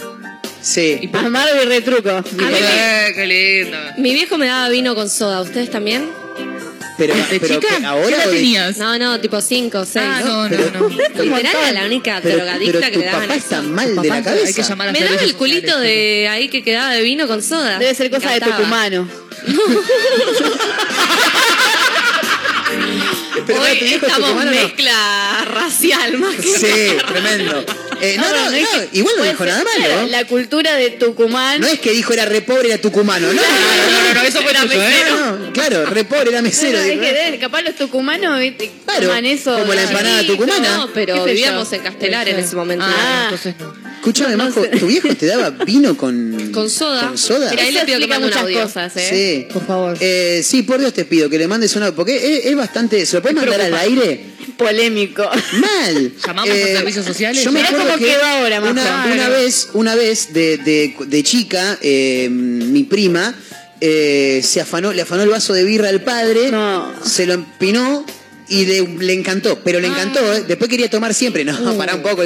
Sí. 0.63 1.11
Amargo 1.13 1.63
y 1.63 1.67
retruco. 1.67 2.11
A 2.11 2.23
mí 2.23 2.29
me- 2.39 2.59
Eh, 2.61 3.13
qué 3.15 3.27
lindo. 3.27 3.79
Mi 3.99 4.15
viejo 4.15 4.39
me 4.39 4.47
daba 4.47 4.69
vino 4.69 4.95
con 4.95 5.09
soda, 5.11 5.41
¿ustedes 5.43 5.71
también? 5.71 6.09
Pero, 6.99 7.15
¿De 7.15 7.41
pero 7.41 7.55
chica? 7.61 7.79
que 7.79 7.87
ahora 7.87 8.17
¿Qué 8.25 8.29
de- 8.31 8.37
tenías? 8.37 8.77
No, 8.77 8.97
no, 8.99 9.19
tipo 9.19 9.41
5, 9.41 9.85
6. 9.85 10.05
Ah, 10.07 10.21
no, 10.25 10.43
no, 10.45 10.57
Pero- 10.57 10.71
no. 10.81 10.89
Literal 11.25 11.57
era 11.63 11.73
la 11.73 11.85
única 11.87 12.21
pero, 12.23 12.37
drogadicta 12.37 12.79
pero 12.81 12.93
que 12.93 12.99
le 12.99 13.05
daban 13.07 13.23
papá 13.23 13.35
eso. 13.35 13.45
está 13.45 13.63
mal 13.63 13.89
de 13.89 13.95
Papá, 13.97 14.09
la 14.09 14.23
cabeza. 14.23 14.47
Hay 14.47 14.55
que 14.55 14.63
llamar 14.63 14.89
a 14.89 14.93
Me 14.93 15.01
daba 15.01 15.23
el 15.23 15.35
culito 15.35 15.79
de 15.81 16.29
ahí 16.29 16.49
que 16.49 16.63
quedaba 16.63 16.93
de 16.93 17.03
vino 17.03 17.27
con 17.27 17.43
soda. 17.43 17.79
Debe 17.79 17.95
ser 17.95 18.11
cosa 18.11 18.31
de 18.33 18.41
tucumano. 18.41 19.09
Pero 23.47 23.61
Hoy 23.61 23.69
estamos 23.95 24.17
tucumano, 24.29 24.51
¿no? 24.53 24.57
mezcla 24.57 25.45
racial 25.47 26.19
más 26.19 26.37
que 26.37 26.43
Sí, 26.43 26.97
tremendo. 27.09 27.65
Eh, 28.03 28.17
no, 28.19 28.29
no, 28.31 28.51
no, 28.51 28.57
es 28.57 28.69
que- 28.69 28.99
igual 28.99 29.15
no 29.17 29.25
dijo 29.25 29.45
ser, 29.45 29.53
nada 29.53 29.65
malo. 29.79 30.07
La 30.09 30.27
cultura 30.27 30.75
de 30.75 30.91
Tucumán. 30.91 31.61
No 31.61 31.67
es 31.69 31.79
que 31.81 31.93
dijo 31.93 32.13
era 32.13 32.25
re 32.25 32.43
pobre, 32.43 32.69
era 32.69 32.79
tucumano. 32.79 33.29
No, 33.29 33.33
no, 33.35 33.41
No, 33.43 34.09
no, 34.09 34.15
no, 34.15 34.23
eso 34.23 34.43
fue 34.43 34.51
Era 34.51 34.63
¿eh? 34.63 34.67
mesero. 34.67 35.17
no, 35.21 35.39
no, 35.39 35.53
claro, 35.53 35.87
re 35.87 36.05
pobre, 36.05 36.31
era 36.31 36.43
mesero. 36.43 36.79
¿eh? 36.81 37.39
capaz 37.41 37.63
los 37.63 37.77
tucumanos 37.77 38.39
¿viste? 38.41 38.71
Claro, 38.85 39.07
toman 39.07 39.25
eso. 39.27 39.57
como 39.59 39.73
la 39.73 39.83
empanada 39.85 40.27
tucumana. 40.27 40.77
No, 40.77 40.93
pero 40.93 41.25
vivíamos 41.25 41.73
en 41.73 41.81
Castelar 41.83 42.29
en 42.29 42.39
ese 42.41 42.57
momento. 42.57 42.85
Ah, 42.87 43.23
entonces 43.31 43.55
no. 43.59 43.73
Escuchame, 44.03 44.33
No, 44.33 44.37
no 44.39 44.51
Majo, 44.51 44.63
sé. 44.65 44.69
¿tu 44.81 44.87
viejo 44.89 45.15
te 45.15 45.27
daba 45.27 45.51
vino 45.51 45.97
con, 45.97 46.51
Con 46.53 46.69
soda. 46.69 47.07
¿Con 47.07 47.17
soda? 47.17 47.51
Mira, 47.51 47.63
ahí 47.63 47.71
le 47.71 47.85
pido 47.85 48.01
que 48.01 48.07
mande 48.09 48.27
muchas 48.27 48.43
audio. 48.43 48.63
cosas, 48.63 48.97
¿eh? 48.97 49.47
Sí. 49.49 49.53
Por 49.55 49.65
favor. 49.65 49.97
Eh, 50.01 50.43
sí, 50.45 50.63
por 50.65 50.81
Dios 50.81 50.93
te 50.93 51.05
pido 51.05 51.31
que 51.31 51.39
le 51.39 51.47
mandes 51.47 51.77
una. 51.77 51.93
Porque 51.95 52.17
es, 52.17 52.47
es 52.47 52.57
bastante. 52.57 53.07
¿Se 53.07 53.17
lo 53.17 53.23
puedes 53.23 53.37
mandar 53.37 53.61
al 53.61 53.75
aire? 53.77 54.32
Polémico. 54.63 55.29
Mal. 55.53 56.13
¿Llamamos 56.27 56.51
a 56.51 56.55
servicios 56.55 57.05
sociales? 57.07 57.45
Yo 57.45 57.53
me 57.53 57.63
acuerdo 57.63 57.85
cómo 57.87 57.99
que 57.99 58.05
quedó 58.07 58.25
ahora, 58.25 58.61
Majo. 58.61 58.73
una, 59.13 59.29
vez, 59.29 59.69
una 59.75 59.95
vez 59.95 60.33
de, 60.33 60.59
de- 60.59 60.95
de 61.07 61.23
chica, 61.23 61.79
eh, 61.83 62.29
mi 62.31 62.85
prima 62.85 63.35
eh, 63.81 64.41
se 64.45 64.61
afanó, 64.61 64.93
le 64.93 65.03
afanó 65.03 65.23
el 65.23 65.29
vaso 65.31 65.53
de 65.55 65.65
birra 65.65 65.89
al 65.89 66.03
padre, 66.03 66.51
No. 66.51 66.93
se 67.05 67.27
lo 67.27 67.35
empinó. 67.35 68.05
Y 68.49 68.67
le, 68.67 68.83
le 68.99 69.15
encantó, 69.15 69.61
pero 69.65 69.81
le 69.81 69.87
encantó, 69.87 70.21
Ah. 70.23 70.37
¿eh? 70.37 70.45
después 70.47 70.69
quería 70.69 70.91
tomar 70.91 71.15
siempre, 71.15 71.43
no, 71.45 71.59
Uh. 71.73 71.79
para 71.79 71.95
un 71.95 72.03
poco. 72.03 72.23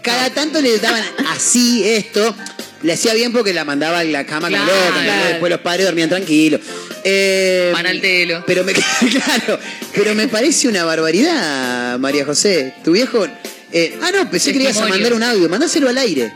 Cada 0.00 0.30
tanto 0.30 0.62
le 0.62 0.78
daban 0.78 1.02
así 1.28 1.84
esto, 1.84 2.34
le 2.82 2.92
hacía 2.94 3.12
bien 3.12 3.30
porque 3.32 3.52
la 3.52 3.64
mandaba 3.66 3.98
a 3.98 4.04
la 4.04 4.24
cama 4.24 4.48
Claro. 4.48 4.64
como 4.64 5.00
loca, 5.00 5.26
después 5.28 5.50
los 5.50 5.60
padres 5.60 5.84
dormían 5.86 6.08
tranquilos. 6.08 6.60
Eh, 7.08 7.70
Van 7.72 7.86
al 7.86 8.00
telo. 8.00 8.42
pero 8.48 8.64
me, 8.64 8.72
claro, 8.74 9.60
pero 9.94 10.14
me 10.16 10.26
parece 10.26 10.66
una 10.66 10.84
barbaridad, 10.84 11.98
María 12.00 12.24
José. 12.24 12.74
Tu 12.82 12.90
viejo. 12.92 13.26
eh, 13.72 13.96
ah, 14.02 14.10
no, 14.12 14.28
pensé 14.28 14.52
que 14.52 14.58
le 14.58 14.64
ibas 14.64 14.78
a 14.78 14.86
mandar 14.88 15.14
un 15.14 15.22
audio. 15.22 15.48
Mandáselo 15.48 15.88
al 15.88 15.98
aire. 15.98 16.32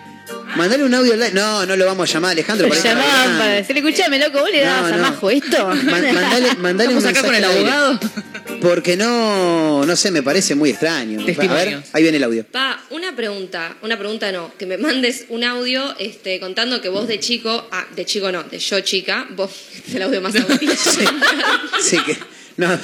Mandale 0.57 0.85
un 0.85 0.95
audio 0.95 1.15
al 1.15 1.23
aire. 1.23 1.35
No, 1.35 1.67
no 1.67 1.75
lo 1.77 1.87
vamos 1.87 2.09
a 2.09 2.13
llamar, 2.13 2.31
Alejandro. 2.33 2.69
Lo 2.69 2.75
llamaban 2.75 3.39
para 3.39 3.53
decirle, 3.55 3.81
escuchame, 3.81 4.19
loco, 4.21 4.41
vos 4.41 4.51
le 4.53 4.61
dabas 4.61 4.91
No, 4.91 4.95
a 4.95 4.99
no. 4.99 5.03
Majo 5.11 5.31
esto. 5.31 5.67
Man- 5.69 6.15
mandale, 6.15 6.55
mandale 6.59 6.95
un 6.95 7.03
con 7.03 7.35
el 7.35 7.45
al 7.45 7.51
aire. 7.51 7.71
Porque 8.61 8.97
no, 8.97 9.85
no 9.85 9.97
sé, 9.97 10.11
me 10.11 10.23
parece 10.23 10.55
muy 10.55 10.71
extraño. 10.71 11.21
A 11.21 11.55
ver, 11.55 11.83
ahí 11.93 12.03
viene 12.03 12.19
el 12.19 12.25
audio. 12.25 12.45
Pa, 12.47 12.83
una 12.91 13.15
pregunta, 13.17 13.77
una 13.83 13.99
pregunta 13.99 14.31
no, 14.33 14.53
que 14.59 14.67
me 14.67 14.79
mandes 14.79 15.25
un 15.29 15.45
audio 15.45 15.95
este, 15.99 16.39
contando 16.41 16.81
que 16.81 16.89
vos 16.89 17.09
de 17.09 17.19
chico, 17.21 17.69
ah, 17.73 17.87
de 17.97 18.05
chico 18.05 18.31
no, 18.33 18.43
de 18.45 18.59
yo 18.59 18.81
chica, 18.81 19.27
vos, 19.31 19.51
este 19.75 19.89
es 19.91 19.95
el 19.97 20.03
audio 20.03 20.21
más 20.21 20.35
aburrido. 20.37 20.75
Sí, 21.81 21.99
que. 22.05 22.17
No, 22.57 22.69
De 22.71 22.77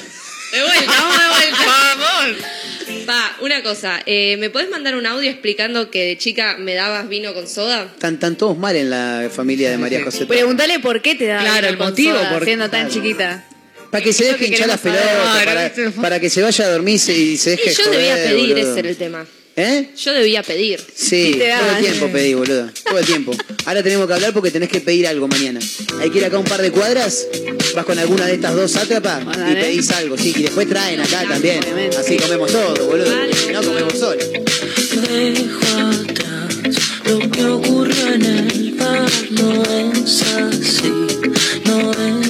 vuelta, 0.63 0.91
vamos 0.91 1.17
de 1.19 1.27
vuelta. 1.29 1.65
Vamos. 1.97 3.05
Pa, 3.05 3.35
una 3.41 3.63
cosa, 3.63 4.01
eh, 4.05 4.37
¿me 4.37 4.49
podés 4.49 4.69
mandar 4.69 4.95
un 4.95 5.05
audio 5.05 5.29
explicando 5.29 5.89
que 5.91 6.03
de 6.05 6.17
chica 6.17 6.55
me 6.57 6.73
dabas 6.73 7.07
vino 7.09 7.33
con 7.33 7.47
soda? 7.47 7.83
están, 7.83 8.15
están 8.15 8.35
todos 8.37 8.57
mal 8.57 8.75
en 8.75 8.89
la 8.89 9.29
familia 9.33 9.69
de 9.69 9.77
María 9.77 10.03
José. 10.03 10.25
Pregúntale 10.25 10.79
por 10.79 11.01
qué 11.01 11.15
te 11.15 11.25
da 11.27 11.39
Claro, 11.39 11.55
vino 11.57 11.67
el 11.69 11.77
con 11.77 11.87
motivo, 11.89 12.17
soda, 12.17 12.29
por- 12.33 12.43
siendo 12.45 12.69
tan 12.69 12.87
claro. 12.87 12.93
chiquita. 12.93 13.45
Para 13.91 14.03
que 14.03 14.13
se 14.13 14.25
deje 14.25 14.37
que 14.37 14.45
hinchar 14.47 14.67
las 14.67 14.81
saber. 14.81 14.99
pelotas, 14.99 15.93
para, 16.01 16.19
que 16.19 16.29
se 16.29 16.41
vaya 16.41 16.65
a 16.65 16.69
dormir 16.69 16.95
y 16.95 16.99
se- 16.99 17.13
y 17.17 17.37
deje 17.37 17.71
Y 17.71 17.73
yo 17.73 17.89
debía 17.91 18.15
pedir, 18.15 18.49
boludo. 18.53 18.71
ese 18.71 18.79
era 18.79 18.89
el 18.89 18.97
tema. 18.97 19.25
¿Eh? 19.59 19.89
Yo 19.97 20.13
debía 20.13 20.43
pedir. 20.43 20.79
Sí, 20.95 21.39
todo 21.39 21.77
el 21.77 21.83
tiempo 21.83 22.07
pedí, 22.11 22.35
boludo. 22.35 22.69
Todo 22.85 22.99
el 22.99 23.05
tiempo. 23.07 23.31
Ahora 23.65 23.81
tenemos 23.81 24.05
que 24.05 24.13
hablar 24.13 24.31
porque 24.31 24.51
tenés 24.51 24.69
que 24.69 24.81
pedir 24.81 25.07
algo 25.07 25.27
mañana. 25.27 25.59
Hay 25.99 26.11
que 26.11 26.19
ir 26.19 26.25
acá 26.25 26.37
un 26.37 26.45
par 26.45 26.61
de 26.61 26.69
cuadras, 26.69 27.27
vas 27.73 27.83
con 27.85 27.97
alguna 27.97 28.27
de 28.27 28.35
estas 28.35 28.53
dos 28.53 28.69
sátrapas 28.71 29.23
y 29.23 29.39
dale. 29.39 29.59
pedís 29.61 29.89
algo, 29.91 30.15
sí. 30.15 30.31
Y 30.37 30.43
después 30.43 30.69
traen 30.69 30.99
acá 31.01 31.25
también. 31.27 31.57
Obviamente. 31.63 31.97
Así 31.97 32.17
comemos 32.17 32.51
todo, 32.51 32.85
boludo. 32.85 33.11
Y 33.49 33.51
no 33.53 33.63
comemos 33.63 33.93
solos. 33.97 34.29
Dejo 34.29 35.77
atrás 35.79 36.75
lo 37.05 37.19
que 37.31 37.43
ocurrió 37.45 38.13
en 38.13 38.25
el 38.25 38.71
bar. 38.75 39.09
No 39.31 39.63
es 39.63 40.21
así, 40.21 40.91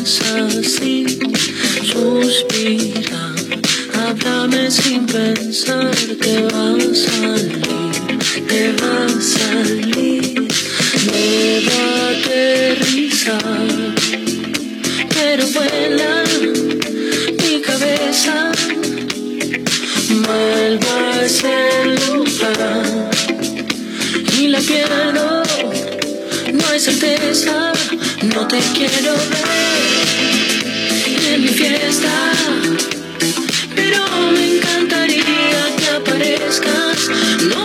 es 0.08 0.22
así. 0.22 1.06
Suspira, 1.84 3.36
háblame 3.94 4.72
sin 4.72 5.06
pensar 5.06 5.92
que 6.24 6.36
va 6.54 6.68
a 6.76 6.96
salir, 7.06 7.92
que 8.50 8.64
va 8.82 8.96
a 9.06 9.22
salir. 9.36 10.48
Debo 11.12 11.80
aterrizar, 12.14 13.68
pero 15.14 15.44
vuela 15.56 16.24
mi 17.42 17.62
cabeza. 17.62 18.52
Vuelvo 20.26 20.92
a 21.04 21.26
ese 21.26 21.58
lugar 22.00 23.12
y 24.40 24.48
la 24.48 24.60
pierdo. 24.60 25.44
No 26.54 26.64
hay 26.72 26.80
certeza, 26.80 27.74
no 28.34 28.48
te 28.48 28.60
quiero 28.74 29.14
ver 29.32 29.77
mi 31.40 31.48
fiesta. 31.48 32.32
Pero 33.76 34.00
me 34.32 34.58
encantaría 34.58 35.76
que 35.78 35.90
aparezcas. 35.96 37.57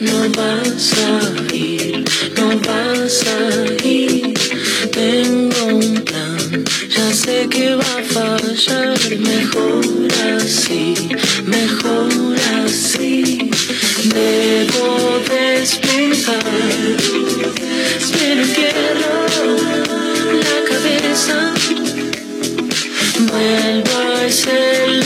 No 0.00 0.28
vas 0.30 0.92
a 0.92 1.54
ir, 1.54 2.04
no 2.36 2.58
vas 2.60 3.24
a 3.26 3.86
ir. 3.86 4.34
Tengo 4.90 5.66
un 5.66 5.94
plan, 6.02 6.64
ya 6.88 7.14
sé 7.14 7.48
que 7.48 7.74
va 7.74 7.82
a 7.82 8.02
fallar, 8.02 8.98
mejor 9.18 10.08
así, 10.36 10.94
mejor 11.44 12.36
así. 12.64 13.50
Debo 14.14 15.20
despejar, 15.30 16.44
pero 18.12 18.42
pierdo 18.54 19.12
la 20.44 20.58
cabeza. 20.70 21.52
Vuelvo 23.30 23.96
a 23.98 24.26
ese 24.26 25.05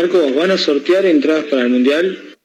Marcos, 0.00 0.32
¿van 0.32 0.52
a 0.52 0.56
sortear 0.56 1.04
entradas 1.06 1.46
para 1.46 1.62
el 1.62 1.70
Mundial? 1.70 2.36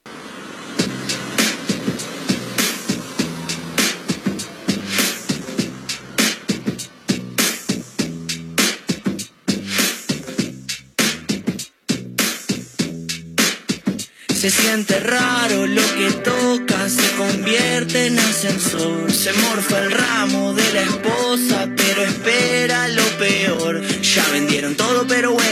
Se 14.34 14.50
siente 14.50 15.00
raro 15.00 15.68
lo 15.68 15.82
que 15.96 16.12
toca, 16.24 16.90
se 16.90 17.08
convierte 17.18 18.08
en 18.08 18.18
ascensor. 18.18 19.12
Se 19.12 19.32
morfa 19.32 19.80
el 19.80 19.92
ramo 19.92 20.54
de 20.56 20.74
la 20.74 20.82
esposa, 20.82 21.70
pero 21.78 22.02
espera 22.02 22.88
lo 22.88 23.06
peor. 23.20 23.84
Ya 24.02 24.28
vendieron 24.32 24.76
todo, 24.76 25.06
pero 25.08 25.34
bueno, 25.34 25.43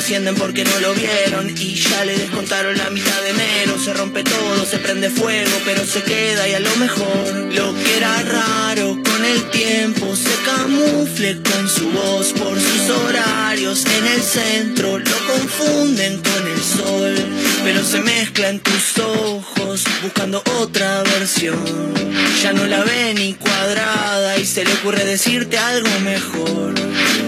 no 0.00 0.06
lo 0.06 0.06
ascienden 0.06 0.34
porque 0.34 0.64
no 0.64 0.80
lo 0.80 0.94
vieron. 0.94 1.50
Y 1.50 1.74
ya 1.74 2.04
le 2.04 2.16
descontaron 2.16 2.76
la 2.76 2.90
mitad 2.90 3.20
de 3.22 3.30
enero. 3.30 3.78
Se 3.78 3.92
rompe 3.92 4.22
todo, 4.22 4.64
se 4.64 4.78
prende 4.78 5.10
fuego, 5.10 5.50
pero 5.64 5.84
se 5.84 6.02
queda 6.02 6.48
y 6.48 6.54
a 6.54 6.60
lo 6.60 6.74
mejor. 6.76 7.52
Lo 7.52 7.74
que 7.74 7.96
era 7.96 8.22
raro 8.22 8.98
con 9.02 9.24
el 9.24 9.50
tiempo 9.50 10.14
se 10.16 10.34
camufle 10.44 11.40
con 11.42 11.68
su 11.68 11.90
voz 11.90 12.32
por 12.32 12.58
sus 12.58 12.90
horarios. 12.90 13.84
En 13.86 14.06
el 14.06 14.22
centro 14.22 14.98
lo 14.98 15.16
confunden 15.26 16.20
con 16.22 16.48
el 16.48 16.62
sol, 16.62 17.14
pero 17.64 17.84
se 17.84 18.00
mezcla 18.00 18.48
en 18.48 18.60
tus 18.60 18.98
ojos 18.98 19.84
buscando 20.02 20.42
otra 20.60 21.02
versión. 21.02 21.58
Ya 22.42 22.52
no 22.52 22.64
la 22.66 22.82
ve 22.84 23.14
ni 23.14 23.34
cuadrada 23.34 24.38
y 24.38 24.46
se 24.46 24.64
le 24.64 24.72
ocurre 24.74 25.04
decirte 25.04 25.58
algo 25.58 25.90
mejor. 26.00 26.74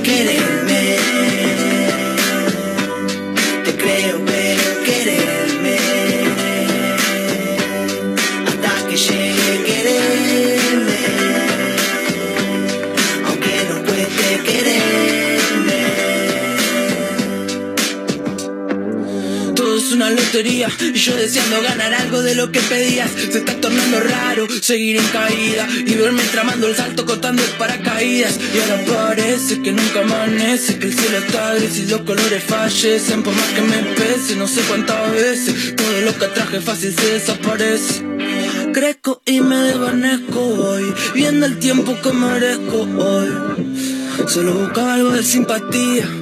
Quererme, 0.03 1.82
creo, 3.83 4.21
pero 4.25 4.72
una 20.03 20.11
lotería 20.11 20.69
y 20.81 20.99
yo 20.99 21.17
deseando 21.17 21.63
ganar 21.63 21.95
algo 21.95 22.23
de 22.23 22.35
lo 22.35 22.51
que 22.51 22.61
pedías. 22.61 23.11
Se 23.11 23.39
está 23.39 23.55
tornando 23.61 24.01
raro 24.01 24.49
seguir 24.61 24.97
en 24.97 25.07
caída 25.07 25.69
y 25.71 25.95
verme 25.95 26.23
tramando 26.25 26.67
el 26.67 26.77
salto 26.77 27.07
cortando 27.07 27.43
paracaídas. 27.59 28.39
Y 28.55 28.59
ahora 28.59 28.85
parece 28.85 29.63
que 29.63 29.73
nunca 29.73 30.01
amanece, 30.01 30.79
que 30.79 30.87
el 30.87 30.95
cielo 30.95 31.19
está 31.19 31.55
gris 31.55 31.79
y 31.79 31.87
los 31.87 32.01
colores 32.01 32.43
fallecen. 32.43 33.23
Por 33.23 33.35
más 33.35 33.49
que 33.51 33.63
me 33.63 33.77
pese, 33.95 34.37
no 34.37 34.49
sé 34.49 34.61
cuántas 34.63 35.13
veces 35.13 35.77
todo 35.77 36.01
lo 36.01 36.19
que 36.19 36.27
traje 36.27 36.61
fácil 36.61 36.95
se 36.95 37.13
desaparece. 37.13 38.03
Crezco 38.73 39.23
y 39.27 39.41
me 39.41 39.57
desvanezco 39.57 40.41
hoy, 40.41 40.93
viendo 41.15 41.47
el 41.47 41.59
tiempo 41.59 41.95
que 42.03 42.13
merezco 42.13 42.89
hoy. 42.99 43.29
Solo 44.27 44.55
buscaba 44.55 44.95
algo 44.95 45.11
de 45.11 45.23
simpatía. 45.23 46.22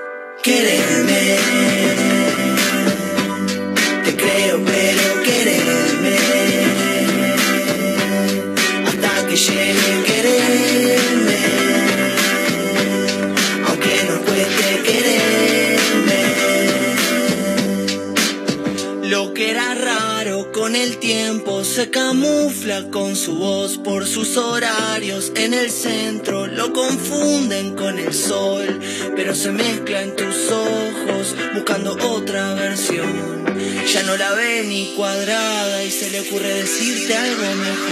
Quererme, 0.43 1.37
te 4.03 4.15
creo, 4.15 4.59
pero 4.65 5.21
quererme, 5.23 6.17
hasta 8.87 9.27
que 9.27 9.35
llegue 9.35 10.10
el 20.83 20.97
tiempo 20.97 21.63
se 21.63 21.89
camufla 21.91 22.89
con 22.89 23.15
su 23.15 23.35
voz 23.35 23.77
por 23.77 24.07
sus 24.07 24.35
horarios 24.37 25.31
en 25.35 25.53
el 25.53 25.69
centro, 25.69 26.47
lo 26.47 26.73
confunden 26.73 27.75
con 27.75 27.99
el 27.99 28.11
sol, 28.13 28.79
pero 29.15 29.35
se 29.35 29.51
mezcla 29.51 30.01
en 30.01 30.15
tus 30.15 30.49
ojos 30.49 31.35
buscando 31.53 31.95
otra 32.09 32.55
versión. 32.55 33.45
Ya 33.93 34.01
no 34.03 34.17
la 34.17 34.33
ve 34.33 34.63
ni 34.67 34.93
cuadrada 34.95 35.83
y 35.83 35.91
se 35.91 36.09
le 36.09 36.21
ocurre 36.21 36.51
decirte 36.53 37.15
algo 37.15 37.43
mejor. 37.55 37.91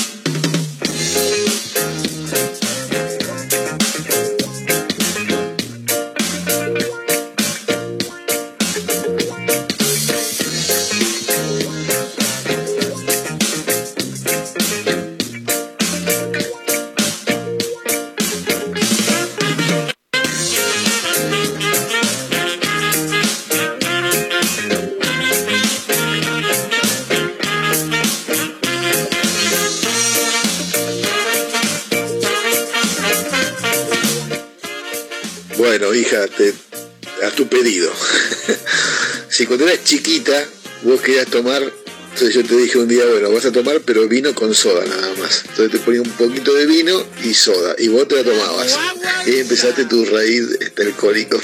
Te 42.51 42.57
dije 42.57 42.77
un 42.79 42.87
día, 42.89 43.05
bueno, 43.05 43.31
vas 43.31 43.45
a 43.45 43.51
tomar, 43.53 43.79
pero 43.85 44.09
vino 44.09 44.35
con 44.35 44.53
soda 44.53 44.85
nada 44.85 45.13
más. 45.21 45.45
Entonces 45.47 45.71
te 45.71 45.79
ponía 45.79 46.01
un 46.01 46.09
poquito 46.09 46.53
de 46.53 46.65
vino 46.65 47.01
y 47.23 47.33
soda, 47.33 47.75
y 47.77 47.87
vos 47.87 48.05
te 48.09 48.17
la 48.17 48.25
tomabas. 48.25 48.77
Y 49.25 49.39
empezaste 49.39 49.85
tu 49.85 50.03
raíz 50.03 50.57
este, 50.59 50.83
alcohólico. 50.83 51.39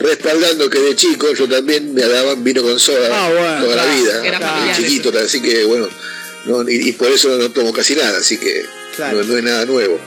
Respaldando 0.00 0.68
que 0.68 0.80
de 0.80 0.96
chico 0.96 1.32
yo 1.34 1.48
también 1.48 1.94
me 1.94 2.02
daban 2.02 2.42
vino 2.42 2.62
con 2.62 2.80
soda 2.80 3.08
Ah, 3.12 3.30
bueno, 3.30 3.66
toda 3.66 3.76
la 3.76 3.94
vida, 3.94 4.26
era 4.26 4.40
de 4.40 4.44
familiar 4.44 4.76
chiquito, 4.76 5.12
así 5.24 5.40
que 5.40 5.64
bueno, 5.66 5.88
no, 6.46 6.68
y, 6.68 6.88
y 6.88 6.92
por 6.92 7.12
eso 7.12 7.38
no 7.38 7.48
tomo 7.50 7.72
casi 7.72 7.94
nada, 7.94 8.18
así 8.18 8.38
que 8.38 8.64
no, 8.98 9.22
no 9.22 9.36
es 9.36 9.44
nada 9.44 9.66
nuevo. 9.66 10.00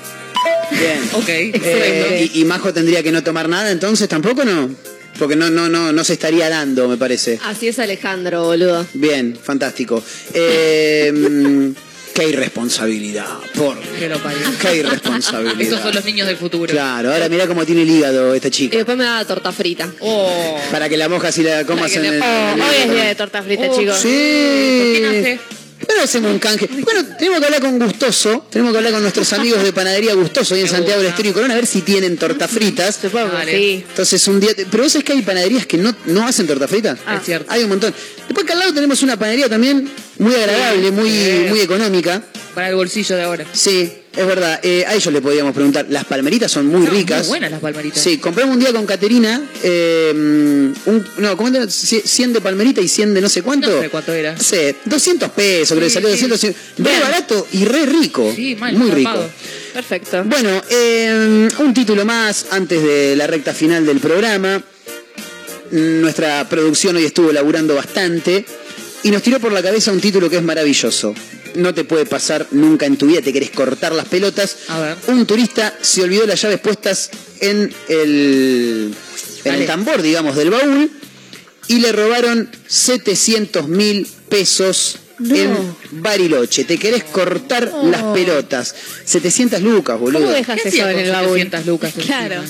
Bien. 0.71 1.09
Ok. 1.13 1.29
Eh, 1.29 2.29
y, 2.33 2.41
y 2.41 2.43
Majo 2.43 2.73
tendría 2.73 3.01
que 3.01 3.13
no 3.13 3.23
tomar 3.23 3.47
nada, 3.47 3.71
entonces 3.71 4.09
tampoco 4.09 4.43
no. 4.43 4.75
Porque 5.19 5.35
no, 5.35 5.49
no, 5.49 5.69
no, 5.69 5.91
no 5.93 6.03
se 6.03 6.13
estaría 6.13 6.49
dando, 6.49 6.87
me 6.87 6.97
parece. 6.97 7.39
Así 7.43 7.67
es 7.67 7.79
Alejandro, 7.79 8.43
boludo. 8.43 8.85
Bien, 8.93 9.37
fantástico. 9.41 10.03
Eh, 10.33 11.11
mm, 11.13 11.71
qué 12.15 12.27
irresponsabilidad, 12.29 13.27
por 13.55 13.79
Que 13.79 14.09
lo 14.09 14.17
parió. 14.21 14.39
qué 14.61 14.77
irresponsabilidad. 14.77 15.61
Esos 15.61 15.81
son 15.81 15.93
los 15.95 16.03
niños 16.05 16.27
del 16.27 16.37
futuro. 16.37 16.71
Claro, 16.71 17.13
ahora 17.13 17.29
mira 17.29 17.47
cómo 17.47 17.65
tiene 17.65 17.83
el 17.83 17.89
hígado 17.91 18.33
esta 18.33 18.47
Y 18.47 18.51
chica. 18.51 18.77
después 18.77 18.97
me 18.97 19.03
da 19.05 19.23
torta 19.25 19.51
frita. 19.51 19.89
Oh. 19.99 20.57
Para 20.71 20.89
que 20.89 20.97
la 20.97 21.07
mojas 21.09 21.37
y 21.37 21.43
la 21.43 21.63
comas 21.65 21.95
en 21.95 22.01
le- 22.01 22.07
el. 22.17 22.21
Oh, 22.21 22.53
hoy 22.55 22.75
es 22.83 22.91
día 22.91 23.03
de 23.05 23.15
torta 23.15 23.43
frita, 23.43 23.63
Oh, 23.69 23.79
chicos. 23.79 23.97
Sí. 23.99 25.37
¿Quién 25.87 25.99
hace? 26.01 26.19
Bueno, 26.19 26.31
hacemos 26.31 26.31
un 26.31 26.39
canje. 26.39 26.67
Bueno, 26.83 27.05
tenemos 27.17 27.39
que 27.39 27.45
hablar 27.45 27.61
con 27.61 27.79
Gustoso, 27.79 28.45
tenemos 28.49 28.71
que 28.71 28.77
hablar 28.77 28.93
con 28.93 29.01
nuestros 29.01 29.33
amigos 29.33 29.63
de 29.63 29.73
Panadería 29.73 30.13
Gustoso 30.13 30.55
ahí 30.55 30.61
en 30.61 30.67
Santiago 30.67 31.01
del 31.01 31.09
Estero 31.11 31.29
y 31.29 31.31
Corona 31.33 31.53
a 31.53 31.57
ver 31.57 31.65
si 31.65 31.81
tienen 31.81 32.17
torta 32.17 32.47
fritas. 32.47 32.97
Que 32.97 33.09
sí. 33.09 33.85
Entonces 33.87 34.27
un 34.27 34.39
día, 34.39 34.51
pero 34.69 34.83
vos 34.83 34.91
sabés 34.91 35.05
que 35.05 35.13
hay 35.13 35.21
panaderías 35.21 35.65
que 35.65 35.77
no, 35.77 35.95
no 36.05 36.25
hacen 36.27 36.47
torta 36.47 36.67
frita. 36.67 36.97
Ah. 37.05 37.17
Es 37.17 37.25
cierto. 37.25 37.51
Hay 37.51 37.63
un 37.63 37.69
montón. 37.69 37.93
Después 38.27 38.43
acá 38.45 38.53
al 38.53 38.59
lado 38.59 38.73
tenemos 38.73 39.01
una 39.03 39.17
panadería 39.17 39.49
también 39.49 39.89
muy 40.19 40.33
agradable, 40.35 40.91
muy, 40.91 41.09
Sí. 41.09 41.45
muy 41.49 41.59
económica. 41.61 42.21
Para 42.55 42.69
el 42.69 42.75
bolsillo 42.75 43.15
de 43.15 43.23
ahora. 43.23 43.45
Sí. 43.53 43.91
Es 44.15 44.27
verdad, 44.27 44.59
eh, 44.61 44.85
a 44.85 44.93
ellos 44.93 45.11
le 45.11 45.21
podíamos 45.21 45.53
preguntar. 45.55 45.87
Las 45.89 46.05
palmeritas 46.05 46.51
son 46.51 46.67
muy 46.67 46.85
No, 46.85 46.91
ricas. 46.91 47.21
Muy 47.21 47.29
buenas 47.29 47.49
las 47.51 47.59
palmeritas. 47.61 47.99
Sí, 48.03 48.19
compramos 48.19 48.53
un 48.55 48.59
día 48.61 48.71
con 48.71 48.85
Caterina, 48.85 49.41
eh, 49.63 50.11
un, 50.13 51.07
no, 51.17 51.35
¿cómo 51.35 51.49
era? 51.49 51.65
Cie- 51.65 52.03
100 52.03 52.33
de 52.33 52.39
palmerita 52.41 52.79
y 52.79 52.87
100 52.87 53.13
de 53.15 53.21
no 53.21 53.29
sé 53.29 53.41
cuánto. 53.41 53.71
No 53.71 53.81
sé 53.81 53.89
cuánto 53.89 54.13
era. 54.13 54.33
No 54.33 54.43
sé, 54.43 54.75
200 54.85 55.29
pesos, 55.31 55.69
creo 55.75 55.81
que 55.81 55.89
Sí, 55.89 55.93
salió 55.95 56.15
sí. 56.15 56.27
200. 56.27 56.61
Re 56.77 56.99
barato 56.99 57.47
y 57.53 57.65
re 57.65 57.87
rico. 57.87 58.31
Sí, 58.35 58.55
mal, 58.55 58.75
Muy 58.75 58.91
rico. 58.91 59.17
Perfecto. 59.73 60.23
Bueno, 60.25 60.61
eh, 60.69 61.49
un 61.57 61.73
título 61.73 62.05
más 62.05 62.45
antes 62.51 62.83
de 62.83 63.15
la 63.15 63.25
recta 63.25 63.51
final 63.53 63.83
del 63.85 63.99
programa. 63.99 64.61
Nuestra 65.71 66.47
producción 66.47 66.95
hoy 66.97 67.05
estuvo 67.05 67.31
laburando 67.31 67.73
bastante 67.73 68.45
y 69.01 69.09
nos 69.09 69.23
tiró 69.23 69.39
por 69.39 69.51
la 69.51 69.63
cabeza 69.63 69.91
un 69.91 69.99
título 69.99 70.29
que 70.29 70.37
es 70.37 70.43
maravilloso. 70.43 71.15
No 71.55 71.73
te 71.73 71.83
puede 71.83 72.05
pasar 72.05 72.47
nunca 72.51 72.85
en 72.85 72.97
tu 72.97 73.07
vida, 73.07 73.21
te 73.21 73.31
querés 73.33 73.51
cortar 73.51 73.93
las 73.93 74.07
pelotas. 74.07 74.57
A 74.69 74.79
ver. 74.79 74.97
Un 75.07 75.25
turista 75.25 75.73
se 75.81 76.01
olvidó 76.03 76.25
las 76.25 76.41
llaves 76.41 76.59
puestas 76.59 77.09
en 77.41 77.73
el, 77.89 78.93
en 79.45 79.53
el 79.53 79.59
Dale. 79.59 79.65
tambor, 79.65 80.01
digamos, 80.01 80.35
del 80.35 80.49
baúl 80.49 80.91
y 81.67 81.79
le 81.79 81.91
robaron 81.91 82.49
700 82.67 83.67
mil 83.67 84.07
pesos 84.29 84.97
No. 85.19 85.35
en 85.35 85.75
Bariloche. 85.91 86.63
Te 86.65 86.77
querés 86.77 87.03
cortar 87.05 87.71
No. 87.71 87.89
las 87.91 88.03
pelotas. 88.13 88.73
700 89.05 89.61
lucas, 89.61 89.99
boludo. 89.99 90.21
¿Cómo 90.23 90.33
dejas 90.33 90.59
¿Qué 90.61 90.69
eso 90.69 90.89
en 90.89 90.99
el 90.99 91.11
baúl? 91.11 91.37
700 91.37 91.65
lucas? 91.65 91.93
Claro. 92.05 92.41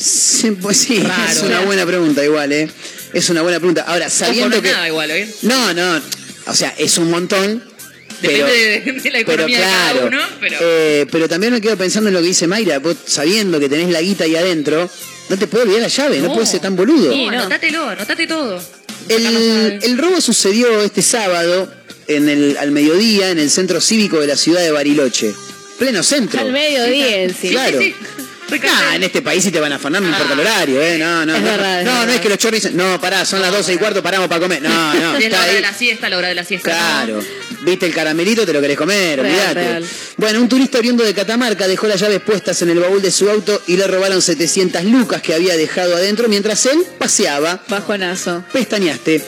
Sí, 0.00 0.52
pues 0.62 0.76
sí, 0.76 1.00
Raro. 1.00 1.32
es 1.32 1.42
una 1.42 1.60
buena 1.62 1.84
pregunta 1.84 2.24
igual, 2.24 2.52
¿eh? 2.52 2.70
Es 3.12 3.30
una 3.30 3.42
buena 3.42 3.58
pregunta. 3.58 3.82
Ahora, 3.82 4.08
sabiendo 4.08 4.56
no 4.56 4.62
que... 4.62 4.70
nada 4.70 4.86
igual, 4.86 5.10
¿eh? 5.10 5.28
No, 5.42 5.74
no, 5.74 6.00
o 6.46 6.54
sea, 6.54 6.72
es 6.78 6.98
un 6.98 7.10
montón, 7.10 7.64
pero... 8.20 8.46
Depende 8.46 8.52
de, 8.52 8.92
de 8.92 9.10
la 9.10 9.18
Pero 9.18 9.32
economía 9.32 9.58
de 9.58 9.62
claro, 9.64 9.94
cada 9.96 10.06
uno, 10.06 10.18
pero... 10.40 10.56
eh, 10.60 11.06
pero 11.10 11.28
también 11.28 11.52
me 11.52 11.60
quedo 11.60 11.76
pensando 11.76 12.08
en 12.08 12.14
lo 12.14 12.20
que 12.20 12.26
dice 12.28 12.46
Mayra, 12.46 12.78
vos 12.78 12.96
sabiendo 13.06 13.58
que 13.60 13.68
tenés 13.68 13.90
la 13.90 14.00
guita 14.00 14.24
ahí 14.24 14.36
adentro, 14.36 14.90
no 15.28 15.36
te 15.38 15.46
puede 15.46 15.64
olvidar 15.64 15.82
la 15.82 15.88
llave, 15.88 16.18
no, 16.20 16.28
No. 16.28 16.34
puedes 16.34 16.48
ser 16.50 16.60
tan 16.60 16.74
boludo. 16.76 17.14
no, 17.14 17.28
anotátelo, 17.28 17.88
anotate 17.88 18.26
todo. 18.26 18.60
El, 19.08 19.78
el 19.82 19.98
robo 19.98 20.20
sucedió 20.20 20.82
este 20.82 21.00
sábado 21.02 21.72
en 22.08 22.28
el, 22.28 22.56
al 22.58 22.70
mediodía 22.72 23.30
en 23.30 23.38
el 23.38 23.50
centro 23.50 23.80
cívico 23.80 24.20
de 24.20 24.26
la 24.26 24.36
ciudad 24.36 24.60
de 24.60 24.70
Bariloche. 24.70 25.34
Pleno 25.78 26.02
centro. 26.02 26.40
Al 26.40 26.52
mediodía 26.52 27.22
encima. 27.22 27.52
Claro. 27.52 27.80
Sí, 27.80 27.94
sí. 28.16 28.17
Nah, 28.50 28.94
en 28.96 29.02
este 29.02 29.20
país 29.22 29.44
si 29.44 29.50
te 29.50 29.60
van 29.60 29.72
a 29.72 29.76
afanar, 29.76 30.00
no 30.02 30.08
importa 30.08 30.32
el 30.32 30.40
horario, 30.40 30.80
¿eh? 30.80 30.96
No, 30.98 31.26
no, 31.26 31.34
Es 31.36 31.40
no. 31.42 31.46
verdad, 31.48 31.80
es 31.80 31.84
no, 31.86 31.92
no 31.92 31.98
verdad. 32.00 32.14
es 32.14 32.20
que 32.20 32.28
los 32.30 32.38
chorros 32.38 32.62
dicen, 32.62 32.76
no, 32.76 33.00
pará, 33.00 33.24
son 33.24 33.40
las 33.42 33.52
12 33.52 33.74
y 33.74 33.76
cuarto, 33.76 34.02
paramos 34.02 34.28
para 34.28 34.40
comer. 34.40 34.62
No, 34.62 34.94
no, 34.94 35.16
es 35.18 35.24
está 35.24 35.36
la 35.36 35.42
hora 35.42 35.48
ahí. 35.50 35.54
de 35.56 35.60
la 35.60 35.74
siesta, 35.74 36.08
la 36.08 36.16
hora 36.18 36.28
de 36.28 36.34
la 36.34 36.44
siesta. 36.44 36.70
Claro. 36.70 37.20
Viste 37.62 37.86
el 37.86 37.92
caramelito, 37.94 38.46
te 38.46 38.52
lo 38.52 38.60
querés 38.60 38.76
comer, 38.78 39.20
olvídate. 39.20 39.82
Bueno, 40.16 40.40
un 40.40 40.48
turista 40.48 40.78
oriundo 40.78 41.04
de 41.04 41.12
Catamarca 41.12 41.66
dejó 41.68 41.86
las 41.88 42.00
llaves 42.00 42.20
puestas 42.20 42.62
en 42.62 42.70
el 42.70 42.78
baúl 42.78 43.02
de 43.02 43.10
su 43.10 43.28
auto 43.28 43.60
y 43.66 43.76
le 43.76 43.86
robaron 43.86 44.22
700 44.22 44.84
lucas 44.84 45.20
que 45.20 45.34
había 45.34 45.56
dejado 45.56 45.96
adentro 45.96 46.28
mientras 46.28 46.64
él 46.66 46.78
paseaba. 46.98 47.60
Bajonazo. 47.68 48.44
Pestañaste. 48.52 49.22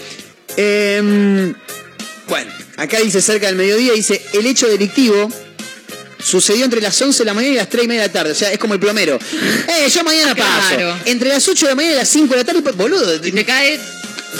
Em, 0.56 1.54
bueno, 2.28 2.52
acá 2.76 2.98
dice 3.00 3.20
cerca 3.20 3.46
del 3.46 3.56
mediodía, 3.56 3.92
dice, 3.92 4.22
el 4.32 4.46
hecho 4.46 4.68
delictivo 4.68 5.28
sucedió 6.22 6.64
entre 6.64 6.80
las 6.80 7.00
11 7.00 7.18
de 7.20 7.24
la 7.24 7.34
mañana 7.34 7.54
y 7.54 7.56
las 7.56 7.68
3 7.68 7.84
y 7.84 7.88
media 7.88 8.02
de 8.02 8.06
la 8.08 8.12
tarde. 8.12 8.32
O 8.32 8.34
sea, 8.34 8.50
es 8.52 8.58
como 8.58 8.74
el 8.74 8.80
plomero. 8.80 9.18
Eh, 9.68 9.88
yo 9.88 10.02
mañana 10.04 10.34
paso. 10.34 10.74
Claro. 10.76 10.96
Entre 11.04 11.28
las 11.28 11.46
8 11.46 11.66
de 11.66 11.70
la 11.72 11.76
mañana 11.76 11.94
y 11.94 11.98
las 11.98 12.08
5 12.08 12.28
de 12.34 12.36
la 12.38 12.44
tarde, 12.44 12.60
boludo. 12.74 13.14
Y 13.24 13.32
te 13.32 13.44
cae 13.44 13.78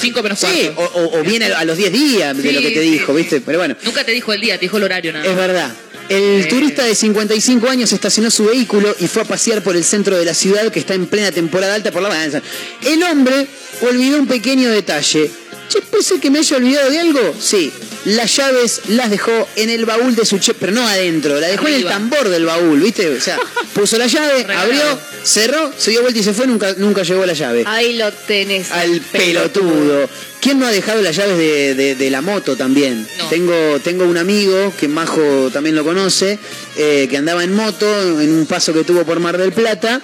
5 0.00 0.22
menos 0.22 0.38
Sí, 0.38 0.70
cuarto. 0.74 0.92
o, 0.94 1.00
o- 1.02 1.20
o 1.20 1.22
viene 1.22 1.46
a 1.46 1.64
los 1.64 1.76
10 1.76 1.92
días 1.92 2.36
de 2.36 2.42
Sí, 2.42 2.52
lo 2.52 2.60
que 2.60 2.70
te 2.70 2.82
sí, 2.82 2.90
dijo, 2.90 3.12
sí. 3.12 3.18
¿viste? 3.18 3.40
Pero 3.40 3.58
bueno, 3.58 3.76
Nunca 3.84 4.04
te 4.04 4.12
dijo 4.12 4.32
el 4.32 4.40
día, 4.40 4.54
te 4.56 4.62
dijo 4.66 4.76
el 4.76 4.84
horario 4.84 5.12
nada. 5.12 5.24
es 5.26 5.36
verdad. 5.36 5.72
El 6.08 6.42
Sí. 6.42 6.48
turista 6.48 6.82
de 6.84 6.94
55 6.96 7.68
años 7.68 7.92
estacionó 7.92 8.30
su 8.32 8.44
vehículo 8.46 8.94
y 8.98 9.06
fue 9.06 9.22
a 9.22 9.24
pasear 9.24 9.62
por 9.62 9.76
el 9.76 9.84
centro 9.84 10.16
de 10.18 10.24
la 10.24 10.34
ciudad 10.34 10.70
que 10.72 10.80
está 10.80 10.94
en 10.94 11.06
plena 11.06 11.30
temporada 11.30 11.74
alta 11.76 11.92
por 11.92 12.02
la 12.02 12.08
mañana. 12.08 12.42
El 12.84 13.02
hombre 13.04 13.46
olvidó 13.82 14.18
un 14.18 14.26
pequeño 14.26 14.70
detalle. 14.70 15.30
Che, 15.70 15.80
¿puede 15.82 16.02
ser 16.02 16.20
que 16.20 16.30
me 16.30 16.40
haya 16.40 16.56
olvidado 16.56 16.90
de 16.90 16.98
algo? 16.98 17.34
Sí. 17.40 17.72
Las 18.06 18.34
llaves 18.36 18.80
las 18.88 19.10
dejó 19.10 19.46
en 19.56 19.70
el 19.70 19.84
baúl 19.84 20.16
de 20.16 20.24
su 20.24 20.38
che, 20.38 20.52
pero 20.54 20.72
no 20.72 20.86
adentro, 20.86 21.38
la 21.38 21.48
dejó 21.48 21.68
en 21.68 21.74
el 21.74 21.84
tambor 21.84 22.28
del 22.28 22.44
baúl, 22.46 22.80
¿viste? 22.80 23.08
O 23.10 23.20
sea, 23.20 23.38
puso 23.74 23.98
la 23.98 24.06
llave, 24.06 24.46
abrió, 24.54 24.82
cerró, 25.22 25.70
se 25.76 25.90
dio 25.90 26.00
vuelta 26.02 26.18
y 26.18 26.22
se 26.22 26.32
fue, 26.32 26.46
nunca, 26.46 26.74
nunca 26.78 27.02
llegó 27.02 27.24
la 27.26 27.34
llave. 27.34 27.62
Ahí 27.66 27.96
lo 27.98 28.10
tenés. 28.10 28.70
Al 28.72 29.00
pelotudo. 29.00 30.08
¿Quién 30.40 30.58
no 30.58 30.66
ha 30.66 30.70
dejado 30.72 31.02
las 31.02 31.14
llaves 31.14 31.36
de, 31.36 31.74
de- 31.74 31.94
de 31.94 32.10
la 32.10 32.22
moto 32.22 32.56
también? 32.56 33.06
No. 33.18 33.28
Tengo, 33.28 33.78
tengo 33.84 34.04
un 34.06 34.16
amigo, 34.16 34.72
que 34.80 34.88
Majo 34.88 35.50
también 35.52 35.76
lo 35.76 35.84
conoce, 35.84 36.38
eh, 36.76 37.06
que 37.10 37.16
andaba 37.18 37.44
en 37.44 37.54
moto 37.54 38.20
en 38.20 38.32
un 38.32 38.46
paso 38.46 38.72
que 38.72 38.82
tuvo 38.82 39.04
por 39.04 39.20
Mar 39.20 39.36
del 39.36 39.52
Plata 39.52 40.00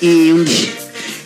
y 0.00 0.30
un 0.32 0.44
día, 0.44 0.72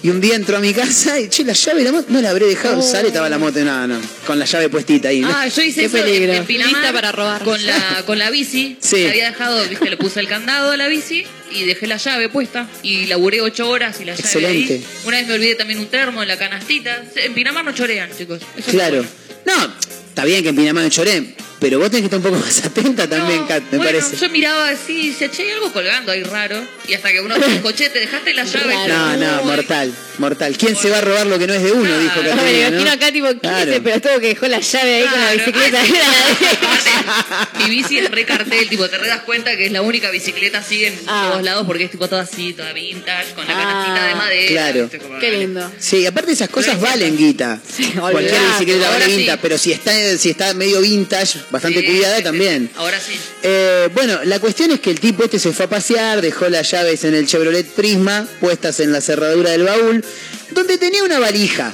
y 0.03 0.09
un 0.11 0.21
día 0.21 0.35
entró 0.37 0.57
a 0.57 0.61
mi 0.61 0.73
casa 0.73 1.19
y, 1.21 1.29
che, 1.29 1.45
la 1.45 1.53
llave 1.53 1.81
de 1.81 1.85
la 1.85 1.93
moto, 1.93 2.07
no 2.11 2.21
la 2.23 2.31
habré 2.31 2.47
dejado, 2.47 2.81
sale, 2.83 3.09
estaba 3.09 3.29
la 3.29 3.39
moto, 3.39 3.59
no, 3.65 3.87
no, 3.87 4.01
con 4.27 4.39
la 4.39 4.45
llave 4.47 4.69
puestita 4.69 5.09
ahí. 5.09 5.23
Ah, 5.25 5.47
yo 5.49 5.63
hice 5.63 5.81
Qué 5.81 5.87
eso 5.87 5.97
en- 5.99 6.05
peligro. 6.05 6.33
en 6.33 6.47
Pinamar 6.47 6.93
para 6.93 7.13
robar. 7.13 7.43
Con 7.45 7.65
la, 7.67 8.03
con 8.07 8.19
la 8.19 8.31
bici. 8.31 8.77
Sí. 8.81 9.05
La 9.05 9.11
había 9.11 9.31
dejado, 9.31 9.63
viste, 9.69 9.91
le 9.91 9.97
puse 9.97 10.21
el 10.21 10.29
candado 10.29 10.71
a 10.71 10.77
la 10.77 10.89
bici 10.89 11.25
y 11.53 11.65
dejé 11.65 11.87
la 11.87 11.97
llave 11.99 12.29
puesta. 12.29 12.67
Y 12.83 13.07
laburé 13.07 13.41
ocho 13.43 13.69
horas 13.69 14.01
y 14.01 14.05
la 14.05 14.13
llave 14.13 14.23
Excelente. 14.25 14.73
ahí. 14.75 14.87
Una 15.05 15.19
vez 15.19 15.27
me 15.27 15.35
olvidé 15.35 15.55
también 15.57 15.81
un 15.81 15.87
termo 15.87 16.23
en 16.23 16.29
la 16.29 16.39
canastita. 16.39 17.03
En 17.17 17.35
Pinamar 17.35 17.65
no 17.65 17.73
chorean, 17.73 18.11
chicos. 18.17 18.41
Eso 18.57 18.71
es 18.71 18.75
Claro. 18.75 19.05
bueno. 19.05 19.11
No, 19.47 19.75
está 20.09 20.25
bien 20.25 20.43
que 20.43 20.51
en 20.51 20.57
Pinamar 20.57 20.85
no 20.85 20.91
choré, 20.91 21.35
pero 21.61 21.79
vos 21.79 21.91
tenés 21.91 22.09
que 22.09 22.17
estar 22.17 22.19
un 22.19 22.25
poco 22.25 22.37
más 22.47 22.65
atenta 22.65 23.07
también, 23.09 23.41
No, 23.43 23.49
Kat, 23.49 23.63
me 23.71 23.79
bueno, 23.79 23.93
parece. 23.93 24.17
Yo 24.17 24.29
miraba 24.31 24.69
así 24.71 24.93
y 25.01 25.09
decía, 25.11 25.31
che, 25.31 25.43
hay 25.43 25.51
algo 25.53 25.73
colgando 25.73 26.11
ahí 26.13 26.23
raro. 26.23 26.61
Y 26.89 26.95
hasta 26.95 27.11
que 27.13 27.21
uno 27.21 27.35
dijo, 27.39 27.71
che, 27.73 27.89
te 27.91 28.01
dejaste 28.01 28.35
la 28.35 28.45
llave. 28.45 28.75
No, 28.89 29.17
no, 29.17 29.45
mortal, 29.45 29.93
mortal. 30.19 30.57
¿Quién 30.59 30.75
se 30.77 30.91
va 30.91 30.99
a 30.99 31.01
robar 31.03 31.27
lo 31.27 31.39
que 31.39 31.47
no 31.47 31.55
es 31.55 31.63
de 31.63 31.73
uno? 31.73 31.85
Claro. 31.85 32.01
Dijo 32.03 32.23
No, 32.37 32.43
me 32.43 32.59
imagino 32.61 32.85
¿no? 32.85 32.91
acá 32.91 33.13
tipo, 33.13 33.27
¿quién 33.29 33.39
Claro. 33.41 33.59
es 33.63 33.69
ese 33.69 33.81
pelotudo 33.81 34.21
que 34.21 34.27
dejó 34.29 34.49
la 34.49 34.61
llave 34.61 34.95
ahí 34.97 35.05
con 35.07 35.21
la 35.21 35.33
bicicleta? 35.33 35.83
Mi 37.59 37.71
bici 37.71 37.99
es 37.99 38.11
re 38.11 38.25
cartel, 38.25 38.69
tipo, 38.69 38.89
te 38.89 38.99
re 38.99 39.09
das 39.09 39.21
cuenta 39.23 39.57
que 39.57 39.67
es 39.67 39.73
la 39.73 39.83
única 39.83 40.11
bicicleta 40.11 40.59
así 40.59 40.85
en 40.85 40.99
Ah. 41.07 41.29
todos 41.31 41.45
lados 41.45 41.67
porque 41.67 41.85
es 41.85 41.91
tipo 41.91 42.09
toda 42.09 42.23
así, 42.23 42.53
toda 42.53 42.73
vintage, 42.73 43.33
con 43.35 43.47
la 43.47 43.53
Ah, 43.55 43.63
canastita 43.63 44.07
de 44.07 44.15
madera. 44.15 44.49
claro. 44.49 44.91
Como- 45.03 45.19
Qué 45.19 45.31
lindo. 45.33 45.71
Sí, 45.79 46.07
aparte 46.07 46.33
esas 46.33 46.49
cosas 46.49 46.81
valen 46.81 47.17
guita. 47.17 47.61
Cualquier 47.99 48.01
olvidate, 48.03 48.47
bicicleta 48.53 48.91
vale 48.91 49.05
sí. 49.07 49.17
guita, 49.17 49.37
pero 49.39 49.59
si 49.59 49.73
está, 49.73 49.93
si 50.19 50.31
está 50.31 50.55
medio 50.55 50.81
vintage, 50.81 51.39
bastante 51.51 51.81
Sí, 51.81 51.87
cuidada 51.87 52.15
sí, 52.17 52.19
sí. 52.21 52.25
también. 52.25 52.71
Ahora 52.77 52.99
sí. 53.01 53.13
Eh, 53.43 53.89
bueno, 53.95 54.21
la 54.25 54.39
cuestión 54.41 54.71
es 54.71 54.81
que 54.81 54.91
el 54.91 55.01
tipo 55.01 55.25
este 55.25 55.39
se 55.39 55.53
fue 55.53 55.67
a 55.67 55.69
pasear, 55.69 56.21
dejó 56.21 56.49
las 56.49 56.71
llaves 56.71 57.05
en 57.05 57.15
el 57.15 57.27
Chevrolet 57.27 57.67
Prisma, 57.67 58.27
puestas 58.41 58.81
en 58.81 58.93
la 58.93 59.01
cerradura 59.01 59.51
del 59.51 59.65
baúl, 59.65 60.05
donde 60.53 60.79
tenía 60.79 61.03
una 61.05 61.19
valija. 61.19 61.73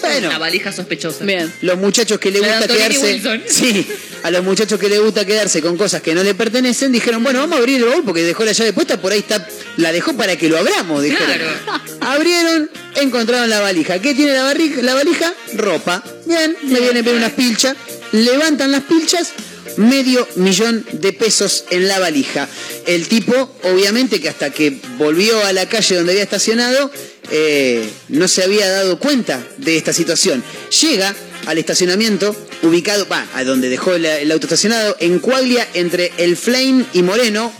Bueno, 0.00 0.28
Una 0.28 0.38
valija 0.38 0.70
sospechosa. 0.72 1.24
Bien. 1.24 1.52
los 1.62 1.76
muchachos 1.76 2.20
que 2.20 2.30
le 2.30 2.38
gusta 2.38 2.68
quedarse. 2.68 3.14
Wilson. 3.14 3.42
Sí, 3.48 3.84
a 4.22 4.30
los 4.30 4.44
muchachos 4.44 4.78
que 4.78 4.88
le 4.88 5.00
gusta 5.00 5.24
quedarse 5.24 5.60
con 5.60 5.76
cosas 5.76 6.00
que 6.02 6.14
no 6.14 6.22
le 6.22 6.34
pertenecen, 6.36 6.92
dijeron, 6.92 7.22
bueno, 7.24 7.40
vamos 7.40 7.56
a 7.56 7.58
abrir 7.58 7.78
el 7.78 7.84
baúl 7.84 8.04
porque 8.04 8.22
dejó 8.22 8.44
la 8.44 8.52
llave 8.52 8.72
puesta, 8.72 9.00
por 9.00 9.10
ahí 9.12 9.18
está, 9.18 9.46
la 9.76 9.90
dejó 9.90 10.16
para 10.16 10.36
que 10.36 10.48
lo 10.48 10.56
abramos, 10.56 11.02
dijeron. 11.02 11.26
Claro. 11.26 11.84
Abrieron, 12.00 12.70
encontraron 12.94 13.50
la 13.50 13.58
valija. 13.60 13.98
¿Qué 14.00 14.14
tiene 14.14 14.34
la, 14.34 14.54
la 14.82 14.94
valija? 14.94 15.34
Ropa. 15.54 16.02
Bien, 16.26 16.56
me 16.62 16.78
vienen 16.80 17.04
bien 17.04 17.16
unas 17.16 17.32
pilchas. 17.32 17.76
Levantan 18.12 18.72
las 18.72 18.84
pilchas, 18.84 19.32
medio 19.76 20.26
millón 20.36 20.84
de 20.92 21.12
pesos 21.12 21.64
en 21.70 21.88
la 21.88 21.98
valija. 21.98 22.48
El 22.86 23.08
tipo, 23.08 23.54
obviamente 23.64 24.20
que 24.20 24.28
hasta 24.28 24.50
que 24.50 24.78
volvió 24.96 25.44
a 25.44 25.52
la 25.52 25.68
calle 25.68 25.96
donde 25.96 26.12
había 26.12 26.24
estacionado, 26.24 26.90
eh, 27.30 27.88
no 28.08 28.26
se 28.28 28.42
había 28.42 28.68
dado 28.68 28.98
cuenta 28.98 29.46
de 29.58 29.76
esta 29.76 29.92
situación. 29.92 30.42
Llega 30.80 31.14
al 31.46 31.58
estacionamiento 31.58 32.34
ubicado, 32.62 33.06
va, 33.08 33.26
a 33.34 33.44
donde 33.44 33.68
dejó 33.68 33.94
el, 33.94 34.04
el 34.04 34.32
auto 34.32 34.46
estacionado, 34.46 34.96
en 35.00 35.18
Cuaglia, 35.18 35.68
entre 35.74 36.12
El 36.16 36.36
Flame 36.36 36.84
y 36.92 37.02
Moreno, 37.02 37.52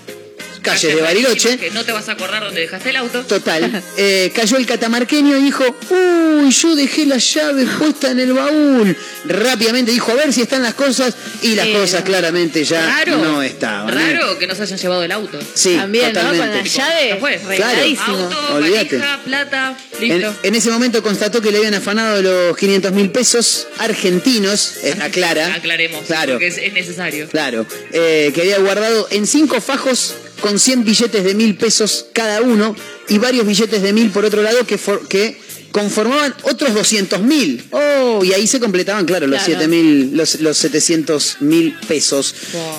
calles 0.73 0.95
de 0.97 1.03
Bariloche. 1.03 1.57
Que 1.59 1.71
no 1.71 1.85
te 1.85 1.93
vas 1.93 2.09
a 2.09 2.13
acordar 2.13 2.43
dónde 2.45 2.61
dejaste 2.63 2.91
el 2.91 2.97
auto. 2.97 3.23
Total. 3.25 3.83
Eh, 4.01 4.31
cayó 4.35 4.57
el 4.59 4.67
catamarqueño 4.67 5.37
y 5.39 5.43
dijo, 5.43 5.65
uy, 5.91 6.51
yo 6.53 6.77
dejé 6.77 7.05
la 7.07 7.17
llave 7.19 7.67
puesta 7.79 8.11
en 8.13 8.21
el 8.21 8.33
baúl. 8.33 8.97
Rápidamente 9.25 9.91
dijo, 9.91 10.13
a 10.13 10.15
ver 10.15 10.33
si 10.33 10.43
están 10.43 10.63
las 10.63 10.75
cosas. 10.75 11.15
Y 11.43 11.55
las 11.55 11.67
Eh, 11.67 11.73
cosas 11.73 12.03
claramente 12.03 12.65
ya 12.65 12.87
Raro. 12.87 13.19
no 13.19 13.43
estaban. 13.43 13.89
¿eh? 13.99 14.13
Raro 14.15 14.39
que 14.39 14.47
no 14.47 14.55
se 14.55 14.63
hayan 14.63 14.79
llevado 14.79 15.03
el 15.03 15.13
auto. 15.13 15.39
Sí, 15.55 15.77
También, 15.77 16.13
¿no? 16.13 16.21
Con 16.21 16.31
totalmente. 16.31 16.57
la 16.71 16.77
llave, 16.89 17.17
fue. 17.21 17.39
regaladísimo. 17.39 18.17
Auto, 18.17 18.61
valija, 18.61 19.21
plata, 19.25 19.77
En, 20.01 20.09
listo. 20.09 20.35
en 20.43 20.55
ese 20.55 20.71
momento 20.71 21.03
constató 21.03 21.41
que 21.41 21.51
le 21.51 21.59
habían 21.59 21.75
afanado 21.75 22.23
los 22.23 22.57
500 22.57 22.93
mil 22.93 23.11
pesos 23.11 23.67
argentinos, 23.79 24.75
aclara. 25.03 25.55
Aclaremos, 25.55 26.05
Claro. 26.07 26.33
porque 26.35 26.49
es, 26.49 26.59
es 26.59 26.73
necesario. 26.73 27.29
Claro, 27.29 27.67
eh, 27.93 28.31
que 28.35 28.43
había 28.43 28.59
guardado 28.59 29.09
en 29.11 29.27
cinco 29.27 29.61
fajos 29.61 30.15
con 30.41 30.59
100 30.59 30.85
billetes 30.85 31.25
de 31.25 31.35
mil 31.35 31.57
pesos 31.57 32.07
cada 32.13 32.41
uno 32.43 32.75
y 33.09 33.19
varios 33.19 33.47
billetes 33.47 33.83
de 33.83 33.93
mil 33.93 34.11
por 34.11 34.25
otro 34.25 34.43
lado 34.43 34.67
que, 34.67 34.79
for- 34.79 35.07
que 35.09 35.37
conformaban 35.73 36.35
otros 36.43 36.71
200.000. 36.71 37.65
Oh, 37.73 38.25
y 38.25 38.33
ahí 38.33 38.47
se 38.47 38.59
completaban, 38.59 39.05
claro, 39.05 39.27
los 39.27 39.43
Claro. 39.43 39.67
7.000, 39.67 40.13
los, 40.13 40.41
los 40.41 40.57
700 40.57 41.37
mil 41.41 41.75
pesos. 41.87 42.35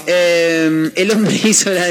Eh, 0.07 0.90
el 0.95 1.11
hombre 1.11 1.40
hizo 1.44 1.69
la 1.72 1.88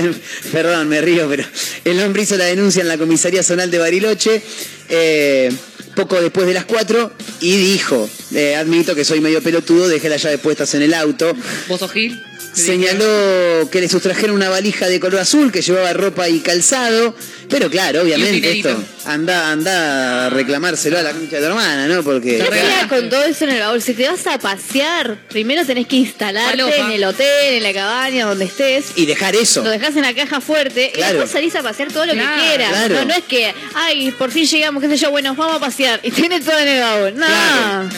perdón, 0.52 0.88
me 0.88 1.00
río, 1.00 1.28
pero 1.28 1.44
el 1.84 2.00
hombre 2.02 2.22
hizo 2.22 2.36
la 2.36 2.46
denuncia 2.46 2.82
en 2.82 2.88
la 2.88 2.98
comisaría 2.98 3.42
zonal 3.42 3.70
de 3.70 3.78
Bariloche. 3.78 4.42
eh, 4.88 5.52
poco 5.94 6.20
después 6.20 6.46
de 6.46 6.54
las 6.54 6.64
4 6.64 7.10
y 7.40 7.56
dijo, 7.56 8.08
eh, 8.32 8.54
admito 8.54 8.94
que 8.94 9.04
soy 9.04 9.20
medio 9.20 9.42
pelotudo, 9.42 9.88
dejé 9.88 10.08
las 10.08 10.22
llaves 10.22 10.38
puestas 10.38 10.72
en 10.74 10.82
el 10.82 10.94
auto. 10.94 11.32
¿Vos 11.66 11.80
sos 11.80 11.90
Gil? 11.90 12.22
Señaló 12.58 13.68
que 13.70 13.80
le 13.80 13.88
sustrajeron 13.88 14.36
una 14.36 14.48
valija 14.48 14.86
de 14.88 15.00
color 15.00 15.20
azul 15.20 15.50
que 15.52 15.62
llevaba 15.62 15.92
ropa 15.92 16.28
y 16.28 16.40
calzado. 16.40 17.14
Pero 17.48 17.70
claro, 17.70 18.02
obviamente 18.02 18.58
esto 18.58 18.76
anda, 19.06 19.50
anda 19.50 20.26
a 20.26 20.30
reclamárselo 20.30 20.98
a 20.98 21.02
la 21.02 21.12
concha 21.12 21.36
de 21.36 21.42
tu 21.42 21.46
hermana, 21.46 21.86
¿no? 21.88 22.02
Porque. 22.02 22.36
¿Qué 22.36 22.42
hacía 22.42 22.88
con 22.88 23.08
todo 23.08 23.24
eso 23.24 23.44
en 23.44 23.50
el 23.50 23.60
baúl? 23.60 23.80
Si 23.80 23.94
te 23.94 24.06
vas 24.06 24.26
a 24.26 24.38
pasear, 24.38 25.16
primero 25.30 25.64
tenés 25.64 25.86
que 25.86 25.96
instalarte 25.96 26.78
en 26.78 26.90
el 26.92 27.04
hotel, 27.04 27.54
en 27.54 27.62
la 27.62 27.72
cabaña, 27.72 28.26
donde 28.26 28.44
estés. 28.44 28.86
Y 28.96 29.06
dejar 29.06 29.34
eso. 29.34 29.62
Lo 29.64 29.70
dejas 29.70 29.96
en 29.96 30.02
la 30.02 30.14
caja 30.14 30.40
fuerte 30.42 30.90
Claro. 30.94 31.10
y 31.10 31.16
después 31.16 31.30
salís 31.30 31.54
a 31.56 31.62
pasear 31.62 31.90
todo 31.90 32.04
lo 32.04 32.12
Claro, 32.12 32.42
que 32.42 32.48
quieras. 32.48 32.68
claro. 32.70 32.94
No, 32.96 33.04
no 33.06 33.14
es 33.14 33.24
que, 33.24 33.54
ay, 33.74 34.10
por 34.10 34.30
fin 34.30 34.44
llegamos, 34.46 34.82
qué 34.82 34.88
sé 34.90 34.96
yo, 34.98 35.10
bueno, 35.10 35.34
vamos 35.34 35.56
a 35.56 35.60
pasear 35.60 36.00
y 36.02 36.10
tiene 36.18 36.40
todo 36.40 36.58
en 36.58 36.68
el 36.68 36.80
baúl. 36.80 37.14
No. 37.16 37.26
Claro. 37.26 37.88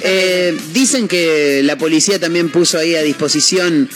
Eh, 0.00 0.56
dicen 0.72 1.08
que 1.08 1.62
la 1.62 1.78
policía 1.78 2.18
también 2.18 2.50
puso 2.50 2.78
ahí 2.78 2.94
a 2.94 3.02
disposición 3.02 3.88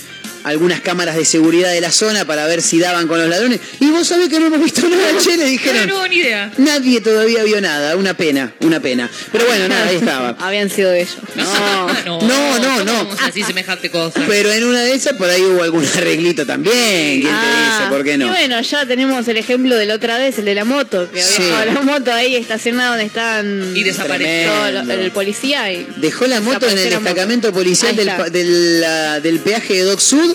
algunas 0.44 0.80
cámaras 0.80 1.16
de 1.16 1.24
seguridad 1.24 1.70
de 1.72 1.80
la 1.80 1.90
zona 1.92 2.24
para 2.24 2.46
ver 2.46 2.62
si 2.62 2.78
daban 2.78 3.06
con 3.08 3.18
los 3.18 3.28
ladrones. 3.28 3.60
Y 3.80 3.90
vos 3.90 4.06
sabés 4.06 4.28
que 4.28 4.38
no 4.40 4.46
hemos 4.46 4.62
visto 4.62 4.82
nada, 4.88 5.18
che, 5.22 5.36
le 5.36 5.44
dijeron. 5.46 5.88
No, 5.88 5.98
no, 6.02 6.06
ni 6.08 6.16
idea. 6.16 6.52
Nadie 6.58 7.00
todavía 7.00 7.42
vio 7.44 7.60
nada, 7.60 7.96
una 7.96 8.14
pena, 8.14 8.52
una 8.60 8.80
pena. 8.80 9.10
Pero 9.32 9.46
bueno, 9.46 9.68
nada, 9.68 9.86
ahí 9.88 9.96
estaba. 9.96 10.30
Habían 10.40 10.70
sido 10.70 10.92
ellos. 10.92 11.16
No, 11.36 11.88
No, 12.20 12.58
no, 12.58 12.68
¿cómo 12.70 12.84
no. 12.84 12.92
vamos 13.04 13.22
a 13.22 13.26
decir 13.26 13.44
semejante 13.44 13.90
cosa? 13.90 14.20
Pero 14.26 14.50
en 14.52 14.64
una 14.64 14.82
de 14.82 14.94
esas 14.94 15.14
por 15.14 15.28
ahí 15.28 15.42
hubo 15.42 15.62
algún 15.62 15.84
arreglito 15.96 16.46
también. 16.46 17.20
¿Quién 17.20 17.22
te 17.22 17.46
dice? 17.46 17.90
¿Por 17.90 18.04
qué 18.04 18.16
no? 18.18 18.26
Ah, 18.26 18.28
Y 18.28 18.30
bueno, 18.30 18.60
ya 18.62 18.86
tenemos 18.86 19.26
el 19.28 19.36
ejemplo 19.36 19.76
de 19.76 19.86
la 19.86 19.94
otra 19.94 20.18
vez, 20.18 20.38
el 20.38 20.44
de 20.44 20.54
la 20.54 20.64
moto, 20.64 21.10
que 21.10 21.22
había 21.22 21.36
Sí. 21.36 21.72
la 21.74 21.82
moto 21.82 22.12
ahí 22.12 22.36
estacionada 22.36 22.90
donde 22.90 23.04
están 23.06 23.72
Y 23.76 23.82
desapareció. 23.84 24.66
el 24.66 25.10
policía 25.12 25.72
y 25.72 25.86
Dejó 25.96 26.26
la 26.26 26.40
moto 26.40 26.66
en 26.68 26.78
el 26.78 26.90
destacamento 26.90 27.52
policial 27.52 27.94
del, 27.96 28.10
del, 28.32 29.22
del 29.22 29.38
peaje 29.40 29.74
de 29.74 29.82
Doc 29.82 30.00
Sud. 30.00 30.29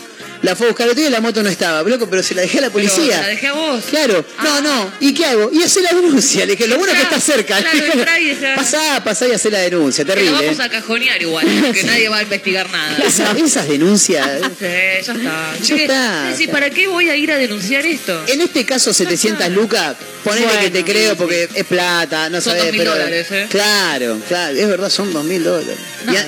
La 0.45 0.55
fue 0.55 0.67
a 0.67 0.69
buscar 0.69 0.87
otro 0.87 0.99
día 0.99 1.07
y 1.07 1.11
la 1.11 1.21
moto 1.21 1.41
no 1.41 1.49
estaba. 1.49 1.81
Loco, 1.89 2.07
pero 2.09 2.21
se 2.21 2.35
la 2.35 2.41
dejé 2.43 2.59
a 2.59 2.61
la 2.61 2.69
Pero, 2.69 2.87
policía. 2.87 3.21
¿La 3.21 3.27
dejé 3.29 3.47
a 3.47 3.53
vos? 3.53 3.83
Claro, 3.89 4.23
no, 4.43 4.55
Ah. 4.55 4.61
no. 4.61 4.93
¿Y 4.99 5.13
qué 5.13 5.25
hago? 5.25 5.49
Y 5.51 5.63
hacer 5.63 5.83
la 5.83 5.89
denuncia. 5.99 6.45
Le 6.45 6.51
dije, 6.55 6.67
lo 6.67 6.77
bueno 6.77 6.93
es 6.93 6.99
que 6.99 7.03
está 7.05 7.19
cerca. 7.19 7.57
claro. 7.57 8.55
Pasá, 8.55 9.03
pasá 9.03 9.27
y 9.27 9.31
hacer 9.31 9.51
la 9.51 9.59
denuncia. 9.59 10.05
Terrible. 10.05 10.31
vamos 10.31 10.59
¿eh? 10.59 10.63
a 10.63 10.69
cajonear 10.69 11.21
igual, 11.21 11.45
que 11.73 11.83
nadie 11.83 12.09
va 12.09 12.17
a 12.19 12.21
investigar 12.23 12.69
nada. 12.69 12.97
Esa- 13.07 13.31
esas 13.31 13.67
denuncias. 13.67 14.25
Sí, 14.59 14.65
ya 14.65 15.13
está. 15.13 15.53
Ya 15.61 15.75
¿Qué- 15.75 15.83
está. 15.83 16.51
¿Para 16.51 16.69
qué 16.69 16.87
voy 16.87 17.09
a 17.09 17.15
ir 17.15 17.31
a 17.31 17.37
denunciar 17.37 17.85
esto? 17.85 18.23
En 18.27 18.41
este 18.41 18.65
caso, 18.65 18.93
700 18.93 19.49
lucas, 19.51 19.95
ponele 20.23 20.45
Bueno, 20.45 20.61
que 20.61 20.69
te 20.69 20.83
creo 20.83 21.15
porque 21.17 21.49
es 21.53 21.65
plata, 21.65 22.29
no 22.29 22.37
2.000 22.39 22.71
pero. 22.77 22.91
dólares, 22.91 23.27
¿eh? 23.31 23.47
Claro, 23.49 24.19
claro, 24.27 24.55
es 24.57 24.67
verdad, 24.67 24.89
son 24.89 25.11
2.000 25.13 25.39
dólares. 25.43 25.77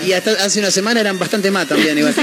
Y, 0.06 0.11
hasta 0.14 0.31
hace 0.44 0.60
una 0.60 0.72
semana 0.72 0.99
eran 1.02 1.18
bastante 1.19 1.52
más 1.52 1.68
también, 1.68 1.98
igual. 1.98 2.14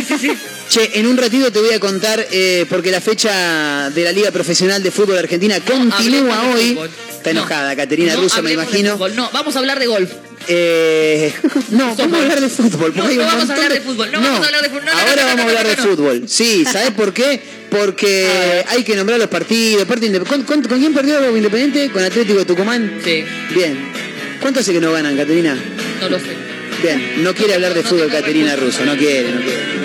Che, 0.68 0.98
en 0.98 1.06
un 1.06 1.16
ratito 1.16 1.52
te 1.52 1.60
voy 1.60 1.72
a 1.74 1.78
contar, 1.84 2.26
eh, 2.30 2.66
porque 2.68 2.90
la 2.90 3.00
fecha 3.00 3.90
de 3.90 4.04
la 4.04 4.12
Liga 4.12 4.30
Profesional 4.30 4.82
de 4.82 4.90
Fútbol 4.90 5.18
Argentina 5.18 5.58
continúa 5.60 6.50
hoy. 6.52 6.78
Está 7.10 7.30
enojada, 7.30 7.76
Caterina 7.76 8.14
No 8.14 8.22
Russo, 8.22 8.42
me 8.42 8.52
imagino. 8.52 8.98
No, 9.14 9.30
vamos 9.32 9.56
a 9.56 9.58
hablar 9.58 9.78
de 9.78 9.86
golf. 9.86 10.10
Eh, 10.46 11.32
no, 11.70 11.94
vamos 11.96 12.18
a 12.18 12.22
hablar 12.22 12.40
de 12.40 12.48
fútbol. 12.48 12.92
No, 12.94 13.08
no 13.08 13.16
vamos 13.16 13.50
a 13.50 13.54
hablar 13.54 13.72
de 13.72 13.80
fútbol, 13.80 14.12
no 14.12 14.20
vamos 14.20 14.40
a 14.40 14.44
hablar 14.44 14.62
de 14.62 14.68
fútbol, 14.68 14.88
ahora 14.88 15.24
vamos 15.24 15.40
a 15.40 15.48
hablar 15.48 15.66
de 15.68 15.76
fútbol. 15.76 16.24
Sí, 16.28 16.64
¿sabes 16.70 16.90
por 16.90 17.14
qué? 17.14 17.40
Porque 17.70 18.64
hay 18.68 18.84
que 18.84 18.94
nombrar 18.96 19.18
los 19.18 19.28
partidos. 19.28 19.86
¿Con, 19.86 20.42
con, 20.42 20.62
con 20.62 20.78
quién 20.78 20.92
perdió 20.92 21.34
Independiente? 21.36 21.90
¿Con 21.90 22.04
Atlético 22.04 22.40
de 22.40 22.44
Tucumán? 22.44 23.00
Sí, 23.02 23.24
Bien. 23.54 23.92
¿Cuánto 24.40 24.60
hace 24.60 24.74
que 24.74 24.80
no 24.80 24.92
ganan, 24.92 25.16
Caterina? 25.16 25.56
no 26.00 26.08
lo 26.10 26.18
sé. 26.18 26.36
Bien, 26.82 27.24
no 27.24 27.32
quiere 27.34 27.54
hablar 27.54 27.72
de 27.72 27.82
fútbol, 27.82 28.10
Caterina. 28.10 28.56
Russo, 28.56 28.84
no 28.84 28.94
quiere, 28.94 29.32
no 29.32 29.40
quiere. 29.40 29.83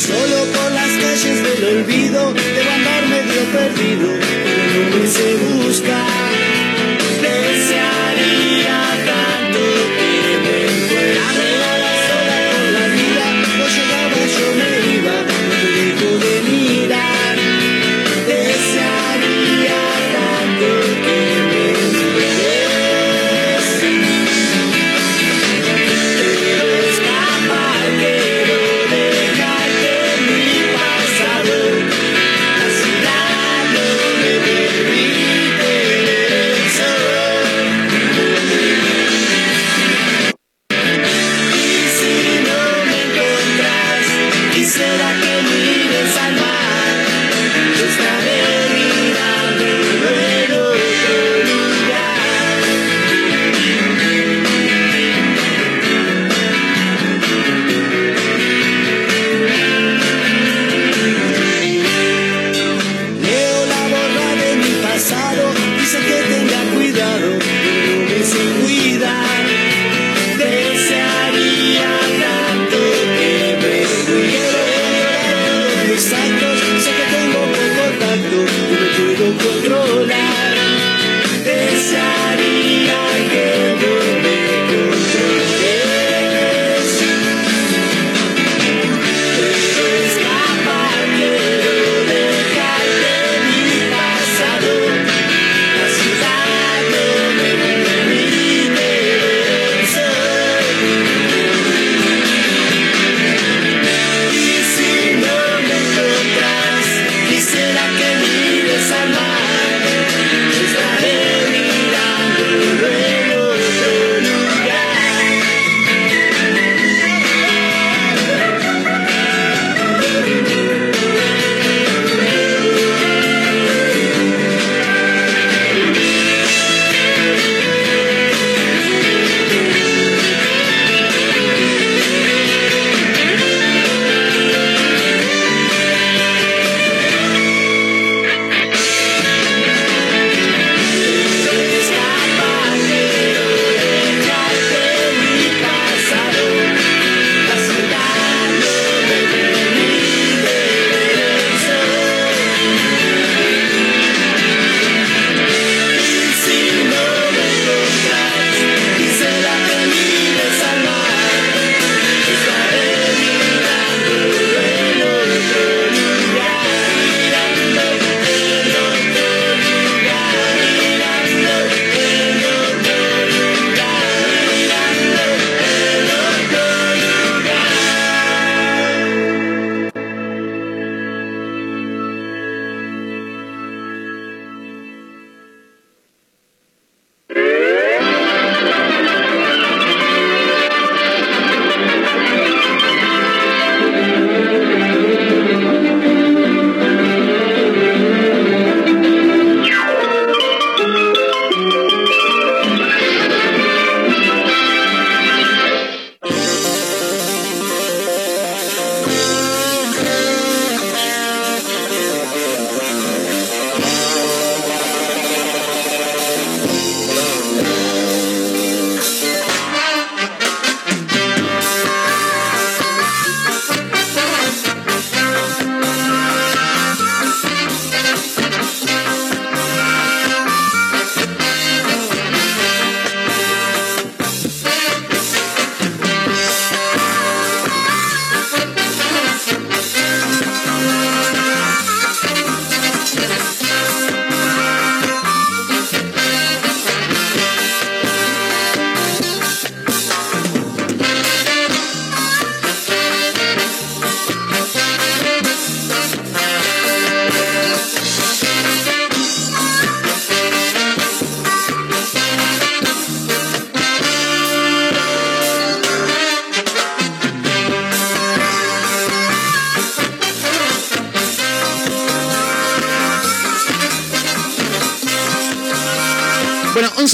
Solo 0.00 0.46
por 0.54 0.72
las 0.72 0.88
calles 0.88 1.42
del 1.42 1.76
olvido 1.76 2.32
debo 2.32 2.70
andar 2.70 3.06
medio 3.06 3.42
perdido, 3.52 4.08
no 4.08 4.96
me 4.96 5.06
se 5.06 5.34
busca. 5.36 6.29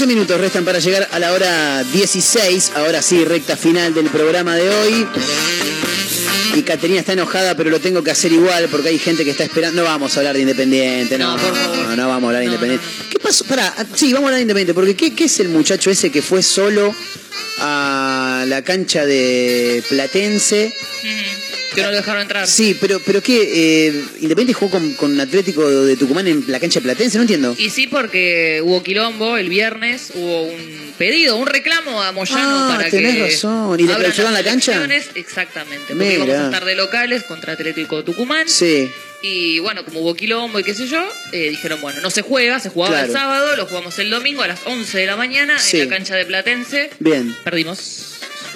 minutos 0.07 0.39
restan 0.39 0.63
para 0.63 0.79
llegar 0.79 1.07
a 1.11 1.19
la 1.19 1.33
hora 1.33 1.83
16, 1.83 2.71
ahora 2.75 3.01
sí, 3.01 3.25
recta 3.25 3.57
final 3.57 3.93
del 3.93 4.07
programa 4.07 4.55
de 4.55 4.69
hoy. 4.69 5.07
Y 6.55 6.63
Caterina 6.63 7.01
está 7.01 7.13
enojada, 7.13 7.55
pero 7.55 7.69
lo 7.69 7.79
tengo 7.79 8.01
que 8.03 8.11
hacer 8.11 8.31
igual 8.31 8.67
porque 8.71 8.89
hay 8.89 8.97
gente 8.97 9.25
que 9.25 9.31
está 9.31 9.43
esperando. 9.43 9.81
No 9.81 9.87
vamos 9.87 10.15
a 10.15 10.21
hablar 10.21 10.35
de 10.35 10.41
Independiente, 10.41 11.17
no, 11.17 11.37
no, 11.37 12.07
vamos 12.07 12.23
a 12.23 12.27
hablar 12.27 12.39
de 12.39 12.45
Independiente. 12.45 12.85
¿Qué 13.09 13.19
pasó? 13.19 13.43
Pará, 13.45 13.73
ah, 13.77 13.85
sí, 13.93 14.13
vamos 14.13 14.25
a 14.25 14.27
hablar 14.27 14.37
de 14.37 14.41
Independiente, 14.43 14.73
porque 14.73 14.95
¿qué 14.95 15.25
es 15.25 15.39
el 15.41 15.49
muchacho 15.49 15.91
ese 15.91 16.09
que 16.09 16.21
fue 16.21 16.41
solo 16.41 16.95
a 17.59 18.45
la 18.47 18.63
cancha 18.63 19.05
de 19.05 19.83
Platense? 19.89 20.73
Que 21.77 21.83
no 21.83 21.91
lo 21.91 21.97
dejaron 21.97 22.21
entrar. 22.23 22.47
Sí, 22.47 22.75
pero, 22.81 22.99
pero 23.05 23.21
¿qué? 23.21 23.87
Eh, 23.87 24.03
Independiente 24.21 24.53
jugó 24.53 24.71
con, 24.71 24.93
con 24.95 25.19
Atlético 25.21 25.69
de 25.85 25.95
Tucumán 25.95 26.25
en 26.27 26.43
la 26.47 26.59
cancha 26.59 26.79
de 26.79 26.83
Platense, 26.85 27.17
no 27.17 27.21
entiendo. 27.21 27.55
Y 27.57 27.69
sí, 27.69 27.85
porque 27.87 28.61
hubo 28.63 28.81
quilombo 28.81 29.37
el 29.37 29.47
viernes, 29.49 30.11
hubo 30.15 30.43
un 30.43 30.93
pedido, 30.97 31.35
un 31.35 31.45
reclamo 31.45 32.01
a 32.01 32.11
Moyano 32.11 32.41
Ah, 32.41 32.75
para 32.77 32.89
tenés 32.89 33.15
que. 33.15 33.21
razón. 33.25 33.79
¿Y 33.79 33.83
le 33.83 33.93
las 33.99 34.17
la 34.17 34.43
cancha? 34.43 34.87
Exactamente. 35.15 35.85
Porque 35.89 36.03
Mira. 36.03 36.13
íbamos 36.15 36.35
a 36.35 36.45
estar 36.45 36.65
de 36.65 36.75
locales 36.75 37.23
contra 37.23 37.53
Atlético 37.53 37.97
de 37.97 38.03
Tucumán. 38.03 38.47
Sí. 38.49 38.89
Y 39.21 39.59
bueno, 39.59 39.83
como 39.83 39.99
hubo 40.01 40.15
quilombo 40.15 40.59
y 40.59 40.63
qué 40.63 40.73
sé 40.73 40.87
yo, 40.87 41.03
eh, 41.31 41.49
dijeron, 41.49 41.81
bueno, 41.81 42.01
no 42.01 42.09
se 42.09 42.21
juega, 42.21 42.59
se 42.59 42.69
jugaba 42.69 43.01
el 43.01 43.11
sábado, 43.11 43.55
lo 43.55 43.65
jugamos 43.65 43.97
el 43.99 44.09
domingo 44.09 44.41
a 44.43 44.47
las 44.47 44.59
11 44.65 44.97
de 44.97 45.05
la 45.07 45.15
mañana 45.15 45.57
Sí. 45.59 45.79
en 45.79 45.89
la 45.89 45.95
cancha 45.95 46.15
de 46.15 46.25
Platense. 46.25 46.89
Bien. 46.99 47.35
Perdimos. 47.43 48.06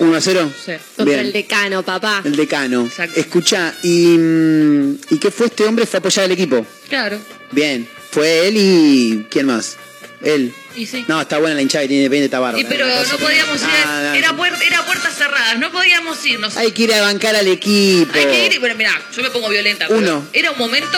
1 0.01 0.15
a 0.15 0.21
0. 0.21 0.51
Sí. 0.65 0.71
Contra 0.97 1.05
Bien. 1.15 1.19
el 1.27 1.31
decano, 1.33 1.83
papá. 1.83 2.21
El 2.25 2.35
decano. 2.35 2.89
Escucha, 3.15 3.73
¿y, 3.83 4.17
mm, 4.17 4.95
¿y 5.11 5.17
qué 5.19 5.31
fue 5.31 5.47
este 5.47 5.63
hombre? 5.65 5.85
Fue 5.85 5.99
apoyar 5.99 6.25
al 6.25 6.31
equipo. 6.31 6.65
Claro. 6.89 7.19
Bien. 7.51 7.87
Fue 8.11 8.47
él 8.47 8.57
y. 8.57 9.27
¿Quién 9.29 9.45
más? 9.45 9.77
Él. 10.21 10.53
Y 10.75 10.85
sí. 10.85 11.03
No, 11.07 11.19
está 11.21 11.37
buena 11.39 11.55
la 11.55 11.61
hinchada 11.61 11.83
que 11.83 11.89
tiene 11.89 12.03
Independiente. 12.05 12.37
Y 12.59 12.63
pero 12.63 12.85
no 12.87 13.17
podíamos 13.17 13.61
ir, 13.61 13.67
Ah, 13.85 14.01
no. 14.05 14.13
era, 14.15 14.31
puer- 14.37 14.61
era 14.65 14.85
puertas 14.85 15.15
cerradas, 15.17 15.57
no 15.59 15.71
podíamos 15.71 16.25
irnos. 16.25 16.55
Hay 16.57 16.71
que 16.71 16.83
ir 16.83 16.93
a 16.93 17.01
bancar 17.01 17.35
al 17.35 17.47
equipo. 17.47 18.11
Hay 18.17 18.25
que 18.25 18.45
ir 18.45 18.53
y, 18.53 18.57
bueno, 18.57 18.75
mirá, 18.75 18.91
yo 19.15 19.21
me 19.23 19.29
pongo 19.31 19.49
violenta. 19.49 19.87
Uno. 19.89 20.25
Era 20.33 20.51
un 20.51 20.57
momento, 20.57 20.97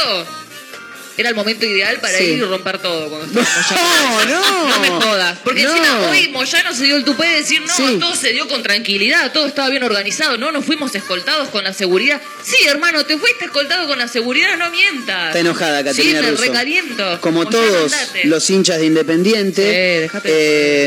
era 1.18 1.30
el 1.30 1.36
momento 1.36 1.66
ideal 1.66 2.00
para 2.00 2.18
Sí. 2.18 2.24
ir 2.26 2.38
y 2.40 2.42
romper 2.42 2.80
todo 2.80 3.10
cuando 3.10 3.28
No, 3.42 4.26
no. 4.26 4.70
No 4.70 4.80
me 4.80 4.88
jodas. 4.90 5.40
Porque 5.44 5.64
No. 5.64 5.70
encima 5.76 6.10
hoy 6.10 6.28
Moyano 6.30 6.74
se 6.74 6.86
dio 6.86 6.96
el 6.96 7.04
tupé 7.04 7.28
de 7.28 7.36
decir, 7.38 7.62
no, 7.62 7.76
Sí. 7.76 7.98
todo 8.00 8.16
se 8.16 8.32
dio 8.32 8.48
con 8.48 8.64
tranquilidad, 8.64 9.32
todo 9.32 9.46
estaba 9.48 9.70
bien 9.70 9.84
organizado, 9.84 10.38
no, 10.38 10.52
nos 10.52 10.66
fuimos 10.66 10.94
escoltados 10.96 11.50
con 11.50 11.64
la 11.64 11.74
seguridad. 11.74 12.22
Sí, 12.44 12.56
hermano, 12.68 13.06
te 13.06 13.18
fuiste 13.18 13.46
escoltado 13.46 13.88
con 13.88 13.98
la 14.00 14.08
seguridad, 14.08 14.58
no 14.58 14.70
mientas. 14.72 15.28
Está 15.28 15.40
enojada, 15.40 15.84
Caterina 15.84 16.20
Sí, 16.20 16.26
me 16.26 16.32
Russo. 16.32 16.44
recaliento. 16.44 17.22
Como 17.22 17.44
Moyano, 17.44 17.58
todos 17.68 17.94
andate. 17.94 18.26
los 18.26 18.50
hinchas 18.50 18.78
de 18.80 18.86
Independiente. 18.86 19.62
Sí, 19.62 20.02
dejate 20.02 20.30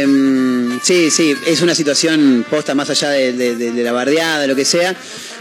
eh, 0.02 0.06
mm, 0.06 0.78
sí, 0.82 1.10
sí, 1.10 1.34
es 1.46 1.60
una 1.62 1.74
situación 1.74 2.44
posta 2.48 2.74
más 2.74 2.90
allá 2.90 3.10
de, 3.10 3.32
de- 3.32 3.56
de- 3.56 3.70
de 3.72 3.82
la 3.82 3.92
bardeada, 3.92 4.40
de 4.40 4.48
lo 4.48 4.56
que 4.56 4.64
sea, 4.64 4.94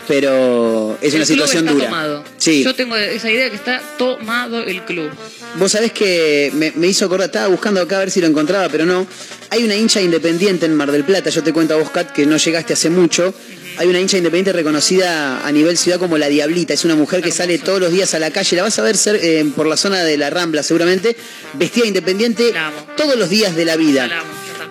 pero 0.07 0.97
es 1.01 1.13
El 1.13 1.19
una 1.21 1.25
club 1.25 1.35
situación 1.35 1.63
está 1.65 1.73
dura. 1.73 1.85
tomado. 1.85 2.23
Sí. 2.37 2.63
Yo 2.63 2.75
tengo 2.75 2.95
esa 2.95 3.29
idea 3.31 3.49
que 3.49 3.55
está 3.55 3.81
tomado 3.97 4.61
el 4.63 4.83
club. 4.83 5.09
Vos 5.55 5.71
sabés 5.71 5.91
que 5.91 6.51
me, 6.53 6.71
me 6.75 6.87
hizo 6.87 7.05
acordar, 7.05 7.27
estaba 7.27 7.47
buscando 7.47 7.81
acá 7.81 7.97
a 7.97 7.99
ver 7.99 8.11
si 8.11 8.21
lo 8.21 8.27
encontraba, 8.27 8.69
pero 8.69 8.85
no. 8.85 9.05
Hay 9.49 9.63
una 9.63 9.75
hincha 9.75 10.01
independiente 10.01 10.65
en 10.65 10.73
Mar 10.75 10.91
del 10.91 11.03
Plata, 11.03 11.29
yo 11.29 11.43
te 11.43 11.53
cuento 11.53 11.75
a 11.75 11.77
vos, 11.77 11.89
Kat, 11.91 12.11
que 12.11 12.25
no 12.25 12.37
llegaste 12.37 12.73
hace 12.73 12.89
mucho. 12.89 13.33
Hay 13.77 13.87
una 13.87 13.99
hincha 13.99 14.15
independiente 14.17 14.53
reconocida 14.53 15.45
a 15.45 15.51
nivel 15.51 15.77
ciudad 15.77 15.99
como 15.99 16.17
la 16.17 16.27
Diablita. 16.29 16.73
Es 16.73 16.85
una 16.85 16.95
mujer 16.95 17.21
que 17.21 17.31
sale 17.31 17.57
todos 17.57 17.81
los 17.81 17.91
días 17.91 18.13
a 18.13 18.19
la 18.19 18.31
calle. 18.31 18.55
La 18.55 18.63
vas 18.63 18.79
a 18.79 18.81
ver 18.81 18.95
ser, 18.95 19.19
eh, 19.21 19.45
por 19.53 19.67
la 19.67 19.75
zona 19.75 20.01
de 20.01 20.17
la 20.17 20.29
Rambla, 20.29 20.63
seguramente. 20.63 21.17
Vestida 21.55 21.85
independiente 21.85 22.53
todos 22.95 23.17
los 23.17 23.29
días 23.29 23.53
de 23.55 23.65
la 23.65 23.75
vida. 23.75 24.09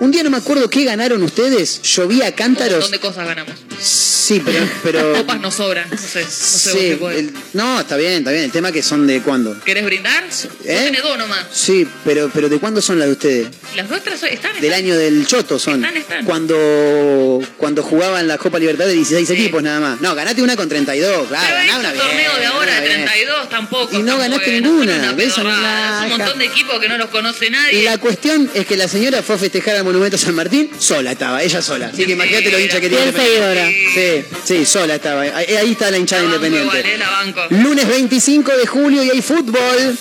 Un 0.01 0.11
día 0.11 0.23
no 0.23 0.31
me 0.31 0.37
acuerdo 0.39 0.69
qué 0.69 0.85
ganaron 0.85 1.23
ustedes. 1.23 1.81
Llovía 1.83 2.27
a 2.27 2.29
Un 2.29 2.35
cántaros. 2.35 2.73
montón 2.73 2.91
de 2.93 3.01
cosas 3.01 3.27
ganamos. 3.27 3.55
Sí, 3.81 4.41
pero. 4.45 4.59
pero 4.83 5.13
Copas 5.17 5.41
nos 5.41 5.55
sobran, 5.55 5.89
no 5.91 5.97
sé. 5.97 6.23
No 6.25 6.31
sé 6.31 6.71
vos 6.73 6.73
sí, 6.73 6.79
qué 6.91 6.97
podés. 6.97 7.19
el- 7.19 7.33
no, 7.53 7.81
está 7.81 7.97
bien, 7.97 8.13
está 8.15 8.31
bien. 8.31 8.45
El 8.45 8.53
tema 8.53 8.73
que 8.73 8.83
son 8.83 9.07
de 9.07 9.21
cuándo. 9.23 9.55
¿Querés 9.65 9.85
brindar? 9.85 10.25
¿Eh? 10.65 10.81
Tenés 10.85 11.03
dos 11.03 11.19
nomás. 11.19 11.47
Sí, 11.53 11.87
pero, 12.05 12.31
pero 12.33 12.49
¿de 12.49 12.59
cuándo 12.59 12.81
son 12.83 12.99
las 12.99 13.07
de 13.09 13.13
ustedes? 13.13 13.49
Las 13.77 13.89
nuestras 13.89 14.21
son- 14.21 14.31
están, 14.31 14.55
Del 14.57 14.65
están. 14.65 14.79
año 14.85 14.97
del 14.97 15.27
Choto 15.27 15.59
son. 15.59 15.85
Están, 15.85 15.97
están. 15.97 16.25
Cuando 16.25 17.43
cuando 17.59 17.83
jugaban 17.83 18.27
la 18.27 18.39
Copa 18.39 18.59
Libertad 18.59 18.87
de 18.87 18.95
16 18.95 19.29
equipos 19.31 19.63
nada 19.63 19.81
más. 19.81 20.01
No, 20.01 20.15
ganaste 20.15 20.43
una 20.43 20.57
con 20.57 20.69
32, 20.69 21.29
claro. 21.29 21.45
Pero 21.47 21.57
ganá 21.67 21.79
una 21.79 21.93
bien, 21.93 22.05
torneo 22.07 22.37
de 22.39 22.47
ahora 22.47 22.81
de 22.81 22.89
bien. 22.89 23.05
32 23.05 23.49
tampoco. 23.51 23.97
Y 23.99 24.03
no 24.03 24.19
ganaste 24.19 24.61
ninguna. 24.61 25.15
Es 25.19 25.37
un 25.39 26.09
montón 26.09 26.39
de 26.39 26.45
equipos 26.47 26.79
que 26.81 26.89
no 26.89 26.99
los 26.99 27.09
conoce 27.11 27.51
nadie. 27.51 27.81
Y 27.81 27.83
la 27.85 27.99
cuestión 27.99 28.51
es 28.55 28.67
que 28.67 28.77
la 28.77 28.89
señora 28.89 29.23
fue 29.23 29.37
a 29.37 29.39
festejar 29.39 29.77
Monumento 29.85 30.19
San 30.19 30.35
Martín, 30.35 30.71
sola 30.79 31.13
estaba, 31.13 31.43
ella 31.43 31.63
sola. 31.63 31.91
Así 31.93 32.05
que 32.05 32.13
imagínate 32.13 32.51
lo 32.51 32.59
hincha 32.59 32.81
que 32.81 32.89
tiene. 32.89 33.13
Seguidora. 33.13 33.69
Sí, 33.95 34.25
sí, 34.45 34.67
sola 34.67 34.97
estaba. 34.97 35.23
Ahí, 35.23 35.55
ahí 35.55 35.73
está 35.73 35.91
la 35.91 35.99
hinchada 35.99 36.25
independiente. 36.25 36.67
Igual, 36.67 36.93
eh, 36.93 36.99
la 36.99 37.11
banco. 37.11 37.41
Lunes 37.51 37.87
25 37.87 38.57
de 38.57 38.67
julio 38.67 39.05
y 39.05 39.11
hay 39.11 39.23
fútbol. 39.23 39.97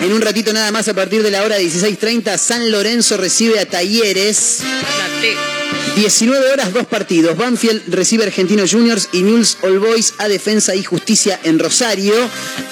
En 0.00 0.12
un 0.12 0.20
ratito 0.20 0.52
nada 0.52 0.70
más 0.70 0.88
a 0.88 0.94
partir 0.94 1.22
de 1.22 1.30
la 1.30 1.42
hora 1.44 1.58
16.30 1.58 2.36
San 2.36 2.70
Lorenzo 2.70 3.16
recibe 3.16 3.58
a 3.58 3.66
Talleres. 3.66 4.60
La 4.62 5.20
T. 5.20 5.54
19 5.96 6.50
horas, 6.50 6.72
dos 6.72 6.86
partidos. 6.86 7.36
Banfield 7.36 7.82
recibe 7.94 8.24
a 8.24 8.26
Argentinos 8.26 8.72
Juniors 8.72 9.08
y 9.12 9.22
Newell's 9.22 9.58
All 9.62 9.78
Boys 9.78 10.14
a 10.18 10.26
Defensa 10.26 10.74
y 10.74 10.82
Justicia 10.82 11.38
en 11.44 11.58
Rosario. 11.58 12.14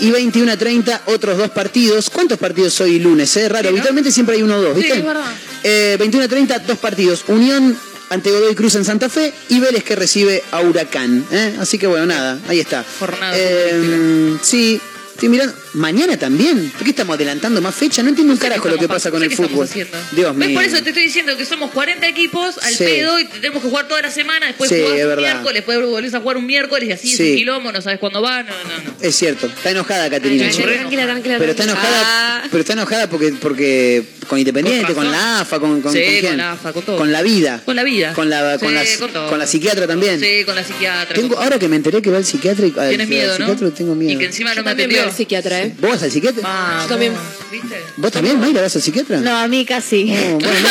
Y 0.01 0.11
21 0.11 0.51
a 0.51 0.57
30, 0.57 1.03
otros 1.07 1.39
dos 1.39 1.51
partidos. 1.51 2.11
¿Cuántos 2.11 2.39
partidos 2.39 2.81
hoy 2.81 2.99
lunes? 2.99 3.37
Eh? 3.37 3.49
Raro, 3.49 3.69
habitualmente 3.69 4.11
siempre 4.11 4.37
hay 4.37 4.43
uno 4.43 4.57
o 4.57 4.61
dos, 4.61 4.77
¿viste? 4.77 4.95
Sí, 4.95 4.99
es 4.99 5.07
verdad. 5.07 5.33
Eh, 5.65 5.97
21 5.99 6.25
a 6.25 6.29
30, 6.29 6.59
dos 6.61 6.79
partidos. 6.79 7.25
Unión 7.29 7.77
ante 8.11 8.31
Godoy 8.31 8.55
Cruz 8.55 8.75
en 8.75 8.85
Santa 8.85 9.09
Fe 9.09 9.33
y 9.49 9.61
Vélez 9.61 9.85
que 9.85 9.97
recibe 9.97 10.43
a 10.51 10.61
Huracán. 10.61 11.25
¿eh? 11.31 11.57
Así 11.61 11.79
que 11.79 11.87
bueno, 11.87 12.07
nada, 12.07 12.39
ahí 12.49 12.61
está. 12.61 12.85
Jornada 12.99 13.35
Eh, 13.37 14.37
sí, 14.43 14.81
estoy 15.15 15.29
mirando. 15.29 15.55
Mañana 15.75 16.19
también. 16.19 16.71
¿Por 16.71 16.85
qué 16.85 16.91
estamos 16.91 17.15
adelantando 17.17 17.61
más 17.63 17.75
fecha? 17.75 18.03
No 18.03 18.11
entiendo 18.11 18.33
un 18.33 18.39
carajo 18.39 18.69
lo 18.69 18.77
que 18.77 18.89
pasa 18.89 19.11
con 19.11 19.21
¿Qué 19.21 19.27
el 19.27 19.33
fútbol. 19.33 19.67
Dios 20.13 20.37
¿Ves? 20.37 20.49
mío. 20.49 20.55
Por 20.59 20.65
eso 20.65 20.83
te 20.83 20.91
estoy 20.91 21.05
diciendo 21.05 21.37
que 21.37 21.47
somos 21.47 21.71
40 21.71 22.07
equipos 22.07 22.59
al 22.63 22.73
Sí. 22.75 22.85
pedo 22.85 23.19
y 23.19 23.25
tenemos 23.27 23.63
que 23.63 23.69
jugar 23.71 23.89
toda 23.89 24.03
la 24.03 24.11
semana, 24.11 24.47
después 24.49 24.69
Sí, 24.69 24.77
jugás 24.81 24.93
un 24.93 24.97
verdad. 25.09 25.17
miércoles, 25.23 25.55
después 25.55 25.81
volvés 25.89 26.15
a 26.15 26.21
jugar 26.21 26.37
un 26.37 26.47
miércoles 26.47 26.89
y 26.89 26.93
así 26.93 27.09
Sí. 27.09 27.23
es 27.23 27.31
un 27.31 27.37
quilombo, 27.37 27.73
no 27.73 27.81
sabes 27.81 27.99
cuándo 28.01 28.21
va, 28.21 28.43
no, 28.43 28.51
no, 28.51 28.85
no. 28.85 28.95
Es 29.01 29.17
cierto, 29.17 29.47
está 29.47 29.71
enojada 29.71 30.11
Caterina. 30.11 30.45
Tranquila, 30.51 30.73
tranquila, 30.75 31.05
tranquila. 31.05 31.37
Pero 31.39 31.51
está 31.53 31.65
enojada, 31.65 32.03
Ah. 32.05 32.43
pero 32.51 32.61
está 32.61 32.73
enojada 32.75 33.09
porque, 33.09 33.33
porque 33.41 34.03
con 34.29 34.39
Independiente, 34.39 34.93
con, 34.95 35.11
la 35.11 35.41
AFA, 35.41 35.59
con, 35.59 35.81
con, 35.81 35.93
Sí, 35.93 36.01
¿con 36.03 36.09
quién? 36.11 36.27
con 36.27 36.37
la 36.37 36.53
AFA, 36.53 36.73
con 36.73 36.83
todo. 36.85 36.97
Con 36.99 37.13
la 37.13 37.23
vida. 37.23 37.63
Con 37.65 37.77
la 37.77 37.85
vida. 37.85 38.13
Con 38.15 38.29
la, 38.31 38.59
con 38.59 38.75
la, 38.75 38.83
con 38.99 39.11
todo. 39.13 39.29
con 39.31 39.39
la 39.39 39.47
psiquiatra 39.47 39.87
también. 39.87 40.21
Sí, 40.21 40.45
con 40.45 40.55
la 40.55 40.65
psiquiatra. 40.65 41.15
Tengo, 41.15 41.35
con- 41.35 41.43
ahora 41.43 41.59
que 41.59 41.69
me 41.69 41.77
enteré 41.77 42.03
que 42.03 42.11
va 42.11 42.19
al 42.19 42.25
psiquiatra 42.25 42.67
y 42.67 42.75
al, 42.79 42.89
Tienes 42.91 43.09
miedo, 43.09 43.39
¿no? 43.39 43.47
psiquiatra 43.47 43.71
tengo 43.75 43.95
miedo. 43.95 44.13
Y 44.13 44.19
que 44.19 44.27
encima 44.27 44.55
no 44.55 44.63
me 44.63 44.71
atendió. 44.71 45.11
psiquiatra, 45.13 45.62
¿eh? 45.63 45.75
¿Vos 45.81 45.91
vas 45.91 46.03
al 46.03 46.11
psiquiatra? 46.11 46.43
Vamos, 46.43 46.83
Yo 46.83 46.89
también. 46.89 47.15
¿Viste? 47.51 47.83
¿Vos 47.97 48.13
también, 48.13 48.41
Mayra, 48.41 48.63
vas 48.63 48.77
al 48.77 48.83
psiquiatra? 48.83 49.19
No, 49.19 49.37
a 49.37 49.49
mí 49.49 49.65
casi. 49.65 50.11
Oh, 50.13 50.39
bueno, 50.39 50.69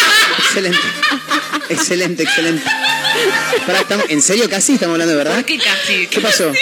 excelente. 0.38 0.78
Excelente, 1.68 2.22
excelente. 2.22 2.62
Pará, 3.66 3.84
¿En 4.08 4.22
serio 4.22 4.48
casi 4.48 4.74
estamos 4.74 4.94
hablando 4.94 5.12
de 5.12 5.18
verdad? 5.18 5.36
¿Por 5.36 5.44
qué 5.44 5.58
casi? 5.58 6.06
¿Qué 6.08 6.20
pasó? 6.20 6.52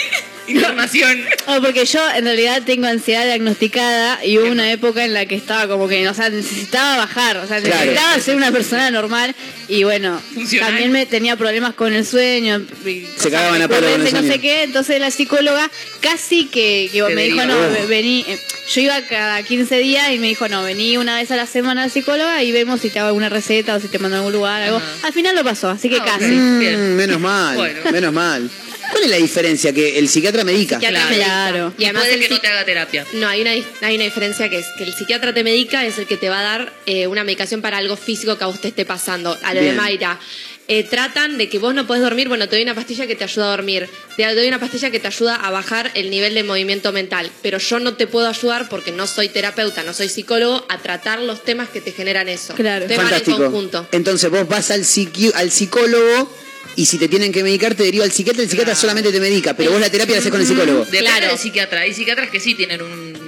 Internación. 0.48 1.18
Oh, 1.44 1.60
porque 1.60 1.84
yo 1.86 2.00
en 2.14 2.24
realidad 2.24 2.62
tengo 2.64 2.86
ansiedad 2.86 3.24
diagnosticada 3.24 4.24
y 4.24 4.38
hubo 4.38 4.48
una 4.50 4.70
época 4.70 5.04
en 5.04 5.12
la 5.12 5.26
que 5.26 5.34
estaba 5.34 5.66
como 5.66 5.88
que, 5.88 6.08
o 6.08 6.14
sea, 6.14 6.30
necesitaba 6.30 6.96
bajar, 6.98 7.36
o 7.38 7.46
sea, 7.48 7.60
Claro. 7.60 7.80
necesitaba 7.80 8.20
ser 8.20 8.36
una 8.36 8.52
persona 8.52 8.90
normal 8.92 9.34
y 9.66 9.82
bueno, 9.82 10.22
Funcional. 10.34 10.68
también 10.68 10.92
me 10.92 11.04
tenía 11.04 11.34
problemas 11.36 11.74
con 11.74 11.92
el 11.92 12.06
sueño. 12.06 12.62
y 12.86 13.04
Se 13.16 13.28
cagaban 13.30 13.60
a 13.60 13.66
palo 13.66 13.80
con 13.80 13.90
el 13.90 13.96
recurrentes, 14.02 14.22
no 14.22 14.32
sé 14.32 14.40
qué, 14.40 14.62
entonces 14.62 15.00
la 15.00 15.10
psicóloga 15.10 15.68
casi 16.00 16.46
que, 16.46 16.88
que 16.92 17.02
me 17.14 17.24
dijo, 17.24 17.44
no, 17.44 17.56
Oh. 17.56 17.70
ve- 17.72 17.86
vení, 17.86 18.24
eh, 18.28 18.38
yo 18.72 18.80
iba 18.82 19.00
cada 19.02 19.42
15 19.42 19.78
días 19.78 20.12
y 20.12 20.18
me 20.20 20.28
dijo, 20.28 20.48
no, 20.48 20.62
vení 20.62 20.96
una 20.96 21.16
vez 21.16 21.30
a 21.32 21.36
la 21.36 21.46
semana 21.46 21.82
al 21.82 21.90
psicóloga 21.90 22.40
y 22.44 22.52
vemos 22.52 22.80
si 22.80 22.88
te 22.90 23.00
hago 23.00 23.08
alguna 23.08 23.28
receta 23.28 23.74
o 23.74 23.80
si 23.80 23.88
te 23.88 23.98
mando 23.98 24.16
a 24.16 24.20
algún 24.20 24.32
lugar, 24.32 24.62
algo. 24.62 24.76
Ajá. 24.76 24.86
Al 25.08 25.12
final 25.12 25.34
lo 25.34 25.42
pasó, 25.42 25.70
así 25.70 25.88
que 25.90 25.96
Ah, 25.96 26.04
casi. 26.04 26.26
Mm, 26.26 26.94
menos 26.94 27.20
mal, 27.20 27.56
Bueno. 27.56 27.80
menos 27.90 28.12
mal. 28.12 28.48
¿Cuál 28.92 29.04
es 29.04 29.10
la 29.10 29.16
diferencia? 29.16 29.72
Que 29.72 29.98
el 29.98 30.08
psiquiatra 30.08 30.44
medica. 30.44 30.76
Psiquiatra 30.76 31.00
Claro. 31.00 31.10
medica. 31.10 31.26
Claro. 31.26 31.74
Y 31.78 31.84
además 31.84 32.02
puede 32.04 32.14
el 32.14 32.20
que 32.20 32.28
no 32.34 32.40
te 32.40 32.46
haga 32.48 32.64
terapia. 32.64 33.06
No, 33.14 33.26
hay 33.28 33.40
una, 33.40 33.50
hay 33.50 33.94
una 33.96 34.04
diferencia 34.04 34.48
que 34.48 34.58
es 34.58 34.66
que 34.78 34.84
el 34.84 34.92
psiquiatra 34.94 35.32
te 35.34 35.42
medica 35.42 35.84
es 35.84 35.98
el 35.98 36.06
que 36.06 36.16
te 36.16 36.28
va 36.28 36.40
a 36.40 36.42
dar 36.42 36.72
eh, 36.86 37.06
una 37.08 37.24
medicación 37.24 37.60
para 37.62 37.78
algo 37.78 37.96
físico 37.96 38.38
que 38.38 38.44
a 38.44 38.48
usted 38.48 38.68
esté 38.68 38.84
pasando. 38.84 39.36
A 39.42 39.54
lo 39.54 39.60
de 39.60 39.66
Bien. 39.66 39.76
Mayra. 39.76 40.20
Eh, 40.68 40.84
tratan 40.84 41.38
de 41.38 41.48
que 41.48 41.58
vos 41.58 41.74
no 41.74 41.86
podés 41.88 42.02
dormir, 42.04 42.28
bueno, 42.28 42.48
te 42.48 42.54
doy 42.54 42.62
una 42.62 42.74
pastilla 42.74 43.06
que 43.06 43.16
te 43.16 43.24
ayuda 43.24 43.46
a 43.46 43.50
dormir. 43.50 43.88
Te 44.16 44.32
doy 44.34 44.46
una 44.46 44.60
pastilla 44.60 44.90
que 44.90 45.00
te 45.00 45.08
ayuda 45.08 45.34
a 45.34 45.50
bajar 45.50 45.90
el 45.94 46.08
nivel 46.08 46.34
de 46.34 46.44
movimiento 46.44 46.92
mental. 46.92 47.30
Pero 47.42 47.58
yo 47.58 47.80
no 47.80 47.94
te 47.94 48.06
puedo 48.06 48.28
ayudar 48.28 48.68
porque 48.68 48.92
no 48.92 49.06
soy 49.08 49.28
terapeuta, 49.28 49.82
no 49.82 49.92
soy 49.92 50.08
psicólogo, 50.08 50.64
a 50.68 50.78
tratar 50.78 51.18
los 51.20 51.42
temas 51.42 51.68
que 51.68 51.80
te 51.80 51.90
generan 51.92 52.28
eso. 52.28 52.54
Claro. 52.54 52.86
Te 52.86 52.96
van 52.96 53.06
en 53.06 53.10
Fantástico. 53.10 53.38
conjunto. 53.38 53.88
Entonces 53.90 54.30
vos 54.30 54.46
vas 54.48 54.70
al, 54.70 54.82
psiqui- 54.82 55.32
al 55.34 55.50
psicólogo 55.50 56.32
y 56.76 56.86
si 56.86 56.98
te 56.98 57.08
tienen 57.08 57.32
que 57.32 57.42
medicar 57.42 57.74
te 57.74 57.82
deriva 57.84 58.04
al 58.04 58.12
psiquiatra, 58.12 58.42
el 58.42 58.48
psiquiatra 58.48 58.72
Claro. 58.72 58.80
solamente 58.80 59.12
te 59.12 59.20
medica, 59.20 59.54
pero 59.54 59.72
vos 59.72 59.80
la 59.80 59.90
terapia 59.90 60.14
la 60.14 60.20
haces 60.20 60.30
con 60.30 60.40
el 60.40 60.46
psicólogo. 60.46 60.84
Depende 60.84 60.98
Claro. 61.08 61.28
del 61.28 61.38
psiquiatra. 61.38 61.80
Hay 61.80 61.92
psiquiatras 61.94 62.30
que 62.30 62.40
sí 62.40 62.54
tienen 62.54 62.80
un 62.82 63.22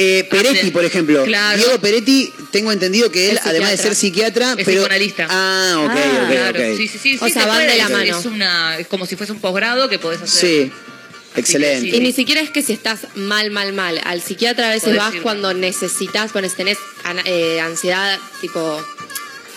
Eh, 0.00 0.28
Peretti, 0.30 0.70
por 0.70 0.84
ejemplo. 0.84 1.24
Claro. 1.24 1.58
Diego 1.58 1.80
Peretti, 1.80 2.32
tengo 2.52 2.70
entendido 2.70 3.10
que 3.10 3.30
él, 3.30 3.40
además 3.44 3.72
de 3.72 3.78
ser 3.78 3.96
psiquiatra, 3.96 4.50
Es 4.50 4.64
pero. 4.64 4.82
psicoanalista. 4.82 5.26
Ah, 5.28 5.74
ok, 5.84 5.90
Ah, 5.92 6.22
ok, 6.22 6.30
claro. 6.52 6.76
Sí, 6.76 6.86
sí, 6.86 6.98
sí. 7.02 7.18
O 7.20 7.26
sí, 7.26 7.32
sea, 7.32 7.42
se 7.42 7.48
van 7.48 7.66
de 7.66 7.76
la 7.76 7.88
mano. 7.88 8.18
Es, 8.20 8.24
una, 8.26 8.78
es 8.78 8.86
como 8.86 9.06
si 9.06 9.16
fuese 9.16 9.32
un 9.32 9.40
posgrado 9.40 9.88
que 9.88 9.98
podés 9.98 10.22
hacer. 10.22 10.40
Sí. 10.40 10.72
Excelente. 11.34 11.96
Y 11.96 12.00
ni 12.00 12.12
siquiera 12.12 12.40
es 12.40 12.50
que 12.50 12.62
si 12.62 12.72
estás 12.72 13.00
mal, 13.16 13.50
mal, 13.50 13.72
mal. 13.72 14.00
Al 14.04 14.22
psiquiatra 14.22 14.66
a 14.68 14.70
veces 14.70 14.84
Podés 14.90 14.98
vas 14.98 15.14
ir. 15.16 15.22
cuando 15.22 15.52
necesitas, 15.52 16.30
pones, 16.30 16.54
tenés 16.54 16.78
eh, 17.24 17.60
ansiedad 17.60 18.18
tipo. 18.40 18.80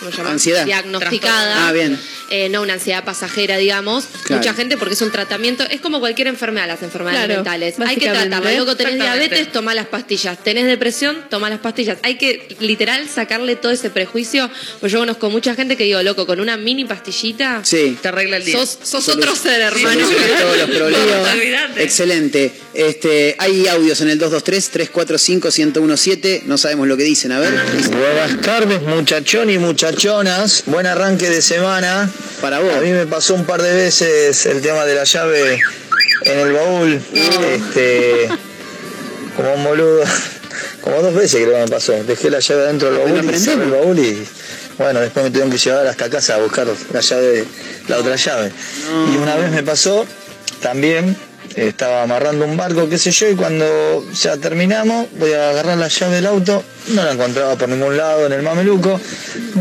¿Cómo 0.02 0.12
se 0.12 0.18
llama? 0.18 0.32
Ansiedad. 0.32 0.66
Diagnosticada. 0.66 1.68
Ah, 1.68 1.72
bien. 1.72 1.96
Eh, 2.32 2.50
no 2.50 2.64
una 2.64 2.74
ansiedad 2.74 3.04
pasajera, 3.04 3.58
digamos. 3.58 4.06
Claro. 4.24 4.42
Mucha 4.42 4.56
gente, 4.56 4.76
porque 4.78 4.96
es 4.96 5.02
un 5.02 5.12
tratamiento, 5.12 5.64
es 5.70 5.80
como 5.80 6.00
cualquier 6.00 6.28
enfermedad, 6.28 6.66
las 6.66 6.82
enfermedades 6.82 7.26
Claro, 7.26 7.36
mentales. 7.44 7.76
Hay 7.86 7.98
que 7.98 8.10
tratarla. 8.10 8.52
Loco, 8.54 8.76
tenés 8.76 8.96
diabetes, 8.96 9.52
toma 9.52 9.76
las 9.76 9.86
pastillas. 9.88 10.44
Tenés 10.44 10.66
depresión, 10.66 11.24
toma 11.30 11.52
las 11.52 11.60
pastillas. 11.60 12.00
Hay 12.02 12.16
que 12.18 12.48
literal 12.60 13.08
sacarle 13.08 13.56
todo 13.58 13.72
ese 13.72 13.92
prejuicio. 13.92 14.50
Pues 14.80 14.92
yo 14.92 14.98
conozco 15.00 15.30
mucha 15.30 15.54
gente 15.54 15.78
que 15.78 15.84
digo, 15.84 16.02
loco, 16.02 16.26
con 16.26 16.40
una 16.40 16.58
mini 16.58 16.86
pastillita. 16.86 17.62
Sí. 17.64 17.96
Te 18.02 18.08
arregla 18.08 18.38
el 18.38 18.46
día. 18.46 18.58
Sos, 18.58 18.80
sos 18.82 19.08
otro 19.10 19.36
ser, 19.36 19.62
hermano. 19.62 20.04
Soluciona 20.08 20.40
todos 20.40 20.58
los 20.58 20.70
problemas. 20.78 21.78
Excelente. 21.78 22.52
Este, 22.74 23.36
hay 23.38 23.68
audios 23.68 24.02
en 24.02 24.10
el 24.10 24.20
223-345-1017. 24.20 26.42
No 26.46 26.58
sabemos 26.58 26.88
lo 26.88 26.98
que 26.98 27.04
dicen. 27.04 27.32
A 27.34 27.40
ver. 27.40 27.52
Buenas 27.52 28.42
tardes, 28.42 28.82
muchachones 28.82 29.56
y 29.56 29.60
muchachonas. 29.92 30.64
Buen 30.68 30.88
arranque 30.88 31.30
de 31.30 31.42
semana. 31.42 32.10
Para 32.40 32.60
vos. 32.60 32.74
A 32.74 32.80
mí 32.80 32.92
me 32.92 33.06
pasó 33.06 33.36
un 33.36 33.46
par 33.46 33.62
de 33.62 33.74
veces 33.74 34.46
el 34.46 34.62
tema 34.62 34.86
de 34.86 34.96
la 34.96 35.04
llave 35.04 35.62
en 36.24 36.40
el 36.40 36.54
baúl. 36.54 37.02
Este, 37.14 38.30
como 39.36 39.54
un 39.54 39.64
boludo. 39.64 40.04
Como 40.82 41.00
dos 41.00 41.14
veces 41.14 41.44
creo 41.44 41.54
que 41.54 41.60
me 41.60 41.68
pasó. 41.68 41.94
Dejé 42.04 42.32
la 42.32 42.40
llave 42.40 42.64
dentro 42.64 42.90
del 42.90 42.98
baúl 42.98 43.12
y 43.24 43.50
el 43.50 43.70
baúl 43.70 44.00
y 44.00 44.28
bueno, 44.80 45.00
después 45.00 45.24
me 45.24 45.30
tuvieron 45.30 45.52
que 45.52 45.60
llevar 45.60 45.86
hasta 45.86 46.10
casa 46.10 46.36
a 46.36 46.38
buscar 46.40 46.66
la 46.92 47.02
llave, 47.02 47.46
la 47.88 47.98
otra 48.00 48.16
llave. 48.16 48.52
Y 49.14 49.18
una 49.18 49.36
vez 49.36 49.52
me 49.52 49.62
pasó 49.62 50.08
también, 50.60 51.16
estaba 51.56 52.04
amarrando 52.04 52.46
un 52.46 52.58
barco, 52.58 52.90
qué 52.90 52.98
sé 52.98 53.12
yo, 53.12 53.30
y 53.30 53.36
cuando 53.36 54.06
ya 54.14 54.38
terminamos, 54.38 55.08
voy 55.18 55.34
a 55.34 55.50
agarrar 55.50 55.78
la 55.78 55.88
llave 55.88 56.16
del 56.16 56.26
auto, 56.26 56.64
no 56.90 57.04
la 57.04 57.12
encontraba 57.12 57.56
por 57.56 57.70
ningún 57.70 57.98
lado 57.98 58.26
en 58.26 58.34
el 58.34 58.42
mameluco, 58.42 59.00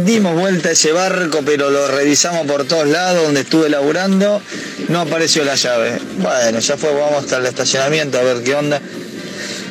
dimos 0.05 0.35
vuelta 0.35 0.71
a 0.71 0.73
ese 0.73 0.93
barco, 0.93 1.41
pero 1.45 1.71
lo 1.71 1.89
revisamos 1.89 2.47
por 2.47 2.65
todos 2.65 2.89
lados, 2.89 3.25
donde 3.25 3.41
estuve 3.41 3.69
laburando, 3.69 4.41
no 4.89 5.01
apareció 5.01 5.45
la 5.45 5.55
llave. 5.55 5.99
Bueno, 6.19 6.59
ya 6.59 6.77
fue, 6.77 6.93
vamos 6.93 7.25
hasta 7.25 7.39
el 7.39 7.47
estacionamiento 7.47 8.19
a 8.19 8.23
ver 8.23 8.43
qué 8.43 8.55
onda. 8.55 8.81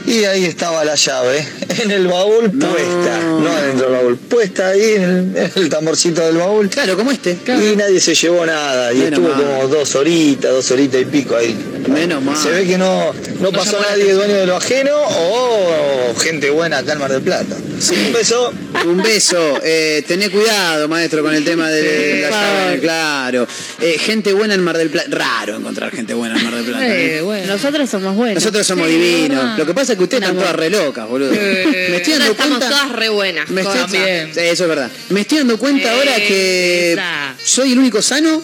Y 0.10 0.24
ahí 0.26 0.46
estaba 0.46 0.84
la 0.84 0.96
llave, 0.96 1.46
en 1.84 1.92
el 1.92 2.08
baúl 2.08 2.50
puesta, 2.52 3.20
no 3.24 3.56
dentro 3.62 3.90
del 3.90 3.94
baúl, 4.02 4.18
puesta 4.18 4.68
ahí 4.70 4.94
en 4.96 5.04
el, 5.04 5.38
en 5.38 5.52
el 5.56 5.70
tamborcito 5.70 6.26
del 6.26 6.38
baúl. 6.38 6.68
Claro, 6.70 6.98
como 6.98 7.12
este. 7.12 7.38
Y 7.48 7.76
nadie 7.76 8.00
se 8.00 8.16
llevó 8.16 8.44
nada, 8.46 8.92
y 8.92 8.98
Menos 8.98 9.20
estuvo 9.20 9.36
mal. 9.36 9.44
como 9.44 9.68
dos 9.68 9.96
horitas, 9.96 10.52
dos 10.52 10.72
horitas 10.72 11.02
y 11.02 11.06
pico 11.06 11.36
ahí. 11.36 11.56
Menos 11.88 12.24
mal. 12.24 12.36
Se 12.36 12.50
ve 12.50 12.66
que 12.66 12.78
no, 12.78 13.14
no 13.40 13.52
pasó 13.52 13.80
nadie 13.88 14.14
dueño 14.14 14.34
de 14.36 14.46
lo 14.48 14.56
ajeno 14.56 14.92
o 14.96 16.16
gente 16.20 16.50
buena 16.50 16.80
acá 16.80 16.94
en 16.94 17.00
Mar 17.00 17.12
del 17.12 17.22
Plata. 17.22 17.56
Un 17.56 18.14
beso. 18.14 18.52
Un 18.86 18.98
beso. 19.02 19.60
Eh, 19.64 20.04
tené 20.08 20.30
cuidado, 20.30 20.88
maestro, 20.88 21.22
con 21.24 21.34
el 21.34 21.46
tema 21.46 21.70
de 21.70 22.22
la 22.22 22.30
llave. 22.30 22.80
Claro. 22.80 23.48
Eh, 23.80 23.98
gente 24.00 24.34
buena 24.34 24.54
en 24.56 24.64
Mar 24.64 24.78
del 24.78 24.90
Plata. 24.90 25.08
Raro 25.12 25.56
encontrar 25.58 25.92
gente 25.92 26.14
buena 26.14 26.38
en 26.38 26.44
Mar 26.44 26.56
del 26.56 26.66
Plata. 26.66 26.88
¿eh? 26.88 27.22
Bueno. 27.22 27.48
Nosotros 27.54 27.90
somos 27.90 28.16
buenos. 28.16 28.36
Nosotros 28.44 28.66
somos 28.68 28.88
Sí, 28.88 28.94
divinos. 28.98 29.58
Lo 29.58 29.66
que 29.66 29.74
pasa 29.74 29.94
es 29.94 29.98
que 29.98 29.99
ustedes 30.04 30.24
están 30.24 30.38
todas 30.38 30.56
re 30.56 30.70
locas, 30.70 31.08
boludo. 31.08 31.32
Me 31.32 31.96
estoy 31.98 32.14
dando 32.14 32.32
Estamos 32.32 32.58
cuenta. 32.58 32.70
todas 32.70 32.92
re 32.92 33.10
buenas. 33.10 33.50
Me 33.50 33.62
estoy. 33.62 33.80
Sí, 33.90 33.98
eso 34.40 34.64
es 34.64 34.70
verdad. 34.70 34.92
Me 35.10 35.22
estoy 35.22 35.40
dando 35.40 35.58
cuenta 35.58 35.92
ahora 35.92 36.16
que 36.16 36.94
Esa. 36.94 37.36
soy 37.44 37.72
el 37.74 37.80
único 37.80 38.02
sano 38.02 38.42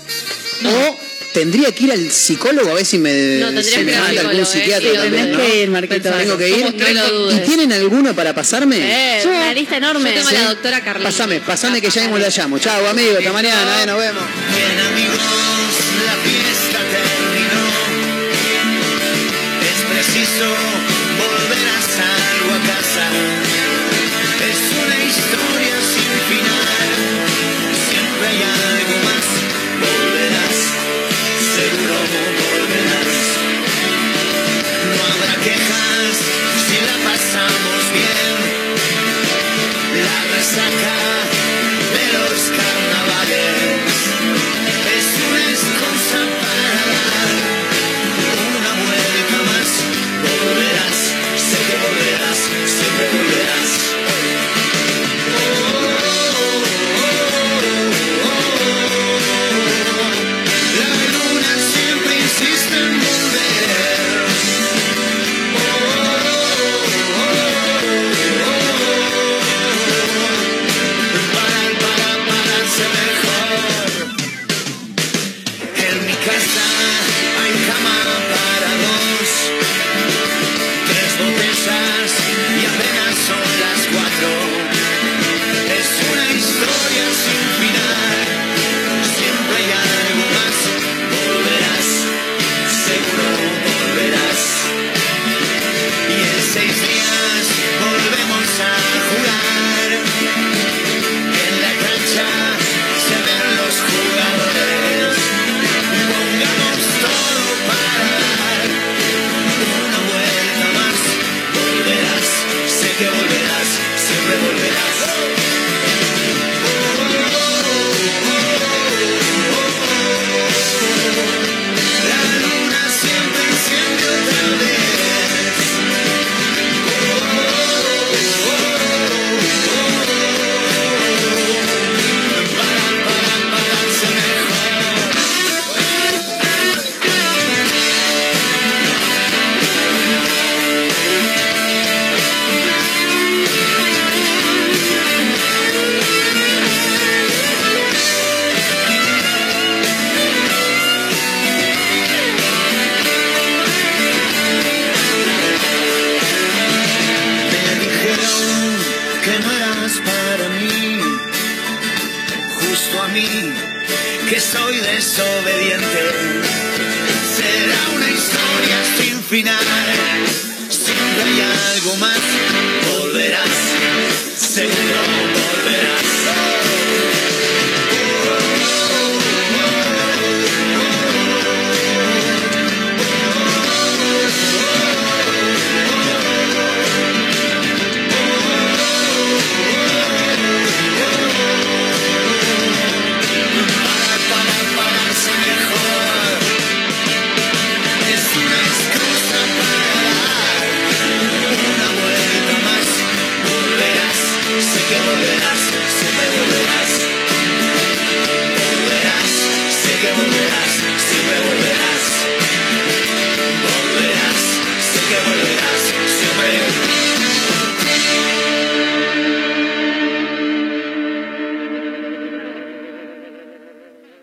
o 0.66 1.00
tendría 1.34 1.70
que 1.74 1.84
ir 1.84 1.92
al 1.92 2.10
psicólogo 2.12 2.70
a 2.72 2.76
ver 2.76 2.86
si 2.86 2.98
me, 2.98 3.12
No, 3.40 3.48
tendrías 3.48 3.66
si 3.66 3.80
me 3.80 3.86
que 3.86 3.92
ir 3.92 3.98
al 3.98 4.04
manda 4.06 4.22
algún 4.22 4.46
psicólogo, 4.46 4.46
¿eh? 4.46 4.46
psiquiatra 4.46 4.90
Sí, 4.90 4.96
también, 4.96 5.12
tenés 5.26 5.38
¿no? 5.38 5.44
que 5.44 5.62
ir, 5.64 5.70
Marquito. 5.70 6.10
Tengo 6.12 6.38
que 6.38 6.50
ir. 6.50 6.56
Somos 6.60 6.78
tres, 6.78 6.94
no 6.96 7.04
lo 7.08 7.14
dudes. 7.14 7.38
¿Y 7.38 7.40
tienen 7.42 7.74
alguno 7.74 8.16
para 8.16 8.34
pasarme? 8.34 8.78
Eh, 8.80 9.24
una 9.28 9.54
lista 9.54 9.78
enorme. 9.78 10.10
Yo 10.16 10.22
tengo 10.22 10.32
la 10.32 10.50
doctora 10.50 10.82
Carlita. 10.82 11.10
Pasame, 11.10 11.40
pasame 11.42 11.82
que 11.82 11.90
ya 11.90 12.02
mismo 12.04 12.18
la 12.18 12.30
llamo. 12.30 12.58
Chao, 12.60 12.88
amigo, 12.88 13.18
hasta 13.18 13.34
mañana, 13.34 13.84
eh, 13.84 13.86
nos 13.86 13.98
vemos. 14.00 14.24
Bien 14.56 14.80
amigos, 14.80 15.20